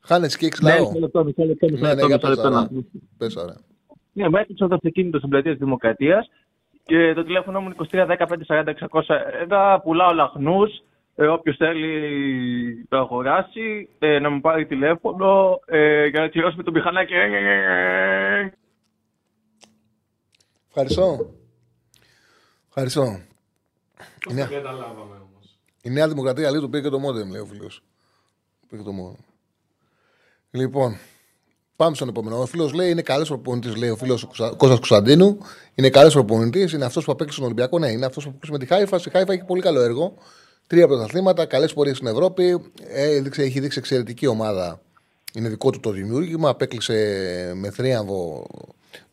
Χάνεσαι 0.00 0.38
και 0.38 0.46
έχεις 0.46 0.60
Ναι, 0.60 0.74
λαό. 0.74 0.86
μισό 0.86 0.98
λεπτό, 0.98 1.24
μισό 1.24 1.44
λεπτό, 1.44 1.66
μισό 1.70 1.80
Ναι, 1.82 1.88
ναι, 1.94 1.94
λεπτό, 1.94 2.06
για 2.06 2.16
μισό 2.16 2.26
πες 2.28 2.36
λεπτό 2.36 2.42
τώρα. 2.50 2.60
να 2.60 2.68
Πες 3.18 3.36
ωραία. 3.36 3.56
Ναι, 4.14 4.28
μου 4.28 4.36
έκλειψαν 4.36 4.68
το 4.68 4.74
αυτοκίνητος 4.74 5.18
στην 5.20 5.30
πλατεία 5.30 5.50
της 5.50 5.60
Δημοκρατίας 5.60 6.30
και 6.84 7.12
το 7.14 7.24
τηλέφωνο 7.24 7.60
μου 7.60 7.66
είναι 7.66 8.06
23 8.06 8.26
15 8.48 8.64
40 8.64 8.72
600. 8.90 9.02
Εδώ 9.42 9.80
πουλάω 9.82 10.12
λαχνούς. 10.12 10.82
Ε, 11.16 11.26
Όποιος 11.26 11.56
θέλει 11.56 12.86
το 12.88 12.96
αγοράσει, 12.98 13.88
ε, 13.98 14.18
να 14.18 14.30
μου 14.30 14.40
πάρει 14.40 14.66
τηλέφωνο 14.66 15.60
ε, 15.66 16.06
για 16.06 16.20
να 16.20 16.28
τσιρώσουμε 16.28 16.62
το 16.62 16.70
μηχανάκι. 16.70 17.12
Ευχαριστώ. 20.68 21.30
Ευχαριστώ. 22.68 23.02
Πώς 24.24 24.34
Ναι. 24.34 24.44
το 24.44 24.50
καταλάβαμε 24.50 25.16
όμως; 25.16 25.58
Η 25.82 25.90
Νέα 25.90 26.08
Δημοκρατία 26.08 26.50
λέει 26.50 26.60
του 26.60 26.68
πήρε 26.68 26.82
και 26.82 26.88
το 26.88 26.98
μόντεμ, 26.98 27.30
λέει 27.30 27.40
ο 27.40 27.46
φίλος. 27.46 27.82
Πήρε 28.68 28.82
το 28.82 28.92
μόντεμ. 28.92 29.20
Λοιπόν, 30.50 30.92
πάμε 31.76 31.94
στον 31.94 32.08
επόμενο. 32.08 32.40
Ο 32.40 32.46
φίλος 32.46 32.72
λέει 32.72 32.90
είναι 32.90 33.02
καλός 33.02 33.28
προπονητής, 33.28 33.76
λέει 33.76 33.90
ο 33.90 33.96
φίλος 33.96 34.24
Κώστας 34.24 34.56
Κωνσταντίνου. 34.56 35.38
Είναι 35.74 35.90
καλός 35.90 36.12
προπονητής, 36.12 36.72
είναι 36.72 36.84
αυτός 36.84 37.04
που 37.04 37.12
απέκτησε 37.12 37.36
τον 37.38 37.46
Ολυμπιακό. 37.46 37.78
Ναι, 37.78 37.90
είναι 37.90 38.06
αυτός 38.06 38.22
που 38.24 38.28
απέκτησε 38.30 38.52
με 38.52 38.58
τη 38.58 38.66
Χάιφα. 38.66 38.96
Η 38.96 39.10
Χάιφα 39.10 39.32
έχει 39.32 39.44
πολύ 39.44 39.60
καλό 39.62 39.80
έργο. 39.80 40.14
Τρία 40.66 40.86
πρωταθλήματα, 40.86 41.46
καλές 41.46 41.72
πορείες 41.72 41.96
στην 41.96 42.08
Ευρώπη. 42.08 42.72
Ε, 42.88 43.14
έδειξε- 43.14 43.44
έχει 43.44 43.60
δείξει 43.60 43.78
εξαιρετική 43.78 44.26
ομάδα. 44.26 44.80
Είναι 45.34 45.48
δικό 45.48 45.70
του 45.70 45.80
το 45.80 45.90
δημιούργημα. 45.90 46.48
Απέκλεισε 46.48 46.94
με 47.54 47.70
θρίαμβο 47.70 48.46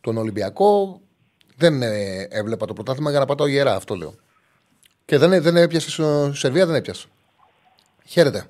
τον 0.00 0.16
Ολυμπιακό. 0.16 1.00
Δεν 1.56 1.82
ε, 1.82 2.26
έβλεπα 2.30 2.66
το 2.66 2.72
πρωτάθλημα 2.72 3.10
για 3.10 3.18
να 3.18 3.24
πατάω 3.26 3.46
γερά, 3.46 3.74
αυτό 3.74 3.94
λέω. 3.94 4.14
Και 5.04 5.18
δεν, 5.18 5.42
δεν 5.42 5.56
έπιασε 5.56 5.90
στο 5.90 6.30
Σερβία, 6.34 6.66
δεν 6.66 6.74
έπιασε. 6.74 7.06
Χαίρετε. 8.06 8.44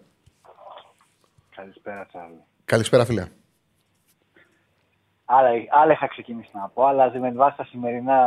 Καλησπέρα, 1.56 2.06
Τσάρλ. 2.08 2.32
Καλησπέρα, 2.64 3.04
φίλε. 3.04 3.26
Άλλα, 5.34 5.48
άλλα 5.70 5.92
είχα 5.92 6.06
ξεκινήσει 6.06 6.50
να 6.52 6.68
πω, 6.74 6.84
αλλά 6.86 7.18
με 7.18 7.32
βάση 7.32 7.56
τα 7.56 7.64
σημερινά. 7.64 8.18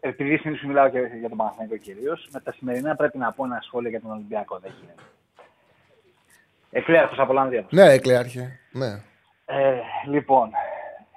Επειδή 0.00 0.36
συνήθω 0.36 0.66
μιλάω 0.66 0.88
και 0.88 0.98
για 0.98 1.28
τον 1.28 1.38
Παναθηναϊκό 1.38 1.76
κυρίως, 1.76 2.28
με 2.32 2.40
τα 2.40 2.52
σημερινά 2.52 2.96
πρέπει 2.96 3.18
να 3.18 3.32
πω 3.32 3.44
ένα 3.44 3.58
σχόλιο 3.62 3.90
για 3.90 4.00
τον 4.00 4.10
Ολυμπιακό. 4.10 4.58
Δεν 4.58 4.72
γίνεται. 4.80 5.02
Εκλέαρχος 6.70 7.18
από 7.18 7.30
Ολλανδία. 7.30 7.66
Ναι, 7.70 7.92
εκλέαρχε. 7.92 8.58
Ναι. 8.70 8.86
Ε, 9.46 9.80
λοιπόν, 10.06 10.50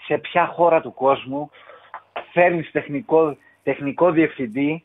σε 0.06 0.18
ποια 0.18 0.46
χώρα 0.46 0.82
του 0.82 0.94
κόσμου 0.94 1.50
φέρνεις 2.32 2.72
τεχνικό, 2.72 3.38
τεχνικό 3.64 4.12
διευθυντή, 4.12 4.84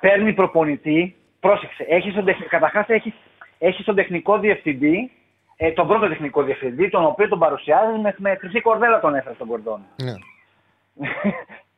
παίρνει 0.00 0.32
προπονητή, 0.32 1.16
πρόσεξε, 1.40 1.84
έχεις 1.88 2.14
τον, 2.14 2.24
τεχ- 2.24 2.48
καταρχάς 2.48 2.88
έχεις, 2.88 3.14
έχεις 3.58 3.84
τον 3.84 3.94
τεχνικό 3.94 4.38
διευθυντή, 4.38 5.12
ε, 5.62 5.72
τον 5.72 5.86
πρώτο 5.86 6.08
τεχνικό 6.08 6.42
διευθυντή, 6.42 6.88
τον 6.88 7.04
οποίο 7.04 7.28
τον 7.28 7.38
παρουσιάζει 7.38 7.98
με, 7.98 8.14
με 8.18 8.34
χρυσή 8.34 8.60
κορδέλα 8.60 9.00
τον 9.00 9.14
έφερε 9.14 9.34
στον 9.34 9.46
Κορδόν. 9.46 9.80
ναι. 10.02 10.12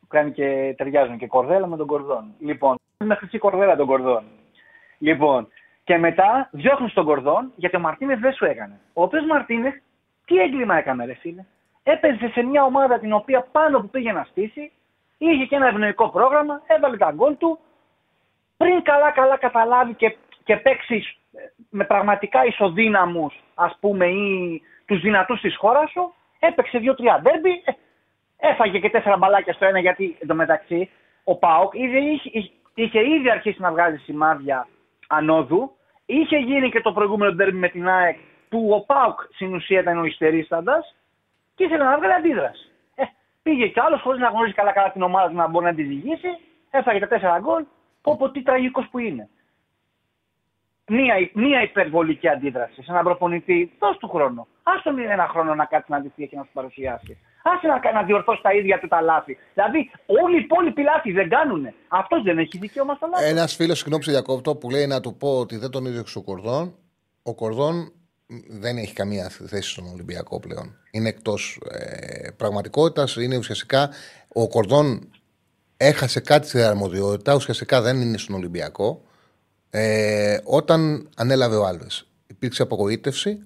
που 0.01 0.07
κάνει 0.15 0.33
και 0.33 0.75
ταιριάζουν 0.77 1.19
και 1.19 1.27
κορδέλα 1.27 1.67
με 1.67 1.77
τον 1.77 1.87
Κορδόν. 1.87 2.35
Λοιπόν, 2.39 2.77
με 3.05 3.15
χρυσή 3.15 3.39
κορδέλα 3.39 3.77
τον 3.77 3.87
Κορδόν. 3.87 4.25
Λοιπόν, 4.99 5.49
και 5.85 5.99
μετά 5.99 6.49
διώχνει 6.53 6.91
τον 6.91 7.05
Κορδόν 7.05 7.53
γιατί 7.57 7.77
ο 7.77 7.81
Μαρτίνες 7.81 8.19
δεν 8.19 8.33
σου 8.33 8.45
έκανε. 8.45 8.81
Ο 8.93 9.03
οποίος 9.03 9.27
Μαρτίνες, 9.27 9.83
τι 10.25 10.37
έγκλημα 10.37 10.77
έκανε, 10.77 11.05
ρε 11.05 11.15
φίλε. 11.15 11.45
Έπαιζε 11.83 12.29
σε 12.29 12.43
μια 12.43 12.65
ομάδα 12.65 12.99
την 12.99 13.13
οποία 13.13 13.47
πάνω 13.53 13.81
που 13.81 13.89
πήγε 13.89 14.13
να 14.13 14.27
στήσει, 14.31 14.73
είχε 15.19 15.45
και 15.45 15.57
ένα 15.57 15.67
ευνοϊκό 15.67 16.09
πρόγραμμα, 16.09 16.63
έβαλε 16.67 16.97
τα 16.97 17.13
γκολ 17.15 17.37
του. 17.37 17.59
Πριν 18.57 18.83
καλά-καλά 18.83 19.37
καταλάβει 19.37 19.95
και, 19.95 20.17
και 20.45 20.57
παίξει 20.57 21.17
με 21.73 21.85
πραγματικά 21.85 22.45
ισοδύναμους, 22.45 23.35
ας 23.55 23.77
πούμε, 23.81 24.07
ή 24.07 24.63
τους 24.87 25.01
δυνατούς 25.01 25.41
της 25.41 25.57
χώρας 25.57 25.91
σου, 25.91 26.15
έπαιξε 26.39 26.79
δύο-τρία 26.79 27.21
ντέρμπι, 27.23 27.63
ε, 27.65 27.73
Έφαγε 28.45 28.79
και 28.79 28.91
τέσσερα 28.91 29.17
μπαλάκια 29.17 29.53
στο 29.53 29.65
ένα 29.65 29.79
γιατί 29.79 30.17
εντωμεταξύ 30.19 30.91
ο 31.25 31.37
Πάοκ 31.37 31.75
είχε, 31.75 31.99
είχε, 31.99 32.51
είχε 32.75 33.01
ήδη 33.09 33.31
αρχίσει 33.31 33.61
να 33.61 33.71
βγάζει 33.71 33.97
σημάδια 33.97 34.69
ανόδου. 35.09 35.71
Είχε 36.07 36.37
γίνει 36.37 36.71
και 36.71 36.81
το 36.81 36.93
προηγούμενο 36.93 37.33
ντέρμπι 37.33 37.57
με 37.57 37.69
την 37.69 37.89
ΑΕΚ 37.89 38.19
που 38.49 38.69
ο 38.73 38.81
Πάοκ 38.81 39.21
στην 39.35 39.55
ουσία 39.55 39.81
ήταν 39.81 39.99
ο 39.99 40.05
υστερίσταντα 40.05 40.85
και 41.55 41.65
ήθελε 41.65 41.85
να 41.85 41.97
βγάλει 41.97 42.13
αντίδραση. 42.13 42.71
Ε, 42.95 43.03
πήγε 43.43 43.67
κι 43.67 43.81
άλλος 43.81 44.01
χωρίς 44.01 44.21
να 44.21 44.29
γνωρίζει 44.29 44.55
καλά-καλά 44.55 44.93
την 44.93 45.03
ομάδα 45.03 45.29
του 45.29 45.37
να 45.37 45.49
μπορεί 45.49 45.65
να 45.65 45.75
τη 45.75 45.83
διηγήσει. 45.83 46.29
Έφαγε 46.71 46.99
τα 46.99 47.09
τέσσερα 47.09 47.39
γκολ. 47.39 47.65
Πω 48.03 48.17
πω 48.17 48.31
τι 48.31 48.43
τραγικός 48.43 48.89
που 48.91 48.99
είναι. 48.99 49.29
Μία, 50.97 51.15
μία 51.45 51.63
υπερβολική 51.63 52.29
αντίδραση 52.29 52.83
σε 52.83 52.91
έναν 52.93 53.05
προπονητή, 53.05 53.73
δώσ' 53.79 53.99
του 53.99 54.09
χρόνο. 54.09 54.47
Άστον 54.63 54.99
ένα 54.99 55.27
χρόνο 55.33 55.55
να 55.55 55.65
κάτσει 55.65 55.91
να 55.93 55.99
δει 56.01 56.29
και 56.29 56.37
να 56.37 56.43
σου 56.43 56.51
παρουσιάσει. 56.53 57.19
Άσε 57.43 57.67
να, 57.67 57.93
να 57.93 58.03
διορθώσει 58.03 58.43
τα 58.43 58.53
ίδια 58.53 58.79
του 58.81 58.89
τα 58.89 59.01
λάθη. 59.01 59.39
Δηλαδή, 59.55 59.91
όλοι 60.07 60.37
οι 60.37 60.43
υπόλοιποι 60.43 60.83
λάθη 60.83 61.13
δεν 61.13 61.29
κάνουν. 61.29 61.67
Αυτός 61.89 62.23
δεν 62.23 62.39
έχει 62.39 62.59
δικαίωμα 62.59 62.95
στα 62.95 63.07
λάθη. 63.07 63.25
Ένας 63.25 63.55
φίλος, 63.55 63.79
συγγνώμη, 63.79 64.03
σε 64.05 64.11
διακόπτω, 64.11 64.57
που 64.57 64.71
λέει 64.71 64.87
να 64.87 65.01
του 65.01 65.17
πω 65.17 65.39
ότι 65.39 65.57
δεν 65.57 65.71
τον 65.71 65.85
ίδιο 65.85 66.05
ο 66.15 66.23
Κορδόν. 66.23 66.75
Ο 67.23 67.35
Κορδόν 67.35 67.93
δεν 68.49 68.77
έχει 68.77 68.93
καμία 68.95 69.29
θέση 69.29 69.71
στον 69.71 69.85
Ολυμπιακό 69.93 70.41
πλέον. 70.41 70.77
Είναι 70.91 71.09
εκτός 71.09 71.61
ε, 71.71 72.31
πραγματικότητας. 72.37 73.17
Είναι 73.17 73.37
ουσιαστικά. 73.37 73.91
Ο 74.29 74.49
Κορδόν 74.49 75.11
έχασε 75.77 76.21
κάτι 76.21 76.49
στη 76.49 76.63
αρμοδιότητα. 76.63 77.35
Ουσιαστικά 77.35 77.81
δεν 77.81 78.01
είναι 78.01 78.19
στον 78.19 78.35
Ολυμπιακό. 78.35 79.03
Ε, 79.75 80.37
όταν 80.45 81.09
ανέλαβε 81.17 81.57
ο 81.57 81.65
Άλβε. 81.67 81.87
Υπήρξε 82.27 82.63
απογοήτευση. 82.63 83.43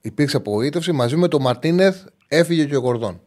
Υπήρξε 0.00 0.36
απογοήτευση. 0.36 0.92
Μαζί 0.92 1.16
με 1.16 1.28
τον 1.28 1.42
Μαρτίνεθ 1.42 2.06
έφυγε 2.28 2.64
και 2.64 2.76
ο 2.76 2.80
Κορδόν. 2.82 3.20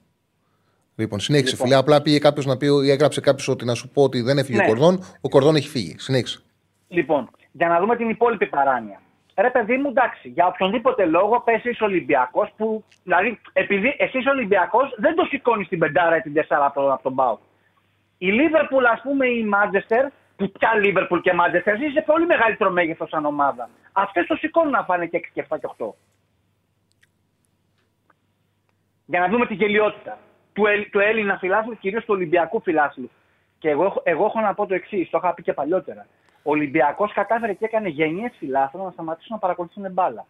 Λοιπόν, 0.96 1.20
συνέχισε 1.20 1.52
Λοιπόν. 1.52 1.68
φίλε. 1.68 1.80
Απλά 1.80 2.02
πήγε 2.02 2.20
κάποιος 2.20 2.46
να 2.46 2.58
πει, 2.58 2.68
ή 2.86 2.92
έγραψε 2.92 3.22
κάποιος 3.22 3.48
ότι 3.48 3.66
να 3.66 3.74
σου 3.76 3.90
πω 3.90 4.04
ότι 4.04 4.22
δεν 4.22 4.38
έφυγε 4.38 4.58
Ναι. 4.58 4.64
ο 4.64 4.68
Κορδόν. 4.68 5.04
Ο 5.22 5.30
Κορδόν 5.30 5.56
έχει 5.56 5.68
φύγει. 5.70 5.96
Συνέχισε. 6.00 6.40
Λοιπόν, 6.88 7.30
για 7.52 7.68
να 7.68 7.80
δούμε 7.80 7.96
την 7.96 8.10
υπόλοιπη 8.10 8.46
παράνοια. 8.48 9.02
Ρε 9.36 9.50
παιδί 9.50 9.78
μου, 9.78 9.90
εντάξει, 9.90 10.28
για 10.30 10.46
οποιονδήποτε 10.48 11.06
λόγο 11.06 11.42
πέσει 11.42 11.70
είσαι 11.70 11.84
Ολυμπιακός 11.84 12.54
που. 12.58 12.84
Δηλαδή, 13.04 13.40
επειδή 13.54 13.96
εσύ 13.98 14.18
είσαι 14.18 14.30
Ολυμπιακός, 14.30 14.96
δεν 14.98 15.16
το 15.16 15.24
σηκώνεις 15.30 15.68
την 15.68 15.80
πεντάρα 15.80 16.18
ή 16.18 16.22
την 16.22 16.34
τεσσάρα 16.34 16.66
από, 16.66 16.92
από 16.94 17.04
τον 17.04 17.16
Πάο. 17.16 17.38
Η 18.18 18.28
Λίβερπουλ, 18.32 18.86
ας 18.86 19.02
πούμε, 19.04 19.28
ή 19.28 19.40
η 19.44 19.48
Μάντζεστερ, 19.48 20.06
που 20.36 20.52
πια 20.52 20.76
Λίβερπουλ 20.76 21.20
και 21.20 21.34
Μάντζεστερ, 21.34 21.82
είσαι 21.82 21.92
σε 21.92 22.02
πολύ 22.02 22.26
μεγαλύτερο 22.26 22.72
μέγεθος 22.72 23.10
σαν 23.10 23.26
ομάδα. 23.26 23.70
Αυτές 23.92 24.26
το 24.26 24.36
σηκώνουν 24.36 24.72
να 24.72 24.84
φάνε 24.84 25.06
και 25.06 25.18
6 25.18 25.30
και 25.34 25.46
7 25.50 25.58
και 25.60 25.68
8. 25.78 25.94
Για 29.06 29.20
να 29.20 29.28
δούμε 29.28 29.46
τη 29.46 29.54
γελιότητα 29.54 30.18
του, 30.54 30.66
Ελλ- 30.66 30.90
του 30.92 31.00
Έλληνα 31.00 31.38
φιλάθλου, 31.38 31.78
κυρίως 31.78 32.04
του 32.06 32.14
Ολυμπιακού 32.14 32.62
φιλάθλου. 32.62 33.10
Και 33.60 33.70
εγώ, 33.70 33.86
έχω- 33.86 34.02
εγώ 34.06 34.26
έχω 34.26 34.40
να 34.40 34.54
πω 34.54 34.66
το 34.66 34.74
εξής, 34.74 35.10
το 35.10 35.18
είχα 35.18 35.34
πει 35.34 35.42
και 35.42 35.54
παλιότερα. 35.54 36.08
Ο 36.44 36.52
Ολυμπιακός 36.52 37.14
κατάφερε 37.14 37.54
και 37.54 37.66
έκανε 37.66 37.90
γενιές 37.90 38.36
φιλάθλων 38.38 38.86
να 38.86 38.92
σταματήσουν 38.92 39.34
να 39.34 39.38
παρακολουθούν 39.40 39.92
μπάλα. 39.92 40.26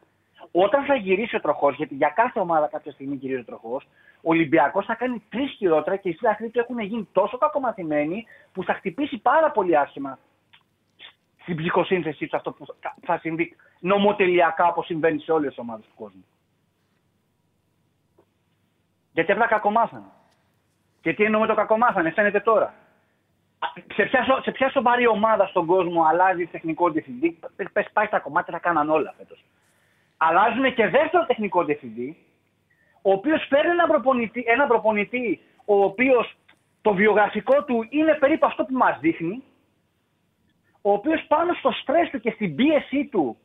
Όταν 0.51 0.85
θα 0.85 0.95
γυρίσει 0.95 1.35
ο 1.35 1.39
τροχός, 1.39 1.75
γιατί 1.75 1.95
για 1.95 2.09
κάθε 2.15 2.39
ομάδα 2.39 2.67
κάποια 2.67 2.91
στιγμή 2.91 3.15
γυρίζει 3.15 3.39
ο 3.39 3.45
τροχός, 3.45 3.88
ο 4.25 4.29
Ολυμπιακός 4.29 4.85
θα 4.85 4.95
κάνει 4.95 5.23
τρεις 5.29 5.51
χειρότερα 5.51 5.95
και 5.95 6.09
οι 6.09 6.13
φίλαθλοι 6.13 6.49
του 6.49 6.59
έχουν 6.59 6.79
γίνει 6.79 7.07
τόσο 7.11 7.37
κακομαθημένοι 7.37 8.25
που 8.53 8.63
θα 8.63 8.73
χτυπήσει 8.73 9.17
πάρα 9.17 9.51
πολύ 9.51 9.77
άσχημα 9.77 10.19
στην 11.41 11.55
ψυχοσύνθεσή 11.57 12.19
τους 12.25 12.33
αυτό 12.33 12.51
που 12.51 12.65
θα- 12.79 12.95
θα 13.05 13.17
συμβεί 13.17 13.55
νομοτελειακά 13.79 14.65
όπως 14.67 14.85
συμβαίνει 14.85 15.19
σε 15.19 15.31
όλες 15.31 15.49
τις 15.49 15.57
ομάδες 15.57 15.85
του 15.85 15.95
κόσμου. 15.95 16.25
Γιατί 19.13 19.31
απλά 19.31 19.45
κακομάθανε. 19.47 20.05
Και 21.01 21.13
τι 21.13 21.23
εννοώ 21.23 21.41
με 21.41 21.47
το 21.47 21.53
κακομάθανε, 21.55 22.11
φαίνεται 22.11 22.39
τώρα. 22.39 22.65
Α, 23.59 23.67
Σε 23.95 24.03
ποια, 24.03 24.23
σο- 24.23 24.41
σε 24.41 24.51
ποια 24.51 24.69
σοβαρή 24.69 25.07
ομάδα 25.07 25.47
στον 25.47 25.65
κόσμο 25.65 26.03
αλλάζει 26.03 26.45
τεχνικό 26.47 26.89
διευθυντή, 26.89 27.39
πες- 27.55 27.71
πες 27.71 27.89
πάει 27.93 28.05
στα 28.05 28.19
κομμάτια, 28.19 28.53
τα 28.53 28.59
κάναν 28.59 28.89
όλα 28.89 29.13
φέτος. 29.17 29.43
Αλλάζουν 30.17 30.73
και 30.73 30.87
δεύτερο 30.87 31.25
τεχνικό 31.25 31.63
διευθυντή, 31.63 32.17
ο 33.05 33.11
οποίος 33.11 33.45
φέρνει 33.49 33.71
έναν 33.71 33.88
προπονητή, 33.88 34.43
έναν 34.47 34.67
προπονητή 34.67 35.39
ο 35.65 35.84
οποίος 35.84 36.35
το 36.81 36.93
βιογραφικό 36.93 37.63
του 37.63 37.85
είναι 37.89 38.13
περίπου 38.19 38.45
αυτό 38.45 38.63
που 38.63 38.73
μας 38.73 38.97
δείχνει, 38.99 39.43
ο 40.81 40.91
οποίος 40.91 41.25
πάνω 41.27 41.53
στο 41.53 41.71
στρες 41.81 42.09
του 42.09 42.19
και 42.19 42.31
στην 42.35 42.55
πίεσή 42.55 43.05
του 43.11 43.38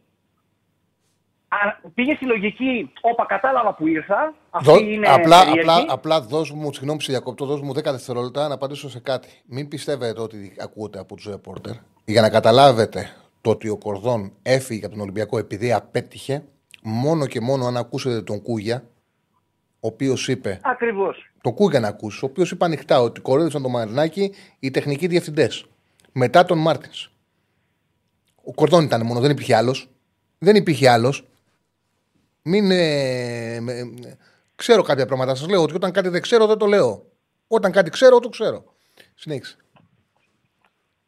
α, 1.48 1.88
πήγε 1.94 2.14
στη 2.14 2.24
λογική, 2.24 2.92
όπα 3.00 3.26
κατάλαβα 3.26 3.74
που 3.74 3.86
ήρθα, 3.86 4.34
αυτή 4.50 4.70
Δω- 4.70 4.80
είναι 4.80 5.08
απλά, 5.08 5.38
περίεργη. 5.44 5.70
απλά, 5.70 5.84
απλά 5.88 6.20
δώσ' 6.20 6.50
μου, 6.52 6.72
συγγνώμη 6.72 7.02
σε 7.02 7.12
διακόπτω, 7.12 7.44
δώσ' 7.46 7.60
μου 7.60 7.72
10 7.72 7.82
δευτερόλεπτα 7.82 8.48
να 8.48 8.54
απαντήσω 8.54 8.88
σε 8.90 9.00
κάτι. 9.00 9.28
Μην 9.46 9.68
πιστεύετε 9.68 10.20
ότι 10.20 10.56
ακούτε 10.60 10.98
από 10.98 11.14
τους 11.16 11.26
ρεπόρτερ. 11.26 11.72
Για 12.04 12.20
να 12.20 12.30
καταλάβετε 12.30 13.10
το 13.40 13.50
ότι 13.50 13.68
ο 13.68 13.76
Κορδόν 13.78 14.32
έφυγε 14.42 14.84
από 14.84 14.94
τον 14.94 15.02
Ολυμπιακό 15.02 15.38
επειδή 15.38 15.72
απέτυχε, 15.72 16.44
μόνο 16.82 17.26
και 17.26 17.40
μόνο 17.40 17.66
αν 17.66 17.76
ακούσετε 17.76 18.22
τον 18.22 18.42
Κούγια, 18.42 18.84
ο 19.80 19.86
οποίος 19.86 20.28
είπε. 20.28 20.60
Ακριβώς. 20.62 21.30
Το 21.40 21.52
Κούγια 21.52 21.80
να 21.80 21.88
ακούσει, 21.88 22.24
ο 22.24 22.28
οποίος 22.30 22.50
είπε 22.50 22.64
ανοιχτά 22.64 23.00
ότι 23.00 23.20
κορέδεψαν 23.20 23.62
τον 23.62 23.70
Μαρινάκη 23.70 24.34
οι 24.58 24.70
τεχνικοί 24.70 25.06
διευθυντές. 25.06 25.66
Μετά 26.12 26.44
τον 26.44 26.58
Μάρτινς. 26.58 27.10
Ο 28.44 28.52
Κορδόν 28.52 28.84
ήταν 28.84 29.06
μόνο, 29.06 29.20
δεν 29.20 29.30
υπήρχε 29.30 29.54
άλλος. 29.56 29.88
Δεν 30.38 30.56
υπήρχε 30.56 30.88
άλλος. 30.88 31.24
Μην. 32.42 32.70
Ε, 32.70 33.60
με- 33.60 33.94
ξέρω 34.56 34.82
κάποια 34.82 35.06
πράγματα. 35.06 35.34
Σας 35.34 35.48
λέω 35.48 35.62
ότι 35.62 35.74
όταν 35.74 35.92
κάτι 35.92 36.08
δεν 36.08 36.22
ξέρω, 36.22 36.46
δεν 36.46 36.58
το 36.58 36.66
λέω. 36.66 37.04
Όταν 37.48 37.72
κάτι 37.72 37.90
ξέρω, 37.90 38.18
το 38.18 38.28
ξέρω. 38.28 38.64
Συνέχισε. 39.14 39.56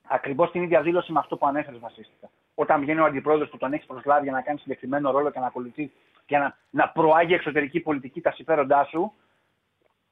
Ακριβώς 0.03 0.51
την 0.51 0.63
ίδια 0.63 0.83
δήλωση 0.83 1.13
με 1.13 1.19
αυτό 1.19 1.37
που 1.37 1.47
ανέφερες 1.47 1.81
βασίστηκα. 1.81 2.31
Όταν 2.55 2.81
βγαίνει 2.81 3.01
ο 3.01 3.05
αντιπρόεδρος 3.05 3.49
που 3.49 3.57
τον 3.57 3.73
έχει 3.73 3.87
προσλάβει 3.87 4.23
για 4.23 4.33
να 4.33 4.41
κάνει 4.41 4.59
συγκεκριμένο 4.59 5.11
ρόλο 5.11 5.31
και 5.31 5.39
να 5.39 5.47
ακολουθεί 5.47 5.91
και 6.31 6.39
να, 6.39 6.57
να 6.71 6.89
προάγει 6.89 7.35
εξωτερική 7.35 7.81
πολιτική 7.81 8.21
τα 8.21 8.33
συμφέροντά 8.33 8.85
σου 8.85 9.13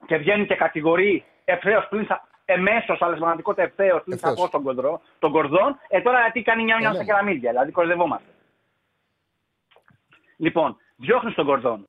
και 0.06 0.16
βγαίνει 0.16 0.46
και 0.46 0.54
κατηγορεί 0.54 1.24
ευθέως 1.44 1.88
πλην 1.88 2.06
εμέσως, 2.44 3.02
αλλά 3.02 3.10
στην 3.10 3.18
πραγματικότητα 3.18 3.62
ευθέως 3.62 4.02
πλην 4.02 4.14
Ευθέως. 4.14 4.38
σαφώ 4.38 4.48
τον, 4.48 4.62
κοντρό- 4.62 5.00
τον 5.18 5.30
κορδόν, 5.32 5.78
ε 5.88 6.00
τώρα 6.00 6.30
τι 6.30 6.42
κάνει 6.42 6.62
μια 6.62 6.76
μια 6.76 6.88
ναι. 6.88 6.94
στα 6.94 7.04
κεραμίδια, 7.04 7.50
δηλαδή 7.50 7.72
κορδευόμαστε. 7.72 8.30
Λοιπόν, 10.36 10.76
διώχνεις 10.96 11.34
τον 11.34 11.46
κορδόν. 11.46 11.88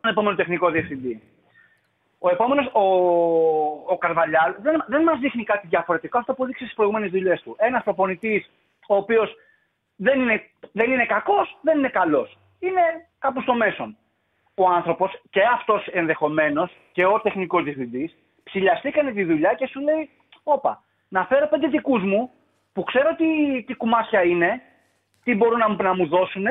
Τον 0.00 0.10
επόμενο 0.10 0.36
τεχνικό 0.36 0.70
διευθυντή. 0.70 1.22
Ο 2.18 2.28
επόμενος, 2.30 2.66
ο, 2.72 2.84
ο 3.92 3.98
Καρβαλιάλ, 3.98 4.54
δεν, 4.58 4.84
δεν 4.86 5.02
μας 5.02 5.18
δείχνει 5.18 5.44
κάτι 5.44 5.66
διαφορετικό. 5.66 6.18
Αυτό 6.18 6.34
που 6.34 6.42
έδειξε 6.44 6.64
στις 6.64 6.76
προηγούμενες 6.76 7.10
δουλειές 7.10 7.42
του. 7.42 7.54
Ένας 7.58 7.82
προπονητής, 7.82 8.50
ο 8.88 8.96
οποίος 8.96 9.34
δεν 9.96 10.20
είναι, 10.20 10.50
δεν 10.72 10.90
είναι 10.90 11.06
κακός, 11.06 11.58
δεν 11.62 11.78
είναι 11.78 11.88
καλός. 11.88 12.38
Είναι 12.58 13.05
κάπου 13.18 13.40
στο 13.42 13.54
μέσον. 13.54 13.96
Ο 14.54 14.68
άνθρωπος 14.68 15.20
και 15.30 15.42
αυτός 15.42 15.86
ενδεχομένως 15.86 16.70
και 16.92 17.04
ο 17.06 17.20
τεχνικός 17.20 17.62
διευθυντής 17.64 18.16
ψηλιαστήκανε 18.44 19.12
τη 19.12 19.24
δουλειά 19.24 19.54
και 19.54 19.66
σου 19.66 19.80
λέει: 19.80 20.10
Όπα, 20.42 20.82
να 21.08 21.24
φέρω 21.26 21.46
πέντε 21.48 21.66
δικούς 21.68 22.02
μου 22.02 22.30
που 22.72 22.82
ξέρω 22.82 23.14
τι, 23.16 23.62
τι 23.66 23.74
κουμάσια 23.74 24.22
είναι, 24.24 24.62
τι 25.24 25.34
μπορούν 25.34 25.58
να, 25.58 25.68
μου- 25.68 25.82
να 25.82 25.94
μου 25.94 26.06
δώσουν, 26.06 26.46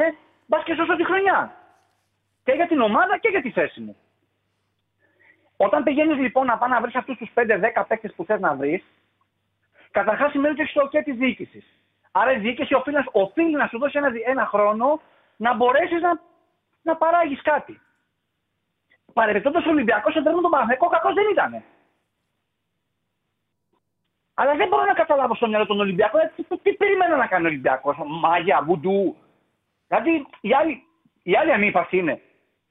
μπας 0.45 0.63
και 0.63 0.73
σώσω 0.75 0.95
τη 0.95 1.05
χρονιά. 1.05 1.55
Και 2.43 2.51
για 2.51 2.67
την 2.67 2.81
ομάδα 2.81 3.17
και 3.17 3.29
για 3.29 3.41
τη 3.41 3.51
θέση 3.51 3.81
μου. 3.81 3.95
Όταν 5.57 5.83
πηγαίνεις 5.83 6.17
λοιπόν 6.17 6.45
να 6.45 6.57
πάει 6.57 6.69
να 6.69 6.81
βρεις 6.81 6.95
αυτούς 6.95 7.17
τους 7.17 7.29
5-10 7.33 7.85
παίκτες 7.87 8.13
που 8.15 8.25
θες 8.25 8.39
να 8.39 8.55
βρεις, 8.55 8.83
καταρχάς 9.91 10.31
σημαίνει 10.31 10.53
ότι 10.53 10.61
έχεις 10.61 10.73
το 10.73 10.81
OK 10.93 11.01
της 11.03 11.15
διοίκησης. 11.15 11.65
Άρα 12.11 12.31
η 12.31 12.37
διοίκηση 12.39 12.73
οφείλει, 12.73 12.95
να- 12.95 13.05
οφείλει 13.11 13.55
να 13.55 13.67
σου 13.67 13.77
δώσει 13.77 13.97
ένα, 13.97 14.09
δι- 14.09 14.23
ένα 14.27 14.45
χρόνο 14.45 15.01
να 15.37 15.53
μπορέσεις 15.53 16.01
να, 16.01 16.19
να 16.85 16.95
παράγεις 16.95 17.41
κάτι. 17.41 17.81
Παρεμπιπτόντω 19.13 19.59
ο 19.59 19.69
Ολυμπιακός 19.69 20.13
σε 20.13 20.19
με 20.19 20.41
τον 20.41 20.49
Παναθηναϊκό 20.49 20.87
κακός 20.87 21.13
δεν 21.13 21.27
ήταν. 21.31 21.63
Αλλά 24.33 24.55
δεν 24.55 24.67
μπορώ 24.67 24.85
να 24.85 24.93
καταλάβω 24.93 25.35
στο 25.35 25.47
μυαλό 25.47 25.65
των 25.65 25.79
Ολυμπιακών 25.79 26.21
ε, 26.21 26.31
τι, 26.35 26.43
τι, 26.43 26.57
τι 26.57 26.73
περίμενα 26.73 27.15
να 27.15 27.27
κάνει 27.27 27.45
ο 27.45 27.47
Ολυμπιακός. 27.47 27.97
Μάγια, 28.05 28.61
βουντού. 28.63 29.15
Δηλαδή 29.87 30.25
η 30.41 30.53
άλλη, 30.53 30.83
η 31.23 31.35
άλλη 31.35 31.51
ανύπαρξη 31.51 31.97
είναι. 31.97 32.21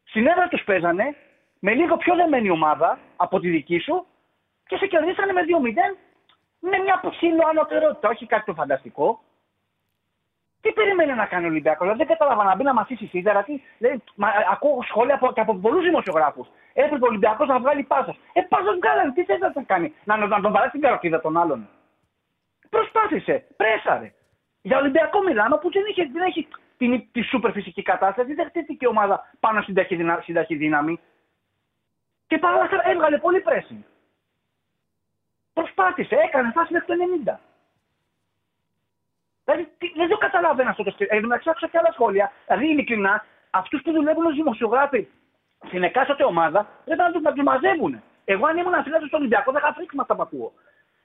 Συνέδρα 0.05 0.49
τους 0.49 0.65
παίζανε 0.65 1.17
με 1.59 1.75
λίγο 1.75 1.97
πιο 1.97 2.15
δεμένη 2.15 2.51
ομάδα 2.51 2.99
από 3.17 3.41
τη 3.41 3.49
δική 3.49 3.79
σου 3.79 4.07
και 4.67 4.77
σε 4.77 4.87
κερδίσανε 4.87 5.33
με 5.33 5.41
2-0 5.41 5.97
με 6.59 6.79
μια 6.79 7.01
ψήλο 7.11 7.47
ανωτερότητα. 7.49 8.09
Όχι 8.09 8.27
κάτι 8.27 8.45
το 8.45 8.55
φανταστικό. 8.55 9.21
Τι 10.65 10.73
περιμένει 10.73 11.15
να 11.15 11.27
κάνει 11.27 11.45
ο 11.45 11.49
Ολυμπιακό. 11.49 11.83
Δηλαδή 11.85 11.99
δεν 12.05 12.07
κατάλαβα 12.07 12.45
να 12.45 12.55
μπει 12.57 12.63
να 12.63 12.75
μαθήσεις 12.75 13.09
σίδερα. 13.09 13.43
Τι, 13.43 13.63
δηλαδή, 13.79 14.03
μα, 14.15 14.29
ακούω 14.53 14.83
σχόλια 14.83 15.15
από, 15.15 15.33
και 15.33 15.41
από 15.41 15.55
πολλούς 15.55 15.85
δημοσιογράφους. 15.85 16.49
Έπρεπε 16.73 17.05
ο 17.05 17.09
Ολυμπιακός 17.09 17.49
να 17.49 17.59
βγάλει 17.59 17.83
πάσα. 17.83 18.17
Ε, 18.33 18.41
πάσα 18.41 18.73
βγάλανε. 18.81 19.13
Τι 19.13 19.25
θες 19.25 19.39
να 19.39 19.53
τον 19.53 19.67
κάνει; 19.67 19.95
Να, 20.05 20.17
να, 20.17 20.27
να 20.27 20.41
τον 20.41 20.53
βαράσει 20.53 20.71
την 20.71 20.81
καροτίδα 20.81 21.21
των 21.21 21.37
άλλων. 21.37 21.69
Προσπάθησε. 22.71 23.45
Πρέσαρε. 23.57 24.13
Για 24.63 24.79
Ολυμπιακό 24.79 25.23
μιλάμε 25.23 25.59
που 25.59 25.71
δεν, 25.71 25.83
είχε, 25.89 26.09
δεν 26.13 26.23
έχει 26.23 26.49
την, 26.77 27.13
τη 27.13 27.23
σούπερ 27.23 27.53
φυσική 27.53 27.83
κατάσταση. 27.83 28.35
Δεν 28.35 28.47
χτίστηκε 28.47 28.85
η 28.85 28.89
ομάδα 28.89 29.31
πάνω 29.41 29.63
στην 29.63 29.75
ταχυδυνα- 29.75 30.21
στην 30.23 30.35
ταχυδύναμη. 30.35 31.01
Και 32.27 32.39
παρά 32.39 32.55
όλα 32.55 32.65
αυτά 32.65 32.91
έβγαλε 32.91 33.19
πολύ 33.19 33.43
pressing. 33.47 33.83
Προσπάθησε, 35.53 36.15
έκανε 36.15 36.53
φάση 36.55 36.73
μέχρι 36.73 36.87
το 36.87 36.95
90. 37.25 37.39
Δηλαδή 39.45 39.69
τι- 39.79 39.93
δεν 39.97 40.09
το 40.09 40.17
καταλαβαίνω 40.17 40.71
αυτό 40.71 40.83
το 40.83 40.91
στυλ. 40.91 41.07
Εν 41.11 41.21
τω 41.21 41.27
μεταξύ 41.27 41.51
άκουσα 41.51 41.69
και 41.69 41.79
άλλα 41.79 41.93
σχόλια. 41.93 42.33
Δηλαδή 42.47 42.67
ειλικρινά, 42.69 43.25
αυτούς 43.51 43.83
που 43.83 43.93
δουλεύουν 43.93 44.27
ως 44.27 44.35
δημοσιογράφοι 44.35 45.07
στην 45.67 45.83
εκάστοτε 45.83 46.25
ομάδα 46.25 46.67
πρέπει 46.85 47.01
να 47.01 47.11
τους 47.13 47.23
να 47.23 47.33
τους 47.33 47.45
μαζεύουν. 47.45 48.03
Εγώ 48.25 48.47
αν 48.47 48.57
ήμουν 48.57 48.75
αφιλάτο 48.75 49.07
στον 49.07 49.19
Ολυμπιακό 49.21 49.53
θα 49.53 49.59
είχα 49.63 49.73
φρίξει 49.73 49.97
με 49.97 50.03
αυτά 50.03 50.15
που 50.17 50.23
ακούω. 50.23 50.53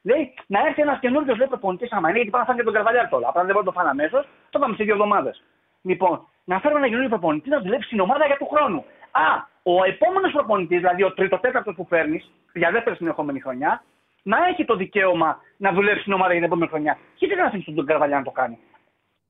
Λέει 0.03 0.34
να 0.48 0.60
έρθει 0.68 0.82
ένας 0.82 0.99
καινούριο 0.99 1.36
λέει 1.36 1.48
προπονητής 1.48 1.91
άμα 1.91 2.07
είναι, 2.10 2.18
γιατί 2.18 2.32
πάνε 2.32 2.44
να 2.44 2.48
φάνε 2.49 2.60
και 2.60 2.66
τον 2.66 2.74
Καρβαλιάλ 2.74 3.07
τώρα. 3.10 3.28
Απλά 3.28 3.41
δεν 3.44 3.53
μπορώ 3.53 3.66
να 3.66 3.72
το 3.72 3.78
φάνε 3.78 3.90
αμέσως, 3.90 4.28
το 4.49 4.60
πάμε 4.60 4.76
σε 4.76 4.84
δύο 4.84 4.94
εβδομάδες. 4.94 5.44
Λοιπόν, 5.82 6.28
να 6.44 6.60
φέρω 6.60 6.78
ένα 6.78 6.88
καινούριο 6.88 7.10
προπονητή 7.10 7.49
να 7.49 7.60
δουλέψει 7.61 7.88
στην 7.88 7.99
ομάδα 7.99 8.26
για 8.26 8.38
του 8.38 8.48
χρόνου. 8.48 8.86
Α, 9.11 9.24
ο 9.64 9.84
επόμενος 9.84 10.32
προπονητής, 10.32 10.80
δηλαδή 10.80 11.03
ο 11.03 11.14
τρίτο-τέταρτο 11.14 11.74
που 11.74 11.86
φέρνεις 11.86 12.32
για 12.53 12.72
δεύτερη 12.72 12.95
συνεχόμενη 12.95 13.40
χρονιά, 13.40 13.84
να 14.24 14.38
έχει 14.50 14.66
το 14.66 14.76
δικαίωμα 14.76 15.38
να 15.58 15.72
δουλέψει 15.74 16.02
στην 16.02 16.14
ομάδα 16.14 16.32
για 16.32 16.41
την 16.41 16.50
επόμενη 16.50 16.70
χρονιά. 16.70 16.98
Γιατί 17.16 17.36
δεν 17.36 17.46
αφήνει 17.46 17.64
τον 17.76 17.86
Καρβαλιά 17.86 18.18
να 18.18 18.24
το 18.24 18.32
κάνει. 18.32 18.58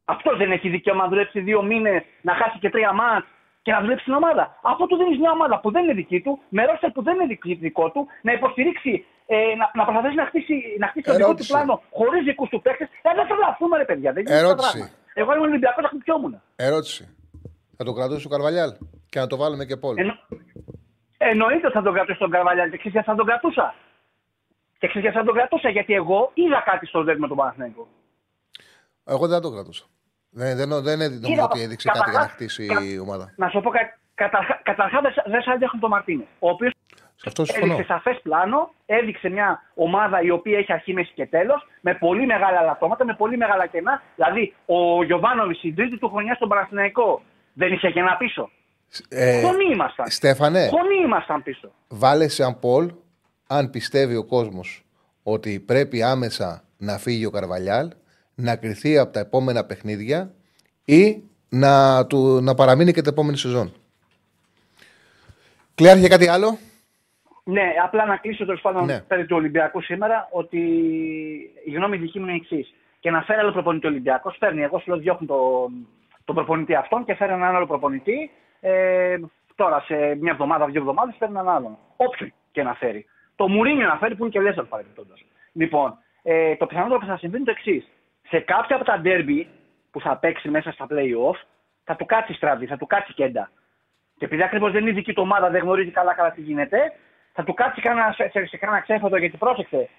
Αυτό 0.06 0.36
δεν 0.38 0.52
έχει 0.52 0.70
δικαίωμα 0.70 1.04
να 1.04 1.10
δουλέψει 1.10 1.40
δύο 1.40 1.62
μήνες, 1.64 2.04
να 2.22 2.34
χάσει 2.34 2.58
και 2.60 2.70
τρία 2.70 2.94
μάτς 2.94 3.28
και 3.62 3.72
να 3.72 3.80
δουλέψει 3.82 4.02
στην 4.02 4.14
ομάδα. 4.14 4.60
Αυτό 4.64 4.86
του 4.86 4.96
δίνεις 4.98 5.18
μια 5.20 5.32
ομάδα 5.32 5.60
που 5.60 5.72
δεν 5.72 5.84
είναι 5.84 5.94
δική 5.94 6.22
του, 6.22 6.40
με 6.50 6.66
ρόστερ 6.66 6.92
που 6.92 7.04
δεν 7.04 7.16
είναι 7.16 7.26
δική- 7.26 7.60
δικό 7.60 7.92
του, 7.92 8.08
να 8.22 8.32
υποστηρίξει, 8.32 9.06
ε, 9.26 9.36
να, 9.60 9.72
να 9.74 9.84
προσπαθήσει 9.84 10.16
να 10.16 10.26
χτίσει, 10.26 10.56
να 10.80 10.88
χτίσει 10.88 11.06
το 11.06 11.12
δικό 11.12 11.24
του 11.26 11.32
Ερώτηση. 11.32 11.52
πλάνο 11.52 11.82
χωρίς 11.92 12.24
δικούς 12.24 12.50
του 12.50 12.62
παίχτε. 12.62 12.84
Ε, 13.02 13.10
δεν 13.16 13.28
τρελαθούμε, 13.28 13.78
ρε 13.78 13.86
παιδιά. 13.86 14.14
Δεν 14.14 14.24
γίνεται 14.24 14.40
Ερώτηση. 14.46 14.68
αυτό 14.68 14.80
το 14.80 14.86
πράγμα. 14.86 14.98
Εγώ 15.22 15.34
ήμουν 15.36 15.48
Ολυμπιακός, 15.50 15.84
θα 15.84 15.90
χτυπιόμουν. 15.94 16.42
Ερώτηση. 16.56 17.04
Θα 17.78 17.84
το 17.84 17.94
κρατούσε 17.94 18.28
ο 18.28 18.30
Καρβαλιάλ 18.30 18.70
και 19.10 19.20
να 19.20 19.28
το 19.28 19.38
βάλουμε 19.38 19.66
και 19.66 19.78
πόλ. 19.78 19.94
Εννο... 19.98 20.14
Εννοείται 21.18 21.66
ότι 21.68 21.76
θα 21.76 21.82
τον 21.82 21.94
κρατήσω 21.94 22.18
τον 22.18 22.30
Καρβαλιάλ 22.30 22.70
και 22.70 22.78
ξέρεις 22.78 22.92
γιατί 22.94 23.08
θα 23.10 23.16
τον 23.16 23.26
κρατούσα. 23.26 23.74
Και 24.80 24.88
ξέρεις 24.88 25.02
γιατί 25.02 25.18
θα 25.18 25.24
τον 25.24 25.34
κρατούσα, 25.36 25.70
γιατί 25.70 25.94
εγώ 25.94 26.32
είδα 26.34 26.62
κάτι 26.66 26.86
στο 26.86 27.04
δέρμα 27.04 27.22
με 27.22 27.28
τον 27.28 27.38
Παναθηναϊκό. 27.38 27.88
Εγώ 29.06 29.28
δεν 29.28 29.36
θα 29.36 29.42
το 29.42 29.52
κρατούσα. 29.52 29.86
Δεν, 30.30 30.58
δεν, 30.58 30.70
δεν 30.84 30.98
νομίζω 31.00 31.32
Είδα, 31.34 31.44
ότι 31.44 31.62
έδειξε 31.62 31.88
κάτι 31.88 32.00
για 32.00 32.08
να 32.08 32.14
καταρχάς, 32.14 32.32
χτίσει 32.36 32.66
κα- 32.66 32.84
η 32.84 33.00
ομάδα. 33.00 33.34
Να 33.36 33.50
σου 33.50 33.62
πω 33.62 33.70
κάτι. 33.70 33.94
Καταρχά, 34.16 34.60
καταρχάς 34.64 35.02
δεν 35.02 35.12
σ- 35.12 35.30
δεν 35.30 35.42
σα 35.42 35.52
άδειχνε 35.52 35.80
τον 35.80 35.90
Μαρτίνες. 35.90 36.28
Ο 36.40 36.50
οποίος 36.50 36.74
Σε 37.16 37.24
αυτό 37.28 37.46
συμφωνώ. 37.46 37.74
έδειξε 37.74 37.94
σαφές 37.94 38.20
πλάνο, 38.24 38.74
έδειξε 38.86 39.30
μια 39.30 39.62
ομάδα 39.74 40.22
η 40.22 40.30
οποία 40.30 40.58
έχει 40.58 40.74
αρχή, 40.74 40.94
μέση 40.94 41.12
και 41.14 41.26
τέλος, 41.26 41.68
με 41.82 41.94
πολύ 41.96 42.26
μεγάλα 42.26 42.62
λατώματα, 42.62 43.06
με 43.06 43.14
πολύ 43.16 43.38
μεγάλα 43.38 43.66
κενά. 43.68 44.02
Δηλαδή, 44.16 44.54
ο 44.66 45.04
Γιωβάνοβι 45.04 45.54
στην 45.54 45.76
τρίτη 45.76 45.98
του 45.98 46.10
χρονιά 46.10 46.34
στον 46.36 46.50
Παναθηναϊκό 46.50 47.22
δεν 47.54 47.74
είχε 47.74 47.92
κενά 47.92 48.18
πίσω. 48.18 48.50
Ε, 49.10 49.42
Χωνοί 49.42 49.66
ήμασταν. 49.74 50.08
Στέφανε, 50.10 50.68
Χωνοί 50.68 50.96
ήμασταν 51.06 51.44
πίσω. 51.44 51.72
βάλε 51.88 52.28
σαν 52.28 52.60
πόλ 52.60 52.92
αν 53.52 53.70
πιστεύει 53.70 54.16
ο 54.16 54.24
κόσμος 54.26 54.84
ότι 55.24 55.60
πρέπει 55.60 56.04
άμεσα 56.04 56.64
να 56.78 56.98
φύγει 56.98 57.26
ο 57.26 57.30
Καρβαλιάλ, 57.32 57.92
να 58.36 58.56
κρυθεί 58.56 58.98
από 58.98 59.14
τα 59.14 59.20
επόμενα 59.20 59.66
παιχνίδια 59.66 60.34
ή 60.86 61.24
να, 61.50 62.06
του, 62.06 62.40
να 62.42 62.54
παραμείνει 62.54 62.92
και 62.94 63.02
την 63.02 63.12
επόμενη 63.12 63.38
σεζόν. 63.38 63.74
Κλειάρχε 65.76 66.08
κάτι 66.08 66.28
άλλο; 66.28 66.58
Ναι, 67.44 67.74
απλά 67.84 68.06
να 68.06 68.18
κλείσω 68.18 68.46
τέλος 68.46 68.62
πάντων 68.62 68.86
Ναι. 68.86 69.00
περί 69.02 69.26
του 69.26 69.36
Ολυμπιακού 69.36 69.82
σήμερα 69.82 70.28
ότι 70.32 70.60
η 71.66 71.72
γνώμη 71.72 71.98
δική 71.98 72.20
μου 72.20 72.26
είναι 72.26 72.34
η 72.34 72.40
εξής. 72.42 72.74
Και 73.00 73.12
να 73.12 73.22
φέρει 73.22 73.40
άλλο 73.40 73.52
προπονητή 73.52 73.86
ο 73.86 73.90
Ολυμπιακός, 73.90 74.36
φέρνει. 74.40 74.62
Εγώ 74.62 74.80
σου 74.80 74.90
λέω 74.90 75.00
διώχνουν 75.00 75.28
τον, 75.28 75.88
τον 76.26 76.36
προπονητή 76.36 76.76
αυτόν 76.76 77.06
και 77.06 77.14
φέρνει 77.16 77.34
έναν 77.34 77.56
άλλο 77.56 77.68
προπονητή. 77.68 78.32
Ε, 78.60 79.18
τώρα 79.56 79.80
σε 79.80 79.96
μια 79.96 80.32
εβδομάδα, 80.32 80.66
δύο 80.66 80.80
εβδομάδες 80.80 81.16
φέρνει 81.20 81.34
έναν 81.40 81.50
άλλον. 81.56 81.78
Όποιον 81.96 82.34
και 82.52 82.64
να 82.64 82.74
φέρει. 82.74 83.06
Το 83.40 83.48
Μουρίνιο 83.48 83.88
να 83.88 83.98
φέρει 83.98 84.16
που 84.16 84.24
είναι 84.24 84.32
και 84.32 84.42
Λέσσερ 84.42 84.64
παρεμπιπτόντως. 84.64 85.26
Λοιπόν, 85.54 85.98
ε, 86.24 86.56
το 86.56 86.66
πιθανότερο 86.66 87.00
που 87.00 87.06
θα 87.06 87.18
συμβεί 87.18 87.36
είναι 87.38 87.46
το 87.46 87.52
εξής. 87.52 87.84
Σε 88.28 88.40
κάποια 88.40 88.76
από 88.76 88.86
τα 88.86 89.00
ντέρμπι 89.00 89.48
που 89.92 90.00
θα 90.02 90.18
παίξει 90.18 90.50
μέσα 90.50 90.72
στα 90.72 90.88
playoff 90.90 91.38
θα 91.84 91.96
του 91.96 92.06
κάτσει 92.06 92.34
στραβή, 92.34 92.66
θα 92.66 92.78
του 92.78 92.86
κάτσει 92.86 93.14
κέντα. 93.14 93.52
Και 94.18 94.26
επειδή 94.26 94.44
ακριβώς 94.44 94.72
δεν 94.72 94.82
είναι 94.82 94.90
η 94.90 94.94
δική 94.94 95.14
του 95.14 95.22
ομάδα, 95.22 95.50
δεν 95.50 95.62
γνωρίζει 95.62 95.92
καλά 95.92 96.14
καλά 96.14 96.32
τι 96.32 96.42
γίνεται, 96.42 96.94
θα 97.34 97.44
του 97.44 97.54
κάτσει 97.54 97.82
κανένα, 97.82 98.12
σε, 98.12 98.30
σε, 98.30 98.46
σε 98.46 98.58
κανένα 98.58 98.82
ξέφωτο 98.82 99.18
γιατί 99.18 99.38
πρόσεξε. 99.38 99.90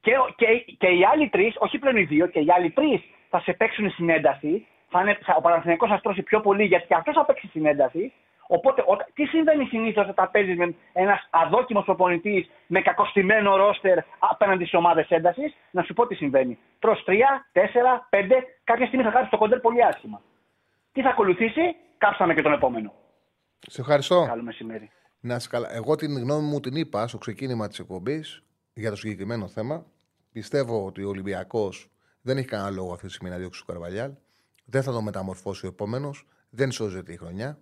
Και, 0.00 0.12
και, 0.36 0.46
και 0.78 0.88
οι 0.88 1.04
άλλοι 1.12 1.28
τρεις, 1.28 1.54
όχι 1.58 1.78
πλέον 1.78 1.96
οι 1.96 2.04
δύο, 2.04 2.26
και 2.26 2.40
οι 2.40 2.50
άλλοι 2.56 2.70
τρεις 2.70 3.00
θα 3.28 3.40
σε 3.40 3.52
παίξουν 3.52 3.90
στην 3.90 4.08
ένταση. 4.10 4.66
Θα 4.88 5.00
είναι, 5.00 5.18
θα, 5.22 5.34
ο 5.36 5.40
Παναθηναϊκός 5.40 5.88
θα 5.88 5.96
στρώσει 5.98 6.22
πιο 6.22 6.40
πολύ 6.40 6.64
γιατί 6.64 6.86
και 6.86 6.94
αυτός 6.94 7.14
θα 7.14 7.24
παίξει 7.24 7.46
στην 7.46 7.66
ένταση. 7.66 8.12
Οπότε, 8.50 8.82
όταν, 8.86 9.06
τι 9.14 9.24
συμβαίνει 9.24 9.64
συνήθως 9.64 10.08
όταν 10.08 10.30
παίζεις 10.30 10.56
με 10.56 10.74
ένας 10.92 11.28
αδόκιμος 11.30 11.84
προπονητής 11.84 12.50
με 12.66 12.80
κακοστημένο 12.80 13.56
ρόστερ 13.56 13.98
απέναντι 14.18 14.64
σε 14.64 14.76
ομάδες 14.76 15.08
έντασης, 15.08 15.54
να 15.70 15.82
σου 15.82 15.94
πω 15.94 16.06
τι 16.06 16.14
συμβαίνει. 16.14 16.58
Τρως 16.78 17.04
3, 17.06 17.12
4, 17.52 18.08
5, 18.10 18.44
κάποια 18.64 18.86
στιγμή 18.86 19.04
θα 19.04 19.10
χάσεις 19.10 19.30
το 19.30 19.38
κοντέρ 19.38 19.60
πολύ 19.60 19.84
άσχημα. 19.84 20.22
Τι 20.92 21.02
θα 21.02 21.08
ακολουθήσει, 21.08 21.76
κάψαμε 21.98 22.34
και 22.34 22.42
τον 22.42 22.52
επόμενο. 22.52 22.92
Σε 23.58 23.80
ευχαριστώ. 23.80 24.24
Καλό 24.26 24.42
μεσημέρι. 24.42 24.90
Να 25.20 25.38
σε 25.38 25.48
καλά. 25.48 25.74
Εγώ 25.74 25.94
την 25.94 26.18
γνώμη 26.18 26.46
μου 26.46 26.60
την 26.60 26.76
είπα 26.76 27.08
στο 27.08 27.18
ξεκίνημα 27.18 27.68
της 27.68 27.78
εκπομπής 27.78 28.42
για 28.74 28.90
το 28.90 28.96
συγκεκριμένο 28.96 29.48
θέμα. 29.48 29.86
Πιστεύω 30.32 30.84
ότι 30.84 31.04
ο 31.04 31.08
Ολυμπιακός 31.08 31.90
δεν 32.20 32.36
έχει 32.36 32.46
κανένα 32.46 32.70
λόγο 32.70 32.92
αυτή 32.92 33.06
τη 33.06 33.12
στιγμή 33.12 33.30
να 33.30 33.38
διώξει 33.38 33.64
τον 33.64 33.74
Καρβαλιάλ. 33.74 34.12
Δεν 34.64 34.82
θα 34.82 34.92
το 34.92 35.02
μεταμορφώσει 35.02 35.66
ο 35.66 35.68
επόμενος. 35.68 36.26
Δεν 36.50 36.70
σώζεται 36.70 37.12
η 37.12 37.16
χρονιά. 37.16 37.58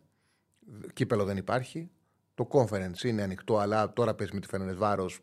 Κύπελο 0.93 1.25
δεν 1.25 1.37
υπάρχει. 1.37 1.91
Το 2.35 2.49
conference 2.51 3.03
είναι 3.03 3.23
ανοιχτό, 3.23 3.59
αλλά 3.59 3.93
τώρα 3.93 4.15
παίζει 4.15 4.35
με 4.35 4.41
τη 4.41 4.47
Φέρνε 4.47 4.73
Βάρος. 4.73 5.21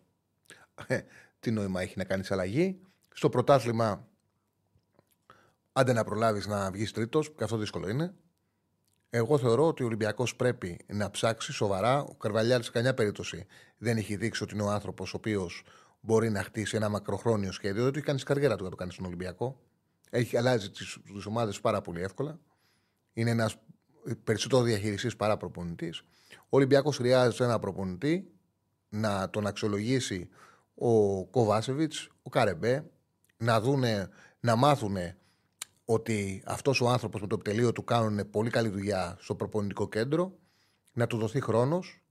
Τι 1.40 1.52
νόημα 1.52 1.82
έχει 1.82 1.94
να 1.98 2.04
κάνεις 2.04 2.32
αλλαγή. 2.32 2.80
Στο 3.14 3.30
πρωτάθλημα, 3.30 4.08
άντε 5.74 5.94
να 5.94 6.04
προλάβεις 6.04 6.48
να 6.48 6.72
βγεις 6.72 6.92
τρίτος, 6.92 7.34
και 7.34 7.44
αυτό 7.44 7.58
δύσκολο 7.58 7.90
είναι. 7.90 8.14
Εγώ 9.10 9.38
θεωρώ 9.38 9.68
ότι 9.68 9.84
ο 9.84 9.86
Ολυμπιακός 9.86 10.36
πρέπει 10.36 10.80
να 10.88 11.10
ψάξει 11.10 11.52
σοβαρά. 11.52 12.04
Ο 12.04 12.16
Καρβαλιάλ 12.16 12.64
σε 12.64 12.72
καμιά 12.72 12.94
περίπτωση 12.94 13.46
δεν 13.78 13.98
έχει 13.98 14.16
δείξει 14.16 14.44
ότι 14.44 14.54
είναι 14.54 14.64
ο 14.64 14.70
άνθρωπος 14.70 15.14
ο 15.14 15.18
οποίος 15.18 15.64
μπορεί 16.00 16.30
να 16.30 16.44
χτίσει 16.44 16.76
ένα 16.76 16.90
μακροχρόνιο 16.90 17.52
σχέδιο. 17.52 17.84
Δεν 17.84 17.92
του 17.92 17.98
έχει 17.98 18.08
κάνει 18.08 18.20
καριέρα 18.20 18.56
του 18.56 18.64
να 18.64 18.70
το 18.70 18.76
κάνει 18.76 18.92
στον 18.92 19.06
Ολυμπιακό. 19.06 19.60
Έχει 20.10 20.38
αλλάζει 20.38 20.72
τις 20.72 21.26
ομάδες 21.26 21.60
πάρα 21.60 21.82
πολύ 21.82 22.02
εύκολα. 22.02 22.40
Είναι 23.14 23.30
ένας 23.30 23.56
περισσότερο 24.24 24.62
διαχειριστή 24.62 25.16
παρά 25.16 25.38
προπονητής. 25.38 26.04
Ο 26.32 26.58
Ολυμπιακός 26.58 26.98
χρειάζεται 26.98 27.44
ένα 27.44 27.60
προπονητή 27.60 28.32
να 28.90 29.30
τον 29.30 29.48
αξιολογήσει 29.48 30.30
ο 30.76 31.26
Κοβάσεβιτς, 31.26 32.10
ο 32.24 32.30
Καρεμπέ, 32.30 32.92
να, 33.38 33.62
δούνε, 33.62 34.10
να 34.40 34.56
μάθουν 34.56 34.98
ότι 35.86 36.44
αυτός 36.46 36.82
ο 36.82 36.90
άνθρωπος 36.90 37.22
με 37.22 37.28
το 37.28 37.36
επιτελείο 37.40 37.72
του 37.72 37.84
κάνουν 37.84 38.30
πολύ 38.30 38.50
καλή 38.50 38.70
δουλειά 38.70 39.18
στο 39.20 39.36
προπονητικό 39.36 39.90
κέντρο, 39.90 40.38
να 40.94 41.08
του 41.08 41.18
δοθεί 41.18 41.42
χρόνος, 41.42 42.04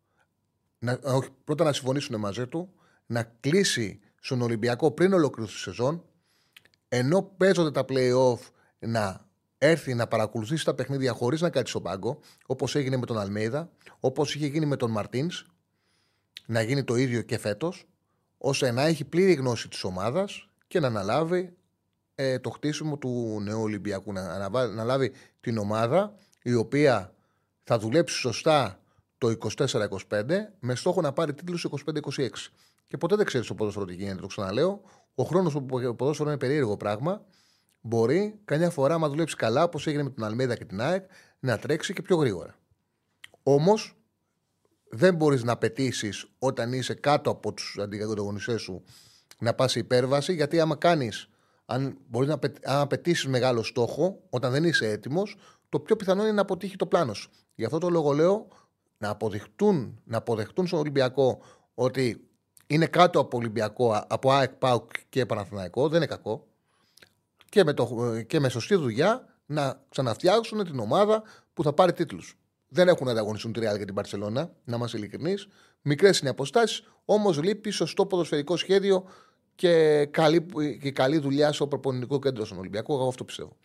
πρώτα 1.44 1.64
να 1.64 1.72
συμφωνήσουν 1.72 2.18
μαζί 2.18 2.46
του, 2.46 2.72
να 3.06 3.22
κλείσει 3.40 4.00
στον 4.20 4.42
Ολυμπιακό 4.42 4.90
πριν 4.90 5.12
ολοκληρωθεί 5.12 5.54
τη 5.54 5.60
σεζόν, 5.60 6.04
ενώ 6.88 7.22
παίζονται 7.22 7.70
τα 7.70 7.84
playoff 7.88 8.38
να 8.78 9.30
έρθει 9.64 9.94
να 9.94 10.06
παρακολουθήσει 10.06 10.64
τα 10.64 10.74
παιχνίδια 10.74 11.12
χωρίς 11.12 11.40
να 11.40 11.50
κάτσει 11.50 11.70
στον 11.70 11.82
πάγκο, 11.82 12.18
όπως 12.46 12.74
έγινε 12.74 12.96
με 12.96 13.06
τον 13.06 13.18
Αλμέιδα, 13.18 13.70
όπως 14.00 14.34
είχε 14.34 14.46
γίνει 14.46 14.66
με 14.66 14.76
τον 14.76 14.90
Μαρτίνς, 14.90 15.46
να 16.46 16.62
γίνει 16.62 16.84
το 16.84 16.96
ίδιο 16.96 17.22
και 17.22 17.38
φέτος, 17.38 17.88
ώστε 18.38 18.70
να 18.70 18.82
έχει 18.82 19.04
πλήρη 19.04 19.32
γνώση 19.32 19.68
της 19.68 19.84
ομάδας 19.84 20.48
και 20.66 20.80
να 20.80 20.86
αναλάβει 20.86 21.56
ε, 22.14 22.38
το 22.38 22.50
χτίσιμο 22.50 22.96
του 22.98 23.40
νέου 23.42 23.60
Ολυμπιακού. 23.60 24.12
Να, 24.12 24.48
να, 24.68 24.84
λάβει 24.84 25.12
την 25.40 25.58
ομάδα 25.58 26.14
η 26.42 26.54
οποία 26.54 27.14
θα 27.62 27.78
δουλέψει 27.78 28.16
σωστά 28.16 28.80
το 29.18 29.36
24-25 29.56 29.88
με 30.58 30.74
στόχο 30.74 31.00
να 31.00 31.12
πάρει 31.12 31.34
τίτλους 31.34 31.66
25-26. 32.16 32.28
Και 32.86 32.96
ποτέ 32.96 33.16
δεν 33.16 33.26
ξέρεις 33.26 33.46
το 33.46 33.54
ποδόσφαιρο 33.54 33.84
τι 33.84 33.94
γίνεται, 33.94 34.20
το 34.20 34.26
ξαναλέω. 34.26 34.80
Ο 35.14 35.22
χρόνος 35.22 35.52
που 35.52 35.80
το 35.80 35.94
ποδόσφαιρο 35.94 36.28
είναι 36.28 36.38
περίεργο 36.38 36.76
πράγμα. 36.76 37.24
Μπορεί 37.84 38.40
καμιά 38.44 38.70
φορά, 38.70 38.94
άμα 38.94 39.08
δουλέψει 39.08 39.36
καλά, 39.36 39.62
όπως 39.62 39.86
έγινε 39.86 40.02
με 40.02 40.10
τον 40.10 40.24
Αλμέδα 40.24 40.56
και 40.56 40.64
την 40.64 40.80
ΑΕΚ, 40.80 41.04
να 41.38 41.58
τρέξει 41.58 41.92
και 41.92 42.02
πιο 42.02 42.16
γρήγορα. 42.16 42.54
Όμως, 43.42 43.96
δεν 44.88 45.14
μπορείς 45.14 45.42
να 45.42 45.52
απαιτήσει 45.52 46.10
όταν 46.38 46.72
είσαι 46.72 46.94
κάτω 46.94 47.30
από 47.30 47.52
τους 47.52 47.78
ανταγωνιστέ 47.78 48.56
σου 48.56 48.82
να 49.38 49.54
πας 49.54 49.74
υπέρβαση, 49.74 50.34
γιατί 50.34 50.60
άμα 50.60 50.76
κάνεις 50.76 51.28
αν 51.66 51.98
μπορείς 52.08 52.28
να 52.28 52.38
απαιτήσει 52.80 53.28
μεγάλο 53.28 53.62
στόχο, 53.62 54.22
όταν 54.30 54.52
δεν 54.52 54.64
είσαι 54.64 54.88
έτοιμος, 54.88 55.36
το 55.68 55.80
πιο 55.80 55.96
πιθανό 55.96 56.22
είναι 56.22 56.32
να 56.32 56.40
αποτύχει 56.40 56.76
το 56.76 56.86
πλάνος 56.86 57.18
σου. 57.18 57.30
Γι' 57.54 57.64
αυτό 57.64 57.78
το 57.78 57.90
λόγο 57.90 58.12
λέω 58.12 58.48
να 58.98 59.08
αποδεχτούν, 59.08 60.00
να 60.04 60.18
αποδεχτούν 60.18 60.66
στον 60.66 60.78
Ολυμπιακό 60.78 61.42
ότι 61.74 62.28
είναι 62.66 62.86
κάτω 62.86 63.20
από 63.20 63.36
Ολυμπιακό, 63.36 64.04
από 64.08 64.32
ΑΕΚ, 64.32 64.50
ΠΑΟΚ 64.50 64.90
και 65.08 65.26
Παναθηναϊκό, 65.26 65.88
δεν 65.88 65.96
είναι 65.96 66.06
κακό. 66.06 66.46
Και 67.52 67.64
με, 67.64 67.72
το, 67.72 68.20
και 68.26 68.40
με 68.40 68.48
σωστή 68.48 68.74
δουλειά 68.74 69.28
να 69.46 69.82
ξαναφτιάξουν 69.88 70.64
την 70.64 70.78
ομάδα 70.78 71.22
που 71.52 71.62
θα 71.62 71.72
πάρει 71.72 71.92
τίτλους. 71.92 72.38
Δεν 72.68 72.88
έχουν 72.88 73.08
ανταγωνιστούν 73.08 73.52
τη 73.52 73.60
Real 73.62 73.78
και 73.78 73.84
την 73.84 73.94
Παρσελώνα, 73.94 74.52
να 74.64 74.76
είμαστε 74.76 74.96
ειλικρινείς. 74.96 75.46
Μικρές 75.82 76.18
είναι 76.18 76.28
οι 76.28 76.30
αποστάσεις, 76.30 76.82
όμως 77.04 77.42
λείπει 77.42 77.70
σωστό 77.70 78.06
ποδοσφαιρικό 78.06 78.56
σχέδιο 78.56 79.04
και 79.54 80.04
καλή, 80.06 80.46
και 80.80 80.90
καλή 80.90 81.18
δουλειά 81.18 81.52
στο 81.52 81.66
προπονητικό 81.66 82.18
κέντρο 82.18 82.44
στον 82.44 82.58
Ολυμπιακό. 82.58 82.94
Εγώ 82.94 83.08
αυτό 83.08 83.24
πιστεύω. 83.24 83.56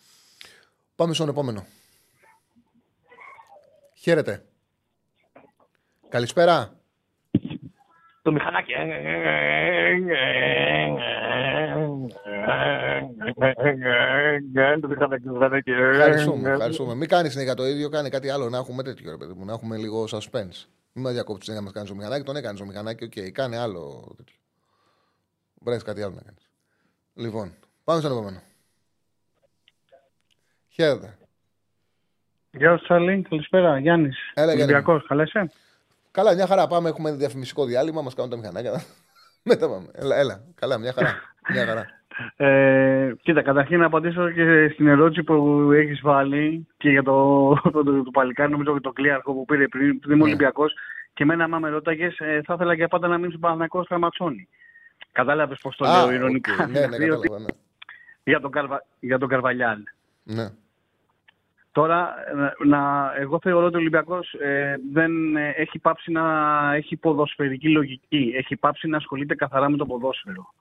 Πάμε 0.95 1.13
στον 1.13 1.29
επόμενο. 1.29 1.65
Χαίρετε. 3.93 4.45
Καλησπέρα. 6.09 6.79
Το 8.27 8.33
μηχανάκι. 8.33 8.71
Ευχαριστούμε, 15.91 16.49
ευχαριστούμε. 16.49 16.95
Μην 16.95 17.07
κάνεις 17.07 17.31
συνέχεια 17.31 17.53
το 17.53 17.65
ίδιο, 17.65 17.89
κάνει 17.89 18.09
κάτι 18.09 18.29
άλλο 18.29 18.49
να 18.49 18.57
έχουμε 18.57 18.83
τέτοιο 18.83 19.11
ρε 19.11 19.17
παιδί 19.17 19.33
μου, 19.33 19.45
να 19.45 19.53
έχουμε 19.53 19.77
λίγο 19.77 20.03
suspense. 20.03 20.65
Μην 20.93 21.03
μας 21.05 21.13
διακόψεις 21.13 21.55
να 21.55 21.61
μας 21.61 21.71
κάνεις 21.71 21.89
το 21.89 21.95
μηχανάκι, 21.95 22.23
τον 22.23 22.35
έκανες 22.35 22.59
το 22.59 22.65
μηχανάκι, 22.65 23.03
OK, 23.03 23.11
okay, 23.15 23.29
κάνει 23.31 23.55
άλλο 23.55 24.13
τέτοιο. 24.17 24.35
Βρες 25.53 25.83
κάτι 25.83 26.01
άλλο 26.01 26.13
να 26.15 26.21
κάνεις. 26.21 26.49
Λοιπόν, 27.13 27.53
πάμε 27.83 27.99
στον 27.99 28.11
επόμενο. 28.11 28.41
Χαίρετε. 30.69 31.17
Γεια 32.51 32.77
σας, 32.77 32.89
Άλλη. 32.89 33.25
Καλησπέρα. 33.29 33.79
Γιάννης. 33.79 34.17
Ολυμπιακός. 34.35 35.05
Καλά 35.07 35.23
είσαι. 35.23 35.51
Καλά, 36.17 36.33
μια 36.33 36.47
χαρά. 36.47 36.67
Πάμε. 36.67 36.89
Έχουμε 36.89 37.11
διαφημιστικό 37.11 37.65
διάλειμμα. 37.65 38.01
Μας 38.01 38.13
κάνουν 38.13 38.31
τα 38.31 38.37
μηχανάκια. 38.37 38.71
Μετά 39.49 39.69
πάμε. 39.69 39.87
Έλα, 39.91 40.15
έλα. 40.15 40.43
Καλά, 40.55 40.77
μια 40.77 40.93
χαρά. 40.93 41.15
Μια 41.49 41.65
χαρά. 41.65 41.85
Ε, 42.35 43.13
κοίτα, 43.21 43.41
καταρχήν 43.41 43.79
να 43.79 43.85
απαντήσω 43.85 44.31
και 44.31 44.69
στην 44.73 44.87
ερώτηση 44.87 45.23
που 45.23 45.69
έχεις 45.71 45.99
βάλει 46.03 46.67
και 46.77 46.89
για 46.89 47.03
το, 47.03 47.53
το, 47.63 47.71
το, 47.71 47.83
το, 47.83 48.03
το 48.03 48.11
παλικάρι, 48.11 48.51
νομίζω 48.51 48.73
και 48.73 48.79
το 48.79 48.91
κλίαρχο 48.91 49.33
που 49.33 49.45
πήρε 49.45 49.67
πριν, 49.67 49.99
πριν 49.99 50.11
είμαι 50.11 50.23
ναι. 50.23 50.23
Ολυμπιακός. 50.23 50.73
Και 51.13 51.23
εμένα, 51.23 51.43
άμα 51.43 51.59
με 51.59 51.69
ρώταγες, 51.69 52.19
ε, 52.19 52.41
θα 52.45 52.53
ήθελα 52.53 52.73
για 52.73 52.87
πάντα 52.87 53.07
να 53.07 53.17
μείνει 53.17 53.29
στον 53.29 53.41
Παναγιακό 53.41 53.83
Στραμαξόνη. 53.83 54.47
Κατάλαβες 55.11 55.59
πώς 55.61 55.75
το 55.75 55.85
λέω 55.85 56.11
ηρωνικά. 56.11 56.53
Okay. 56.65 56.69
ναι, 56.69 56.79
ναι, 56.79 56.97
κατάλαβα, 57.07 57.39
ναι. 57.39 57.45
Για 58.23 58.39
τον, 58.39 58.51
Καρβα... 58.51 58.85
για 58.99 59.17
τον 59.17 59.29
Καρβαλιάλ. 59.29 59.79
Ναι. 60.23 60.49
Τώρα, 61.77 62.13
να, 62.65 63.11
εγώ 63.17 63.39
θεωρώ 63.41 63.65
ότι 63.65 63.75
ο 63.75 63.79
Ολυμπιακός 63.79 64.33
ε, 64.33 64.75
δεν 64.93 65.35
ε, 65.35 65.49
έχει 65.49 65.79
πάψει 65.79 66.11
να 66.11 66.23
έχει 66.73 66.95
ποδοσφαιρική 66.95 67.69
λογική. 67.69 68.33
Έχει 68.35 68.55
πάψει 68.55 68.87
να 68.87 68.97
ασχολείται 68.97 69.35
καθαρά 69.35 69.69
με 69.69 69.77
το 69.77 69.85
ποδόσφαιρο. 69.85 70.53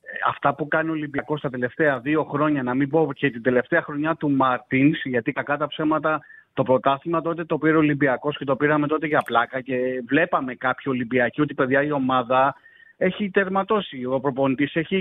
Ε, 0.00 0.18
αυτά 0.28 0.54
που 0.54 0.68
κάνει 0.68 0.88
ο 0.88 0.92
Ολυμπιακός 0.92 1.40
τα 1.40 1.50
τελευταία 1.50 1.98
δύο 1.98 2.24
χρόνια, 2.24 2.62
να 2.62 2.74
μην 2.74 2.90
πω 2.90 3.12
και 3.14 3.30
την 3.30 3.42
τελευταία 3.42 3.82
χρονιά 3.82 4.14
του 4.14 4.30
Μαρτίνς, 4.30 5.04
γιατί 5.04 5.32
κακά 5.32 5.56
τα 5.56 5.66
ψέματα 5.66 6.20
το 6.52 6.62
πρωτάθλημα 6.62 7.22
τότε 7.22 7.44
το 7.44 7.58
πήρε 7.58 7.74
ο 7.74 7.78
Ολυμπιακός 7.78 8.36
και 8.36 8.44
το 8.44 8.56
πήραμε 8.56 8.86
τότε 8.86 9.06
για 9.06 9.22
πλάκα 9.24 9.60
και 9.60 10.02
βλέπαμε 10.06 10.54
κάποιοι 10.54 10.84
Ολυμπιακοί 10.86 11.40
ότι 11.40 11.54
παιδιά 11.54 11.82
η 11.82 11.90
ομάδα 11.90 12.54
έχει 12.96 13.30
τερματώσει 13.30 14.04
ο 14.04 14.20
προπονητής, 14.20 14.74
έχει, 14.74 14.96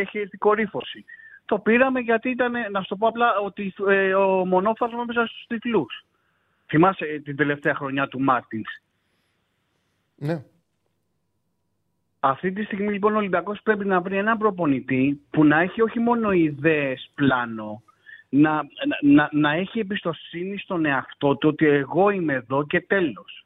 έχει 0.00 0.18
έρθει 0.18 0.36
κορύφωση. 0.36 1.04
Το 1.46 1.58
πήραμε 1.58 2.00
γιατί 2.00 2.30
ήταν, 2.30 2.52
να 2.70 2.80
σου 2.80 2.88
το 2.88 2.96
πω 2.96 3.08
απλά, 3.08 3.38
ότι 3.38 3.74
ε, 3.88 4.14
ο 4.14 4.46
μονόφαρμα 4.46 5.04
μέσα 5.04 5.26
στους 5.26 5.44
τίτλους. 5.46 6.04
Θυμάσαι 6.66 7.20
την 7.24 7.36
τελευταία 7.36 7.74
χρονιά 7.74 8.08
του 8.08 8.20
Μάρτινς. 8.20 8.80
Ναι. 10.16 10.42
Αυτή 12.20 12.52
τη 12.52 12.62
στιγμή 12.62 12.92
λοιπόν 12.92 13.14
ο 13.14 13.16
Ολυμπιακός 13.16 13.60
πρέπει 13.62 13.84
να 13.84 14.00
βρει 14.00 14.16
έναν 14.16 14.38
προπονητή 14.38 15.20
που 15.30 15.44
να 15.44 15.60
έχει 15.60 15.82
όχι 15.82 15.98
μόνο 15.98 16.32
ιδέες 16.32 17.10
πλάνο, 17.14 17.82
να, 18.28 18.62
να, 19.00 19.28
να 19.32 19.50
έχει 19.50 19.78
εμπιστοσύνη 19.78 20.58
στον 20.58 20.84
εαυτό 20.84 21.36
του 21.36 21.48
ότι 21.48 21.66
εγώ 21.66 22.10
είμαι 22.10 22.32
εδώ 22.32 22.66
και 22.66 22.80
τέλος. 22.80 23.45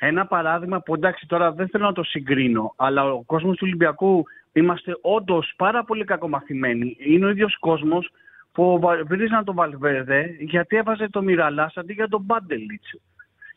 Ένα 0.00 0.26
παράδειγμα 0.26 0.80
που 0.80 0.94
εντάξει 0.94 1.26
τώρα 1.26 1.52
δεν 1.52 1.68
θέλω 1.68 1.84
να 1.84 1.92
το 1.92 2.02
συγκρίνω, 2.02 2.72
αλλά 2.76 3.12
ο 3.12 3.22
κόσμος 3.22 3.56
του 3.56 3.62
Ολυμπιακού 3.66 4.24
είμαστε 4.52 4.98
όντως 5.00 5.52
πάρα 5.56 5.84
πολύ 5.84 6.04
κακομαθημένοι. 6.04 6.96
Είναι 6.98 7.26
ο 7.26 7.28
ίδιος 7.28 7.58
κόσμος 7.58 8.10
που 8.52 8.80
βρίζαν 9.06 9.44
τον 9.44 9.54
Βαλβέρδε 9.54 10.36
γιατί 10.38 10.76
έβαζε 10.76 11.08
το 11.08 11.22
Μιραλάς 11.22 11.76
αντί 11.76 11.92
για 11.92 12.08
τον 12.08 12.22
Μπάντελιτς. 12.22 12.94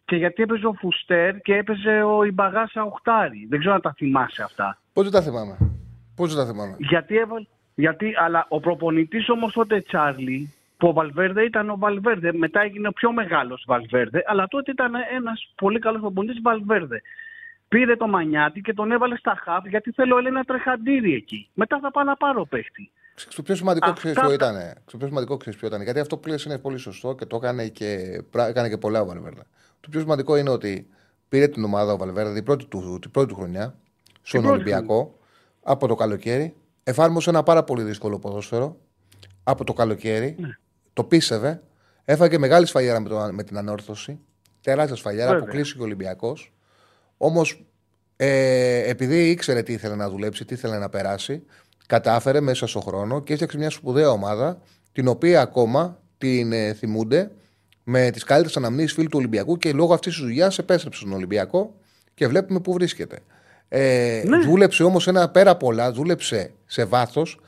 Και 0.05 0.15
γιατί 0.15 0.43
έπαιζε 0.43 0.67
ο 0.67 0.73
Φουστέρ 0.73 1.41
και 1.41 1.55
έπαιζε 1.55 2.01
ο 2.01 2.23
Ιμπαγάσα 2.23 2.83
Οχτάρι. 2.83 3.47
Δεν 3.49 3.59
ξέρω 3.59 3.73
αν 3.73 3.81
τα 3.81 3.93
θυμάσαι 3.97 4.43
αυτά. 4.43 4.77
Πώς 4.93 5.03
δεν 5.03 5.11
τα 5.11 5.21
θυμάμαι. 5.21 5.57
Πώς 6.15 6.35
δεν 6.35 6.45
τα 6.45 6.51
θυμάμαι. 6.51 6.75
Γιατί, 6.77 7.17
έβαλε, 7.17 7.45
γιατί 7.75 8.13
αλλά 8.17 8.45
ο 8.49 8.59
προπονητής 8.59 9.29
όμως 9.29 9.53
τότε 9.53 9.81
Τσάρλι 9.81 10.53
που 10.81 10.87
ο 10.87 10.93
Βαλβέρδε 10.93 11.43
ήταν 11.43 11.69
ο 11.69 11.77
Βαλβέρδε. 11.77 12.33
Μετά 12.33 12.61
έγινε 12.61 12.87
ο 12.87 12.91
πιο 12.91 13.11
μεγάλος 13.11 13.63
Βαλβέρδε, 13.67 14.23
αλλά 14.25 14.47
τότε 14.47 14.71
ήταν 14.71 14.93
ένας 15.15 15.53
πολύ 15.55 15.79
καλός 15.79 16.01
προπονητή 16.01 16.39
Βαλβέρδε. 16.41 17.01
Πήρε 17.67 17.95
το 17.95 18.07
μανιάτι 18.07 18.61
και 18.61 18.73
τον 18.73 18.91
έβαλε 18.91 19.17
στα 19.17 19.35
χαφ 19.43 19.65
γιατί 19.65 19.91
θέλω 19.91 20.17
ένα 20.17 20.43
τρεχαντήρι 20.43 21.13
εκεί. 21.13 21.49
Μετά 21.53 21.79
θα 21.81 21.91
πάω 21.91 22.03
να 22.03 22.15
πάρω 22.15 22.45
παίχτη. 22.45 22.91
Το 23.35 23.41
πιο 23.41 23.55
σημαντικό 23.55 23.89
Αυτά 23.89 23.99
ξέρεις 23.99 24.17
ποιο 24.19 24.27
τα- 24.27 24.33
ήταν. 24.33 24.73
Το 24.91 24.97
πιο 24.97 25.07
σημαντικό 25.07 25.37
ξέρεις 25.37 25.59
ποιο 25.59 25.67
ήταν. 25.67 25.81
Γιατί 25.81 25.99
αυτό 25.99 26.17
που 26.17 26.27
λες 26.27 26.43
είναι 26.43 26.57
πολύ 26.59 26.77
σωστό 26.77 27.15
και 27.15 27.25
το 27.25 27.35
έκανε 27.35 27.67
και, 27.67 28.21
πρά- 28.29 28.47
έκανε 28.49 28.69
και 28.69 28.77
πολλά 28.77 29.01
ο 29.01 29.05
Βαλβέρδε. 29.05 29.41
Το 29.79 29.89
πιο 29.89 29.99
σημαντικό 29.99 30.35
είναι 30.37 30.49
ότι 30.49 30.87
πήρε 31.29 31.47
την 31.47 31.63
ομάδα 31.63 31.93
ο 31.93 31.97
Βαλβέρδε 31.97 32.33
την 32.33 32.43
πρώτη 32.43 32.65
του, 32.65 32.97
την 33.01 33.11
πρώτη 33.11 33.27
του 33.27 33.35
χρονιά 33.35 33.75
στον 34.21 34.41
πρώτη 34.41 34.55
Ολυμπιακό 34.55 35.17
από 35.63 35.87
το 35.87 35.95
καλοκαίρι. 35.95 36.55
Εφάρμοσε 36.83 37.29
ένα 37.29 37.43
πάρα 37.43 37.63
πολύ 37.63 37.83
δύσκολο 37.83 38.19
ποδόσφαιρο 38.19 38.77
από 39.43 39.63
το 39.63 39.73
καλοκαίρι. 39.73 40.35
Ναι. 40.39 40.49
Το 40.93 41.03
πίστευε. 41.03 41.61
Έφαγε 42.05 42.37
μεγάλη 42.37 42.65
σφαγιέρα 42.65 42.99
με, 42.99 43.09
το, 43.09 43.29
με 43.31 43.43
την 43.43 43.57
ανόρθωση. 43.57 44.19
Τεράστια 44.61 44.95
σφαγιέρα 44.95 45.31
Βέβαια. 45.31 45.45
που 45.45 45.51
κλείσει 45.51 45.79
ο 45.79 45.83
Ολυμπιακός. 45.83 46.53
Όμως 47.17 47.65
ε, 48.15 48.89
επειδή 48.89 49.29
ήξερε 49.29 49.63
τι 49.63 49.73
ήθελε 49.73 49.95
να 49.95 50.09
δουλέψει, 50.09 50.45
τι 50.45 50.53
ήθελε 50.53 50.77
να 50.77 50.89
περάσει, 50.89 51.43
κατάφερε 51.87 52.39
μέσα 52.39 52.67
στον 52.67 52.81
χρόνο 52.81 53.21
και 53.21 53.31
έφτιαξε 53.33 53.57
μια 53.57 53.69
σπουδαία 53.69 54.09
ομάδα, 54.09 54.61
την 54.91 55.07
οποία 55.07 55.41
ακόμα 55.41 55.99
την 56.17 56.51
ε, 56.51 56.73
θυμούνται 56.73 57.31
με 57.83 58.09
τις 58.11 58.23
καλύτερες 58.23 58.57
αναμνήσεις 58.57 58.93
φίλου 58.93 59.07
του 59.07 59.17
Ολυμπιακού 59.17 59.57
και 59.57 59.71
λόγω 59.71 59.93
αυτής 59.93 60.13
της 60.13 60.21
δουλειάς 60.21 60.57
επέστρεψε 60.57 60.99
στον 60.99 61.13
Ολυμπιακό 61.13 61.75
και 62.13 62.27
βλέπουμε 62.27 62.59
πού 62.59 62.73
βρίσκεται. 62.73 63.19
Ε, 63.69 64.23
Ναι. 64.25 64.39
Δούλεψε 64.45 64.83
όμως 64.83 65.07
ένα 65.07 65.29
πέρα 65.29 65.51
απ' 65.51 65.63
όλα, 65.63 65.91
δούλεψε 65.91 66.51
σε 66.65 66.85
βάθος 66.85 67.39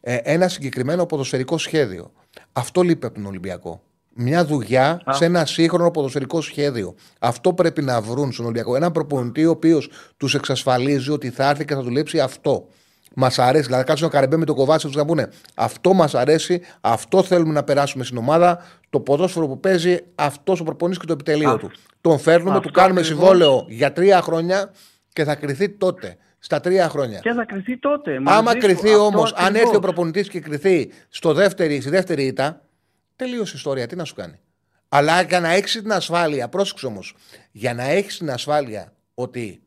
ε, 0.00 0.16
ένα 0.22 0.48
συγκεκριμένο 0.48 1.06
ποδοσφαιρικό 1.06 1.58
σχέδιο. 1.58 2.12
Αυτό 2.52 2.82
λείπει 2.82 3.06
από 3.06 3.14
τον 3.14 3.26
Ολυμπιακό. 3.26 3.82
Μια 4.14 4.44
δουλειά 4.44 5.00
Α. 5.04 5.12
σε 5.12 5.24
ένα 5.24 5.46
σύγχρονο 5.46 5.90
ποδοσφαιρικό 5.90 6.40
σχέδιο. 6.40 6.94
Αυτό 7.18 7.52
πρέπει 7.52 7.82
να 7.82 8.00
βρουν 8.00 8.32
στον 8.32 8.44
Ολυμπιακό. 8.44 8.76
Ένα 8.76 8.90
προπονητή 8.90 9.46
ο 9.46 9.50
οποίος 9.50 9.88
τους 10.16 10.34
εξασφαλίζει 10.34 11.10
ότι 11.10 11.30
θα 11.30 11.48
έρθει 11.48 11.64
και 11.64 11.74
θα 11.74 11.82
δουλέψει 11.82 12.20
αυτό. 12.20 12.66
Μας 13.14 13.38
αρέσει. 13.38 13.64
Δηλαδή, 13.66 13.84
κάτσουν 13.84 14.06
να 14.06 14.12
καρεμπέ 14.12 14.36
με 14.36 14.44
τον 14.44 14.56
κοβάτσι 14.56 14.88
του 14.88 14.98
να 14.98 15.04
πούνε 15.04 15.28
Αυτό 15.54 15.92
μας 15.92 16.14
αρέσει, 16.14 16.60
αυτό 16.80 17.22
θέλουμε 17.22 17.52
να 17.52 17.62
περάσουμε 17.62 18.04
στην 18.04 18.16
ομάδα. 18.16 18.58
Το 18.90 19.00
ποδόσφαιρο 19.00 19.46
που 19.46 19.60
παίζει 19.60 19.98
αυτός 20.14 20.60
ο 20.60 20.64
προπονητής 20.64 21.00
και 21.00 21.06
το 21.06 21.12
επιτελείο 21.12 21.50
Α. 21.50 21.56
του. 21.58 21.70
Τον 22.00 22.18
φέρνουμε, 22.18 22.50
Αυτό 22.56 22.68
του 22.68 22.70
κάνουμε 22.74 23.00
ακριβώς. 23.00 23.20
συμβόλαιο 23.26 23.64
για 23.68 23.92
τρία 23.92 24.22
χρόνια 24.22 24.72
και 25.12 25.24
θα 25.24 25.34
κρυθεί 25.34 25.68
τότε. 25.68 26.16
Στα 26.44 26.60
τρία 26.60 26.88
χρόνια. 26.88 27.18
Και 27.18 27.32
θα 27.32 27.44
κρυθεί 27.44 27.78
τότε. 27.78 28.16
Άμα 28.16 28.42
μαζί 28.42 28.58
σου. 28.60 28.66
κρυθεί 28.66 28.88
Αυτό 28.88 29.04
όμως, 29.04 29.32
αν 29.32 29.44
ακριβώς. 29.44 29.62
έρθει 29.62 29.76
ο 29.76 29.80
προπονητής 29.80 30.28
και 30.28 30.40
κρυθεί 30.40 30.90
στο 31.08 31.32
δεύτερη, 31.32 31.80
στη 31.80 31.90
δεύτερη 31.90 32.26
ήττα, 32.26 32.60
τελείωσε 33.16 33.52
η 33.52 33.56
ιστορία. 33.56 33.86
Τι 33.86 33.96
να 33.96 34.04
σου 34.04 34.14
κάνει. 34.14 34.40
Αλλά 34.88 35.22
για 35.22 35.40
να 35.40 35.50
έχεις 35.52 35.72
την 35.72 35.92
ασφάλεια, 35.92 36.48
πρόσεξε 36.48 36.86
όμως, 36.86 37.14
για 37.52 37.74
να 37.74 37.82
έχεις 37.82 38.18
την 38.18 38.30
ασφάλεια 38.30 38.92
ότι 39.14 39.62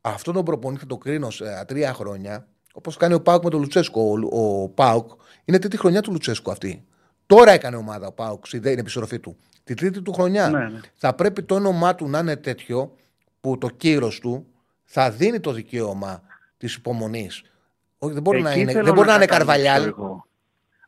αυτόν 0.00 0.34
τον 0.34 0.44
προπονητή 0.44 0.80
θα 0.80 0.86
το 0.86 0.96
κρίνω 0.96 1.30
σε 1.30 1.44
ε, 1.44 1.64
τρία 1.64 1.94
χρόνια, 1.94 2.46
όπως 2.72 2.96
κάνει 2.96 3.14
ο 3.14 3.20
Πάουκ 3.20 3.44
με 3.44 3.50
τον 3.50 3.60
Λουτσέσκο. 3.60 4.18
Ο, 4.30 4.62
ο 4.62 4.68
Πάουκ 4.68 5.10
είναι 5.44 5.58
τρίτη 5.58 5.76
χρονιά 5.76 6.00
του 6.00 6.12
Λουτσέσκου 6.12 6.50
αυτή. 6.50 6.84
Τώρα 7.26 7.50
έκανε 7.50 7.76
ομάδα 7.76 8.06
ο 8.06 8.12
Πάουκ 8.12 8.46
στην 8.46 8.64
επιστροφή 8.64 9.18
του. 9.18 9.36
Την 9.64 9.76
τρίτη 9.76 10.02
του 10.02 10.12
χρονιά. 10.12 10.48
Ναι, 10.50 10.58
ναι. 10.58 10.80
Θα 10.94 11.14
πρέπει 11.14 11.42
το 11.42 11.54
όνομά 11.54 11.94
του 11.94 12.08
να 12.08 12.18
είναι 12.18 12.36
τέτοιο 12.36 12.96
που 13.40 13.58
το 13.58 13.68
κύρος 13.68 14.18
του 14.18 14.46
θα 14.92 15.10
δίνει 15.10 15.40
το 15.40 15.52
δικαίωμα 15.52 16.22
της 16.56 16.74
υπομονής. 16.74 17.42
Όχι, 17.98 18.12
δεν 18.14 18.22
μπορεί 18.22 18.42
να 18.42 18.50
Εκεί 18.50 18.60
είναι, 18.60 18.72
θέλω 18.72 18.84
δεν 18.84 18.94
μπορεί 18.94 19.08
να 19.08 19.14
είναι 19.14 19.24
καταλήξω 19.26 19.54
Καρβαλιάλ. 19.62 19.86
εγώ. 19.88 20.26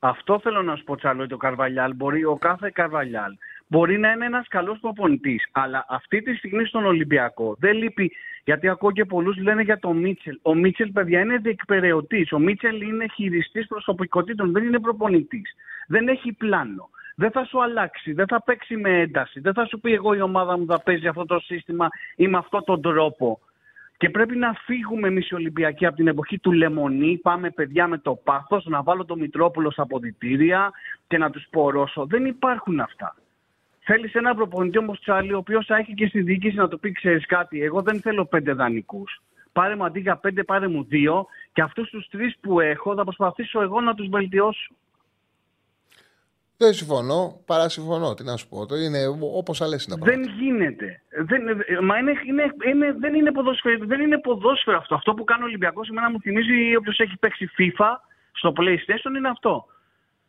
Αυτό 0.00 0.40
θέλω 0.42 0.62
να 0.62 0.76
σου 0.76 0.84
πω, 0.84 0.96
Τσαλόι, 0.96 1.26
ο 1.32 1.36
Καρβαλιάλ. 1.36 1.94
Μπορεί, 1.94 2.24
ο 2.24 2.36
κάθε 2.36 2.70
Καρβαλιάλ 2.74 3.32
μπορεί 3.66 3.98
να 3.98 4.10
είναι 4.10 4.24
ένας 4.24 4.48
καλός 4.48 4.78
προπονητής. 4.80 5.48
Αλλά 5.52 5.84
αυτή 5.88 6.22
τη 6.22 6.34
στιγμή 6.34 6.64
στον 6.64 6.84
Ολυμπιακό 6.86 7.56
δεν 7.58 7.76
λείπει. 7.76 8.12
Γιατί 8.44 8.68
ακούω 8.68 8.90
και 8.90 9.04
πολλούς 9.04 9.36
λένε 9.36 9.62
για 9.62 9.78
τον 9.78 9.96
Μίτσελ. 9.96 10.38
Ο 10.42 10.54
Μίτσελ, 10.54 10.90
παιδιά, 10.90 11.20
είναι 11.20 11.36
διεκπαιρεωτής. 11.36 12.32
Ο 12.32 12.38
Μίτσελ 12.38 12.80
είναι 12.80 13.06
χειριστής 13.14 13.66
προσωπικότητων, 13.66 14.52
δεν 14.52 14.64
είναι 14.64 14.80
προπονητής. 14.80 15.54
Δεν 15.86 16.08
έχει 16.08 16.32
πλάνο. 16.32 16.90
Δεν 17.16 17.30
θα 17.30 17.44
σου 17.44 17.62
αλλάξει, 17.62 18.12
δεν 18.12 18.26
θα 18.26 18.42
παίξει 18.42 18.76
με 18.76 19.00
ένταση. 19.00 19.40
Δεν 19.40 19.52
θα 19.52 19.66
σου 19.66 19.80
πει 19.80 19.92
εγώ 19.92 20.14
η 20.14 20.20
ομάδα 20.20 20.58
μου 20.58 20.66
θα 20.66 20.80
παίζει 20.80 21.06
αυτό 21.06 21.24
το 21.24 21.38
σύστημα 21.38 21.88
ή 22.16 22.28
με 22.28 22.38
αυτόν 22.38 22.64
τον 22.64 22.82
τρόπο. 22.82 23.40
Και 24.02 24.10
πρέπει 24.10 24.36
να 24.36 24.52
φύγουμε 24.52 25.08
εμείς 25.08 25.28
οι 25.28 25.34
Ολυμπιακοί 25.34 25.86
από 25.86 25.96
την 25.96 26.06
εποχή 26.06 26.38
του 26.38 26.52
Λεμονί. 26.52 27.18
Πάμε 27.18 27.50
παιδιά 27.50 27.86
με 27.86 27.98
το 27.98 28.14
πάθος, 28.14 28.64
να 28.66 28.82
βάλω 28.82 29.04
το 29.04 29.16
Μητρόπουλο 29.16 29.70
στα 29.70 29.82
αποδητήρια 29.82 30.70
και 31.06 31.18
να 31.18 31.30
τους 31.30 31.46
πορώσω. 31.50 32.06
Δεν 32.06 32.24
υπάρχουν 32.24 32.80
αυτά. 32.80 33.16
Θέλεις 33.80 34.14
ένα 34.14 34.34
προπονητή 34.34 34.78
όμως, 34.78 35.00
Τσάλι, 35.00 35.32
ο 35.32 35.36
οποίος 35.36 35.66
θα 35.66 35.76
έχει 35.76 35.94
και 35.94 36.06
στη 36.06 36.22
διοίκηση 36.22 36.56
να 36.56 36.68
του 36.68 36.78
πει: 36.78 36.92
Ξέρεις 36.92 37.26
κάτι, 37.26 37.62
εγώ 37.62 37.82
δεν 37.82 38.00
θέλω 38.00 38.24
πέντε 38.24 38.52
δανεικούς. 38.52 39.22
Πάρε 39.52 39.76
μου 39.76 39.84
αντί 39.84 40.00
για 40.00 40.16
πέντε, 40.16 40.44
πάρε 40.44 40.68
μου 40.68 40.84
δύο 40.84 41.26
και 41.52 41.62
αυτούς 41.62 41.90
τους 41.90 42.08
τρεις 42.08 42.36
που 42.40 42.60
έχω 42.60 42.94
θα 42.94 43.02
προσπαθήσω 43.04 43.62
εγώ 43.62 43.80
να 43.80 43.94
τους 43.94 44.08
βελτιώσω. 44.08 44.74
Δεν 46.64 46.74
συμφωνώ, 46.74 47.20
παρά 47.47 47.68
συμφωνώ. 47.68 48.14
Τι 48.14 48.24
να 48.24 48.36
σου 48.36 48.48
πω. 48.48 48.66
Το 48.66 48.74
είναι 48.76 49.01
όπως 49.40 49.60
άλλε 49.60 49.76
είναι 49.82 49.97
τα 49.97 49.97
Δεν 49.97 50.20
πράγματα. 50.20 50.32
γίνεται. 50.40 51.02
Δεν, 51.30 51.48
ε, 51.48 51.80
μα 51.89 51.98
είναι, 51.98 52.12
είναι, 52.28 52.44
είναι, 52.70 52.94
δεν, 52.98 53.14
είναι 53.14 53.32
ποδόσφαιρο, 53.32 53.76
δεν 53.86 54.01
είναι 54.01 54.18
ποδόσφαιρο 54.18 54.76
αυτό. 54.76 54.94
Αυτό 54.94 55.14
που 55.14 55.24
κάνει 55.24 55.43
ο 55.43 55.44
Ολυμπιακός 55.44 55.89
εμένα 55.89 56.10
μου 56.10 56.20
θυμίζει 56.20 56.76
όποιος 56.76 56.98
έχει 56.98 57.16
παίξει 57.16 57.51
FIFA 57.59 57.90
στο 58.32 58.52
PlayStation 58.59 59.16
είναι 59.16 59.28
αυτό. 59.28 59.66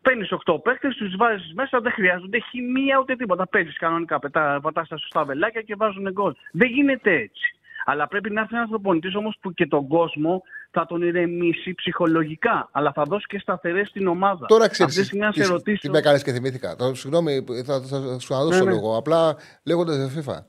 Παίρνεις 0.02 0.34
8 0.46 0.64
παίχτε, 0.64 0.88
τους 0.88 1.16
βάζεις 1.16 1.54
μέσα, 1.54 1.80
δεν 1.80 1.92
χρειάζονται 1.92 2.40
χημεία 2.50 3.00
ούτε 3.00 3.16
τίποτα. 3.16 3.48
Παίζεις 3.48 3.78
κανονικά, 3.78 4.20
πετά, 4.20 4.60
πατάς 4.62 4.88
τα 4.88 4.98
σωστά 4.98 5.24
βελάκια 5.24 5.62
και 5.62 5.76
βάζουν 5.76 6.12
γκολ. 6.12 6.34
Δεν 6.52 6.70
γίνεται 6.70 7.12
έτσι. 7.12 7.56
Αλλά 7.86 8.08
πρέπει 8.08 8.32
να 8.32 8.42
έρθει 8.42 8.56
ένας 8.56 8.70
προπονητής 8.70 9.16
όμως 9.16 9.38
που 9.42 9.54
και 9.54 9.68
τον 9.68 9.88
κόσμο 9.88 10.42
θα 10.72 10.86
τον 10.86 11.02
ηρεμήσει 11.02 11.74
ψυχολογικά. 11.74 12.70
Αλλά 12.72 12.92
θα 12.92 13.04
δώσει 13.04 13.26
και 13.28 13.40
σταθερές 13.40 13.88
στην 13.88 14.08
ομάδα. 14.08 14.46
Τώρα 14.46 14.68
ξέρεις. 14.68 14.92
Αυτή 14.92 15.02
τη 15.02 15.08
στιγμή 15.08 15.26
να 15.26 15.32
σε 15.32 15.42
Τι, 15.42 15.48
ρωτήσω. 15.48 15.80
τι 15.82 15.90
με 15.90 15.98
έκανε 15.98 16.20
και 16.20 16.32
θυμήθηκα. 16.32 16.76
Τώρα, 16.76 16.96
συγγνώμη, 16.96 17.46
θα, 17.66 17.82
θα, 17.82 18.00
θα 18.00 18.20
σου 18.20 18.34
αναδώσω 18.36 18.58
Ναι, 18.64 18.66
ναι. 18.70 18.72
λίγο. 18.76 18.98
Απλά 18.98 19.36
λέγοντας 19.64 19.96
για 20.12 20.24
FIFA. 20.24 20.44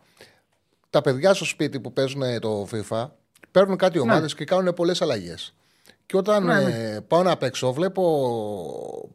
Τα 0.90 1.00
παιδιά 1.00 1.34
στο 1.34 1.44
σπίτι 1.44 1.80
που 1.80 1.92
παίζουν 1.92 2.22
το 2.40 2.68
FIFA 2.72 3.08
παίρνουν 3.50 3.76
κάτι 3.76 3.98
ομάδες 3.98 4.34
και 4.34 4.44
κάνουν 4.44 4.74
πολλές 4.74 5.02
αλλαγές. 5.02 5.54
Και 6.06 6.16
όταν 6.16 6.44
Ναι, 6.44 6.54
ε, 6.54 7.00
πάω 7.08 7.22
να 7.22 7.36
παίξω, 7.36 7.72
βλέπω. 7.72 8.02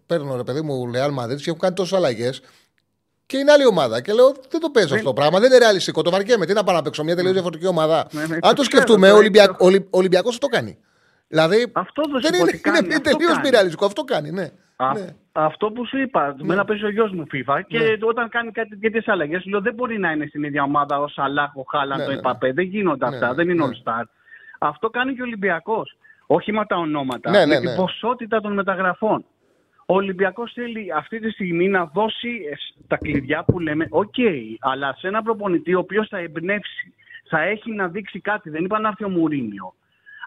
Παίρνω 0.05 0.35
ρε 0.35 0.43
παιδί 0.43 0.61
μου 0.61 0.91
Real 0.93 1.23
Madrid 1.23 1.35
και 1.37 1.43
έχουν 1.49 1.59
κάνει 1.59 1.75
τόσες 1.75 1.97
αλλαγές. 1.97 2.41
Και 3.29 3.37
είναι 3.37 3.51
άλλη 3.51 3.65
ομάδα. 3.65 4.01
Και 4.01 4.13
λέω: 4.13 4.31
Δεν 4.49 4.59
το 4.61 4.69
παίζω 4.69 4.93
αυτό 4.95 5.05
το 5.07 5.13
πράγμα. 5.13 5.39
Δεν 5.39 5.49
είναι 5.49 5.57
ρεαλιστικό. 5.59 6.01
Το 6.01 6.11
βαριέμαι. 6.11 6.45
Τι 6.45 6.53
να 6.53 6.63
πάω 6.63 6.75
να 6.75 6.81
παίξω 6.81 7.03
μια 7.03 7.15
τελείως 7.15 7.33
διαφορετική 7.33 7.67
ομάδα. 7.67 8.07
Ναι, 8.11 8.19
ναι, 8.25 8.33
Αν 8.33 8.39
το 8.41 8.47
το 8.47 8.53
ξέρω, 8.53 8.63
σκεφτούμε, 8.63 8.99
το 8.99 9.05
ο 9.05 9.09
έχω- 9.09 9.17
Ολυμπιακ, 9.17 9.61
Ολυ- 9.61 9.87
Ολυμπιακός 9.89 10.37
το 10.37 10.47
κάνει. 10.47 10.77
Δηλαδή. 11.27 11.71
Αυτό 11.73 12.01
δεν 12.11 12.11
δεν 12.21 12.23
σου 12.23 12.29
πω 12.29 12.37
είναι, 12.37 12.51
τι 12.51 12.59
κάνει, 12.59 12.77
είναι 12.85 12.95
αυτό 12.95 13.09
τελείως 13.09 13.31
κάνει. 13.31 13.41
μη 13.43 13.49
ρεαλιστικό. 13.49 13.85
Αυτό 13.85 14.03
κάνει, 14.03 14.31
ναι. 14.31 14.47
Α, 14.75 14.93
ναι. 14.93 15.05
Αυτό 15.31 15.71
που 15.71 15.85
σου 15.87 15.97
είπα, 15.97 16.35
με 16.39 16.55
να 16.55 16.65
παίζει 16.65 16.83
ο 16.85 16.89
γιος 16.89 17.11
μου 17.11 17.23
FIFA 17.33 17.59
και 17.67 17.79
Ναι. 17.79 17.85
όταν 18.01 18.29
κάνει 18.29 18.51
κάτι 18.51 18.77
τέτοιες 18.77 19.07
αλλαγές, 19.07 19.45
λέω 19.45 19.61
δεν 19.61 19.73
μπορεί 19.73 19.99
να 19.99 20.11
είναι 20.11 20.25
στην 20.27 20.43
ίδια 20.43 20.63
ομάδα 20.63 20.99
ο 20.99 21.07
Σαλάχ, 21.07 21.55
ο 21.55 21.63
Χάλαντ, 21.71 21.97
Ναι, 21.97 22.03
ο 22.03 22.07
ναι, 22.07 22.13
ναι. 22.13 22.19
Επαπέ. 22.19 22.51
Δεν 22.53 22.65
γίνονται 22.65 23.09
Ναι, 23.09 23.15
αυτά, 23.15 23.27
ναι, 23.27 23.33
δεν 23.33 23.49
είναι 23.49 23.65
ναι. 23.65 23.71
All 23.85 23.89
Star. 23.89 24.03
Αυτό 24.59 24.89
κάνει 24.89 25.13
και 25.15 25.21
ο 25.21 25.25
Ολυμπιακός. 25.25 25.97
Όχι 26.27 26.51
με 26.51 26.65
τα 26.65 26.75
ονόματα, 26.75 27.29
Ναι, 27.29 27.39
ναι, 27.39 27.45
με 27.45 27.59
ναι. 27.59 27.65
την 27.65 27.75
ποσότητα 27.75 28.41
των 28.41 28.53
μεταγραφών. 28.53 29.25
Ο 29.91 29.93
Ολυμπιακός 29.93 30.51
θέλει 30.53 30.93
αυτή 30.93 31.19
τη 31.19 31.29
στιγμή 31.29 31.67
να 31.67 31.85
δώσει 31.85 32.29
ε, 32.51 32.55
σ- 32.55 32.87
τα 32.87 32.97
κλειδιά 32.97 33.43
που 33.43 33.59
λέμε, 33.59 33.87
οκ, 33.89 34.13
αλλά 34.59 34.95
σε 34.97 35.07
ένα 35.07 35.21
προπονητή 35.21 35.73
ο 35.73 35.79
οποίος 35.79 36.07
θα 36.07 36.17
εμπνεύσει, 36.17 36.93
θα 37.29 37.41
έχει 37.41 37.71
να 37.71 37.87
δείξει 37.87 38.19
κάτι. 38.19 38.49
Δεν 38.49 38.63
είπα 38.63 38.79
να 38.79 38.87
έρθει 38.87 39.03
ο 39.03 39.09
Μουρίνιο. 39.09 39.73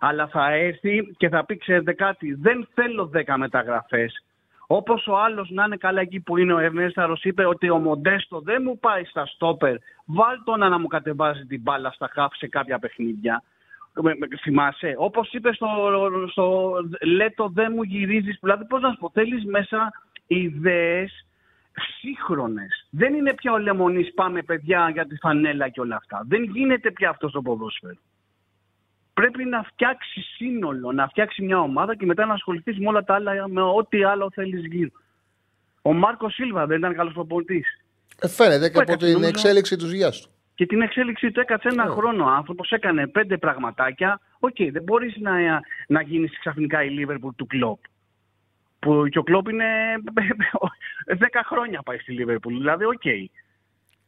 Αλλά 0.01 0.26
θα 0.26 0.52
έρθει 0.52 1.14
και 1.16 1.28
θα 1.28 1.44
πει, 1.44 1.56
ξέρετε 1.56 1.93
κάτι, 1.93 2.34
δεν 2.34 2.68
θέλω 2.74 3.10
10 3.14 3.34
μεταγραφές. 3.36 4.24
Όπως 4.66 5.06
ο 5.06 5.16
άλλος 5.16 5.51
να 5.51 5.64
είναι 5.64 5.76
καλά 5.76 6.01
εκεί 6.01 6.20
που 6.20 6.36
είναι 6.36 6.52
ο 6.52 6.59
Ευνέσταρο, 6.59 7.16
είπε 7.22 7.47
ότι 7.47 7.70
ο 7.70 7.78
Μοντέστο 7.78 8.40
δεν 8.40 8.62
μου 8.64 8.78
πάει 8.78 9.05
στα 9.05 9.26
στόπερ. 9.26 9.76
Βάλ 10.05 10.36
τον 10.44 10.59
να 10.59 10.78
μου 10.78 10.86
κατεβάζει 10.86 11.44
την 11.47 11.60
μπάλα 11.60 11.90
στα 11.90 12.09
χάφ 12.12 12.36
σε 12.36 12.48
κάποια 12.48 12.78
παιχνίδια. 12.78 13.43
Με- 14.01 14.14
με- 14.19 14.27
Θυμάσαι, 14.43 14.94
όπως 14.97 15.32
είπες 15.32 15.56
στο, 15.56 15.66
στο 16.31 16.74
Λέτο, 17.01 17.51
δεν 17.55 17.73
μου 17.74 17.82
γυρίζεις. 17.82 18.39
Δηλαδή, 18.40 18.64
πώς 18.64 18.81
να 18.81 18.90
σου 18.90 18.98
πω, 18.98 19.10
θέλεις 19.14 19.44
μέσα 19.44 19.93
ιδέες 20.27 21.27
σύγχρονες. 22.01 22.86
Δεν 22.90 23.14
είναι 23.14 23.35
πια 23.35 23.52
ο 23.52 23.59
λεμονής, 23.59 24.14
πάμε 24.14 24.43
παιδιά 24.43 24.90
για 24.93 25.06
τη 25.06 25.16
φανέλα 25.16 25.69
και 25.69 25.81
όλα 25.81 25.97
αυτά. 25.97 26.24
Δεν 26.28 26.43
γίνεται 26.43 26.90
πια 26.90 27.09
αυτός 27.09 27.31
στο 27.31 27.43
ποδόσφαιρος. 27.43 27.98
Πρέπει 29.14 29.44
να 29.44 29.62
φτιάξει 29.62 30.20
σύνολο, 30.20 30.93
να 30.93 31.09
φτιάξει 31.09 31.43
μια 31.43 31.60
ομάδα 31.60 31.97
και 31.97 32.06
μετά 32.06 32.27
να 32.27 32.32
ασχοληθείς 32.32 32.78
με 32.78 32.89
όλα 32.89 33.05
τα 33.05 33.14
άλλα, 33.14 33.48
με 33.48 33.62
ό,τι 33.62 34.05
άλλο 34.05 34.31
θέλεις 34.35 34.64
γύρω. 34.66 34.90
Ο 35.82 35.93
Μάρκος 35.93 36.35
Σίλβα 36.35 36.66
δεν 36.66 36.78
ήταν 36.78 36.94
καλός 36.94 37.12
προπονητής. 37.12 37.64
Ε, 38.20 38.28
φαίνεται 38.28 38.66
και 38.66 38.73
Που 38.73 38.81
από 38.81 38.90
έκατσε, 38.90 39.06
την 39.06 39.14
νομίζω. 39.14 39.28
εξέλιξη 39.28 39.77
του 39.77 39.86
δουλειά 39.86 40.10
του. 40.10 40.31
Και 40.62 40.68
την 40.68 40.80
εξέλιξή 40.82 41.30
του 41.30 41.40
έκατσε 41.40 41.68
ένα 41.68 41.86
χρόνο. 41.86 42.24
Ο 42.24 42.28
άνθρωπος 42.28 42.70
έκανε 42.70 43.06
πέντε 43.06 43.36
πραγματάκια. 43.39 44.20
Οκ, 44.39 44.55
δεν 44.72 44.82
μπορείς 44.82 45.16
να, 45.20 45.32
να 45.89 46.02
γίνεις 46.02 46.39
ξαφνικά 46.39 46.82
η 46.84 46.89
Λίβερπουλ 46.89 47.30
του 47.36 47.47
Κλοπ. 47.47 47.78
Που 48.78 49.06
και 49.10 49.18
ο 49.18 49.22
Κλοπ 49.22 49.48
είναι 49.48 49.64
10 51.18 51.24
χρόνια 51.47 51.82
πάει 51.82 51.98
στη 51.98 52.12
Λίβερπουλ. 52.12 52.56
Δηλαδή, 52.56 52.84
οκ. 52.84 53.02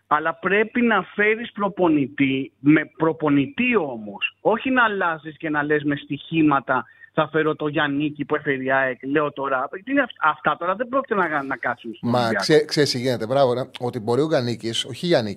Αλλά 0.06 0.34
πρέπει 0.34 0.80
να 0.80 1.02
φέρεις 1.02 1.52
προπονητή, 1.52 2.52
με 2.58 2.84
προπονητή 2.96 3.76
όμως. 3.76 4.36
Όχι 4.40 4.70
να 4.70 4.84
αλλάζεις 4.84 5.36
και 5.36 5.50
να 5.50 5.62
λες 5.62 5.82
με 5.82 5.96
στοιχήματα 5.96 6.84
θα 7.12 7.28
φέρω 7.28 7.54
το 7.56 7.68
Γιάννικη 7.68 8.24
που 8.24 8.34
έφερε 8.36 8.62
η 8.62 8.72
ΑΕΚ. 8.72 8.98
Λέω 9.02 9.32
τώρα. 9.32 9.68
Τι 9.84 9.90
είναι 9.90 10.00
αυ- 10.02 10.16
αυτά 10.20 10.56
τώρα 10.56 10.74
δεν 10.74 10.88
πρόκειται 10.88 11.14
να, 11.14 11.42
να 11.42 11.56
κάτσουν. 11.56 11.94
στον 11.94 12.10
Μα 12.10 12.18
Ολυμπιακό. 12.18 12.42
ξέ, 12.42 12.64
ξέρεις 12.64 12.90
τι 12.90 12.98
γίνεται, 12.98 13.26
μπράβο, 13.26 13.54
ναι, 13.54 13.62
ότι 13.80 13.98
μπορεί 14.00 14.20
ο 14.20 14.26
Γιάννη, 14.26 14.58
όχι 14.88 15.06
Γιάννη, 15.06 15.34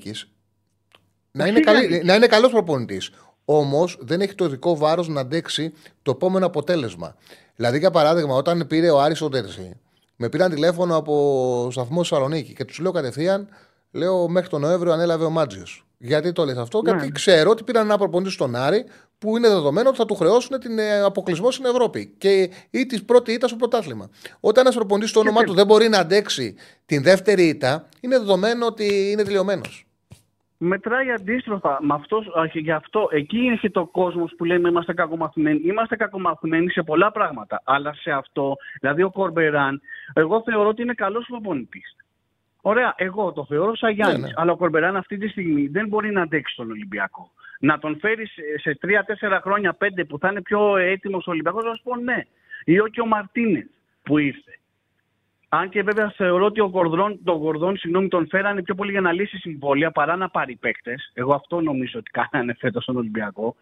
να 1.38 1.44
Όχι 1.44 1.52
είναι, 1.52 1.60
καλή, 1.60 1.80
Γιάννικης. 1.80 2.08
να 2.08 2.16
είναι 2.16 2.28
καλός 2.28 2.52
προπονητής. 2.52 3.10
Όμως 3.46 3.98
δεν 4.02 4.22
έχει 4.22 4.36
το 4.36 4.48
δικό 4.48 4.78
βάρος 4.78 5.08
να 5.08 5.22
αντέξει 5.22 5.74
το 6.02 6.12
επόμενο 6.12 6.46
αποτέλεσμα. 6.46 7.16
Δηλαδή, 7.56 7.78
για 7.80 7.92
παράδειγμα, 7.92 8.36
όταν 8.36 8.68
πήρε 8.68 8.90
ο 8.90 9.00
Άρης 9.02 9.22
ο 9.22 9.30
Τέρση, 9.30 9.80
με 10.16 10.30
πήραν 10.30 10.52
τηλέφωνο 10.52 10.96
από 10.96 11.68
σταθμό 11.72 11.98
Θεσσαλονίκη 11.98 12.54
και 12.54 12.66
τους 12.66 12.80
λέω 12.80 12.92
κατευθείαν, 12.92 13.48
λέω 13.92 14.28
μέχρι 14.28 14.50
τον 14.50 14.62
Νοέμβριο 14.62 14.94
ανέλαβε 14.94 15.26
ο 15.26 15.30
Μάτζιος. 15.30 15.86
Γιατί 15.98 16.32
το 16.32 16.46
λες 16.46 16.58
αυτό, 16.58 16.82
Ναι. 16.82 16.92
Γιατί 16.92 17.12
ξέρω 17.12 17.50
ότι 17.50 17.64
πήραν 17.64 17.86
ένα 17.86 17.98
προπονητή 17.98 18.32
στον 18.32 18.56
Άρη 18.56 18.86
που 19.18 19.38
είναι 19.38 19.48
δεδομένο 19.48 19.90
ότι 19.90 19.98
θα 19.98 20.06
του 20.06 20.16
χρεώσουν 20.16 20.60
την 20.60 20.80
ε, 20.80 21.00
αποκλεισμό 21.00 21.52
στην 21.52 21.66
Ευρώπη 21.66 22.14
και 22.18 22.50
ή 22.70 22.86
της 22.86 23.04
πρώτη 23.04 23.32
ήττα 23.32 23.48
στο 23.48 23.56
πρωτάθλημα. 23.56 24.10
Όταν 24.40 24.64
ένας 24.64 24.76
προπονητής 24.76 25.10
στο 25.10 25.20
όνομά 25.20 25.44
του 25.44 25.54
δεν 25.54 25.66
μπορεί 25.66 25.90
να 25.90 25.98
αντέξει 25.98 26.56
την 26.86 27.04
δεύτερη 27.04 27.48
ήττα, 27.48 27.90
είναι 28.00 28.18
δεδομένο 28.18 28.66
ότι 28.66 29.12
είναι 29.12 29.24
τελειωμένο. 29.24 29.62
Μετράει 30.58 31.12
αντίστροφα. 31.12 31.78
Με 31.82 31.94
αυτός, 31.94 32.28
όχι, 32.36 32.60
γι' 32.60 32.72
αυτό 32.72 33.08
εκεί 33.12 33.38
έχει 33.38 33.70
το 33.70 33.86
κόσμος 33.86 34.34
που 34.38 34.44
λέμε 34.46 34.70
είμαστε 34.70 34.94
κακομαθημένοι. 34.94 35.60
Είμαστε 35.64 35.96
κακομαθημένοι 35.96 36.70
σε 36.70 36.84
πολλά 36.84 37.12
πράγματα. 37.12 37.62
Αλλά 37.66 37.94
σε 37.94 38.12
αυτό, 38.12 38.56
δηλαδή 38.80 39.04
ο 39.04 39.10
Κορμπεράν, 39.12 39.82
εγώ 40.14 40.42
θεωρώ 40.46 40.68
ότι 40.70 40.82
είναι 40.82 40.94
καλός 40.94 41.26
προπονητή. 41.28 41.82
Ωραία, 42.62 42.94
εγώ 42.98 43.32
το 43.32 43.46
θεωρώ 43.46 43.76
σαν 43.76 43.92
Γιάννης. 43.92 44.22
ναι. 44.22 44.32
Αλλά 44.36 44.52
ο 44.52 44.56
Κορμπεράν 44.58 44.96
αυτή 44.96 45.18
τη 45.18 45.28
στιγμή 45.28 45.68
δεν 45.68 45.88
μπορεί 45.88 46.12
να 46.12 46.22
αντέξει 46.22 46.56
τον 46.56 46.72
Ολυμπιακό. 46.72 47.32
Να 47.60 47.80
τον 47.80 48.00
φέρει 48.00 48.28
σε- 48.28 48.60
σε 48.60 48.76
τρία-τέσσερα 48.76 49.42
χρόνια, 49.42 49.74
πέντε 49.74 50.04
που 50.06 50.20
θα 50.20 50.30
είναι 50.30 50.42
πιο 50.42 50.78
έτοιμος 50.78 51.28
ο 51.28 51.32
Ολυμπιακός, 51.32 51.64
να 51.64 51.74
σου 51.74 51.84
πω 51.84 51.96
ναι. 51.96 52.22
Ή 52.66 52.80
ο 52.80 52.88
και 52.88 53.02
ο 53.02 53.06
Μαρτίνες 53.06 53.68
που 54.04 54.18
ήρθε. 54.18 54.57
Αν 55.50 55.70
και 55.70 55.84
βέβαια 55.84 56.14
θεωρώ 56.16 56.46
ότι 56.46 56.60
ο 56.60 56.70
Κορδόν, 56.70 57.20
τον 57.24 57.40
Κορδόν 57.40 57.78
συγγνώμη, 57.78 58.08
τον 58.08 58.28
φέρανε 58.28 58.62
πιο 58.62 58.76
πολύ 58.76 58.92
για 58.92 59.02
να 59.02 59.12
λύσει 59.12 59.38
συμβόλαια 59.38 59.92
παρά 59.92 60.16
να 60.16 60.30
πάρει 60.30 60.56
παίκτες. 60.56 61.12
Εγώ 61.14 61.34
αυτό 61.34 61.62
νομίζω 61.62 62.00
ότι 62.00 62.12
κάνανε 62.12 62.54
φέτος 62.54 62.84
στον 62.84 62.98
Ολυμπιακό. 62.98 63.56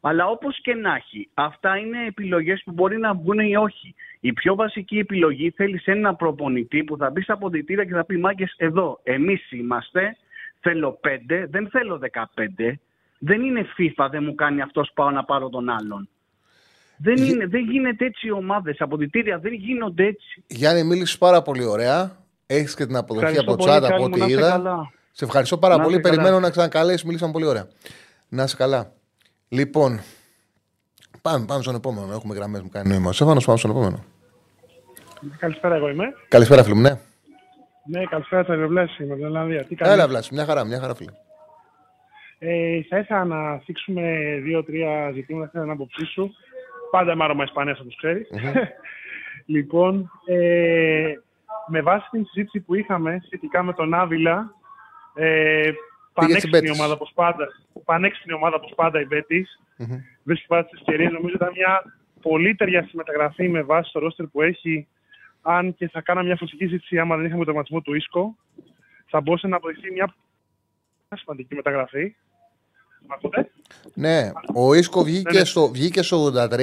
Αλλά 0.00 0.26
όπως 0.26 0.60
και 0.60 0.74
να 0.74 0.94
έχει, 0.94 1.28
αυτά 1.34 1.76
είναι 1.76 2.06
επιλογές 2.06 2.62
που 2.64 2.72
μπορεί 2.72 2.98
να 2.98 3.14
βγουν 3.14 3.38
ή 3.38 3.56
όχι. 3.56 3.94
Η 4.20 4.32
πιο 4.32 4.54
βασική 4.54 4.98
επιλογή 4.98 5.50
θέλει 5.50 5.80
ένα 5.84 6.14
προπονητή 6.14 6.84
που 6.84 6.96
θα 6.96 7.10
μπει 7.10 7.22
στα 7.22 7.32
αποδητήρια 7.32 7.84
και 7.84 7.92
θα 7.92 8.04
πει: 8.04 8.18
Μάγκες, 8.18 8.54
εδώ, 8.56 9.00
εμείς 9.02 9.52
είμαστε. 9.52 10.16
Θέλω 10.60 10.98
πέντε, 11.00 11.46
δεν 11.50 11.68
θέλω 11.68 12.00
15. 12.12 12.78
Δεν 13.18 13.42
είναι 13.42 13.66
FIFA, 13.78 14.08
δεν 14.10 14.24
μου 14.24 14.34
κάνει 14.34 14.60
αυτός, 14.60 14.90
πάω 14.94 15.10
να 15.10 15.24
πάρω 15.24 15.48
τον 15.48 15.68
άλλον. 15.68 16.08
Δεν, 16.96 17.16
είναι, 17.16 17.46
δεν 17.46 17.64
γίνεται 17.70 18.04
έτσι 18.04 18.26
οι 18.26 18.30
ομάδες. 18.32 18.76
Αποδητήρια 18.80 19.38
δεν 19.38 19.52
γίνονται 19.52 20.04
έτσι. 20.04 20.44
Γιάννη, 20.46 20.82
μίλησες 20.84 21.18
πάρα 21.18 21.42
πολύ 21.42 21.64
ωραία. 21.64 22.16
Έχεις 22.46 22.74
και 22.74 22.86
την 22.86 22.96
αποδοχή 22.96 23.26
Ευχαριστώ 23.26 23.52
από 23.52 23.62
πολύ, 23.64 23.70
τσάτα 23.70 23.86
από 23.94 23.96
Κάλλη 23.96 24.08
μου, 24.08 24.10
ό,τι 24.12 24.18
να 24.20 24.26
είστε 24.26 24.38
είδα. 24.40 24.50
καλά. 24.50 24.92
Σε 25.10 25.24
ευχαριστώ 25.24 25.58
πάρα 25.58 25.76
Να 25.76 25.82
πολύ. 25.82 25.96
είστε 25.96 26.08
καλά. 26.08 26.20
Περιμένω 26.22 26.40
να 26.40 26.50
ξανακαλέσεις. 26.50 27.04
Μίλησαν 27.04 27.32
πολύ 27.32 27.44
ωραία. 27.46 27.68
Να 28.28 28.42
είσαι 28.42 28.56
καλά. 28.56 28.92
Λοιπόν, 29.48 30.00
πάμε, 31.22 31.44
πάμε 31.46 31.62
στον 31.62 31.74
επόμενο. 31.74 32.12
Έχουμε 32.12 32.34
γραμμές 32.34 32.60
μου 32.62 32.68
κάνει 32.68 32.88
νόημα. 32.88 33.12
Σέφανο, 33.12 33.40
πάμε 33.46 33.58
στον 33.58 33.70
επόμενο. 33.70 34.04
Καλησπέρα, 35.38 35.74
εγώ 35.74 35.88
είμαι. 35.88 36.04
Καλησπέρα, 36.28 36.62
φίλε 36.62 36.74
μου. 36.74 36.80
Ναι, 36.80 36.98
Ναι, 37.86 38.04
καλησπέρα, 38.04 38.42
Τσαριοβλέση 38.44 39.04
με 39.04 39.14
την 39.14 39.24
Ολλανδία. 39.24 39.64
Τι 39.64 39.74
κάνεις; 39.74 39.94
έλα, 39.94 40.08
Βλάση. 40.08 40.34
Μια 40.34 40.44
χαρά, 40.44 40.64
μια 40.64 40.80
χαρά, 40.80 40.94
φίλε. 40.94 41.10
Ε, 42.38 42.82
θα 42.88 42.98
ήθελα 42.98 43.24
να 43.24 43.58
θίξουμε 43.58 44.02
δύο-τρία 44.44 45.10
ζητήματα 45.14 45.46
στην 45.58 45.70
άποψή 45.70 46.04
σου. 46.04 46.34
Πάντα 46.94 47.12
είμαι 47.12 47.24
άρωμα 47.24 47.44
Ισπανίας, 47.44 47.80
όπως 47.80 47.96
ξέρεις. 47.96 48.28
λοιπόν, 49.54 50.10
ε, 50.26 51.14
με 51.66 51.80
βάση 51.82 52.08
την 52.10 52.26
συζήτηση 52.26 52.60
που 52.60 52.74
είχαμε 52.74 53.20
σχετικά 53.24 53.62
με 53.62 53.72
τον 53.72 53.94
Άβυλα, 53.94 54.54
ε, 55.14 55.70
πανέξυπνη 56.12 56.50
Μπέτης. 56.50 56.78
ομάδα 56.78 56.92
όπως 56.92 57.12
πάντα, 57.14 57.46
πανέξυπνη 57.84 58.32
ομάδα 58.32 58.56
όπως 58.56 58.72
πάντα 58.74 59.00
η 59.00 59.04
Μπέτης, 59.04 59.60
Μμμ. 59.76 59.96
βρίσκει 60.22 60.46
πάντα 60.46 60.64
τις 60.64 60.80
ευκαιρίες. 60.80 61.12
Νομίζω 61.12 61.34
ήταν 61.34 61.52
μια 61.56 61.82
πολύ 62.22 62.54
ταιριαστή 62.54 62.96
μεταγραφή 62.96 63.48
με 63.48 63.62
βάση 63.62 63.92
το 63.92 63.98
ρόστερ 63.98 64.26
που 64.26 64.42
έχει. 64.42 64.86
Αν 65.42 65.74
και 65.74 65.88
θα 65.88 66.00
κάνα 66.00 66.22
μια 66.22 66.36
φυσική 66.36 66.64
συζήτηση 66.64 66.98
άμα 66.98 67.16
δεν 67.16 67.24
είχαμε 67.24 67.40
το 67.40 67.46
τερματισμό 67.46 67.80
του 67.80 67.94
Ίσκο, 67.94 68.36
θα 69.06 69.20
μπορούσε 69.20 69.46
να 69.46 69.56
αποδειχθεί 69.56 69.92
μια 69.92 70.14
σημαντική 71.14 71.54
μεταγραφή. 71.54 72.14
Μ' 73.08 73.12
ακούτε; 73.12 73.50
Ναι, 73.94 74.30
ο 74.54 74.74
Ίσκο 74.74 75.02
βγήκε, 75.02 75.30
Ναι, 75.32 75.38
ναι. 75.38 75.44
στο, 75.44 75.68
βγήκε 75.68 76.02
στο 76.02 76.32
83. 76.34 76.58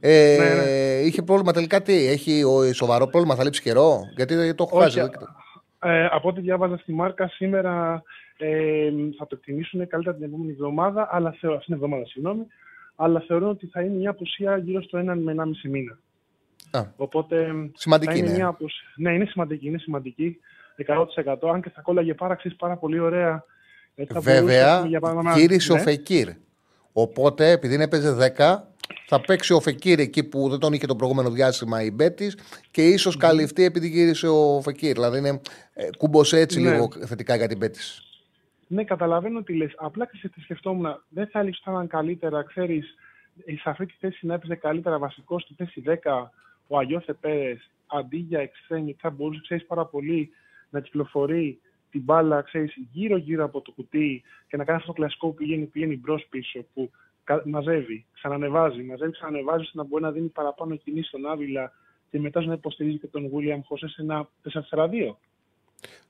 Ε, 0.00 0.36
Ναι, 0.38 0.54
ναι. 0.54 0.70
Είχε 1.06 1.22
πρόβλημα 1.22 1.52
τελικά 1.52 1.82
τι, 1.82 2.06
έχει 2.06 2.42
ο, 2.44 2.72
σοβαρό 2.72 3.06
πρόβλημα, 3.06 3.34
θα 3.34 3.44
λείψει 3.44 3.62
καιρό; 3.62 4.00
Γιατί 4.16 4.54
το 4.54 4.64
έχω 4.68 4.76
Όχι, 4.76 4.84
χάσει. 4.84 5.00
α- 5.00 5.02
δεν 5.02 5.10
κοιτάω. 5.10 5.28
Ε, 5.84 6.06
από 6.10 6.28
ό,τι 6.28 6.40
διάβαζα 6.40 6.76
στη 6.76 6.92
Μάρκα 6.92 7.28
σήμερα 7.28 8.02
ε, 8.36 8.90
θα 9.18 9.26
το 9.26 9.36
εκτιμήσουν 9.40 9.86
καλύτερα 9.88 10.16
την 10.16 10.24
επόμενη 10.24 10.50
εβδομάδα, 10.50 11.08
αλλά 11.12 11.36
θεω, 11.40 11.50
αυτήν 11.50 11.64
την 11.64 11.74
εβδομάδα, 11.74 12.06
συγγνώμη, 12.06 12.46
αλλά 12.96 13.20
θεωρώ 13.26 13.48
ότι 13.48 13.66
θα 13.66 13.80
είναι 13.82 13.94
μια 13.94 14.10
απουσία 14.10 14.56
γύρω 14.56 14.82
στο 14.82 14.98
1 14.98 15.02
με 15.02 15.34
1,5 15.38 15.44
μήνα. 15.70 15.98
Α, 16.70 16.82
Οπότε 16.96 17.46
Σημαντική 17.74 18.12
θα 18.12 18.18
είναι 18.18 18.26
είναι. 18.26 18.36
μια 18.36 18.46
απουσία. 18.46 18.86
Ναι, 18.96 19.12
είναι 19.14 19.24
σημαντική, 19.24 19.66
είναι 19.66 19.78
σημαντική. 19.78 20.38
100%. 20.76 21.48
Αν 21.52 21.62
και 21.62 21.70
θα 21.70 21.80
κόλλαγε 21.80 22.14
πάρα, 22.14 22.34
ξέρεις, 22.34 22.56
πάρα 22.56 22.76
πολύ 22.76 22.98
ωραία. 22.98 23.44
Γιατί 23.94 24.12
θα 24.12 24.20
μπορούσε, 24.20 24.40
ας 24.40 24.44
Βέβαια, 24.44 24.76
πούμε, 24.76 24.88
για 24.88 25.00
παράδειγμα, 25.00 25.38
γύρισε 25.38 25.72
ο 25.72 25.74
ναι. 25.74 25.80
Φεκύρ. 25.82 26.28
Οπότε, 26.92 27.50
επειδή 27.50 27.74
είναι 27.74 27.88
παίζει 27.88 28.16
10, 28.36 28.56
θα 29.06 29.20
παίξει 29.20 29.52
ο 29.52 29.60
Φεκύρ 29.60 29.98
εκεί 29.98 30.24
που 30.24 30.48
δεν 30.48 30.58
τον 30.58 30.72
είχε 30.72 30.86
το 30.86 30.96
προηγούμενο 30.96 31.30
διάστημα 31.30 31.82
η 31.82 31.90
Μπέτης 31.90 32.38
και 32.70 32.88
ίσως 32.88 33.16
καλυφθεί 33.16 33.64
επειδή 33.64 33.88
γύρισε 33.88 34.28
ο 34.28 34.60
Φεκύρ. 34.62 34.92
Δηλαδή, 34.92 35.18
είναι, 35.18 35.40
ε, 35.72 35.88
κούμποσε 35.98 36.38
έτσι 36.38 36.60
Ναι. 36.60 36.70
λίγο 36.70 36.88
θετικά 37.06 37.36
για 37.36 37.48
την 37.48 37.56
Μπέτης. 37.58 38.02
Ναι, 38.66 38.84
καταλαβαίνω 38.84 39.42
τι 39.42 39.54
λες. 39.56 39.72
Απλά 39.76 40.06
και 40.06 40.28
τι 40.28 40.40
σκεφτόμουν. 40.40 41.04
Δεν 41.08 41.26
θα 41.26 41.38
έλεγε 41.38 41.54
ότι 41.56 41.64
θα 41.64 41.70
ήταν 41.72 41.86
καλύτερα, 41.86 42.42
ξέρεις, 42.42 42.94
σε 43.44 43.62
αυτή 43.64 43.86
τη 43.86 43.94
θέση 44.00 44.26
να 44.26 44.34
έπαιζε 44.34 44.54
καλύτερα 44.54 44.98
βασικό 44.98 45.38
στη 45.38 45.54
θέση 45.56 45.82
10 45.86 46.30
ο 46.66 46.78
Αγιώθε 46.78 47.12
Πέρες 47.12 47.70
αντί 47.86 48.16
για 48.16 48.40
εξτρέμι. 48.40 48.96
Θα 49.00 49.10
μπορούσε, 49.10 49.40
ξέρεις 49.42 49.66
πάρα 49.66 49.84
πολύ 49.86 50.30
να 50.70 50.80
κυκλοφορεί 50.80 51.60
την 51.92 52.02
μπάλα, 52.02 52.42
ξέρεις, 52.42 52.74
γύρω-γύρω 52.92 53.44
από 53.44 53.60
το 53.60 53.70
κουτί 53.70 54.22
και 54.48 54.56
να 54.56 54.64
κάνεις 54.64 54.80
αυτό 54.80 54.92
το 54.92 54.98
κλασικό 55.00 55.26
που 55.28 55.34
πηγαίνει, 55.34 55.64
πηγαίνει 55.64 55.96
μπρος 55.96 56.26
πίσω, 56.30 56.64
που 56.74 56.90
κα- 57.24 57.42
μαζεύει, 57.46 58.04
ξανανεβάζει, 58.14 58.82
μαζεύει, 58.82 59.12
ξανανεβάζει, 59.12 59.62
ώστε 59.62 59.78
να 59.78 59.84
μπορεί 59.84 60.02
να 60.02 60.10
δίνει 60.10 60.28
παραπάνω 60.28 60.76
κινήσεις 60.76 61.08
στον 61.08 61.26
Άβυλα 61.26 61.72
και 62.10 62.18
μετά 62.20 62.44
να 62.44 62.52
υποστηρίζει 62.52 62.98
και 62.98 63.06
τον 63.06 63.28
Βίλιαμ 63.34 63.60
Χωσέ 63.64 63.88
σε 63.88 64.02
ένα 64.02 64.28
4-4-2. 64.42 65.16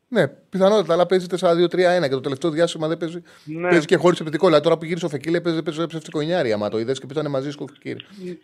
Ναι, 0.08 0.28
πιθανότατα, 0.28 0.92
αλλά 0.92 1.06
παίζει 1.06 1.26
4-2-3-1 1.30 2.02
και 2.02 2.08
το 2.14 2.20
τελευταίο 2.20 2.50
διάστημα 2.50 2.88
δεν 2.88 2.96
παίζει, 2.96 3.22
Ναι. 3.44 3.68
παίζει 3.68 3.86
και 3.86 3.96
χωρίς 3.96 4.16
επιθετικό. 4.20 4.46
Δηλαδή 4.46 4.64
τώρα 4.64 4.78
που 4.78 4.84
γύρισε 4.84 5.04
ο 5.04 5.08
Φεκίλ 5.08 5.34
έπαιζε, 5.34 5.62
παίζει 5.62 5.86
ψευτικό 5.86 6.20
εννιάρι. 6.20 6.52
Άμα 6.52 6.68
το 6.68 6.78
είδες 6.78 7.00
και 7.00 7.06
πήγανε 7.06 7.28
μαζί 7.28 7.50
στο 7.50 7.66
Φεκίλ. 7.66 7.96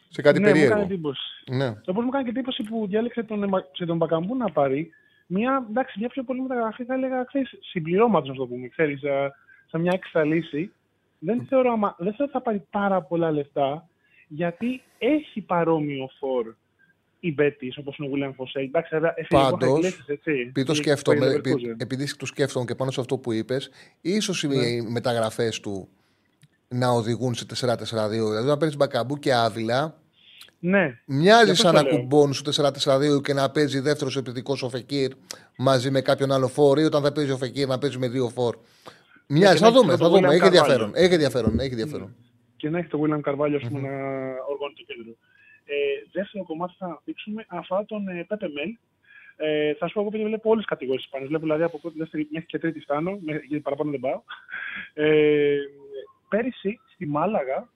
Σε 0.08 0.22
κάτι 0.22 0.38
ναι, 0.40 0.46
μου 0.46 0.52
περίεργο. 0.52 0.74
έκανε 0.78 0.92
εντύπωση. 0.94 1.20
Ναι. 1.50 1.74
Όπω 1.86 2.00
μου 2.00 2.10
κάνει 2.10 2.24
και 2.24 2.30
εντύπωση 2.30 2.62
που 2.62 2.86
διάλεξε 2.88 3.22
τον, 3.22 3.42
Εμα- 3.42 3.64
σε 3.72 3.84
τον 3.86 3.96
Μπακαμπού 3.96 4.36
να 4.36 4.50
πάρει 4.50 4.90
μια, 5.30 5.66
εντάξει, 5.70 5.98
μια 5.98 6.08
πιο 6.08 6.22
πολύ 6.22 6.40
μεταγραφή, 6.40 6.84
θα 6.84 6.94
έλεγα, 6.94 7.24
ξέρεις, 7.24 7.50
συμπληρώματος, 7.60 8.28
να 8.28 8.34
το 8.34 8.46
πούμε, 8.46 8.68
ξέρεις, 8.68 9.00
σαν, 9.00 9.32
σαν 9.70 9.80
μια 9.80 9.92
έξτρα 9.94 10.24
λύση. 10.24 10.72
Δεν 11.18 11.46
θεωρώ, 11.48 11.72
άμα- 11.72 11.94
δεν 11.98 12.08
θεωρώ 12.14 12.24
ότι 12.24 12.32
θα 12.32 12.40
πάρει 12.42 12.62
πάρα 12.70 13.02
πολλά 13.02 13.30
λεφτά, 13.30 13.88
γιατί 14.28 14.82
έχει 14.98 15.40
παρόμοιο 15.40 16.08
φόρ 16.18 16.54
η 17.20 17.32
Μπέτης, 17.32 17.76
όπως 17.78 17.96
είναι 17.98 18.08
ο 18.08 18.10
William 18.14 18.32
Φωσέ. 18.36 18.58
Εντάξει, 18.60 18.94
βέβαια, 18.94 19.12
έφυγε 19.16 19.42
από 19.42 19.56
Πάντως, 19.56 19.78
Iglesias, 19.78 20.04
έτσι. 20.06 20.30
επειδή 20.30 20.52
το 20.52 20.72
Πήγε 20.72 20.74
σκέφτομαι, 20.74 21.16
στο 21.26 21.26
επει- 21.36 21.46
Leverkusen. 21.54 21.74
επειδή 21.80 22.16
το 22.16 22.26
σκέφτομαι 22.26 22.64
και 22.64 22.74
πάνω 22.74 22.90
σε 22.90 23.00
αυτό 23.00 23.18
που 23.18 23.32
είπες, 23.32 23.70
ίσως 24.00 24.42
Ναι. 24.42 24.54
οι 24.54 24.80
μεταγραφές 24.82 25.60
του 25.60 25.88
να 26.68 26.88
οδηγούν 26.88 27.34
σε 27.34 27.44
4-4-2. 27.46 28.28
Δηλαδή, 28.28 28.46
να 28.48 28.56
παίρνεις 28.56 28.76
μπακαμπού 28.76 29.18
και 29.18 29.32
άβυλα, 29.34 30.00
Ναι. 30.60 30.98
μοιάζει 31.06 31.44
Γι' 31.44 31.50
αυτό 31.50 31.62
σαν 31.62 31.74
το 31.74 31.82
να 31.82 31.88
λέω. 31.88 31.98
κουμπώνουν 31.98 32.32
στο 32.32 32.50
4-4-2 32.52 33.20
και 33.22 33.32
να 33.32 33.50
παίζει 33.50 33.80
δεύτερος 33.80 34.16
επιθετικός 34.16 34.62
ο 34.62 34.68
Φεκύρ 34.68 35.12
μαζί 35.56 35.90
με 35.90 36.00
κάποιον 36.00 36.32
άλλο 36.32 36.48
φόρ 36.48 36.78
ή 36.78 36.84
όταν 36.84 37.02
θα 37.02 37.12
παίζει 37.12 37.30
ο 37.30 37.36
Φεκύρ 37.36 37.66
να 37.68 37.78
παίζει 37.78 37.98
με 37.98 38.08
δύο 38.08 38.28
φόρ. 38.28 38.56
Μοιάζει, 39.26 39.52
και 39.58 39.58
θα 39.58 39.64
να 39.64 39.66
έχει 39.70 39.76
δούμε, 39.80 39.92
και 39.92 39.98
θα 40.02 40.08
τον 40.08 40.12
δούμε. 40.14 40.28
William 40.28 40.30
Έχει 40.30 40.40
Carvalho. 40.40 40.46
ενδιαφέρον. 40.46 40.90
Έχει 40.94 41.12
ενδιαφέρον. 41.14 41.58
Έχει 41.60 41.70
ενδιαφέρον. 41.70 42.14
και 42.56 42.70
να 42.70 42.78
έχει 42.78 42.88
το 42.88 43.00
William 43.02 43.20
Carvalho 43.30 43.54
ας 43.62 43.68
πούμε, 43.68 43.80
να 43.80 43.94
οργώνει 44.52 44.74
το 44.76 44.82
κέντρο. 44.86 45.12
Ε, 45.64 45.74
δεύτερο 46.12 46.44
κομμάτι 46.44 46.74
θα 46.78 46.84
αναπτύξουμε 46.86 47.44
αφορά 47.48 47.84
τον 47.84 48.08
ε, 48.08 48.26
Pepe 48.28 48.44
Mel. 48.56 48.70
Ε, 49.36 49.74
θα 49.74 49.86
σου 49.86 49.92
πω 49.94 50.00
εγώ 50.00 50.08
επειδή 50.08 50.24
βλέπω 50.24 50.50
όλες 50.50 50.62
τις 50.64 50.70
κατηγορίες 50.72 51.04
Ισπανίε. 51.04 51.26
Βλέπω 51.26 51.42
δηλαδή 51.44 51.62
από 51.62 51.78
πρώτη, 51.78 51.98
δεύτερη 51.98 52.28
μέχρι 52.30 52.46
και 52.48 52.58
τρίτη 52.58 52.80
φτάνω, 52.80 53.18
μέχρι- 53.20 53.46
γιατί 53.46 53.62
παραπάνω 53.62 53.90
δεν 53.90 54.00
πάω. 54.00 54.22
Ε, 54.94 55.56
πέρυσι 56.28 56.80
στη 56.94 57.06
Μάλαγα 57.06 57.68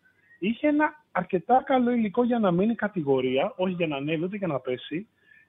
είχε 0.49 0.69
ένα 0.69 1.05
αρκετά 1.13 1.63
καλό 1.67 1.91
υλικό 1.91 2.25
για 2.25 2.39
να 2.39 2.51
μείνει 2.51 2.75
κατηγορία, 2.75 3.53
όχι 3.57 3.75
για 3.75 3.87
να 3.87 3.97
ανέβει 3.97 4.25
ούτε 4.25 4.37
για 4.37 4.47
να 4.47 4.59
πέσει. 4.59 5.07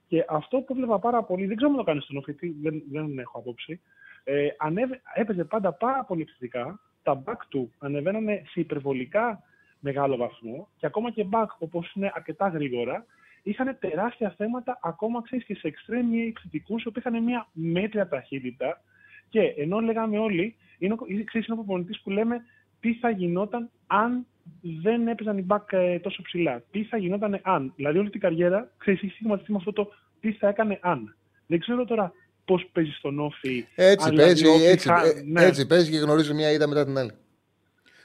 Και 0.08 0.26
αυτό 0.30 0.60
που 0.60 0.74
έβλεπα 0.74 1.00
πάρα 1.00 1.24
πολύ, 1.24 1.46
δεν 1.46 1.56
ξέρω 1.56 1.72
αν 1.72 1.78
το 1.78 1.84
κάνεις 1.84 2.04
στον 2.04 2.18
οφητή, 2.18 2.56
δεν, 2.62 2.84
δεν 2.92 3.20
έχω 3.20 3.40
απόψη. 3.40 3.82
Ε, 4.24 4.48
ανέβε, 4.58 5.02
έπαιζε 5.14 5.44
πάντα 5.44 5.74
πάρα 5.74 6.04
πολύ 6.04 6.22
επιθετικά. 6.22 6.80
Τα 7.04 7.24
back 7.26 7.38
του 7.50 7.74
ανεβαίνανε 7.80 8.42
σε 8.46 8.60
υπερβολικά 8.60 9.44
μεγάλο 9.80 10.16
βαθμό 10.18 10.68
και 10.78 10.86
ακόμα 10.86 11.12
και 11.12 11.26
back 11.32 11.46
όπως 11.60 11.94
είναι 11.94 12.12
αρκετά 12.16 12.48
γρήγορα, 12.48 13.06
είχαν 13.44 13.78
τεράστια 13.80 14.34
θέματα 14.38 14.80
ακόμα 14.82 15.22
ξέρεις, 15.22 15.46
και 15.46 15.56
σε 15.56 15.68
εξτρέμια 15.68 16.26
επιθετικού 16.26 16.76
που 16.76 16.92
είχαν 16.96 17.24
μια 17.24 17.48
μέτρια 17.52 18.08
ταχύτητα. 18.08 18.82
Και 19.30 19.42
ενώ 19.42 19.80
λέγαμε 19.80 20.20
όλοι, 20.20 20.56
είναι, 20.78 20.94
ο- 20.94 21.06
είναι, 21.08 21.24
ξέρεις, 21.24 21.48
είναι 21.48 21.60
ο 21.60 21.64
προπονητής 21.64 22.02
που 22.02 22.10
λέμε 22.10 22.42
τι 22.80 22.94
θα 22.94 23.10
γινόταν 23.10 23.70
αν 23.88 24.26
δεν 24.62 25.08
έπαιζαν 25.08 25.38
οι 25.38 25.46
back 25.50 25.62
ε, 25.70 26.00
τόσο 26.00 26.22
ψηλά. 26.22 26.64
Τι 26.72 26.84
θα 26.84 26.98
γινόταν 26.98 27.40
αν; 27.44 27.74
Δηλαδή 27.76 27.98
όλη 27.98 28.10
την 28.10 28.20
καριέρα 28.20 28.72
ξέρεις, 28.78 29.02
έχεις 29.02 29.14
στιγματιστεί 29.16 29.52
με 29.52 29.58
αυτό 29.58 29.74
το 29.74 29.92
τι 30.20 30.32
θα 30.32 30.48
έκανε 30.48 30.80
αν. 30.82 31.16
Δεν 31.48 31.60
ξέρω 31.60 31.86
τώρα 31.86 32.14
πώς 32.46 32.70
παίζεις 32.72 32.96
στον 32.98 33.20
όφη. 33.20 33.66
Έτσι 33.76 34.08
αν 34.10 34.16
παίζει, 34.16 34.44
δηλαδή, 34.44 34.66
έτσι, 34.66 34.88
θα- 34.88 35.06
ε, 35.06 35.22
ναι. 35.26 35.44
έτσι 35.46 35.68
παίζει 35.68 35.92
και 35.92 35.98
γνωρίζει 35.98 36.34
μια 36.34 36.52
ήττα 36.52 36.68
μετά 36.68 36.86
την 36.86 36.98
άλλη. 36.98 37.12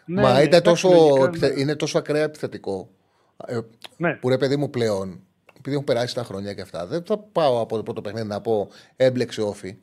Ναι, 0.07 0.21
Μα 0.23 0.29
ναι, 0.29 0.35
είναι, 0.35 0.43
εντάξει, 0.57 0.63
τόσο, 0.63 0.89
λογικά, 0.89 1.25
επιθε- 1.25 1.55
ναι. 1.55 1.61
είναι 1.61 1.77
τόσο 1.77 1.99
ακραία 1.99 2.23
επιθετικό. 2.23 2.91
Ε, 3.47 3.59
Ναι. 3.97 4.15
Που 4.15 4.29
ρε 4.29 4.37
παιδί 4.39 4.57
μου 4.57 4.71
πλέον, 4.71 5.21
επειδή 5.59 5.73
έχουν 5.73 5.85
περάσει 5.85 6.15
τα 6.15 6.23
χρόνια 6.25 6.55
και 6.55 6.61
αυτά, 6.61 6.87
δεν 6.87 7.03
θα 7.05 7.19
πάω 7.19 7.61
από 7.61 7.77
το 7.77 7.83
πρώτο 7.83 8.01
παιχνίδι 8.01 8.27
να 8.27 8.41
πω 8.41 8.69
έμπλεξε 8.97 9.43
όφη. 9.43 9.77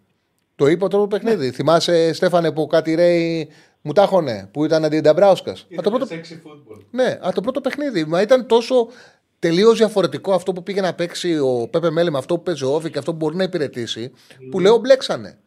Το 0.55 0.67
είπα 0.67 0.87
το 0.87 0.97
πρώτο 0.97 1.15
Ναι. 1.15 1.21
παιχνίδι. 1.23 1.51
Θυμάσαι, 1.51 2.13
Στέφανε, 2.13 2.51
που 2.51 2.67
κάτι 2.67 2.95
ρέει 2.95 3.49
μου 3.81 3.93
τάχωνε, 3.93 4.49
που 4.53 4.65
ήταν 4.65 4.85
αντί 4.85 4.99
Νταμπράουσκας. 4.99 5.65
Είναι 5.69 5.81
το 5.81 5.89
πρώτο... 5.89 6.05
sexy 6.09 6.33
football. 6.33 6.81
Ναι, 6.91 7.17
αλλά 7.21 7.31
το 7.31 7.41
πρώτο 7.41 7.61
παιχνίδι. 7.61 8.05
Μα 8.05 8.21
ήταν 8.21 8.47
τόσο 8.47 8.87
τελείως 9.39 9.77
διαφορετικό 9.77 10.33
αυτό 10.33 10.53
που 10.53 10.63
πήγε 10.63 10.81
να 10.81 10.93
παίξει 10.93 11.37
ο 11.37 11.67
Πέπε 11.71 11.89
Μέλε 11.89 12.09
με 12.09 12.17
αυτό 12.17 12.35
που 12.35 12.43
παίζει 12.43 12.63
ο 12.63 12.73
Όφη 12.75 12.89
και 12.91 12.97
αυτό 12.97 13.11
που 13.11 13.17
μπορεί 13.17 13.35
να 13.35 13.43
υπηρετήσει, 13.43 14.11
που 14.51 14.59
λέω 14.59 14.77
μπλέξανε. 14.77 15.37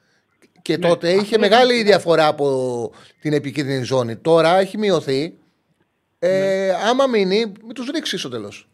Και 0.63 0.77
Ναι, 0.77 0.89
τότε 0.89 1.09
αυτό 1.09 1.21
είχε 1.23 1.37
είναι- 1.37 1.49
μεγάλη 1.49 1.83
διαφορά 1.83 2.27
από 2.27 2.91
την 3.21 3.33
επικίνδυνη 3.33 3.83
ζώνη. 3.85 4.17
Τώρα 4.17 4.59
έχει 4.59 4.79
μειωθεί. 4.79 5.39
Ε, 6.19 6.71
Άμα 6.91 7.07
μείνει, 7.07 7.37
μην 7.65 7.75
τους 7.75 7.89
ρίξεις 7.91 8.21
στο 8.21 8.29
τέλος. 8.29 8.69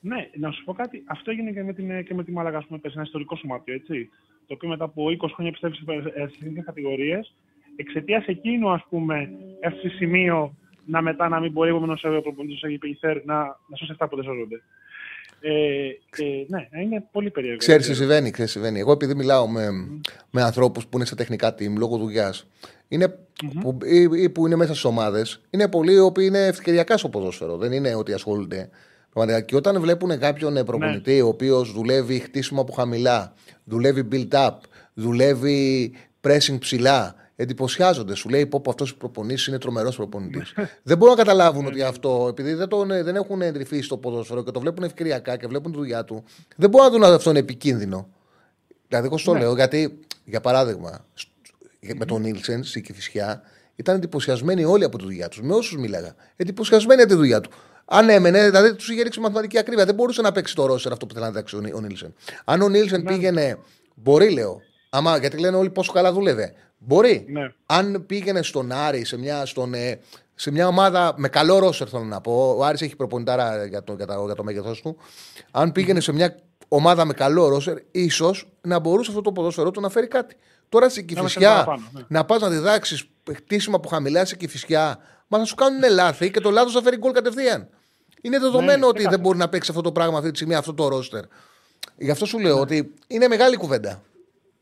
Ναι, 0.00 0.16
να 0.38 0.50
σου 0.50 0.64
πω 0.64 0.72
κάτι. 0.72 1.02
Αυτό 1.06 1.30
έγινε 1.30 1.50
και 1.50 1.62
με, 1.62 1.72
την, 1.72 2.04
και 2.04 2.14
με 2.14 2.24
τη 2.24 2.32
Μάλαγα, 2.32 2.58
ας 2.58 2.64
πούμε, 2.66 2.78
πες, 2.78 2.92
ένα 2.94 3.02
ιστορικό 3.02 3.36
σωμάτιο, 3.36 3.74
έτσι. 3.74 4.08
Το 4.46 4.54
οποίο 4.54 4.68
μετά 4.68 4.84
από 4.84 5.04
20 5.06 5.30
χρόνια 5.34 5.52
πιστεύει 5.52 5.74
στις 5.74 5.86
εθνικέ 6.14 6.60
κατηγορίες, 6.60 7.34
εξαιτίας 7.76 8.26
εκείνου, 8.26 8.70
ας 8.70 8.84
πούμε, 8.88 9.30
έφτασε 9.60 9.88
σημείο 9.88 10.54
να 10.86 11.02
μετά 11.02 11.28
να 11.28 11.40
μην 11.40 11.52
μπορεί 11.52 11.70
ο 11.70 11.76
επόμενος 11.76 12.00
προπονητής 12.00 12.60
του 12.60 12.66
Αγιπηγηθέρ 12.66 13.24
να, 13.24 13.36
να 13.44 13.76
σώσει 13.76 13.92
αυτά 13.92 14.08
που 14.08 14.16
δεν 14.16 14.24
σώζονται. 14.24 14.62
Ε, 15.40 15.86
ε, 16.16 16.44
ναι, 16.48 16.82
είναι 16.82 17.04
πολύ 17.12 17.30
περίεργο. 17.30 17.58
Ξέρεις 17.58 17.86
τι 17.86 17.94
συμβαίνει, 17.94 18.30
ξέρεις 18.30 18.52
τι 18.52 18.58
συμβαίνει. 18.58 18.80
Εγώ 18.80 18.92
επειδή 18.92 19.14
μιλάω 19.14 19.48
με, 19.48 19.68
με 20.30 20.42
ανθρώπους 20.42 20.86
που 20.86 20.96
είναι 20.96 21.06
στα 21.06 21.16
τεχνικά 21.16 21.54
team 21.54 21.74
λόγω 21.78 21.96
δουλειάς, 21.96 22.46
που, 23.60 23.78
ή, 23.84 24.22
ή 24.22 24.28
που 24.30 24.46
είναι 24.46 24.56
μέσα 24.56 24.72
στις 24.72 24.84
ομάδες, 24.84 25.40
είναι 25.50 25.68
πολλοί 25.68 25.92
οι 25.92 25.98
οποίοι 25.98 26.24
είναι 26.28 26.46
ευκαιριακά 26.46 26.96
στο 26.96 27.08
ποδόσφαιρο. 27.08 27.56
Δεν 27.56 27.72
είναι 27.72 27.94
ότι 27.94 28.12
ασχολούνται. 28.12 28.70
Πραγματικά. 29.16 29.40
Και 29.46 29.56
όταν 29.56 29.80
βλέπουν 29.80 30.18
κάποιον 30.18 30.56
ε, 30.56 30.64
προπονητή 30.64 31.20
ο 31.20 31.26
οποίος 31.28 31.72
δουλεύει 31.72 32.18
χτίσιμο 32.18 32.60
από 32.60 32.72
χαμηλά, 32.72 33.32
δουλεύει 33.64 34.08
build-up, 34.12 34.50
δουλεύει 34.94 35.92
pressing 36.20 36.56
ψηλά, 36.58 37.14
εντυπωσιάζονται. 37.36 38.14
Σου 38.14 38.28
λέει 38.28 38.46
πω 38.46 38.62
αυτός 38.68 38.90
ο 38.90 38.96
προπονητής 38.96 39.46
είναι 39.46 39.58
τρομερός 39.58 39.96
προπονητής. 39.96 40.54
δεν 40.82 40.96
μπορούν 40.96 41.14
να 41.16 41.22
καταλάβουν 41.22 41.66
ότι 41.66 41.82
αυτό, 41.82 42.26
επειδή 42.30 42.54
δεν, 42.54 42.68
τον, 42.68 42.90
ε, 42.90 43.02
δεν 43.02 43.16
έχουν 43.16 43.42
εντρυφήσει 43.42 43.82
στο 43.82 43.96
ποδόσφαιρο 43.96 44.44
και 44.44 44.50
το 44.50 44.60
βλέπουν 44.60 44.84
ευκαιριακά 44.84 45.36
και 45.36 45.46
βλέπουν 45.46 45.72
τη 45.72 45.78
δουλειά 45.78 46.04
του, 46.04 46.24
δεν 46.56 46.70
μπορούν 46.70 46.86
να 46.86 46.92
δουν 46.92 47.02
ότι 47.02 47.14
αυτό 47.14 47.30
είναι 47.30 47.38
επικίνδυνο. 47.38 48.08
Δηλαδή, 48.88 49.06
εγώ 49.06 49.18
στο 49.18 49.34
λέω, 49.34 49.54
γιατί, 49.54 49.98
για 50.24 50.40
παράδειγμα, 50.40 51.04
σ- 51.14 51.28
με 51.98 52.04
τον 52.04 52.20
Νίλσεν 52.22 52.64
στη 52.64 52.80
Κηφισιά 52.80 53.42
ήταν 53.76 53.96
εντυπωσιασμένοι 53.96 54.64
όλοι 54.64 54.84
από 54.84 54.98
τη 54.98 55.04
δουλειά 55.04 55.28
τους. 55.28 55.42
Με 55.42 55.54
όσους 55.54 55.76
μίλαγα. 55.78 56.14
Εντυπωσιασμένοι 56.36 57.00
από 57.00 57.10
τη 57.10 57.16
δουλειά 57.16 57.40
του. 57.40 57.50
Αν 57.88 58.08
έμενε, 58.08 58.44
δηλαδή 58.44 58.74
τους 58.74 58.88
είχε 58.88 59.02
ρίξει 59.02 59.20
μαθηματική 59.20 59.58
ακρίβεια. 59.58 59.84
Δεν 59.84 59.94
μπορούσε 59.94 60.22
να 60.22 60.32
παίξει 60.32 60.54
το 60.54 60.66
ρόσερ 60.66 60.92
αυτό 60.92 61.06
που 61.06 61.14
θέλει 61.14 61.26
να 61.26 61.32
παίξει 61.32 61.56
ο 61.56 61.60
Νί- 61.60 61.74
ο 61.74 61.80
Νίλσεν. 61.80 62.14
Αν 62.44 62.62
ο 62.62 62.68
Νίλσεν 62.68 63.02
πήγαινε. 63.02 63.58
Μπορεί, 63.94 64.30
λέω. 64.30 64.60
Άμα, 64.90 65.16
γιατί 65.18 65.38
λένε 65.38 65.56
όλοι 65.56 65.70
πόσο 65.70 65.92
καλά 65.92 66.12
δούλευε. 66.12 66.52
Μπορεί. 66.78 67.24
Ναι. 67.28 67.52
Αν 67.66 68.04
πήγαινε 68.06 68.42
στον 68.42 68.72
Άρη, 68.72 69.04
σε 69.04 69.18
μια, 69.18 69.46
στον, 69.46 69.74
ε, 69.74 69.98
σε 70.34 70.50
μια 70.50 70.66
ομάδα 70.66 71.14
με 71.16 71.28
καλό 71.28 71.58
ρόσερ, 71.58 71.88
θέλω 71.90 72.04
να 72.04 72.20
πω. 72.20 72.54
Ο 72.58 72.64
Άρης 72.64 72.80
έχει 72.82 72.96
προπονητάρα 72.96 73.64
για 73.66 73.84
το, 73.84 73.92
για, 73.94 74.06
τα- 74.06 74.22
για 74.24 74.34
το 74.34 74.44
μέγεθός 74.44 74.80
του. 74.82 74.96
Αν 75.50 75.72
πήγαινε 75.72 76.00
σε 76.00 76.12
μια 76.12 76.36
ομάδα 76.68 77.04
με 77.04 77.12
καλό 77.12 77.48
ρόσερ, 77.48 77.76
ίσως 77.90 78.48
να 78.60 78.78
μπορούσε 78.78 79.10
αυτό 79.10 79.22
το 79.22 79.32
ποδόσφαιρό 79.32 79.70
του 79.70 79.80
να 79.80 79.88
φέρει 79.88 80.06
κάτι. 80.08 80.36
Τώρα 80.68 80.88
στην 80.88 81.06
Να 81.14 81.22
μας 81.22 81.32
Κυφυσιά, 81.32 81.52
παραπάνω, 81.54 81.82
ναι. 81.92 82.00
να 82.08 82.24
πας 82.24 82.40
να 82.40 82.48
διδάξεις 82.48 83.04
χτίσιμο 83.34 83.76
από 83.76 83.88
χαμηλά 83.88 84.24
σε 84.24 84.36
Κυφυσιά, 84.36 84.98
μα 85.26 85.38
θα 85.38 85.44
σου 85.44 85.54
κάνουν 85.54 85.90
λάθη 85.90 86.30
και 86.30 86.40
το 86.40 86.50
λάθος 86.50 86.72
θα 86.72 86.82
φέρει 86.82 86.96
γκολ 86.96 87.12
κατευθείαν. 87.12 87.68
Είναι 88.20 88.38
δεδομένο 88.38 88.78
ναι, 88.78 88.86
ότι 88.86 88.94
ξεκάθαρα. 88.94 89.10
δεν 89.10 89.20
μπορεί 89.20 89.38
να 89.38 89.48
παίξει 89.48 89.70
αυτό 89.70 89.82
το 89.82 89.92
πράγμα 89.92 90.18
αυτή 90.18 90.30
τη 90.30 90.36
στιγμή, 90.36 90.54
αυτό 90.54 90.74
το 90.74 90.88
ρόστερ. 90.88 91.24
Γι' 91.96 92.10
αυτό 92.10 92.26
σου 92.26 92.38
λέω 92.38 92.60
ότι 92.60 92.94
είναι 93.06 93.28
μεγάλη 93.28 93.56
κουβέντα. 93.56 94.02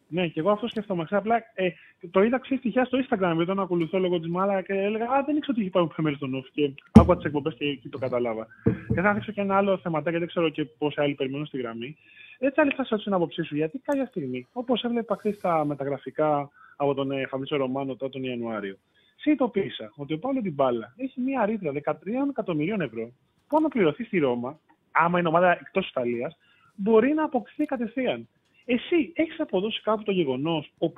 Ναι, 0.08 0.28
και 0.28 0.40
εγώ 0.40 0.50
αυτό 0.50 0.68
σκέφτομαι. 0.68 1.04
Ξέρω, 1.04 1.20
Απλά 1.20 1.36
ε, 1.54 1.68
το 2.10 2.22
είδα 2.22 2.38
ξέρεις, 2.38 2.62
τυχαία 2.62 2.84
στο 2.84 2.98
Instagram, 2.98 3.30
επειδή 3.32 3.44
τον 3.44 3.60
ακολουθώ 3.60 3.98
λόγω 3.98 4.18
της 4.18 4.28
Μάλα 4.28 4.62
και 4.62 4.72
έλεγα 4.72 5.04
Α, 5.04 5.22
δεν 5.26 5.36
ήξερα 5.36 5.56
ότι 5.56 5.60
είχε 5.60 5.70
πάει 5.70 5.86
μέρη 5.96 6.16
στον 6.16 6.34
Όφη. 6.34 6.50
Και 6.50 6.72
άκουγα 6.92 7.16
τις 7.16 7.24
εκπομπές 7.24 7.54
και 7.54 7.64
εκεί 7.64 7.88
το 7.88 7.98
κατάλαβα. 7.98 8.46
Και 8.94 9.00
θα 9.00 9.14
δείξω 9.14 9.32
και 9.32 9.40
ένα 9.40 9.56
άλλο 9.56 9.78
θεματάκι, 9.78 10.18
δεν 10.18 10.26
ξέρω 10.26 10.48
και 10.48 10.64
πόσοι 10.64 11.00
άλλοι 11.00 11.14
περιμένουν 11.14 11.46
στη 11.46 11.58
γραμμή. 11.58 11.96
Έτσι, 12.38 12.60
άλλη 12.60 12.70
θα 12.70 12.76
σας 12.76 12.88
ρωτήσω 12.88 13.08
την 13.08 13.18
άποψή 13.18 13.42
σου, 13.42 13.56
γιατί 13.56 13.78
κάποια 13.78 14.06
στιγμή, 14.06 14.46
όπως 14.52 14.82
έβλεπα 14.82 15.16
χθες 15.16 15.36
στα 15.36 15.64
μεταγραφικά 15.64 16.50
από 16.76 16.94
τον 16.94 17.10
ε, 17.10 17.26
Φαβίτσο 17.26 17.56
Ρωμάνο 17.56 17.96
τώρα 17.96 18.12
τον 18.12 18.24
Ιανουάριο, 18.24 18.76
συνειδητοποίησα 19.16 19.92
ότι 19.96 20.12
ο 20.12 20.18
Παύλο 20.18 20.40
Ντιμπάλα 20.40 20.94
έχει 20.96 21.20
μία 21.20 21.44
ρήτρα 21.44 21.72
13 21.84 21.94
εκατομμυρίων 22.30 22.80
ευρώ 22.80 23.12
που 23.48 23.56
αν 23.56 23.68
πληρωθεί 23.68 24.04
στη 24.04 24.18
Ρώμα, 24.18 24.58
άμα 24.92 25.18
είναι 25.18 25.28
ομάδα 25.28 25.50
εκτός 25.50 25.88
Ιταλίας, 25.88 26.36
μπορεί 26.74 27.12
να 27.14 27.24
αποκτηθεί 27.24 27.64
κατευθείαν. 27.64 28.28
Εσύ 28.64 29.12
έχεις 29.14 29.40
αποδώσει 29.40 29.80
κάπου 29.82 30.02
το 30.02 30.12
γεγονός 30.12 30.72
το, 30.78 30.92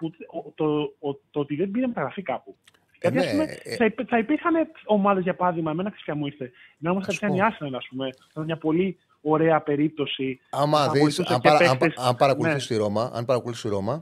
το, 0.55 1.20
το 1.30 1.40
ότι 1.40 1.56
δεν 1.56 1.70
πήρε 1.70 1.86
μεταγραφή 1.86 2.22
κάπου; 2.22 2.56
Ε, 2.98 3.09
Γιατί 3.09 3.18
ας 3.18 3.24
ναι, 3.24 3.30
πούμε, 3.30 3.59
ε. 3.62 3.76
θα, 3.76 3.84
υπ- 3.84 4.09
θα 4.09 4.18
υπήρχαν 4.18 4.55
ομάδες 4.84 5.22
για 5.22 5.34
παράδειγμα, 5.34 5.70
εμένα 5.70 5.90
ξαφνικά 5.90 6.18
μου 6.18 6.26
ήρθε. 6.26 6.51
Να 6.78 6.90
όμω 6.90 6.98
Ας 6.98 7.05
κατευθείαν 7.06 7.34
η 7.34 7.38
πω. 7.38 7.47
Arsenal, 7.47 7.72
ας 7.76 7.86
πούμε. 7.88 8.05
Θα 8.18 8.24
ήταν 8.30 8.44
μια 8.44 8.56
πολύ 8.56 8.98
ωραία 9.20 9.60
περίπτωση. 9.60 10.40
Άμα 10.51 10.84
Θα 10.84 10.90
δεις, 10.90 11.01
βοηθούσε 11.01 11.32
αν, 11.34 11.40
και 11.40 11.48
παρα, 11.48 11.70
αν, 11.70 11.78
παίκτες. 11.78 12.05
αν 12.05 12.16
παρακολουθείς 12.16 12.70
Ναι. 12.70 12.76
τη 12.76 12.82
Ρώμα, 12.82 13.10
αν 13.14 13.24
παρακολουθείς 13.24 13.62
τη 13.62 13.68
Ρώμα, 13.68 13.93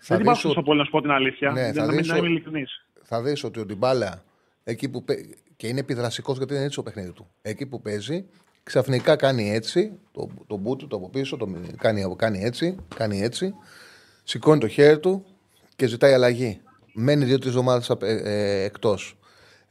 θα 0.00 0.16
Δεν 0.16 0.16
την 0.16 0.16
δεις, 0.16 0.24
πάω 0.26 0.34
τόσο 0.34 0.48
ότι, 0.48 0.62
πολύ 0.62 0.78
να 0.78 0.84
σου 0.84 0.90
πω 0.90 1.00
την 1.00 1.10
αλήθεια. 1.10 1.50
Ναι, 1.52 1.60
δεν, 1.62 1.72
θα 1.74 1.80
να 1.80 1.86
μην 1.86 1.96
δεις 1.96 2.06
να 2.08 2.16
είμαι 2.16 2.26
ότι- 2.26 2.34
ειλικρινή. 2.36 2.64
θα 3.02 3.22
δεις 3.22 3.44
ότι 3.44 3.60
ο 3.60 3.64
Ντιμπάλα 3.64 4.24
εκεί 4.64 4.88
που 4.88 5.04
παί- 5.04 5.34
και 5.56 5.66
είναι 5.66 5.80
επιδραστικός 5.80 6.36
γιατί 6.36 6.54
είναι 6.54 6.62
έτσι 6.64 6.76
το 6.76 6.82
παιχνίδι 6.82 7.12
του. 7.12 7.30
Εκεί 7.42 7.66
που 7.66 7.80
παίζει, 7.80 8.28
ξαφνικά 8.68 9.16
κάνει 9.16 9.50
έτσι, 9.50 9.92
το, 10.12 10.28
το 10.46 10.56
μπούτου 10.56 10.86
το 10.86 10.96
από 10.96 11.08
πίσω, 11.08 11.36
το, 11.36 11.48
κάνει, 11.78 12.14
κάνει 12.16 12.42
έτσι, 12.42 12.76
κάνει 12.96 13.22
έτσι, 13.22 13.54
σηκώνει 14.24 14.60
το 14.60 14.68
χέρι 14.68 14.98
του 14.98 15.24
και 15.76 15.86
ζητάει 15.86 16.12
αλλαγή. 16.12 16.60
Μένει 16.94 17.24
δύο-τρεις 17.24 17.48
εβδομάδες 17.50 17.88
ε, 18.00 18.62
εκτός. 18.62 19.18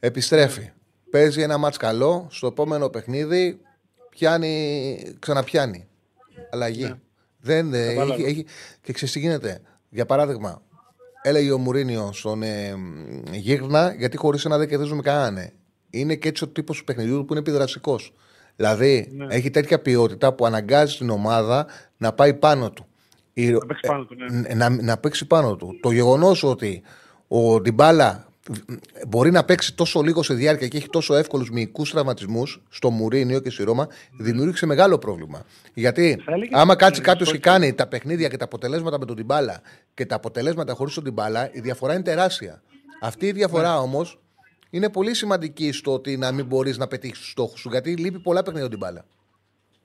Επιστρέφει. 0.00 0.70
Παίζει 1.10 1.42
ένα 1.42 1.58
μάτς 1.58 1.76
καλό. 1.76 2.26
Στο 2.30 2.46
επόμενο 2.46 2.88
παιχνίδι 2.88 3.60
πιάνει, 4.10 5.16
ξαναπιάνει. 5.18 5.86
Αλλαγή. 6.50 6.94
Δεν, 7.40 7.74
ε, 7.74 7.86
Κατάλαβα. 7.86 8.14
έχει, 8.14 8.22
έχει, 8.22 8.44
και 8.82 8.92
ξέρεις 8.92 9.14
τι 9.14 9.20
γίνεται. 9.20 9.60
Για 9.88 10.06
παράδειγμα, 10.06 10.62
έλεγε 11.22 11.52
ο 11.52 11.58
Μουρίνιο 11.58 12.10
στον 12.12 12.42
ε, 12.42 12.76
μ, 12.76 13.22
Γίγνα, 13.32 13.94
γιατί 13.98 14.16
χωρίς 14.16 14.44
ένα 14.44 14.58
δεν 14.58 14.68
κερδίζουμε 14.68 15.02
κανέναν. 15.02 15.36
ε. 15.36 15.52
Είναι 15.90 16.14
και 16.14 16.28
έτσι 16.28 16.44
ο 16.44 16.48
τύπος 16.48 16.78
του 16.78 16.84
παιχνιδιού 16.84 17.24
που 17.24 17.32
είναι 17.32 17.40
επιδραστικό. 17.40 18.00
Δηλαδή, 18.62 19.08
Ναι. 19.12 19.26
έχει 19.30 19.50
τέτοια 19.50 19.78
ποιότητα 19.80 20.32
που 20.32 20.46
αναγκάζει 20.46 20.96
την 20.96 21.10
ομάδα 21.10 21.66
να 21.96 22.12
πάει 22.12 22.34
πάνω 22.34 22.70
του. 22.70 22.86
Η- 23.32 23.50
Να 23.50 23.58
παίξει 23.66 23.86
πάνω 23.86 24.04
του, 24.04 24.14
ναι. 24.30 24.48
ε, 24.48 24.54
να, 24.54 24.68
να 24.68 24.96
παίξει 24.96 25.26
πάνω 25.26 25.56
του. 25.56 25.78
Το 25.82 25.90
γεγονός 25.90 26.42
ότι 26.42 26.82
ο 27.28 27.60
Ντιμπάλα 27.60 28.26
μπορεί 29.08 29.30
να 29.30 29.44
παίξει 29.44 29.74
τόσο 29.74 30.00
λίγο 30.00 30.22
σε 30.22 30.34
διάρκεια 30.34 30.68
και 30.68 30.76
έχει 30.76 30.88
τόσο 30.88 31.14
εύκολους 31.14 31.50
μυϊκούς 31.50 31.90
τραυματισμούς 31.90 32.62
στο 32.68 32.90
Μουρίνιο 32.90 33.40
και 33.40 33.50
στη 33.50 33.62
Ρώμα 33.64 33.88
δημιούργησε 34.18 34.66
μεγάλο 34.66 34.98
πρόβλημα. 34.98 35.42
Γιατί 35.74 36.22
Θα 36.24 36.32
έλεγε- 36.32 36.56
άμα 36.56 36.76
κάτσει 36.76 37.00
ναι, 37.00 37.06
κάποιος 37.06 37.28
στο- 37.28 37.36
και 37.36 37.42
κάνει 37.42 37.72
τα 37.72 37.86
παιχνίδια 37.86 38.28
και 38.28 38.36
τα 38.36 38.44
αποτελέσματα 38.44 38.98
με 38.98 39.04
τον 39.04 39.16
Ντιμπάλα 39.16 39.60
και 39.94 40.06
τα 40.06 40.14
αποτελέσματα 40.14 40.74
χωρίς 40.74 40.94
τον 40.94 41.04
Ντιμπάλα, 41.04 41.50
η 41.52 41.60
διαφορά 41.60 41.94
είναι 41.94 42.02
τεράστια. 42.02 42.62
Αυτή 43.00 43.26
η 43.26 43.32
διαφορά 43.32 43.72
Ναι. 43.72 43.78
όμως 43.78 44.20
είναι 44.70 44.90
πολύ 44.90 45.14
σημαντική 45.14 45.72
στο 45.72 45.92
ότι 45.92 46.16
να 46.16 46.32
μην 46.32 46.46
μπορείς 46.46 46.78
να 46.78 46.86
πετύχεις 46.86 47.18
τους 47.18 47.30
στόχους 47.30 47.60
σου. 47.60 47.68
Γιατί 47.70 47.96
λείπει 47.96 48.18
πολλά 48.18 48.42
παιχνίδια 48.42 48.66
ο 48.66 48.70
Ντιμπάλα. 48.70 49.04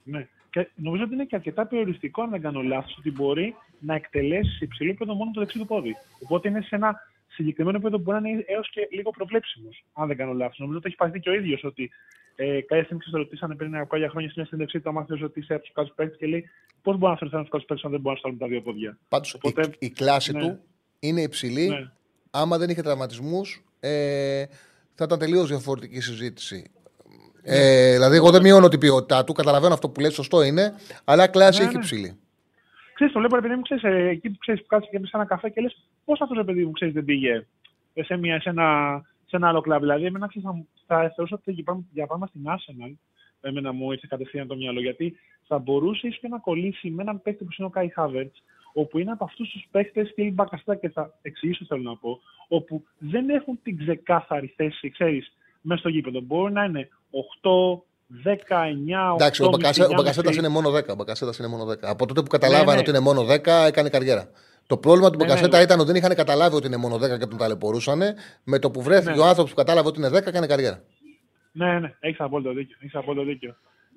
Ναι. 0.04 0.28
Και 0.50 0.70
νομίζω 0.76 1.04
ότι 1.04 1.14
είναι 1.14 1.26
και 1.26 1.36
αρκετά 1.36 1.66
περιοριστικό, 1.66 2.22
αν 2.22 2.30
δεν 2.30 2.42
κάνω 2.42 2.62
λάθος, 2.62 2.98
ότι 2.98 3.12
μπορεί 3.12 3.56
να 3.80 3.96
εκτελέσεις 3.96 4.58
σε 4.58 4.64
υψηλό 4.64 4.90
επίπεδο 4.90 5.14
μόνο 5.14 5.32
το 5.34 5.40
δεξί 5.40 5.58
του 5.60 5.66
πόδι. 5.66 5.96
Οπότε 6.24 6.50
είναι 6.50 6.62
σε 6.62 6.76
ένα 6.76 6.96
συγκεκριμένο 7.28 7.78
επίπεδο 7.78 7.98
που 7.98 8.04
μπορεί 8.04 8.22
να 8.22 8.30
είναι 8.30 8.44
έως 8.48 8.70
και 8.70 8.88
λίγο 8.92 9.12
προβλέψιμος, 9.12 9.84
αν 9.94 10.08
δεν 10.08 10.18
κάνω 10.18 10.34
λάθος. 10.34 10.58
Νομίζω 10.60 10.78
ότι 10.78 10.88
έχει 10.88 10.96
παθεί 10.96 11.20
και 11.20 11.30
ο 11.30 11.34
ίδιος 11.34 11.64
ότι 11.64 11.92
ε, 12.36 12.62
κάποια 12.62 12.84
στιγμή 12.84 13.04
το 13.12 13.18
ρωτήσανε 13.18 13.56
πριν 13.56 13.76
από 13.76 13.88
κάποια 13.88 14.10
χρόνια 14.10 14.30
στην 14.30 14.46
συνέντευξή 14.46 14.80
του, 14.80 14.90
άμα 14.90 15.06
θεωρεί 15.06 15.24
ότι 15.24 15.40
είσαι 15.40 15.54
από 15.54 15.64
τους 15.64 15.74
κάτω 15.74 15.92
παίκτες 15.96 16.18
και 16.18 16.26
λέει 16.26 16.50
πώς 16.82 16.98
μπορεί 16.98 17.12
να 17.12 17.18
θεωρεί 17.18 17.36
ένα 17.36 17.44
κάτω 17.50 17.66
παίκτη 17.68 17.86
αν 17.86 17.92
δεν 17.92 18.02
μπορεί 18.02 18.16
να 18.16 18.20
σταλούν 18.20 18.38
τα 18.38 18.48
δύο 18.48 18.62
πόδια. 18.62 18.98
Πάντως 19.10 19.34
Οπότε, 19.34 19.62
η, 19.62 19.76
η 19.80 19.90
κλάση 19.90 20.32
ναι. 20.32 20.40
του 20.40 20.60
είναι 21.00 21.22
υψηλή. 21.22 21.68
Ναι. 21.68 21.92
Άμα 22.32 22.58
δεν 22.58 22.70
είχε 22.70 22.82
τραυματισμούς, 22.82 23.64
ε, 23.80 24.46
θα 24.96 25.04
ήταν 25.04 25.20
τελείως 25.20 25.48
διαφορετική 25.48 26.00
συζήτηση. 26.02 26.72
Ε, 27.46 27.92
δηλαδή, 27.92 28.16
εγώ 28.16 28.32
δεν 28.32 28.42
μειώνω 28.42 28.68
την 28.68 28.80
ποιότητά 28.80 29.24
του. 29.24 29.34
Καταλαβαίνω 29.34 29.74
αυτό 29.74 29.90
που 29.90 30.00
λέει, 30.00 30.12
σωστό 30.12 30.42
είναι. 30.44 30.74
Αλλά 31.04 31.28
κλάση 31.28 31.60
Ναι, 31.62 31.66
έχει 31.68 31.76
ναι. 31.76 31.82
ψηλή. 31.82 32.18
Ξέρεις, 32.94 33.14
το 33.14 33.20
βλέπω, 33.20 33.36
ρε 33.36 33.42
παιδί 33.42 33.56
μου, 33.56 33.62
ξέρεις, 33.62 33.84
ε, 33.84 34.08
εκεί 34.10 34.30
που, 34.30 34.38
ξέρεις, 34.38 34.62
που 34.62 34.68
κάτσε 34.68 34.90
και 34.92 35.00
πεις 35.00 35.12
ένα 35.12 35.26
καφέ 35.26 35.50
και 35.50 35.62
λες 35.62 35.78
πώς 36.06 36.22
αυτός, 36.22 36.38
ρε 36.38 36.44
παιδί 36.44 36.66
μου, 36.66 36.72
ξέρεις, 36.72 36.94
δεν 36.94 37.06
πήγε 37.06 37.48
ε, 37.94 38.04
σε, 38.04 38.18
μια, 38.18 38.42
σε, 38.42 38.50
ένα, 38.50 39.02
σε 39.26 39.36
ένα 39.36 39.48
άλλο 39.48 39.62
κλαμπ. 39.62 39.80
Δηλαδή, 39.80 40.06
εμένα 40.06 40.28
ξέρεις, 40.28 40.48
θα, 40.48 40.54
μου- 40.56 40.68
θα 40.88 41.12
θεωρούσα 41.16 41.36
ότι 41.36 41.52
για 41.52 41.64
πάμε, 41.64 41.84
για 41.92 42.06
πάμε 42.08 42.28
στην 42.28 42.42
Arsenal, 42.46 42.94
εμένα 43.42 43.72
μου 43.72 43.92
ήρθε 43.92 44.08
κατευθείαν 44.10 44.48
το 44.48 44.56
μυαλό, 44.56 44.82
γιατί 44.82 45.16
θα 45.48 45.58
μπορούσε 45.58 46.08
ίσως 46.08 46.20
και 46.20 46.28
να 46.28 46.38
κολλήσει 46.38 46.90
με 46.90 47.02
έναν 47.02 47.22
παίκτη 47.22 47.44
που 47.44 47.50
είναι 47.58 47.68
ο 47.68 47.72
Kai 47.76 47.88
Havertz, 48.04 48.36
όπου 48.74 49.00
είναι 49.00 49.12
από 49.12 49.24
αυτούς 49.24 49.50
τους 49.50 49.68
παίκτες 49.72 50.10
στυλ 50.10 50.34
μπακαστά 50.34 50.76
και 50.76 50.90
θα 50.90 51.14
εξηγήσω 51.22 51.66
θέλω 51.68 51.82
να 51.82 51.96
πω, 51.98 52.20
όπου 52.48 52.84
δεν 52.98 53.30
έχουν 53.30 53.60
την 53.64 53.78
ξεκάθαρη 53.78 54.54
θέση, 54.56 54.90
ξέρεις, 54.90 55.34
μέσα 55.62 55.80
στο 55.80 55.90
γήπεδο. 55.90 56.20
Μπορεί 56.22 56.54
να 56.54 56.64
είναι 56.64 56.88
8, 57.42 57.84
10, 58.24 58.66
9, 58.66 59.12
8, 59.12 59.16
Εντάξει, 59.16 59.44
ο 59.44 59.50
Μπακασέ- 59.50 59.90
ο 59.90 59.94
Μπακασέτας 59.94 60.36
είναι 60.36 60.48
μόνο 60.48 60.70
10. 60.72 60.92
Ο 60.92 60.96
Μπακασέτας 60.96 61.38
είναι 61.38 61.48
μόνο 61.48 61.64
10. 61.66 61.90
Από 61.90 62.06
τότε 62.06 62.22
που 62.22 62.28
καταλάβανε 62.28 62.66
Ναι, 62.70 62.74
ναι. 62.74 62.80
ότι 62.80 62.90
είναι 62.90 63.00
μόνο 63.00 63.24
10, 63.24 63.66
έκανε 63.68 63.90
καριέρα. 63.90 64.30
Το 64.68 64.78
πρόβλημα 64.78 65.10
του 65.10 65.18
Ναι, 65.18 65.26
Μπακασέτα 65.26 65.58
ναι. 65.58 65.64
ήταν 65.64 65.80
ότι 65.80 65.88
δεν 65.92 65.96
είχαν 65.96 66.16
καταλάβει 66.16 66.56
ότι 66.56 66.68
είναι 66.68 66.78
μόνο 66.78 66.96
10 66.98 67.18
και 67.20 67.26
τον 67.26 67.38
ταλαιπωρούσαν. 67.38 68.02
Με 68.44 68.60
το 68.60 68.72
που 68.72 68.82
βρέθηκε 68.82 69.12
Ναι. 69.16 69.20
ο 69.22 69.26
άνθρωπος 69.26 69.52
που 69.52 69.58
κατάλαβε 69.58 69.88
ότι 69.88 70.00
είναι 70.00 70.10
10, 70.10 70.28
έκανε 70.28 70.48
καριέρα. 70.48 70.84
Ναι, 71.52 71.80
ναι, 71.80 71.94
έχεις 72.00 72.20
απόλυτο 72.20 72.54
δίκιο. 72.54 72.76
Έχεις 72.80 72.96
απόλυτο 72.96 73.26
δίκιο. 73.26 73.56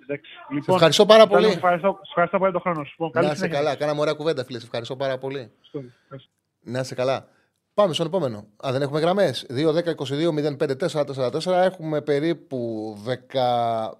Εντάξει. 0.08 0.30
Λοιπόν, 0.48 0.62
Σε 0.64 0.72
ευχαριστώ 0.72 1.06
πάρα 1.06 1.22
Θέλω 1.26 1.34
να 1.34 1.40
πολύ. 1.40 1.50
σε 1.50 1.56
Ευχαριστώ, 1.56 1.88
σε 2.02 2.08
ευχαριστώ 2.08 2.38
πολύ 2.38 2.52
τον 2.52 2.60
χρόνο 2.60 2.84
σου. 2.84 2.90
Λοιπόν, 2.90 3.10
καλή 3.10 3.26
Να 3.26 3.32
είσαι 3.32 3.40
συνέχεια. 3.42 3.62
καλά. 3.64 3.76
Κάναμε 3.76 4.00
ωραία 4.00 4.12
κουβέντα, 4.14 4.44
φίλε. 4.44 4.58
Σε 4.58 4.64
ευχαριστώ 4.64 4.96
πάρα 4.96 5.18
πολύ. 5.18 5.52
Ευχαριστώ. 5.64 6.30
Να 6.60 6.80
είσαι 6.80 6.94
καλά. 6.94 7.28
Πάμε 7.74 7.92
στον 7.94 8.06
επόμενο. 8.06 8.46
Α, 8.66 8.72
δεν 8.72 8.82
έχουμε 8.82 9.00
γραμμές. 9.00 9.46
2, 9.50 9.72
10, 9.72 9.94
22, 9.94 10.32
05, 10.32 10.76
4, 10.76 11.04
4, 11.04 11.30
4. 11.30 11.52
Έχουμε 11.52 12.00
περίπου 12.02 12.58
10, 13.04 13.90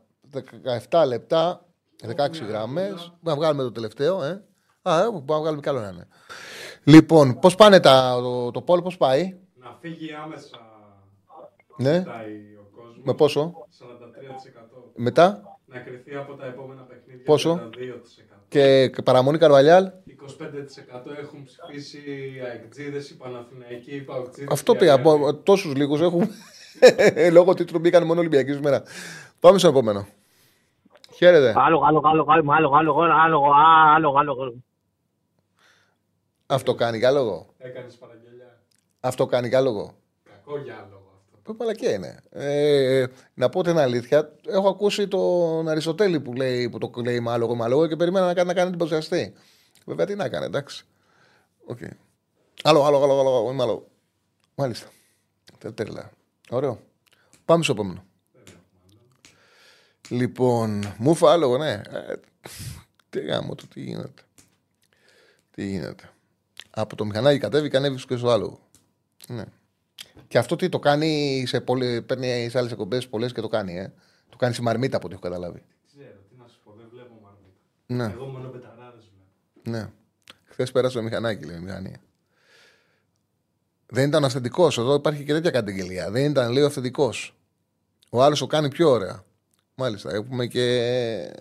17 0.91 1.07
λεπτά, 1.07 1.65
16 2.07 2.45
γραμμές. 2.49 2.91
Μπορούμε 2.93 3.19
να 3.21 3.35
βγάλουμε 3.35 3.63
το 3.63 3.73
τελευταίο, 3.73 4.23
ε. 4.25 4.45
Α, 4.83 5.01
ε, 5.01 5.05
μπορούμε 5.11 5.25
να 5.33 5.39
βγάλουμε 5.41 5.61
κι 5.63 5.69
άλλο 5.69 5.79
ένα. 5.79 5.93
ναι. 5.93 6.05
Λοιπόν, 6.85 7.39
πώς 7.39 7.55
πάνε 7.55 7.81
τα, 7.81 8.19
το, 8.23 8.51
το 8.51 8.63
πόλ, 8.63 8.83
πώς 8.83 8.97
πάει; 8.97 9.37
Να 9.55 9.77
φύγει 9.81 10.13
άμεσα. 10.13 10.57
Ναι. 11.77 11.93
Ζητάει 11.95 12.33
ο 12.59 12.69
κόσμος. 12.77 13.01
Με 13.05 13.15
πόσο; 13.15 13.55
43%. 13.79 14.93
Μετά; 14.95 15.56
Να 15.77 15.83
κρυθεί 15.83 16.15
από 16.17 16.35
τα 16.35 16.47
επόμενα 16.47 16.83
παιχνίδια. 16.83 17.25
Πόσο? 17.25 17.71
32%. 17.75 17.79
Και 18.49 18.93
παραμονή 19.05 19.39
Καρβαλιάλ. 19.39 19.85
25% 19.85 19.91
έχουν 21.19 21.45
ψηφίσει 21.45 21.99
οι 21.99 22.41
αεκτζίδες, 22.41 23.11
οι 23.11 23.17
Παναθηναϊκοί, 23.17 23.95
οι 23.95 24.01
Παοκτζίδες. 24.01 24.53
Αυτό 24.53 24.73
οι 24.73 24.77
πήγα. 24.77 24.93
Αριανοί. 24.93 25.29
Από 25.29 25.35
τόσου 25.35 25.75
λίγου 25.75 25.97
έχουμε. 25.97 26.29
Λόγω 27.33 27.55
τίτλου 27.55 27.79
μπήκαν 27.79 28.07
μόνο 28.07 28.21
Ολυμπιακοί 28.21 28.53
σήμερα. 28.53 28.83
Πάμε 29.41 29.59
στο 29.59 29.69
επόμενο. 29.69 30.07
Χαίρετε. 31.13 31.55
Άλογο, 31.57 31.85
άλογο, 31.85 32.09
άλογο, 32.09 32.33
άλογο, 32.33 32.53
άλογο, 32.53 32.77
άλογο, 32.77 33.03
άλογο, 33.25 33.53
άλογο, 33.95 34.19
άλογο. 34.19 34.55
Αυτό 36.47 36.75
κάνει 36.75 36.99
για 36.99 37.11
λόγο. 37.11 37.47
Έκανες 37.59 37.95
παραγγελιά. 37.95 38.59
Αυτό 39.01 39.27
κάνει 39.27 39.49
για 39.49 39.61
λόγο. 39.61 39.95
Κακό 40.25 40.59
για 40.59 40.89
λόγο 40.91 41.06
αυτό. 41.47 41.53
Που 41.53 41.59
μαλακία 41.59 41.93
είναι. 41.93 42.21
Ε, 42.31 43.07
να 43.35 43.49
πω 43.49 43.63
την 43.63 43.79
αλήθεια, 43.79 44.33
έχω 44.47 44.69
ακούσει 44.69 45.09
τον 45.09 45.69
Αριστοτέλη 45.69 46.21
που, 46.21 46.35
λέει, 46.35 46.69
που 46.69 46.79
το 46.79 46.91
λέει 47.05 47.21
μάλογο, 47.21 47.55
μάλογο 47.55 47.87
και 47.87 47.97
περίμενα 47.97 48.27
να 48.27 48.35
κάνει, 48.35 48.49
να 48.49 48.55
κάνει 48.55 48.69
εντυπωσιαστή. 48.69 49.33
Βέβαια 49.85 50.07
τι 50.07 50.15
να 50.15 50.29
κάνει, 50.29 50.45
εντάξει. 50.45 50.85
Οκ. 51.65 51.79
Άλλο, 52.63 52.85
άλλο, 52.85 53.03
άλλο, 53.03 53.21
άλλο, 53.21 53.37
άλλο, 53.37 53.53
μάλογο. 53.53 53.87
Μάλιστα. 54.55 54.89
Τε- 55.59 55.75
Τέλεια. 55.75 56.11
Ωραίο. 56.51 56.81
Πάμε 57.45 57.63
στο 57.63 57.73
επόμενο. 57.73 58.05
Λοιπόν, 60.09 60.95
μου 60.99 61.15
φα 61.15 61.33
άλογο, 61.33 61.59
ναι. 61.59 61.73
Ε, 61.73 62.15
τι 63.11 63.21
γάμο 63.21 63.55
το, 63.55 63.67
τι 63.67 63.81
γίνεται. 63.81 64.23
Τι 65.51 65.67
γίνεται. 65.67 66.11
Από 66.71 66.97
το 66.97 67.05
μηχανάκι 67.05 67.39
κατέβηκε, 67.39 67.77
ανέβηκε 67.77 68.05
και 68.09 68.17
στο 68.17 68.31
άλογο. 68.31 68.59
Ναι. 69.29 69.45
Και 70.29 70.39
αυτό 70.39 70.57
τι 70.57 70.69
το 70.69 70.79
κάνει 70.79 71.45
σε 71.47 71.61
πολλέ, 71.61 72.01
παίρνει 72.01 72.49
σε 72.51 72.59
άλλες 72.59 72.71
εκπομπές 72.73 73.09
πολλές 73.09 73.33
και 73.33 73.41
το 73.41 73.49
κάνει, 73.49 73.79
ε. 73.79 73.93
Το 74.29 74.37
κάνει 74.37 74.55
στη 74.55 74.63
μαρμίτα 74.63 74.97
από 74.97 75.07
ό,τι 75.07 75.15
έχω 75.15 75.23
καταλάβει. 75.23 75.63
Ξέρω, 75.87 76.19
τι 76.29 76.37
να 76.39 76.49
σου 76.49 76.61
πω, 76.65 76.75
δεν 76.79 76.87
βλέπω 76.91 77.21
μαρμίτα. 77.23 77.59
Ναι. 77.87 78.13
Εγώ 78.13 78.27
μόνο 78.27 78.49
πεταράδες 78.49 79.11
βλέπω. 79.63 79.79
Ναι. 79.79 79.91
Χθες 80.45 80.73
πέρασε 80.73 80.97
το 80.97 81.03
μηχανάκι, 81.03 81.45
λέει 81.45 81.57
η 81.57 81.61
μηχανή. 81.61 81.97
Δεν 83.87 84.09
ήταν 84.09 84.25
αυθεντικός. 84.25 84.79
Εδώ 84.79 84.95
υπάρχει 84.95 85.25
και 85.25 85.33
τέτοια 85.33 85.51
καταγγελία. 85.51 86.11
Δεν 86.11 86.31
ήταν, 86.31 86.53
λέει, 86.53 86.65
αυθεντικός. 86.65 87.37
Ο 88.11 88.23
άλλος 88.23 88.39
το 88.39 88.47
κάνει 88.47 88.69
πιο 88.69 88.91
ωραία. 88.91 89.25
Μάλιστα. 89.75 90.15
Έχουμε 90.15 90.47
και. 90.47 91.37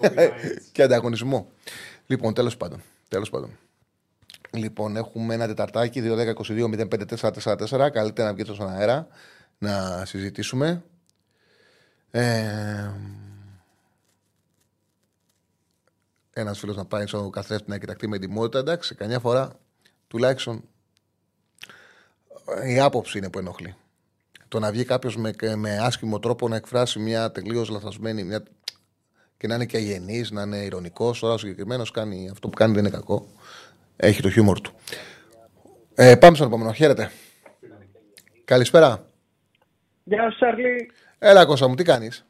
και 0.72 0.82
ανταγωνισμό. 0.82 1.50
Λοιπόν, 2.06 2.34
τέλος 2.34 2.56
πάντων. 2.56 2.82
Τέλος 3.08 3.30
πάντων. 3.30 3.58
Λοιπόν, 4.54 4.96
έχουμε 4.96 5.34
ένα 5.34 5.46
τεταρτάκι 5.46 6.02
2-10-22-05-4-4-4. 6.04 7.88
Καλύτερα 7.92 8.28
να 8.28 8.34
βγείτε 8.34 8.54
στον 8.54 8.68
αέρα 8.68 9.06
να 9.58 10.04
συζητήσουμε. 10.04 10.82
Ε, 12.10 12.90
ένας 16.32 16.58
φίλος 16.58 16.76
να 16.76 16.84
πάει 16.84 17.06
στον 17.06 17.30
καθρέφτη 17.30 17.70
να 17.70 17.78
κοιταχτεί 17.78 18.08
με 18.08 18.16
ετοιμότητα. 18.16 18.58
Εντάξει, 18.58 18.94
καμιά 18.94 19.18
φορά 19.18 19.52
τουλάχιστον 20.08 20.64
η 22.64 22.80
άποψη 22.80 23.18
είναι 23.18 23.30
που 23.30 23.38
ενοχλεί. 23.38 23.74
Το 24.48 24.58
να 24.58 24.70
βγει 24.70 24.84
κάποιος 24.84 25.16
με, 25.16 25.34
με 25.56 25.78
άσχημο 25.78 26.18
τρόπο 26.18 26.48
να 26.48 26.56
εκφράσει 26.56 26.98
μια 26.98 27.32
τελείως 27.32 27.68
λαθασμένη 27.68 28.24
μια... 28.24 28.42
και 29.36 29.46
να 29.46 29.54
είναι 29.54 29.66
και 29.66 29.76
αγενής, 29.76 30.30
να 30.30 30.42
είναι 30.42 30.56
ηρωνικός. 30.56 31.18
Τώρα 31.18 31.34
ο 31.34 31.38
συγκεκριμένος 31.38 31.90
κάνει 31.90 32.28
αυτό 32.32 32.48
που 32.48 32.56
κάνει 32.56 32.74
δεν 32.74 32.84
είναι 32.84 32.96
κακό. 32.96 33.28
Έχει 33.96 34.22
το 34.22 34.30
χιούμορ 34.30 34.60
του. 34.60 34.72
Ε, 35.94 36.16
πάμε 36.16 36.36
στον 36.36 36.46
επόμενο. 36.48 36.72
Χαίρετε. 36.72 37.10
Καλησπέρα. 38.44 39.06
Γεια 40.04 40.30
σου, 40.30 40.36
Σαρλί. 40.36 40.90
Έλα, 41.18 41.44
Κώστα 41.44 41.68
μου, 41.68 41.74
τι 41.74 41.82
κάνεις; 41.84 42.26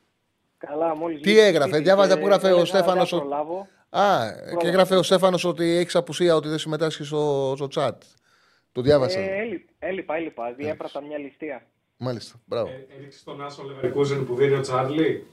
Καλά, 0.58 0.96
μόλις 0.96 1.20
Τι 1.20 1.28
βγήκε 1.30 1.44
έγραφε, 1.44 1.68
σπίτι 1.68 1.82
διάβαζα 1.82 2.14
και 2.14 2.20
που 2.20 2.26
έγραφε 2.26 2.46
ο 2.46 2.48
έλεγα, 2.50 2.64
Στέφανος 2.64 3.10
«Δεν 3.10 3.18
ο- 3.18 3.22
προλάβω». 3.22 3.68
Α, 3.90 4.18
και 4.34 4.40
Πρόλαβα. 4.44 4.68
έγραφε 4.68 4.96
ο 4.96 5.02
Στέφανος 5.02 5.44
ότι 5.44 5.64
έχεις 5.76 5.94
απουσία, 5.96 6.34
ότι 6.34 6.48
δεν 6.48 6.58
συμμετάσχεις 6.58 7.06
στο, 7.06 7.52
στο 7.56 7.68
chat. 7.74 7.92
Το 8.72 8.80
διάβασα. 8.80 9.18
Ε, 9.20 9.38
έλει- 9.40 9.68
έλειπα, 9.78 10.16
έλειπα. 10.16 10.52
Διέπρατα 10.56 11.02
μια 11.02 11.18
ληστεία. 11.18 11.66
Μάλιστα. 11.96 12.40
Μπράβο. 12.44 12.68
Ε, 12.70 12.86
Έριξε 12.98 13.24
τον 13.24 13.44
Άσο 13.44 13.62
Λεβερκούζεν 13.62 14.26
που 14.26 14.34
δίνει 14.34 14.54
ο 14.54 14.60
Τσάρλι. 14.60 15.26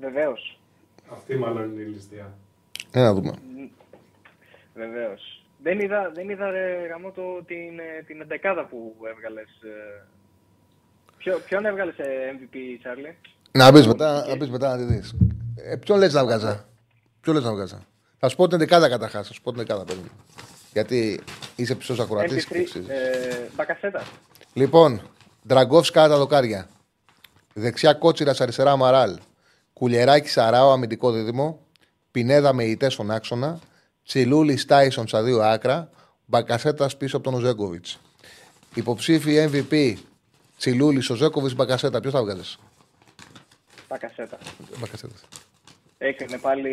Βεβαίως. 0.00 0.60
Αυτή 1.12 1.36
μάλλον 1.36 1.72
είναι 1.72 1.80
η 1.80 1.84
ληστεία. 1.84 2.34
Για 2.92 3.02
να 3.02 3.12
δούμε. 3.14 3.32
Βεβαίως. 4.74 5.44
Δεν 5.62 5.80
είδα, 5.80 6.10
δεν 6.14 6.28
είδα 6.28 6.50
ρε, 6.50 6.86
γαμώ 6.90 7.10
το, 7.10 7.22
την, 7.46 7.78
ε, 7.78 8.02
την 8.06 8.20
εντεκάδα 8.20 8.64
που 8.66 8.94
έβγαλες. 9.10 9.48
Ε... 9.62 10.06
Ποιο, 11.16 11.38
ποιον 11.46 11.64
έβγαλες 11.64 11.94
MVP, 12.34 12.56
Τσάρλι. 12.78 13.16
Να 13.52 13.70
μπεις 13.70 13.86
μετά, 13.86 14.26
να 14.28 14.36
μπεις 14.36 14.50
μετά 14.50 14.76
να 14.76 14.86
τη 14.86 14.94
δεις. 14.94 15.14
Ε, 15.56 15.76
ποιον 15.76 15.98
λες 15.98 16.12
να 16.12 16.24
βγάζα; 16.24 16.64
Ποιον 17.20 17.34
λες 17.36 17.44
να 17.44 17.52
βγάζα; 17.52 17.82
Θα 18.18 18.28
σου 18.28 18.36
πω 18.36 18.48
την 18.48 18.58
δεκάδα 18.58 18.88
καταρχάς. 18.88 19.26
Θα 19.26 19.32
σου 19.32 19.42
πω 19.42 19.50
την 19.52 19.58
δεκάδα 19.58 19.84
παιδί. 19.84 20.00
μου. 20.00 20.10
Γιατί 20.72 21.20
είσαι 21.56 21.74
πιστό 21.74 22.02
ακροατής 22.02 22.44
και 22.46 22.54
MP3, 22.54 22.60
αξίζει. 22.60 22.86
ε, 22.88 23.48
Μπακασέτα. 23.54 24.02
Λοιπόν, 24.52 25.00
Δραγκόφσκα 25.42 26.08
τα 26.08 26.16
δοκάρια. 26.18 26.68
Δεξιά 27.54 27.92
κότσιρα, 27.94 28.34
αριστερά 28.38 28.76
μαράλ. 28.76 29.18
Κουλιεράκι 29.72 30.28
Σαράο, 30.28 30.70
αμυντικό 30.70 31.10
δίδυμο. 31.12 31.60
Πινέδα 32.10 32.52
με 32.52 32.64
ητέ 32.64 32.90
στον 32.90 33.10
άξονα. 33.10 33.58
Τσιλούλης 34.04 34.64
Τάισον 34.66 35.08
στα 35.08 35.22
δύο 35.22 35.40
άκρα. 35.40 35.90
Μπακασέτας 36.26 36.96
πίσω 36.96 37.16
από 37.16 37.30
τον 37.30 37.34
Οζέκοβιτς. 37.34 38.00
Υποψήφοι 38.74 39.48
MVP. 39.52 39.94
Τσιλούλης, 40.58 41.10
Οζέκοβιτς, 41.10 41.54
Μπακασέτα. 41.54 42.00
Ποιος 42.00 42.12
θα 42.12 42.20
βγάζει. 42.22 42.56
Μπακασέτα. 43.88 44.38
Μπακασέτα. 44.78 45.14
Έκρινε 45.98 46.38
πάλι 46.38 46.70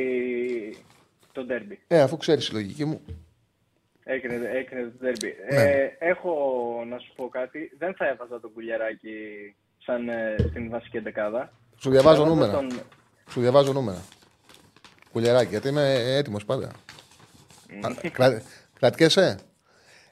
το 1.31 1.43
ντέρμπι. 1.43 1.79
Ε, 1.87 2.01
αφού 2.01 2.17
ξέρεις 2.17 2.47
η 2.47 2.53
λογική 2.53 2.85
μου. 2.85 3.01
Έκρινε, 4.03 4.49
έκρινε 4.53 4.81
το 4.83 4.97
ντέρμπι. 4.99 5.35
Ναι. 5.53 5.61
Ε, 5.61 5.95
έχω 5.99 6.33
να 6.89 6.97
σου 6.99 7.11
πω 7.15 7.27
κάτι. 7.29 7.71
Δεν 7.77 7.93
θα 7.95 8.07
έβαζα 8.07 8.39
τον 8.39 8.51
κουλιαράκι 8.53 9.09
σαν 9.85 10.09
ε, 10.09 10.35
στην 10.49 10.69
βασική 10.69 10.99
δεκάδα. 10.99 11.51
Σου 11.77 11.89
διαβάζω 11.89 12.21
Έβαζα 12.23 12.35
νούμερα. 12.35 12.51
τον- 12.53 12.79
Σου 13.31 13.39
διαβάζω 13.41 13.73
νούμερα. 13.73 14.01
Κουλιαράκι, 15.11 15.49
γιατί 15.49 15.67
είμαι 15.67 15.93
έτοιμος 16.17 16.45
πάντα. 16.45 16.71
Α, 17.81 18.09
Κρα... 18.11 18.41
Κρατιέσαι. 18.79 19.39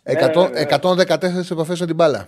Ναι, 0.04 0.14
100, 0.36 0.50
ναι, 0.52 0.60
ναι. 0.60 0.66
114 0.70 1.52
επαφές 1.52 1.80
με 1.80 1.86
την 1.86 1.96
μπάλα. 1.96 2.28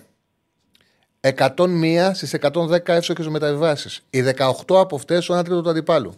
101 1.21 2.11
στις 2.13 2.35
110 2.41 2.87
εύστοχε 2.87 3.29
μεταβιβάσεις. 3.29 4.01
Οι 4.09 4.23
18 4.37 4.51
από 4.67 4.95
αυτές 4.95 5.29
ο 5.29 5.33
ένα 5.33 5.43
τρίτο 5.43 5.61
του 5.61 5.69
αντιπάλου. 5.69 6.13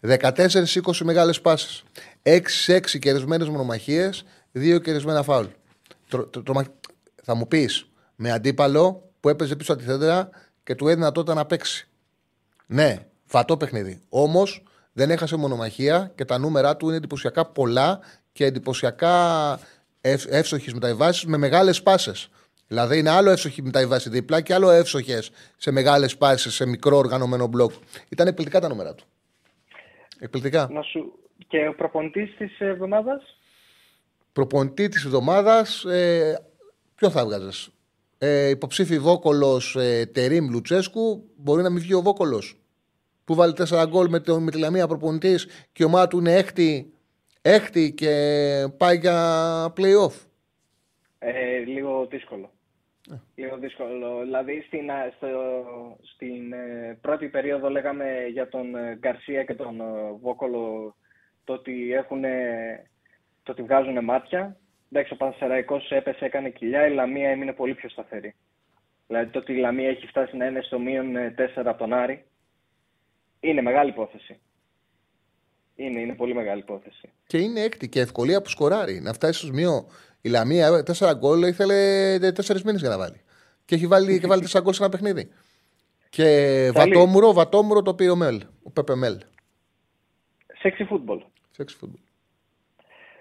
14-20 0.00 0.64
μεγάλες 1.02 1.40
πάσει. 1.40 1.82
6-6 2.22 2.98
κερδισμένε 2.98 3.44
μονομαχίες, 3.44 4.24
2 4.54 4.80
κερδισμένα 4.82 5.22
φάουλ. 5.22 5.46
Τρο- 6.08 6.30
τρο- 6.30 6.44
τρομα- 6.44 6.64
Θα 7.22 7.34
μου 7.34 7.48
πεις 7.48 7.86
με 8.16 8.30
αντίπαλο 8.32 9.10
που 9.20 9.28
έπαιζε 9.28 9.56
πίσω 9.56 9.72
από 9.72 9.82
τη 9.82 9.86
θέντρα 9.88 10.28
και 10.64 10.74
του 10.74 10.88
έδινε 10.88 11.12
τότε 11.12 11.34
να 11.34 11.46
παίξει. 11.46 11.88
Ναι, 12.66 12.98
φατό 13.26 13.56
παιχνίδι. 13.56 14.00
Όμως 14.08 14.62
δεν 14.92 15.10
έχασε 15.10 15.36
μονομαχία 15.36 16.12
και 16.14 16.24
τα 16.24 16.38
νούμερα 16.38 16.76
του 16.76 16.86
είναι 16.86 16.96
εντυπωσιακά 16.96 17.44
πολλά 17.46 18.00
και 18.32 18.44
εντυπωσιακά 18.44 19.58
εύστοχε 20.28 20.70
μεταβάσει 20.74 21.28
με 21.28 21.36
μεγάλες 21.36 21.82
πάσες. 21.82 22.30
Δηλαδή 22.66 22.98
είναι 22.98 23.10
άλλο 23.10 23.30
εύστοχη 23.30 23.62
μεταβάση 23.62 24.08
δίπλα 24.08 24.40
και 24.40 24.54
άλλο 24.54 24.70
εύστοχε 24.70 25.22
σε 25.56 25.70
μεγάλες 25.70 26.16
πάσει, 26.16 26.50
σε 26.50 26.66
μικρό 26.66 26.96
οργανωμένο 26.96 27.46
μπλοκ. 27.46 27.72
Ήταν 28.08 28.26
εκπληκτικά 28.26 28.60
τα 28.60 28.68
νούμερα 28.68 28.94
του. 28.94 29.04
Εκπληκτικά. 30.18 30.68
Να 30.70 30.82
σου... 30.82 31.12
Και 31.48 31.68
ο 31.68 31.74
προπονητής 31.74 32.36
της 32.36 32.60
εβδομάδας; 32.60 33.38
Προπονητή 34.32 34.88
της 34.88 35.04
εβδομάδας, 35.04 35.84
ε, 35.84 36.46
ποιο 36.94 37.10
θα 37.10 37.20
έβγαζες; 37.20 37.70
Ε, 38.18 38.48
υποψήφι 38.48 38.98
Βόκολος 38.98 39.76
ε, 39.76 40.06
Τερήμ 40.06 40.48
Λουτσέσκου, 40.50 41.24
μπορεί 41.36 41.62
να 41.62 41.70
μην 41.70 41.82
βγει 41.82 41.94
ο 41.94 42.02
Βόκολος. 42.02 42.56
Που 43.24 43.34
βάλει 43.34 43.52
4 43.52 43.86
γκολ 43.88 44.08
με, 44.08 44.20
το, 44.20 44.40
με 44.40 44.50
τη 44.50 44.58
Λαμία 44.58 44.86
προπονητής 44.86 45.44
και 45.72 45.82
η 45.82 45.84
ομάδα 45.84 46.08
του 46.08 46.18
είναι 46.18 46.34
έκτη, 46.34 46.91
έκτη 47.42 47.92
και 47.92 48.14
πάει 48.76 48.96
για 48.96 49.66
playoff. 49.76 50.26
Ε, 51.18 51.58
λίγο 51.58 52.06
δύσκολο. 52.06 52.50
Λίγο 53.34 53.56
δύσκολο. 53.56 54.20
Δηλαδή 54.22 54.64
στην, 54.66 54.90
στο, 55.16 55.28
στην 56.14 56.52
ε, 56.52 56.98
πρώτη 57.00 57.28
περίοδο 57.28 57.70
λέγαμε 57.70 58.26
για 58.32 58.48
τον 58.48 58.74
ε, 58.74 58.96
Γκαρσία 58.98 59.44
και 59.44 59.54
τον 59.54 59.80
ε, 59.80 60.12
Βόκολο 60.20 60.94
το 61.44 61.52
ότι, 61.52 61.92
έχουν, 61.92 62.22
το 63.42 63.52
ότι 63.52 63.62
βγάζουν 63.62 64.04
μάτια. 64.04 64.56
Εντάξει, 64.90 65.12
ο 65.12 65.16
Πανσεραϊκός 65.16 65.90
έπεσε, 65.90 66.24
έκανε 66.24 66.50
κοιλιά, 66.50 66.86
η 66.86 66.94
Λαμία 66.94 67.30
έμεινε 67.30 67.52
πολύ 67.52 67.74
πιο 67.74 67.88
σταθερή. 67.88 68.34
Δηλαδή 69.06 69.30
το 69.30 69.38
ότι 69.38 69.52
η 69.52 69.56
Λαμία 69.56 69.88
έχει 69.88 70.06
φτάσει 70.06 70.36
να 70.36 70.46
είναι 70.46 70.60
στο 70.62 70.78
μείον 70.78 71.14
4 71.14 71.62
από 71.64 71.78
τον 71.78 71.92
Άρη 71.92 72.24
είναι 73.40 73.62
μεγάλη 73.62 73.90
υπόθεση. 73.90 74.40
Είναι, 75.84 76.00
είναι 76.00 76.14
πολύ 76.14 76.34
μεγάλη 76.34 76.60
υπόθεση. 76.60 77.08
Και 77.26 77.38
είναι 77.38 77.60
έκτη 77.60 77.88
και 77.88 78.00
ευκολία 78.00 78.42
που 78.42 78.48
σκοράρει. 78.48 79.00
Να 79.00 79.12
φτάσει 79.12 79.40
στο 79.40 79.52
μείον 79.52 79.86
η 80.20 80.28
Λαμία 80.28 80.82
4 80.98 81.12
γκολ 81.16 81.42
ήθελε 81.42 82.16
4 82.16 82.60
μήνες 82.62 82.80
για 82.80 82.88
να 82.88 82.98
βάλει. 82.98 83.20
Και 83.64 83.74
έχει 83.74 83.86
βάλει, 83.86 84.20
και 84.20 84.26
βάλει 84.26 84.46
4 84.50 84.60
γκολ 84.62 84.72
σε 84.72 84.82
ένα 84.82 84.90
παιχνίδι. 84.90 85.28
Και 86.08 86.70
βατόμουρο, 86.74 87.32
βατόμουρο 87.32 87.82
το 87.82 87.94
πήρε 87.94 88.10
ο 88.10 88.16
Μέλ. 88.16 88.42
Ο 88.62 88.70
Πέπε 88.70 88.94
Μέλ. 88.94 89.18
Σεξι 90.58 90.84
φούτμπολ. 90.84 91.22
Σεξι 91.50 91.76
φούτμπολ. 91.76 92.00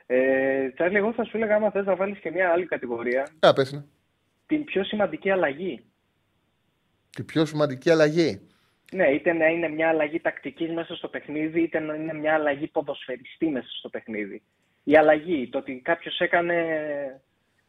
Ε, 0.06 0.70
Τσάρλι, 0.70 0.98
εγώ 0.98 1.14
θα 1.14 1.24
σου 1.24 1.38
έλεγα 1.38 1.56
άμα 1.56 1.72
θες 1.72 1.86
να 1.86 1.96
βάλεις 1.96 2.20
και 2.20 2.32
μια 2.32 2.50
άλλη 2.50 2.66
κατηγορία. 2.66 3.28
Α, 3.40 3.54
πες, 3.54 3.72
ναι. 3.72 3.84
Την 4.46 4.64
πιο 4.64 4.84
σημαντική 4.84 5.30
αλλαγή. 5.30 5.84
Την 7.10 7.26
πιο 7.26 7.46
σημαντική 7.46 7.90
αλλαγή. 7.90 8.42
Ναι, 8.96 9.08
είτε 9.08 9.34
να 9.34 9.46
είναι 9.46 9.70
μια 9.70 9.90
αλλαγή 9.90 10.20
τακτικής 10.20 10.70
μέσα 10.70 10.96
στο 10.96 11.08
παιχνίδι, 11.08 11.62
είτε 11.62 11.80
να 11.80 11.96
είναι 11.96 12.14
μια 12.14 12.34
αλλαγή 12.34 12.68
ποδοσφαιριστή 12.68 13.48
μέσα 13.48 13.68
στο 13.70 13.90
παιχνίδι 13.90 14.42
η 14.84 14.98
αλλαγή. 14.98 15.50
Το 15.50 15.58
ότι 15.58 15.82
κάποιος 15.84 16.20
έκανε 16.20 16.56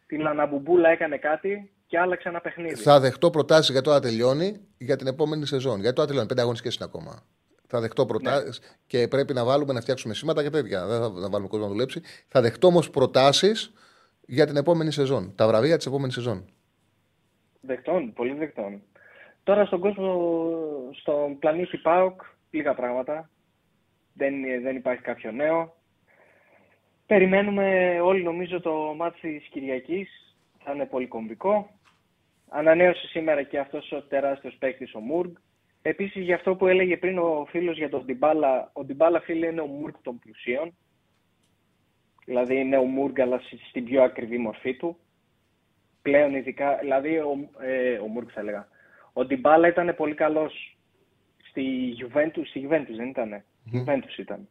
την 0.07 0.27
αναμπουμπούλα, 0.27 0.89
έκανε 0.89 1.17
κάτι 1.17 1.71
και 1.87 1.99
άλλαξε 1.99 2.29
ένα 2.29 2.41
παιχνίδι. 2.41 2.75
Θα 2.75 3.01
δεχτώ 3.01 3.31
προτάσεις 3.31 3.71
για 3.71 3.81
το 3.81 3.91
να 3.91 4.01
τελειώνει 4.01 4.61
για 4.79 4.97
την 4.97 5.07
επόμενη 5.07 5.47
σεζόν. 5.47 5.81
Γιατί 5.81 5.97
το 5.97 6.05
τελειώνει, 6.05 6.27
πέντε 6.27 6.41
αγωνιστικές 6.41 6.75
είναι 6.75 6.85
ακόμα. 6.85 7.23
Θα 7.67 7.81
δεχτώ 7.81 8.07
προτάσεις 8.07 8.61
ναι. 8.61 8.67
και 8.87 9.09
πρέπει 9.09 9.33
να 9.33 9.45
βάλουμε 9.45 9.73
να 9.73 9.81
φτιάξουμε 9.81 10.15
σήματα 10.15 10.43
και 10.43 10.51
τέτοια. 10.51 10.87
Δεν 10.87 11.01
θα 11.01 11.09
να 11.09 11.29
βάλουμε 11.29 11.49
κόσμο 11.49 11.67
να 11.67 11.73
δουλέψει. 11.73 12.01
Θα 12.29 12.41
δεχτώ 12.41 12.67
όμως 12.67 12.91
προτάσεις 12.91 13.73
για 14.27 14.47
την 14.47 14.57
επόμενη 14.57 14.93
σεζόν. 14.93 15.33
Τα 15.35 15.47
βραβεία 15.47 15.77
της 15.77 15.87
επόμενης 15.87 16.15
σεζόν. 16.15 16.45
Δεκτών, 17.61 18.13
πολύ 18.13 18.35
δεκτών. 18.35 18.83
Τώρα 19.45 19.65
στον 19.65 19.81
κόσμο, 19.81 20.31
στον 20.93 21.39
πλανήτη 21.39 21.77
ΠΑΟΚ, 21.77 22.21
λίγα 22.51 22.75
πράγματα. 22.75 23.31
Δεν, 24.15 24.35
δεν 24.63 24.77
υπάρχει 24.77 25.03
κάποιο 25.03 25.33
νέο. 25.33 25.75
Περιμένουμε 27.07 27.99
όλοι 28.01 28.23
νομίζω 28.23 28.61
το 28.61 28.95
μάτι 28.97 29.39
της 29.39 29.49
Κυριακής. 29.49 30.37
Θα 30.65 30.73
είναι 30.73 30.87
πολύ 30.87 31.07
κομβικό. 31.07 31.71
Ανανέωσε 32.49 33.07
σήμερα 33.07 33.43
και 33.43 33.59
αυτός 33.59 33.93
ο 33.93 34.03
τεράστιος 34.03 34.57
παίκτης 34.59 34.95
ο 34.95 35.01
Μουργκ. 35.01 35.31
Επίσης 35.83 36.25
για 36.25 36.35
αυτό 36.35 36.55
που 36.55 36.67
έλεγε 36.67 36.97
πριν 36.97 37.19
ο 37.19 37.47
φίλος 37.49 37.77
για 37.77 37.89
τον 37.89 38.05
Ντιμπάλα, 38.05 38.71
ο 38.73 38.85
Ντιμπάλα 38.85 39.21
φίλε 39.21 39.47
είναι 39.47 39.61
ο 39.61 39.67
Μουργκ 39.67 39.95
των 40.03 40.19
πλουσίων. 40.19 40.75
Δηλαδή 42.25 42.57
είναι 42.57 42.77
ο 42.77 42.85
Μουργκ 42.85 43.21
αλλά 43.21 43.41
στην 43.69 43.85
πιο 43.85 44.03
ακριβή 44.03 44.39
μορφή 44.39 44.77
του. 44.77 44.97
Πλέον 46.03 46.35
ειδικά, 46.35 46.77
δηλαδή 46.77 47.17
ο, 47.19 47.49
ε, 47.61 47.99
ο 47.99 48.07
Μουργκ 48.07 48.29
θα 48.33 48.41
έλεγα. 48.41 48.69
Ο 49.13 49.25
Ντιμπάλα 49.25 49.69
ήταν 49.69 49.95
πολύ 49.97 50.15
καλός 50.15 50.77
στη 51.49 51.63
Juventus, 51.99 52.47
στη 52.49 52.69
Juventus 52.69 52.97
δεν 52.97 53.09
ήτανε. 53.09 53.45
Mm. 53.73 53.77
Juventus 53.77 54.19
ήταν. 54.19 54.49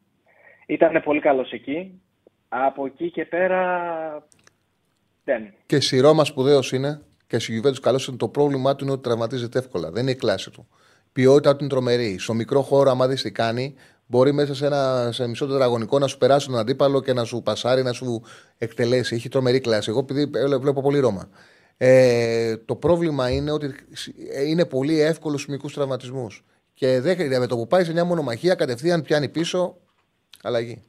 Ήταν 0.66 1.02
πολύ 1.04 1.20
καλός 1.20 1.52
εκεί 1.52 2.02
από 2.50 2.86
εκεί 2.86 3.12
και 3.12 3.26
πέρα 3.26 4.28
δεν. 5.24 5.54
Και 5.66 5.80
στη 5.80 6.00
Ρώμα 6.00 6.26
σπουδαίος 6.26 6.72
είναι 6.72 7.02
και 7.32 7.40
στη 7.40 7.52
Γιουβέντους 7.52 7.80
καλός 7.80 8.08
είναι 8.08 8.18
το 8.18 8.28
πρόβλημά 8.28 8.76
του 8.76 8.84
είναι 8.84 8.94
ότι 8.94 9.02
τραυματίζεται 9.02 9.60
εύκολα. 9.60 9.92
Δεν 9.92 10.02
είναι 10.02 10.12
η 10.12 10.16
κλάση 10.16 10.52
του. 10.52 10.68
Η 11.04 11.10
ποιότητα 11.12 11.52
του 11.52 11.58
είναι 11.60 11.70
τρομερή. 11.70 12.18
Στο 12.20 12.34
μικρό 12.34 12.62
χώρο, 12.62 12.90
άμα 12.90 13.08
δεις 13.08 13.22
τι 13.22 13.32
κάνει, 13.32 13.76
μπορεί 14.06 14.32
μέσα 14.32 14.56
σε 14.56 14.66
ένα 14.66 15.10
σε 15.12 15.28
μισό 15.28 15.48
τετραγωνικό 15.48 16.00
να 16.00 16.08
σου 16.08 16.18
περάσει 16.18 16.48
τον 16.48 16.58
αντίπαλο 16.58 17.02
και 17.02 17.14
να 17.14 17.24
σου 17.24 17.42
πασάρει, 17.42 17.84
να 17.84 17.94
σου 17.94 18.24
εκτελέσει. 18.58 19.16
Έχει 19.16 19.30
τρομερή 19.30 19.60
κλάση. 19.60 19.90
Εγώ 19.90 20.00
επειδή 20.00 20.26
βλέπω 20.60 20.82
πολύ 20.82 21.00
Ρώμα. 21.00 21.30
Ε, 21.84 22.58
το 22.58 22.76
πρόβλημα 22.76 23.30
είναι 23.30 23.52
ότι 23.52 23.76
είναι 24.48 24.66
πολύ 24.66 24.99
εύκολος 24.99 25.41
στου 25.41 25.52
μικρού 25.52 25.70
τραυματισμούς. 25.70 26.44
Και 26.74 26.99
δεν, 26.99 27.40
με 27.40 27.48
το 27.48 27.56
που 27.56 27.68
πάει 27.68 27.84
σε 27.84 27.91
μια 27.91 28.06
μονομαχία, 28.06 28.56
κατευθείαν 28.56 29.02
πιάνει 29.02 29.30
πίσω 29.30 29.78
αλλαγή. 30.44 30.84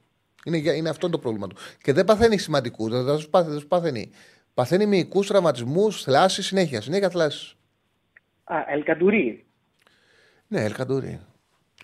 Είναι, 0.44 0.56
είναι 0.56 0.89
αυτό 0.89 1.10
το 1.10 1.19
πρόβλημα 1.19 1.47
του. 1.47 1.56
Και 1.82 1.93
δεν 1.93 2.05
παθαίνει 2.05 2.39
σημαντικούς. 2.39 3.05
Δεν 3.05 3.19
σου 3.59 3.66
παθαίνει. 3.69 4.10
Παθαίνει 4.55 4.86
μυϊκούς 4.86 5.27
τραυματισμούς, 5.27 6.02
θλάσει 6.02 6.43
συνέχεια. 6.43 6.81
Συνέχεια 6.81 7.10
θλάσει. 7.10 7.56
Α, 8.44 8.56
Ελκαντουρί. 8.69 9.44
Ναι, 10.48 10.60
Ελκαντουρί. 10.60 11.20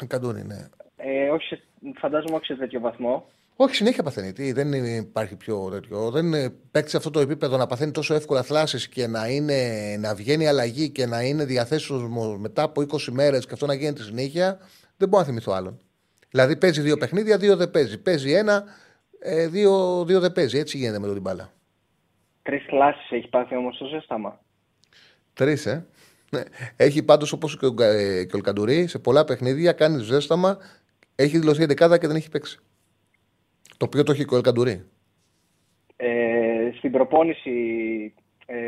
Ελκαντουρί, 0.00 0.44
ναι. 0.46 0.68
Ε, 0.96 1.28
όχι, 1.28 1.62
φαντάζομαι 1.98 2.36
όχι 2.36 2.44
σε 2.44 2.54
τέτοιο 2.54 2.80
βαθμό. 2.80 3.28
Όχι, 3.60 3.74
συνέχεια 3.74 4.02
παθαίνει. 4.02 4.32
Τι, 4.32 4.52
δεν 4.52 4.72
υπάρχει 4.96 5.36
πιο 5.36 5.68
τέτοιο. 5.70 6.10
Δεν 6.10 6.54
παίξει 6.70 6.90
σε 6.90 6.96
αυτό 6.96 7.10
το 7.10 7.20
επίπεδο 7.20 7.56
να 7.56 7.66
παθαίνει 7.66 7.90
τόσο 7.90 8.14
εύκολα 8.14 8.42
θλάσει 8.42 8.88
και 8.88 9.06
να, 9.06 9.28
είναι, 9.28 9.96
να 9.98 10.14
βγαίνει 10.14 10.46
αλλαγή 10.48 10.90
και 10.90 11.06
να 11.06 11.22
είναι 11.22 11.44
διαθέσιμος 11.44 12.38
μετά 12.38 12.62
από 12.62 12.80
20 12.80 13.02
μέρες 13.10 13.46
και 13.46 13.52
αυτό 13.52 13.66
να 13.66 13.74
γίνεται 13.74 14.02
συνέχεια. 14.02 14.58
Δεν 14.96 15.08
μπορώ 15.08 15.22
να 15.22 15.28
θυμηθώ 15.28 15.52
άλλον. 15.52 15.80
Δηλαδή 16.30 16.56
παίζει 16.56 16.80
δύο 16.80 16.96
παιχνίδια, 16.96 17.36
δύο 17.36 17.56
δεν 17.56 17.70
παίζει. 17.70 18.02
Παίζει 18.02 18.32
ένα, 18.32 18.64
ε, 19.18 19.46
δύο, 19.46 20.04
δύο 20.04 20.20
δεν 20.20 20.32
παίζει. 20.32 20.58
Έτσι 20.58 20.76
γίνεται 20.76 20.98
με 20.98 21.06
τον 21.06 21.20
μπάλα. 21.20 21.52
Τρεις 22.42 22.66
κλάσει 22.66 23.16
έχει 23.16 23.28
πάθει 23.28 23.56
όμως 23.56 23.78
το 23.78 23.84
ζέσταμα. 23.86 24.40
Τρεις, 25.32 25.66
ε. 25.66 25.86
Ναι. 26.30 26.42
Έχει 26.76 27.02
πάντως 27.02 27.32
όπως 27.32 27.58
και, 27.58 27.66
ο, 27.66 27.74
ε, 27.82 28.24
και 28.24 28.36
ο 28.36 28.38
Λκαντουρί 28.38 28.86
σε 28.86 28.98
πολλά 28.98 29.24
παιχνίδια 29.24 29.72
κάνει 29.72 30.02
ζέσταμα. 30.02 30.58
Έχει 31.14 31.38
δηλωθεί 31.38 31.62
11 31.62 31.98
και 31.98 32.06
δεν 32.06 32.16
έχει 32.16 32.30
παίξει. 32.30 32.60
Το 33.78 33.84
οποίο 33.84 34.02
το 34.02 34.12
έχει 34.12 34.24
και 34.24 34.34
ο 34.34 34.36
Ελκαντουρί. 34.36 34.84
Ε, 35.96 36.70
στην 36.76 36.90
προπόνηση 36.90 37.54
ε, 38.46 38.58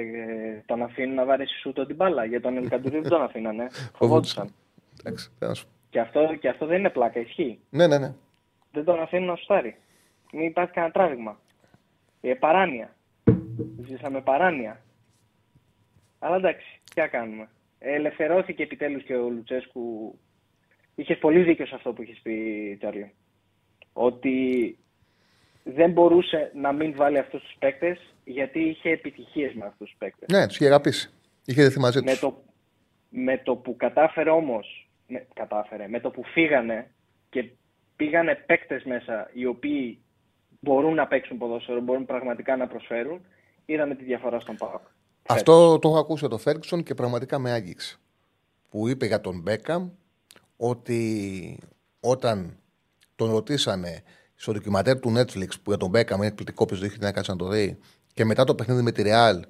τον 0.67 0.83
αφήνουν 0.83 1.15
να 1.15 1.25
βαρέσει 1.25 1.59
σου 1.61 1.73
τον 1.73 1.87
μπάλα. 1.95 2.25
Για 2.25 2.41
τον 2.41 2.57
Ελκαντουρί 2.57 3.01
δεν 3.01 3.11
τον 3.11 3.23
αφήνανε. 3.23 3.67
Φοβόντουσαν. 3.99 4.55
Εντάξει, 5.01 5.31
και 5.91 6.01
αυτό, 6.01 6.37
και 6.41 6.49
αυτό 6.49 6.67
δεν 6.67 6.79
είναι 6.79 6.91
πλάκα, 6.91 7.21
ισχύει. 7.21 7.59
Ναι, 7.71 7.87
ναι, 7.87 7.99
ναι. 7.99 8.15
Δεν 8.73 8.85
τον 8.85 9.01
αφήνουν 9.01 9.27
να 9.27 9.37
σουτάρει. 9.37 9.77
Μην 10.33 10.47
υπάρχει 10.47 10.73
κανένα 10.73 10.93
τράβηγμα. 10.93 11.41
Ε, 12.21 12.35
παράνοια. 12.35 12.97
Ζήσαμε 13.87 14.21
παράνοια. 14.21 14.81
Αλλά 16.19 16.37
εντάξει, 16.37 16.81
τι 16.95 17.01
να 17.01 17.07
κάνουμε. 17.07 17.49
Ελευθερώθηκε 17.79 18.63
επιτέλους 18.63 19.03
και 19.03 19.15
ο 19.15 19.29
Λουτσέσκου. 19.29 20.19
Είχες 20.95 21.19
πολύ 21.19 21.43
δίκιο 21.43 21.67
σε 21.67 21.75
αυτό 21.75 21.93
που 21.93 22.03
είχε 22.03 22.17
πει, 22.23 22.77
Τσάρλι. 22.79 23.13
Ότι 23.93 24.79
δεν 25.75 25.93
μπορούσε 25.93 26.51
να 26.55 26.73
μην 26.73 26.95
βάλει 26.97 27.19
αυτούς 27.19 27.43
τους 27.43 27.57
παίκτες 27.59 28.15
γιατί 28.25 28.61
είχε 28.61 28.91
επιτυχίες 28.91 29.55
με 29.55 29.67
αυτούς 29.67 29.89
τους 29.89 29.99
παίκτες. 29.99 30.29
Ναι, 30.29 30.47
τους 30.47 30.57
είχε 30.57 30.67
αγαπήσει. 30.67 31.11
Είχε 31.45 31.63
δεθεί 31.63 31.79
μαζί 31.79 32.01
τους. 32.01 32.13
Με 32.13 32.19
το, 32.19 32.43
με 33.09 33.39
το 33.39 33.57
που 33.57 33.77
κατάφερε 33.77 34.31
όμως 34.31 34.89
με, 35.07 35.27
κατάφερε. 35.35 35.89
Με 35.89 36.01
το 36.01 36.11
που 36.11 36.25
φύγανε 36.25 36.91
και 37.31 37.51
πήγανε 37.97 38.35
παίκτες 38.35 38.85
μέσα 38.85 39.31
οι 39.33 39.47
οποίοι 39.47 40.03
μπορούν 40.61 40.95
να 40.95 41.07
παίξουν 41.07 41.39
ποδόσφαιρο, 41.39 41.81
μπορούν 41.81 42.05
πραγματικά 42.05 42.57
να 42.57 42.67
προσφέρουν, 42.67 43.21
είδαμε 43.65 43.95
τη 43.95 44.05
διαφορά 44.05 44.41
στον 44.41 44.57
ΠΑΟΚ. 44.57 44.83
Αυτό 45.29 45.79
το 45.79 45.89
έχω 45.89 45.99
ακούσει 45.99 46.25
από 46.25 46.35
τον 46.35 46.43
Φέργκσον 46.43 46.83
και 46.83 46.95
πραγματικά 46.95 47.39
με 47.39 47.51
άγγιξε. 47.51 47.99
Που 48.69 48.89
είπε 48.89 49.07
για 49.07 49.21
τον 49.21 49.41
Μπέκαμ 49.41 49.91
ότι 50.57 51.59
όταν 52.01 52.59
τον 53.17 53.31
ρωτήσανε 53.31 54.03
στο 54.41 54.53
ντοκιματέρ 54.53 54.99
του 54.99 55.13
Netflix 55.17 55.49
που 55.63 55.71
για 55.71 55.77
τον 55.77 55.89
Μπέκαμ 55.89 56.19
είναι 56.19 56.27
εκπληκτικό, 56.27 56.67
ποιο 56.67 56.77
δεν 56.77 56.89
έχει 56.89 56.99
να 57.01 57.13
κάτσει 57.13 57.31
να 57.31 57.37
το 57.37 57.49
δει, 57.49 57.79
και 58.15 58.25
μετά 58.25 58.45
το 58.45 58.55
παιχνίδι 58.55 58.83
με 58.83 58.93
τη 58.93 59.03
Real, 59.07 59.41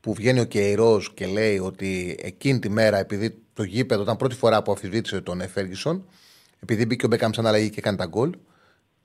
που 0.00 0.14
βγαίνει 0.14 0.40
ο 0.40 0.44
Κεϊρό 0.44 1.02
και 1.14 1.26
λέει 1.26 1.58
ότι 1.58 2.16
εκείνη 2.22 2.58
τη 2.58 2.68
μέρα, 2.68 2.98
επειδή 2.98 3.42
το 3.52 3.62
γήπεδο 3.62 4.02
ήταν 4.02 4.16
πρώτη 4.16 4.34
φορά 4.34 4.62
που 4.62 4.72
αφισβήτησε 4.72 5.20
τον 5.20 5.48
Φέργισον, 5.48 6.08
επειδή 6.60 6.86
μπήκε 6.86 7.04
ο 7.04 7.08
Μπέκαμ 7.08 7.30
σαν 7.32 7.46
αλλαγή 7.46 7.70
και 7.70 7.80
κάνει 7.80 7.96
τα 7.96 8.06
γκολ, 8.06 8.32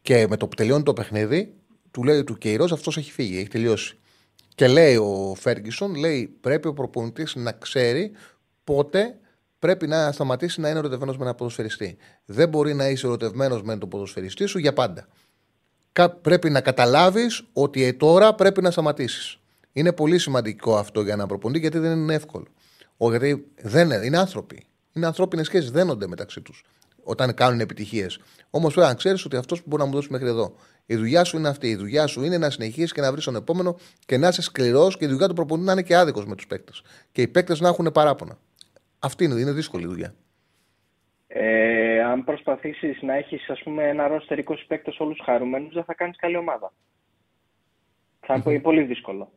και 0.02 0.28
με 0.30 0.38
το 0.38 0.48
που 0.48 0.56
τελειώνει 0.56 0.84
το 0.84 0.94
παιχνίδι, 0.94 1.54
του 1.92 2.04
λέει 2.04 2.24
του 2.24 2.38
Κεϊρό 2.38 2.68
αυτός 2.72 2.98
έχει 2.98 3.12
φύγει, 3.12 3.38
έχει 3.38 3.48
τελειώσει. 3.48 3.98
Και 4.56 4.68
λέει 4.68 4.96
ο 4.96 5.36
Φέργισον, 5.40 5.96
λέει 5.96 6.38
πρέπει 6.42 6.68
ο 6.68 6.74
προπονητής 6.74 7.36
να 7.36 7.52
ξέρει 7.52 8.12
πότε 8.64 9.18
πρέπει 9.60 9.88
να 9.88 10.12
σταματήσει 10.12 10.62
να 10.62 10.70
είναι 10.70 10.80
ερωτευμένος 10.80 11.18
με 11.18 11.24
ένα 11.24 11.36
ποδοσφαιριστή. 11.36 11.98
Δεν 12.26 12.50
μπορεί 12.50 12.74
να 12.74 12.90
είσαι 12.90 13.06
ερωτευμένος 13.06 13.64
με 13.64 13.78
τον 13.78 13.90
ποδοσφαιριστή 13.90 14.46
σου 14.46 14.60
για 14.60 14.74
πάντα. 14.74 15.08
Πρέπει 16.08 16.50
να 16.50 16.62
καταλάβεις 16.62 17.44
ότι 17.54 17.84
ε, 17.84 17.94
τώρα 17.94 18.36
πρέπει 18.36 18.62
να 18.62 18.72
σταματήσεις. 18.72 19.40
Είναι 19.72 19.94
πολύ 19.94 20.18
σημαντικό 20.18 20.78
αυτό 20.78 21.02
για 21.02 21.14
ένα 21.14 21.26
προπονητή 21.26 21.60
γιατί 21.60 21.78
δεν 21.78 21.98
είναι 21.98 22.14
εύκολο. 22.14 22.48
Ο, 22.98 23.10
γιατί 23.10 23.52
δεν 23.62 23.86
είναι, 23.86 24.06
είναι 24.06 24.18
άνθρωποι. 24.18 24.64
Είναι 24.94 25.06
ανθρώπινες 25.06 25.46
σχέσεις, 25.46 25.72
δένονται 25.72 26.08
μεταξύ 26.08 26.42
τους 26.42 26.64
όταν 27.04 27.34
κάνουν 27.34 27.60
επιτυχίες. 27.60 28.20
Όμως 28.50 28.74
πρέπει 28.74 28.88
να 28.88 28.94
ξέρεις 28.94 29.26
ότι 29.26 29.36
αυτός 29.36 29.60
που 29.60 29.66
μπορεί 29.68 29.82
να 29.82 29.88
μου 29.88 29.94
δώσει 29.96 30.08
μέχρι 30.12 30.28
εδώ. 30.28 30.56
Η 30.86 30.96
δουλειά 30.96 31.24
σου 31.24 31.38
είναι 31.38 31.48
αυτή. 31.48 31.68
Η 31.70 31.76
δουλειά 31.76 32.08
σου 32.08 32.24
είναι 32.24 32.38
να 32.38 32.50
συνεχίσεις 32.50 32.92
και 32.92 33.02
να 33.02 33.12
βρεις 33.12 33.24
τον 33.24 33.36
επόμενο 33.36 33.78
και 34.06 34.18
να 34.18 34.28
είσαι 34.28 34.42
σκληρός 34.42 34.98
και 34.98 35.06
η 35.06 35.08
δουλειά 35.08 35.28
του 35.28 35.34
προπονητή 35.34 35.66
να 35.66 35.72
είναι 35.72 35.82
και 35.82 35.96
άδικος 35.96 36.26
με 36.26 36.36
τους 36.36 36.48
παίκτες. 36.48 36.82
Και 37.12 37.22
οι 37.22 37.28
παίκτες 37.28 37.60
να 37.60 37.68
έχουν 37.68 37.92
παράπονα. 37.94 38.38
Αυτή 39.00 39.24
είναι, 39.24 39.40
είναι 39.40 39.52
δύσκολη 39.52 39.86
δουλειά. 39.86 40.14
Ε, 41.32 42.04
αν 42.04 42.24
προσπαθήσεις 42.24 43.02
να 43.02 43.14
έχεις 43.14 43.48
ένα 43.78 44.08
ρόστερ 44.08 44.40
20 44.40 44.66
παίκτες 44.68 45.00
όλους 45.00 45.20
χαρούμενους, 45.24 45.74
δεν 45.74 45.84
θα 45.84 45.94
κάνεις 45.94 46.18
καλή 46.18 46.38
ομάδα. 46.38 46.74
Θα 48.20 48.42
είναι 48.46 48.60
πολύ 48.60 48.84
δύσκολο. 48.84 49.32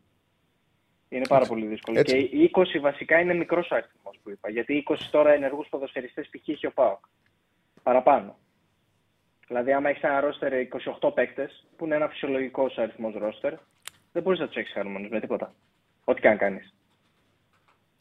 Είναι 1.08 1.26
πάρα 1.28 1.46
πολύ 1.46 1.66
δύσκολο. 1.66 1.98
Έτσι. 1.98 2.28
Και 2.28 2.50
20 2.54 2.80
βασικά 2.80 3.20
είναι 3.20 3.34
μικρός 3.34 3.70
αριθμός 3.70 4.18
που 4.22 4.30
είπα. 4.30 4.50
Γιατί 4.50 4.84
20 4.88 4.96
τώρα 5.10 5.32
ενεργούς 5.32 5.68
ποδοσφαιριστές 5.68 6.28
π.χ. 6.28 6.48
έχει 6.48 6.66
ο 6.66 6.72
Πάοκ. 6.72 7.04
Παραπάνω. 7.82 8.36
Δηλαδή, 9.46 9.72
άμα 9.72 9.88
έχεις 9.88 10.02
ένα 10.02 10.20
ρόστερ 10.20 10.52
28 11.00 11.14
παίκτες, 11.14 11.66
που 11.76 11.84
είναι 11.84 11.94
ένα 11.94 12.08
φυσιολογικός 12.08 12.78
αριθμός 12.78 13.14
ρόστερ, 13.14 13.54
δεν 14.12 14.22
μπορείς 14.22 14.38
να 14.38 14.46
τους 14.46 14.56
έχεις 14.56 14.72
χαρούμενους 14.72 15.10
με 15.10 15.20
τίποτα. 15.20 15.54
Ό,τι 16.04 16.20
και 16.20 16.28
αν 16.28 16.38
κάνεις. 16.38 16.74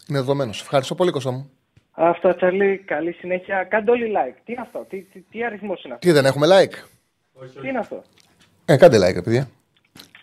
Είναι 0.09 0.19
δεδομένος. 0.19 0.61
Ευχαριστώ 0.61 0.95
πολύ, 0.95 1.11
Κώστα 1.11 1.31
μου. 1.31 1.51
Αυτό, 2.03 2.35
Τσαρλί. 2.35 2.77
Καλή 2.77 3.11
συνέχεια. 3.11 3.63
Κάντε 3.63 3.91
όλοι 3.91 4.11
like. 4.15 4.35
Τι 4.45 4.51
είναι 4.51 4.61
αυτό, 4.61 4.85
τι, 4.89 5.01
τι, 5.01 5.19
τι 5.19 5.43
αριθμός 5.43 5.83
είναι 5.83 5.93
αυτό; 5.93 6.07
Τι 6.07 6.13
δεν 6.13 6.25
έχουμε 6.25 6.47
like; 6.49 6.73
Όχι, 7.33 7.59
Τι 7.59 7.67
είναι 7.67 7.77
αυτό; 7.77 8.03
Ε, 8.65 8.77
κάντε 8.77 8.97
like, 8.97 9.23
παιδιά. 9.23 9.49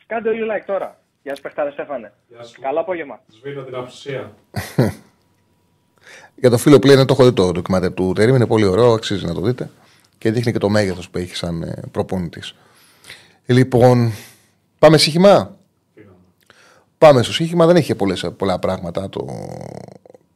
Κάντε 0.06 0.28
όλοι 0.28 0.40
like 0.50 0.64
τώρα. 0.66 1.00
Γεια 1.22 1.32
σας, 1.32 1.40
Πεχτάρε 1.40 1.70
Στέφανε. 1.70 2.12
Καλό 2.60 2.80
απόγευμα. 2.80 3.20
Σβήνω 3.28 3.62
την 3.62 3.74
αυσουσία. 3.74 4.32
Για 6.40 6.50
το 6.50 6.58
φίλο 6.58 6.78
που 6.78 6.86
λένε 6.86 7.04
το 7.04 7.12
έχω 7.12 7.24
δει 7.24 7.32
το 7.32 7.52
ντοκιμάτερ 7.52 7.92
του 7.92 8.12
Τερήμ, 8.12 8.34
είναι 8.34 8.46
πολύ 8.46 8.64
ωραίο, 8.64 8.92
αξίζει 8.92 9.24
να 9.24 9.34
το 9.34 9.40
δείτε. 9.40 9.70
Και 10.18 10.30
δείχνει 10.30 10.52
και 10.52 10.58
το 10.58 10.68
μέγεθος 10.68 11.10
που 11.10 11.18
έχει 11.18 11.36
σαν 11.36 11.62
ε, 11.62 11.82
προπόνητη. 11.90 12.40
Λοιπόν, 13.46 14.12
πάμε 14.78 14.98
σύγχυμα; 14.98 15.56
Πάμε 16.98 17.22
στο 17.22 17.32
σύγχυμα. 17.32 17.66
Δεν 17.66 17.76
έχει 17.76 17.94
πολλές, 17.94 18.30
πολλά 18.36 18.58
πράγματα 18.58 19.08
το, 19.08 19.26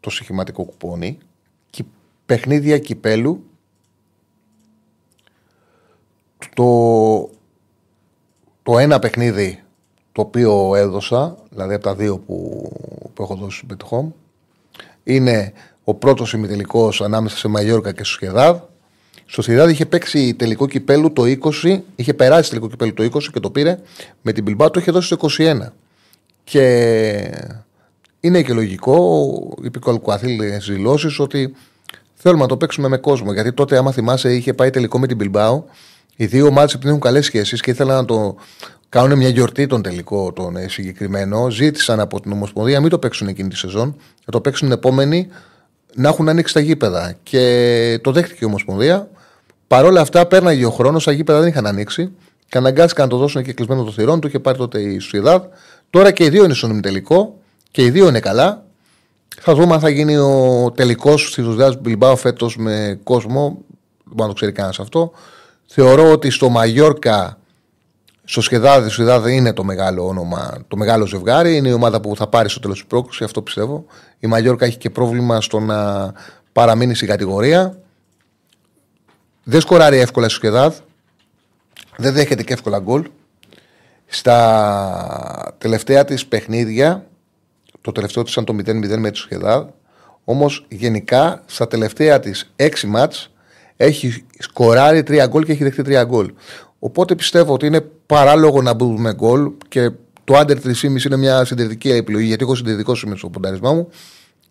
το 0.00 0.10
συχηματικό 0.10 0.64
κουπόνι. 0.64 1.18
Και 2.26 2.34
παιχνίδια 2.34 2.78
κυπέλου. 2.78 3.44
Το, 6.54 7.30
το 8.62 8.78
ένα 8.78 8.98
παιχνίδι 8.98 9.62
το 10.12 10.20
οποίο 10.20 10.74
έδωσα, 10.74 11.36
δηλαδή 11.50 11.74
από 11.74 11.84
τα 11.84 11.94
δύο 11.94 12.18
που, 12.18 12.70
που 13.14 13.22
έχω 13.22 13.34
δώσει 13.34 13.64
στο 13.66 13.76
Bet 13.90 14.04
είναι 15.04 15.52
ο 15.84 15.94
πρώτος 15.94 16.32
ημιτελικός 16.32 17.00
ανάμεσα 17.00 17.36
σε 17.36 17.48
Μαγιόρκα 17.48 17.92
και 17.92 18.04
στο 18.04 18.12
Σχεδάδ. 18.12 18.60
Στο 19.26 19.42
Σχεδάδ 19.42 19.70
είχε 19.70 19.86
παίξει 19.86 20.34
τελικό 20.34 20.66
κυπέλου 20.66 21.12
το 21.12 21.22
20, 21.62 21.80
είχε 21.96 22.14
περάσει 22.14 22.48
τελικό 22.48 22.68
κυπέλου 22.68 22.92
το 22.92 23.04
20 23.04 23.22
και 23.32 23.40
το 23.40 23.50
πήρε. 23.50 23.78
Με 24.22 24.32
την 24.32 24.44
Μπιλμπά 24.44 24.70
το 24.70 24.80
είχε 24.80 24.90
δώσει 24.90 25.16
το 25.16 25.28
21. 25.38 25.58
Και 26.44 27.46
είναι 28.20 28.42
και 28.42 28.52
λογικό, 28.52 29.56
είπε 29.62 29.78
ο 29.84 29.90
Αλκουαθήλ 29.90 30.60
στι 30.60 30.72
δηλώσεις, 30.72 31.18
ότι 31.18 31.54
θέλουμε 32.22 32.42
να 32.42 32.48
το 32.48 32.56
παίξουμε 32.56 32.88
με 32.88 32.96
κόσμο. 32.96 33.32
Γιατί 33.32 33.52
τότε, 33.52 33.76
άμα 33.76 33.92
θυμάσαι, 33.92 34.34
είχε 34.34 34.54
πάει 34.54 34.70
τελικό 34.70 34.98
με 34.98 35.06
την 35.06 35.16
Μπιλμπάου. 35.16 35.64
Οι 36.16 36.26
δύο 36.26 36.46
ομάδε 36.46 36.78
έχουν 36.84 37.00
καλές 37.00 37.24
σχέσεις 37.24 37.60
και 37.60 37.70
ήθελαν 37.70 37.96
να 37.96 38.04
το 38.04 38.36
κάνουν 38.88 39.18
μια 39.18 39.28
γιορτή 39.28 39.66
τον 39.66 39.82
τελικό 39.82 40.32
τον 40.32 40.56
ε, 40.56 40.68
συγκεκριμένο. 40.68 41.50
Ζήτησαν 41.50 42.00
από 42.00 42.20
την 42.20 42.32
Ομοσπονδία 42.32 42.80
μην 42.80 42.90
το 42.90 42.98
παίξουν 42.98 43.28
εκείνη 43.28 43.48
τη 43.48 43.56
σεζόν, 43.56 43.96
να 44.24 44.32
το 44.32 44.40
παίξουν 44.40 44.68
την 44.68 44.76
επόμενη, 44.76 45.28
να 45.94 46.08
έχουν 46.08 46.28
ανοίξει 46.28 46.54
τα 46.54 46.60
γήπεδα. 46.60 47.14
Και 47.22 47.98
το 48.02 48.12
δέχτηκε 48.12 48.38
η 48.40 48.44
Ομοσπονδία. 48.44 49.08
Παρ' 49.66 49.84
όλα 49.84 50.00
αυτά, 50.00 50.26
πέρναγε 50.26 50.64
ο 50.64 50.70
χρόνος, 50.70 51.04
τα 51.04 51.12
γήπεδα 51.12 51.38
δεν 51.38 51.48
είχαν 51.48 51.66
ανοίξει 51.66 52.12
και 52.48 52.58
αναγκάστηκαν 52.58 53.04
να 53.04 53.10
το 53.10 53.16
δώσουν 53.16 53.42
και 53.42 53.52
κλεισμένο 53.52 53.84
το 53.84 53.92
θηρόν 53.92 54.20
του. 54.20 54.26
Είχε 54.26 54.38
πάρει 54.38 54.58
τότε 54.58 54.80
η 54.80 54.98
Σουηδάδ. 54.98 55.42
Τώρα 55.90 56.10
και 56.10 56.24
οι 56.24 56.28
δύο 56.28 56.44
είναι 56.44 56.54
στον 56.54 56.80
τελικό 56.80 57.38
και 57.70 57.82
οι 57.82 57.90
δύο 57.90 58.08
είναι 58.08 58.20
καλά. 58.20 58.64
Θα 59.40 59.54
δούμε 59.54 59.74
αν 59.74 59.80
θα 59.80 59.88
γίνει 59.88 60.16
ο 60.16 60.72
τελικός 60.74 61.34
τη 61.34 61.42
Σουηδάδ 61.42 61.74
Μπιλμπάου 61.80 62.16
φέτος 62.16 62.56
με 62.56 63.00
κόσμο. 63.02 63.58
Δεν 64.04 64.14
μπορεί 64.14 64.20
να 64.20 64.26
το 64.26 64.32
ξέρει 64.32 64.52
κανένας 64.52 64.80
αυτό. 64.80 65.12
Θεωρώ 65.66 66.10
ότι 66.10 66.30
στο 66.30 66.48
Μαγιόρκα 66.48 67.36
στο 68.24 68.40
Σχεδάδι, 68.40 68.88
Σχεδάδι 68.88 69.36
είναι 69.36 69.52
το 69.52 69.64
μεγάλο 69.64 70.06
όνομα, 70.06 70.64
το 70.68 70.76
μεγάλο 70.76 71.06
ζευγάρι. 71.06 71.56
Είναι 71.56 71.68
η 71.68 71.72
ομάδα 71.72 72.00
που 72.00 72.16
θα 72.16 72.26
πάρει 72.26 72.48
στο 72.48 72.60
τέλος 72.60 72.78
της 72.78 72.86
πρόκληση, 72.86 73.24
αυτό 73.24 73.42
πιστεύω. 73.42 73.84
Η 74.18 74.26
Μαγιόρκα 74.26 74.64
έχει 74.64 74.78
και 74.78 74.90
πρόβλημα 74.90 75.40
στο 75.40 75.60
να 75.60 76.12
παραμείνει 76.52 76.94
στην 76.94 77.08
κατηγορία. 77.08 77.78
Δεν 79.42 79.60
σκοράρει 79.60 79.98
εύκολα 79.98 80.28
στο 80.28 80.38
Σχεδάδ. 80.38 80.76
Δεν 81.96 82.12
δέχεται 82.12 82.42
και 82.42 82.52
εύκολα 82.52 82.78
γκολ. 82.78 83.10
Στα 84.06 85.54
τελευταία 85.58 86.04
της 86.04 86.26
παιχνίδια, 86.26 87.06
το 87.82 87.92
τελευταίο 87.92 88.22
της 88.22 88.32
ήταν 88.32 88.44
το 88.44 88.54
0-0 88.70 88.98
με 88.98 89.10
τη 89.10 89.18
Σχεδάδ. 89.18 89.66
Όμως 90.24 90.66
γενικά 90.68 91.42
στα 91.46 91.66
τελευταία 91.66 92.20
της 92.20 92.52
6 92.56 92.68
μάτς 92.86 93.30
έχει 93.76 94.24
σκοράρει 94.38 95.02
3 95.06 95.26
γκολ 95.28 95.44
και 95.44 95.52
έχει 95.52 95.64
δεχτεί 95.64 95.82
3 95.86 96.04
γκολ. 96.06 96.32
Οπότε 96.78 97.14
πιστεύω 97.14 97.52
ότι 97.52 97.66
είναι 97.66 97.80
παράλογο 98.06 98.62
να 98.62 98.74
μπούμε 98.74 99.14
γκολ 99.14 99.52
και 99.68 99.90
το 100.24 100.38
under 100.38 100.56
3,5 100.64 101.04
είναι 101.04 101.16
μια 101.16 101.44
συντηρητική 101.44 101.90
επιλογή 101.90 102.26
γιατί 102.26 102.44
έχω 102.44 102.54
συντηρητικό 102.54 102.92
είμαι 103.06 103.16
στο 103.16 103.28
ποντάρισμά 103.28 103.72
μου 103.72 103.88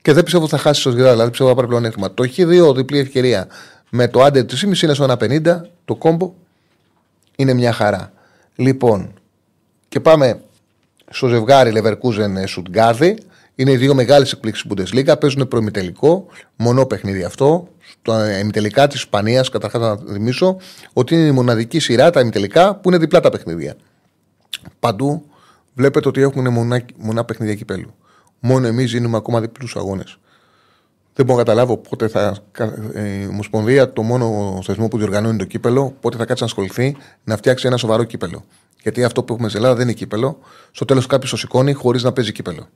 και 0.01 0.13
δεν 0.13 0.23
πιστεύω 0.23 0.43
ότι 0.43 0.53
θα 0.53 0.59
χάσει 0.59 0.81
στο 0.81 0.91
σγυρά. 0.91 1.11
Δηλαδή 1.11 1.29
πιστεύω 1.29 1.51
ότι 1.51 1.61
θα 1.61 1.67
πάρει 1.67 1.91
πλέον 1.91 2.13
Το 2.13 2.23
Χ2 2.35 2.75
διπλή 2.75 2.99
ευκαιρία 2.99 3.47
με 3.89 4.07
το 4.07 4.25
under 4.25 4.45
3,5 4.45 4.81
είναι 4.81 4.93
στο 4.93 5.15
1,50 5.19 5.61
το 5.85 5.95
κόμπο 5.95 6.33
είναι 7.35 7.53
μια 7.53 7.71
χαρά. 7.71 8.11
Λοιπόν, 8.55 9.13
και 9.87 9.99
πάμε 9.99 10.41
στο 11.11 11.27
ζευγάρι 11.27 11.73
Leverkusen 11.75 12.47
Σουτγκάρδη. 12.47 13.17
Είναι 13.55 13.71
οι 13.71 13.77
δύο 13.77 13.93
μεγάλες 13.93 14.31
εκπλήξεις 14.31 14.65
Bundesliga. 14.69 15.19
Παίζουν 15.19 15.47
προημιτελικό, 15.47 16.25
μονό 16.55 16.85
παιχνίδι 16.85 17.23
αυτό. 17.23 17.67
Στο 18.01 18.29
ημιτελικά 18.29 18.87
της 18.87 18.97
Ισπανίας, 18.97 19.49
καταρχάς 19.49 19.81
να 19.81 20.13
θυμίσω 20.13 20.57
ότι 20.93 21.15
είναι 21.15 21.27
η 21.27 21.31
μοναδική 21.31 21.79
σειρά 21.79 22.09
τα 22.09 22.19
ημιτελικά 22.19 22.75
που 22.75 22.89
είναι 22.89 22.97
διπλά 22.97 23.19
τα 23.19 23.29
παιχνίδια. 23.29 23.75
Παντού 24.79 25.25
βλέπετε 25.73 26.07
ότι 26.07 26.21
έχουν 26.21 26.51
μονά, 26.51 26.81
μονά 26.97 27.25
παιχνίδια 27.25 27.55
κυπέλου. 27.55 27.93
Μόνο 28.39 28.67
εμείς 28.67 28.91
δίνουμε 28.91 29.17
ακόμα 29.17 29.41
διπλούς 29.41 29.75
αγώνες. 29.75 30.17
Δεν 31.13 31.25
μπορώ 31.25 31.37
να 31.37 31.43
καταλάβω 31.43 31.77
πότε 31.77 32.07
θα. 32.07 32.37
Η 33.23 33.27
Ομοσπονδία, 33.27 33.93
το 33.93 34.01
μόνο 34.01 34.59
θεσμό 34.63 34.87
που 34.87 34.97
διοργανώνει 34.97 35.37
το 35.37 35.45
κύπελο, 35.45 35.95
πότε 35.99 36.17
θα 36.17 36.25
κάτσει 36.25 36.43
να 36.43 36.49
ασχοληθεί 36.49 36.97
να 37.23 37.37
φτιάξει 37.37 37.67
ένα 37.67 37.77
σοβαρό 37.77 38.03
κύπελο. 38.03 38.43
Γιατί 38.81 39.03
αυτό 39.03 39.23
που 39.23 39.33
έχουμε 39.33 39.49
στην 39.49 39.59
Ελλάδα 39.61 39.77
δεν 39.77 39.87
είναι 39.87 39.97
κύπελο. 39.97 40.39
Στο 40.71 40.85
τέλος 40.85 41.05
κάποιος 41.05 41.29
το 41.29 41.37
σηκώνει 41.37 41.73
χωρίς 41.73 42.03
να 42.03 42.11
παίζει 42.13 42.31
κύπελο 42.31 42.67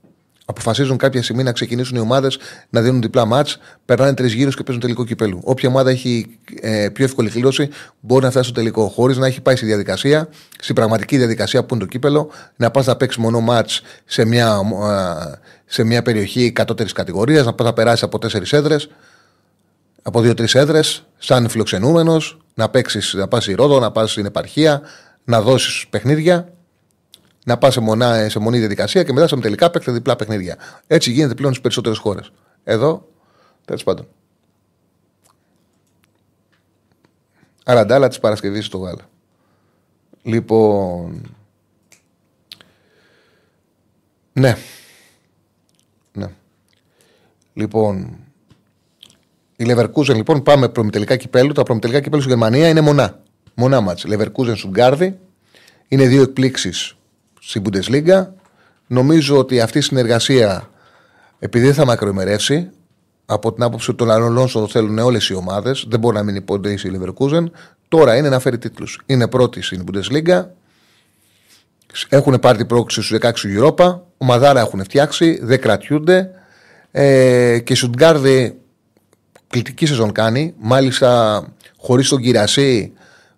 αποφασίζουν 0.45 0.97
κάποια 0.97 1.23
στιγμή 1.23 1.43
να 1.43 1.51
ξεκινήσουν 1.51 1.97
οι 1.97 1.99
ομάδες 1.99 2.37
να 2.69 2.81
δίνουν 2.81 3.01
διπλά 3.01 3.25
μάτς, 3.25 3.57
περνάνε 3.85 4.13
τρεις 4.13 4.33
γύρους 4.33 4.55
και 4.55 4.63
παίζουν 4.63 4.81
τελικό 4.81 5.05
κυπέλου. 5.05 5.39
Όποια 5.43 5.69
ομάδα 5.69 5.89
έχει 5.89 6.39
ε, 6.61 6.89
πιο 6.89 7.05
εύκολη 7.05 7.29
κλήρωση 7.29 7.69
μπορεί 7.99 8.23
να 8.23 8.29
φτάσει 8.29 8.45
στο 8.45 8.55
τελικό, 8.55 8.87
χωρίς 8.87 9.17
να 9.17 9.27
έχει 9.27 9.41
πάει 9.41 9.55
στη 9.55 9.65
διαδικασία, 9.65 10.29
στην 10.59 10.75
πραγματική 10.75 11.17
διαδικασία 11.17 11.63
που 11.63 11.75
είναι 11.75 11.83
το 11.83 11.89
κύπελο, 11.89 12.29
να 12.55 12.71
πας 12.71 12.85
να 12.85 12.95
παίξεις 12.95 13.21
μόνο 13.21 13.39
μάτς 13.39 13.81
σε 14.05 14.25
μια, 14.25 14.59
ε, 14.83 15.39
σε 15.65 15.83
μια 15.83 16.01
περιοχή 16.01 16.51
κατώτερης 16.51 16.91
κατηγορίας, 16.91 17.45
να 17.45 17.53
πας 17.53 17.67
να 17.67 17.73
περάσεις 17.73 18.03
από 18.03 18.19
τέσσερις 18.19 18.53
έδρες, 18.53 18.89
από 20.01 20.21
δύο-τρεις 20.21 20.55
έδρες, 20.55 21.05
σαν 21.17 21.49
φιλοξενούμενος, 21.49 22.37
να 22.53 22.69
παίξεις, 22.69 23.13
να 23.13 23.27
πας 23.27 23.43
στη 23.43 23.53
Ρόδο, 23.53 23.79
να 23.79 23.91
πας 23.91 24.11
στην 24.11 24.25
επαρχία, 24.25 24.81
να 25.25 25.41
δώσεις 25.41 25.87
παιχνίδια 25.87 26.53
να 27.45 27.57
πας 27.57 27.73
σε, 27.73 27.79
μονά, 27.79 28.29
σε 28.29 28.39
μονή 28.39 28.59
διαδικασία 28.59 29.03
και 29.03 29.13
μετά 29.13 29.27
σε 29.27 29.35
τελικά 29.35 29.69
παίξετε 29.69 29.95
διπλά 29.95 30.15
παιχνίδια. 30.15 30.57
Έτσι 30.87 31.11
γίνεται 31.11 31.33
πλέον 31.33 31.51
στις 31.51 31.61
περισσότερες 31.61 31.97
χώρες. 31.97 32.31
Εδώ, 32.63 33.07
τέλος 33.65 33.83
πάντων. 33.83 34.07
Αραντάλα 37.65 38.07
της 38.07 38.19
Παρασκευής 38.19 38.65
στο 38.65 38.77
Γάλα. 38.77 39.09
Λοιπόν. 40.23 41.35
Ναι. 44.33 44.57
Ναι. 46.13 46.29
Λοιπόν, 47.53 48.17
η 49.55 49.65
Leverkusen, 49.67 50.15
λοιπόν, 50.15 50.43
πάμε 50.43 50.69
προμητελικά 50.69 51.15
κυπέλου. 51.15 51.51
Τα 51.51 51.63
προμητελικά 51.63 52.01
κυπέλου 52.01 52.21
στη 52.21 52.29
Γερμανία 52.29 52.69
είναι 52.69 52.81
μονά. 52.81 53.23
Μονά 53.55 53.81
μάτς. 53.81 54.05
Leverkusen 54.07 54.55
Σουγκάρδη. 54.55 55.19
Είναι 55.87 56.07
δύο 56.07 56.21
εκπλήξεις 56.21 56.95
στην 57.41 57.63
Bundesliga. 57.65 58.27
Νομίζω 58.87 59.37
ότι 59.37 59.59
αυτή 59.59 59.77
η 59.77 59.81
συνεργασία, 59.81 60.69
επειδή 61.39 61.65
δεν 61.65 61.73
θα 61.73 61.85
μακροημερεύσει, 61.85 62.69
από 63.25 63.53
την 63.53 63.63
άποψη 63.63 63.89
ότι 63.89 63.99
τον 63.99 64.11
Αλόνσο 64.11 64.59
το 64.59 64.67
θέλουν 64.67 64.97
όλες 64.97 65.29
οι 65.29 65.33
ομάδες, 65.33 65.85
δεν 65.89 65.99
μπορεί 65.99 66.15
να 66.15 66.23
μείνει 66.23 66.41
ποτέ 66.41 66.71
η 66.71 66.79
Leverkusen. 66.83 67.43
Τώρα 67.87 68.15
είναι 68.15 68.29
να 68.29 68.39
φέρει 68.39 68.57
τίτλους. 68.57 69.01
Είναι 69.05 69.27
πρώτη 69.27 69.61
στην 69.61 69.83
Bundesliga. 69.85 70.45
Έχουν 72.09 72.39
πάρει 72.39 72.57
την 72.57 72.67
πρόκληση 72.67 73.01
στους 73.01 73.19
16 73.21 73.31
Europa. 73.59 73.99
Ομαδάρα 74.17 74.59
έχουν 74.59 74.83
φτιάξει, 74.83 75.39
δεν 75.43 75.61
κρατιούνται. 75.61 76.29
Ε, 76.91 77.59
και 77.59 77.73
η 77.73 77.75
Σουτγκάρδη 77.75 78.57
κλητική 79.47 79.85
σεζόν 79.85 80.11
κάνει. 80.11 80.53
Μάλιστα, 80.57 81.43
χωρίς 81.77 82.09
τον 82.09 82.21
Κυρασί, 82.21 82.93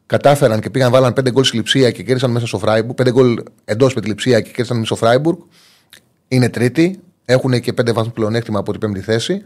κατάφεραν 0.07 0.59
και 0.59 0.69
πήγαν, 0.69 0.91
βάλαν 0.91 1.13
5 1.13 1.31
γκολ 1.31 1.43
στη 1.43 1.55
λειψία 1.55 1.91
και 1.91 2.03
κέρδισαν 2.03 2.31
μέσα 2.31 2.47
στο 2.47 2.59
Φράιμπουργκ. 2.59 2.95
5 3.01 3.11
γκολ 3.11 3.43
εντός 3.65 3.93
με 3.93 4.01
τη 4.01 4.07
λειψία 4.07 4.41
και 4.41 4.49
κέρδισαν 4.49 4.77
μέσα 4.77 4.95
στο 4.95 5.05
Φράιμπουργκ. 5.05 5.37
Είναι 6.27 6.49
τρίτη. 6.49 6.99
Έχουν 7.25 7.59
και 7.59 7.73
5 7.73 7.93
βαθμούς 7.93 8.13
πλεονέκτημα 8.13 8.59
από 8.59 8.71
την 8.71 8.79
πέμπτη 8.79 9.01
θέση. 9.01 9.43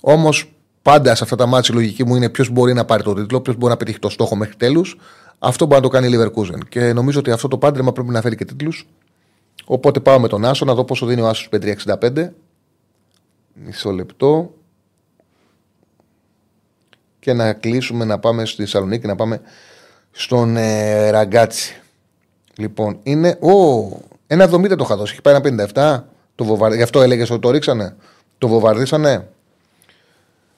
Όμως 0.00 0.52
πάντα 0.82 1.14
σε 1.14 1.24
αυτά 1.24 1.36
τα 1.36 1.46
μάτια 1.46 1.74
η 1.74 1.76
λογική 1.76 2.04
μου 2.04 2.16
είναι 2.16 2.28
ποιος 2.28 2.50
μπορεί 2.50 2.72
να 2.72 2.84
πάρει 2.84 3.02
το 3.02 3.14
τίτλο, 3.14 3.40
ποιος 3.40 3.56
μπορεί 3.56 3.72
να 3.72 3.76
πετύχει 3.76 3.98
το 3.98 4.08
στόχο 4.08 4.36
μέχρι 4.36 4.54
τέλους. 4.56 4.96
Αυτό 5.38 5.64
μπορεί 5.66 5.80
να 5.80 5.88
το 5.88 5.88
κάνει 5.88 6.08
η 6.08 6.18
Leverkusen. 6.18 6.58
Και 6.68 6.92
νομίζω 6.92 7.18
ότι 7.18 7.30
αυτό 7.30 7.48
το 7.48 7.58
πάντρεμα 7.58 7.92
πρέπει 7.92 8.08
να 8.08 8.20
φέρει 8.20 8.36
και 8.36 8.44
τίτλους. 8.44 8.88
Οπότε 9.64 10.00
πάω 10.00 10.20
με 10.20 10.28
τον 10.28 10.44
Άσο 10.44 10.64
να 10.64 10.74
δω 10.74 10.84
πόσο 10.84 11.06
δίνει 11.06 11.20
ο 11.20 11.28
Άσος 11.28 11.48
565. 11.48 12.28
Μισό 13.54 13.90
λεπτό. 13.90 14.54
Και 17.18 17.32
να 17.32 17.52
κλείσουμε 17.52 18.04
να 18.04 18.18
πάμε 18.18 18.44
στη 18.44 18.62
Θεσσαλονίκη, 18.62 19.06
να 19.06 19.14
πάμε 19.14 19.40
στον 20.16 20.56
ε, 20.56 21.10
Ραγκάτσι. 21.10 21.80
Λοιπόν, 22.56 22.98
είναι. 23.02 23.38
Ω, 23.40 23.88
ένα 24.26 24.44
70 24.44 24.68
το 24.68 24.84
είχα 24.84 24.96
δώσει. 24.96 25.12
Έχει 25.12 25.22
πάει 25.22 25.34
ένα 25.34 25.68
57. 25.74 26.04
Το 26.34 26.44
βοβαρ... 26.44 26.74
Γι' 26.74 26.82
αυτό 26.82 27.02
έλεγες 27.02 27.30
ότι 27.30 27.40
το 27.40 27.50
ρίξανε. 27.50 27.96
Το 28.38 28.48
βομβαρδίσανε. 28.48 29.28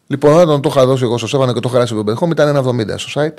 Λοιπόν, 0.06 0.32
όταν 0.32 0.60
το 0.60 0.68
είχα 0.68 0.86
δώσει 0.86 1.04
εγώ 1.04 1.18
στο 1.18 1.26
Σέβανο 1.26 1.52
και 1.52 1.60
το 1.60 1.70
είχα 1.74 1.84
τον 1.84 2.02
Μπερχόμ 2.02 2.30
ήταν 2.30 2.48
ένα 2.48 2.62
70 2.64 2.94
στο 2.96 3.20
site. 3.20 3.34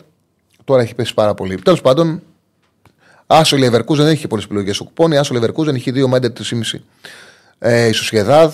Τώρα 0.64 0.82
έχει 0.82 0.96
πέσει 0.96 1.14
πάρα 1.14 1.34
πολύ. 1.34 1.56
Τέλος 1.56 1.82
πάντων, 1.82 2.22
Άσο 3.28 3.58
Leverkusen 3.58 3.96
δεν 3.96 4.08
έχει 4.08 4.28
πολλές 4.28 4.46
επιλογές 4.46 4.76
στο 4.76 4.84
κουπόνι. 4.84 5.18
Άσο 5.18 5.36
Leverkusen 5.36 5.74
έχει 5.74 5.92
δύο 5.92 6.08
μάντερ 6.08 6.32
3,5. 6.32 6.80
Ε, 7.60 7.88
η 7.88 7.92
Σοσιαδάδ 7.92 8.54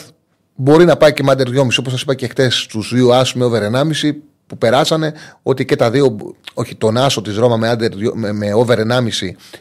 μπορεί 0.55 0.85
να 0.85 0.97
πάει 0.97 1.13
και 1.13 1.23
μάντερ 1.23 1.47
2,5 1.47 1.67
όπως 1.79 1.91
σας 1.91 2.01
είπα 2.01 2.15
και 2.15 2.27
χτες 2.27 2.55
στους 2.55 2.93
δύο 2.93 3.09
Άσου 3.09 3.37
με 3.37 3.45
over 3.45 3.61
1,5 3.61 4.11
που 4.47 4.57
περάσανε. 4.57 5.13
Ότι 5.43 5.65
και 5.65 5.75
τα 5.75 5.91
δύο, 5.91 6.17
όχι 6.53 6.75
τον 6.75 6.97
Άσο 6.97 7.21
της 7.21 7.37
Ρώμα 7.37 7.57
με, 7.57 7.71
under, 7.71 8.11
με, 8.13 8.31
με 8.31 8.53
over 8.53 8.77
1,5 8.77 9.01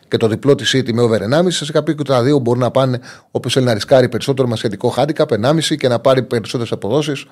και 0.08 0.16
το 0.16 0.28
διπλό 0.28 0.54
της 0.54 0.74
City 0.76 0.92
με 0.92 1.02
over 1.02 1.20
1,5. 1.20 1.46
Σας 1.48 1.68
είχα 1.68 1.82
πει 1.82 1.94
και 1.94 2.02
τα 2.02 2.22
δύο 2.22 2.38
μπορούν 2.38 2.60
να 2.60 2.70
πάνε 2.70 3.00
όποιος 3.30 3.52
θέλει 3.52 3.66
να 3.66 3.74
ρισκάρει 3.74 4.08
περισσότερο 4.08 4.48
με 4.48 4.56
σχετικό 4.56 4.94
handicap 4.96 5.26
1,5 5.44 5.76
και 5.76 5.88
να 5.88 5.98
πάρει 5.98 6.22
περισσότερες 6.22 6.72
αποδόσεις. 6.72 7.26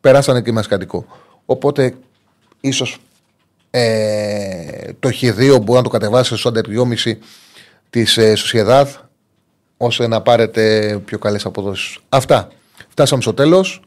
Περάσανε 0.00 0.42
και 0.42 0.52
με 0.52 0.62
σχετικό. 0.62 1.06
Οπότε 1.46 1.94
ίσως 2.60 3.00
ε, 3.70 4.92
το 5.00 5.08
Χ2 5.20 5.60
μπορεί 5.62 5.72
να 5.72 5.82
το 5.82 5.88
κατεβάσει 5.88 6.36
στο 6.36 6.52
under 6.54 6.78
2,5 7.04 7.12
της 7.90 8.16
ε, 8.16 8.34
Σοσιαδάδ 8.34 8.94
ώστε 9.76 10.06
να 10.06 10.22
πάρετε 10.22 10.96
πιο 11.04 11.18
καλές 11.18 11.44
αποδόσεις. 11.46 11.98
Αυτά. 12.08 12.48
Φτάσαμε 12.88 13.22
στο 13.22 13.34
τέλος. 13.34 13.80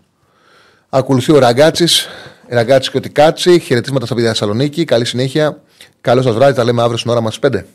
Ακολουθεί 0.89 1.31
ο 1.31 1.39
Ραγκάτσης. 1.39 2.07
Ραγκάτση 2.49 2.91
και 2.91 2.97
ο 2.97 2.99
Τικάτσι. 2.99 3.59
Χαιρετίσματα 3.59 4.05
στα 4.05 4.15
παιδιά 4.15 4.29
Θεσσαλονίκη. 4.29 4.85
Καλή 4.85 5.05
συνέχεια. 5.05 5.61
Καλό 6.01 6.21
σας 6.21 6.33
βράδυ. 6.33 6.55
Τα 6.55 6.63
λέμε 6.63 6.81
αύριο 6.81 6.97
στην 6.97 7.11
ώρα 7.11 7.21
μας 7.21 7.39
5. 7.39 7.65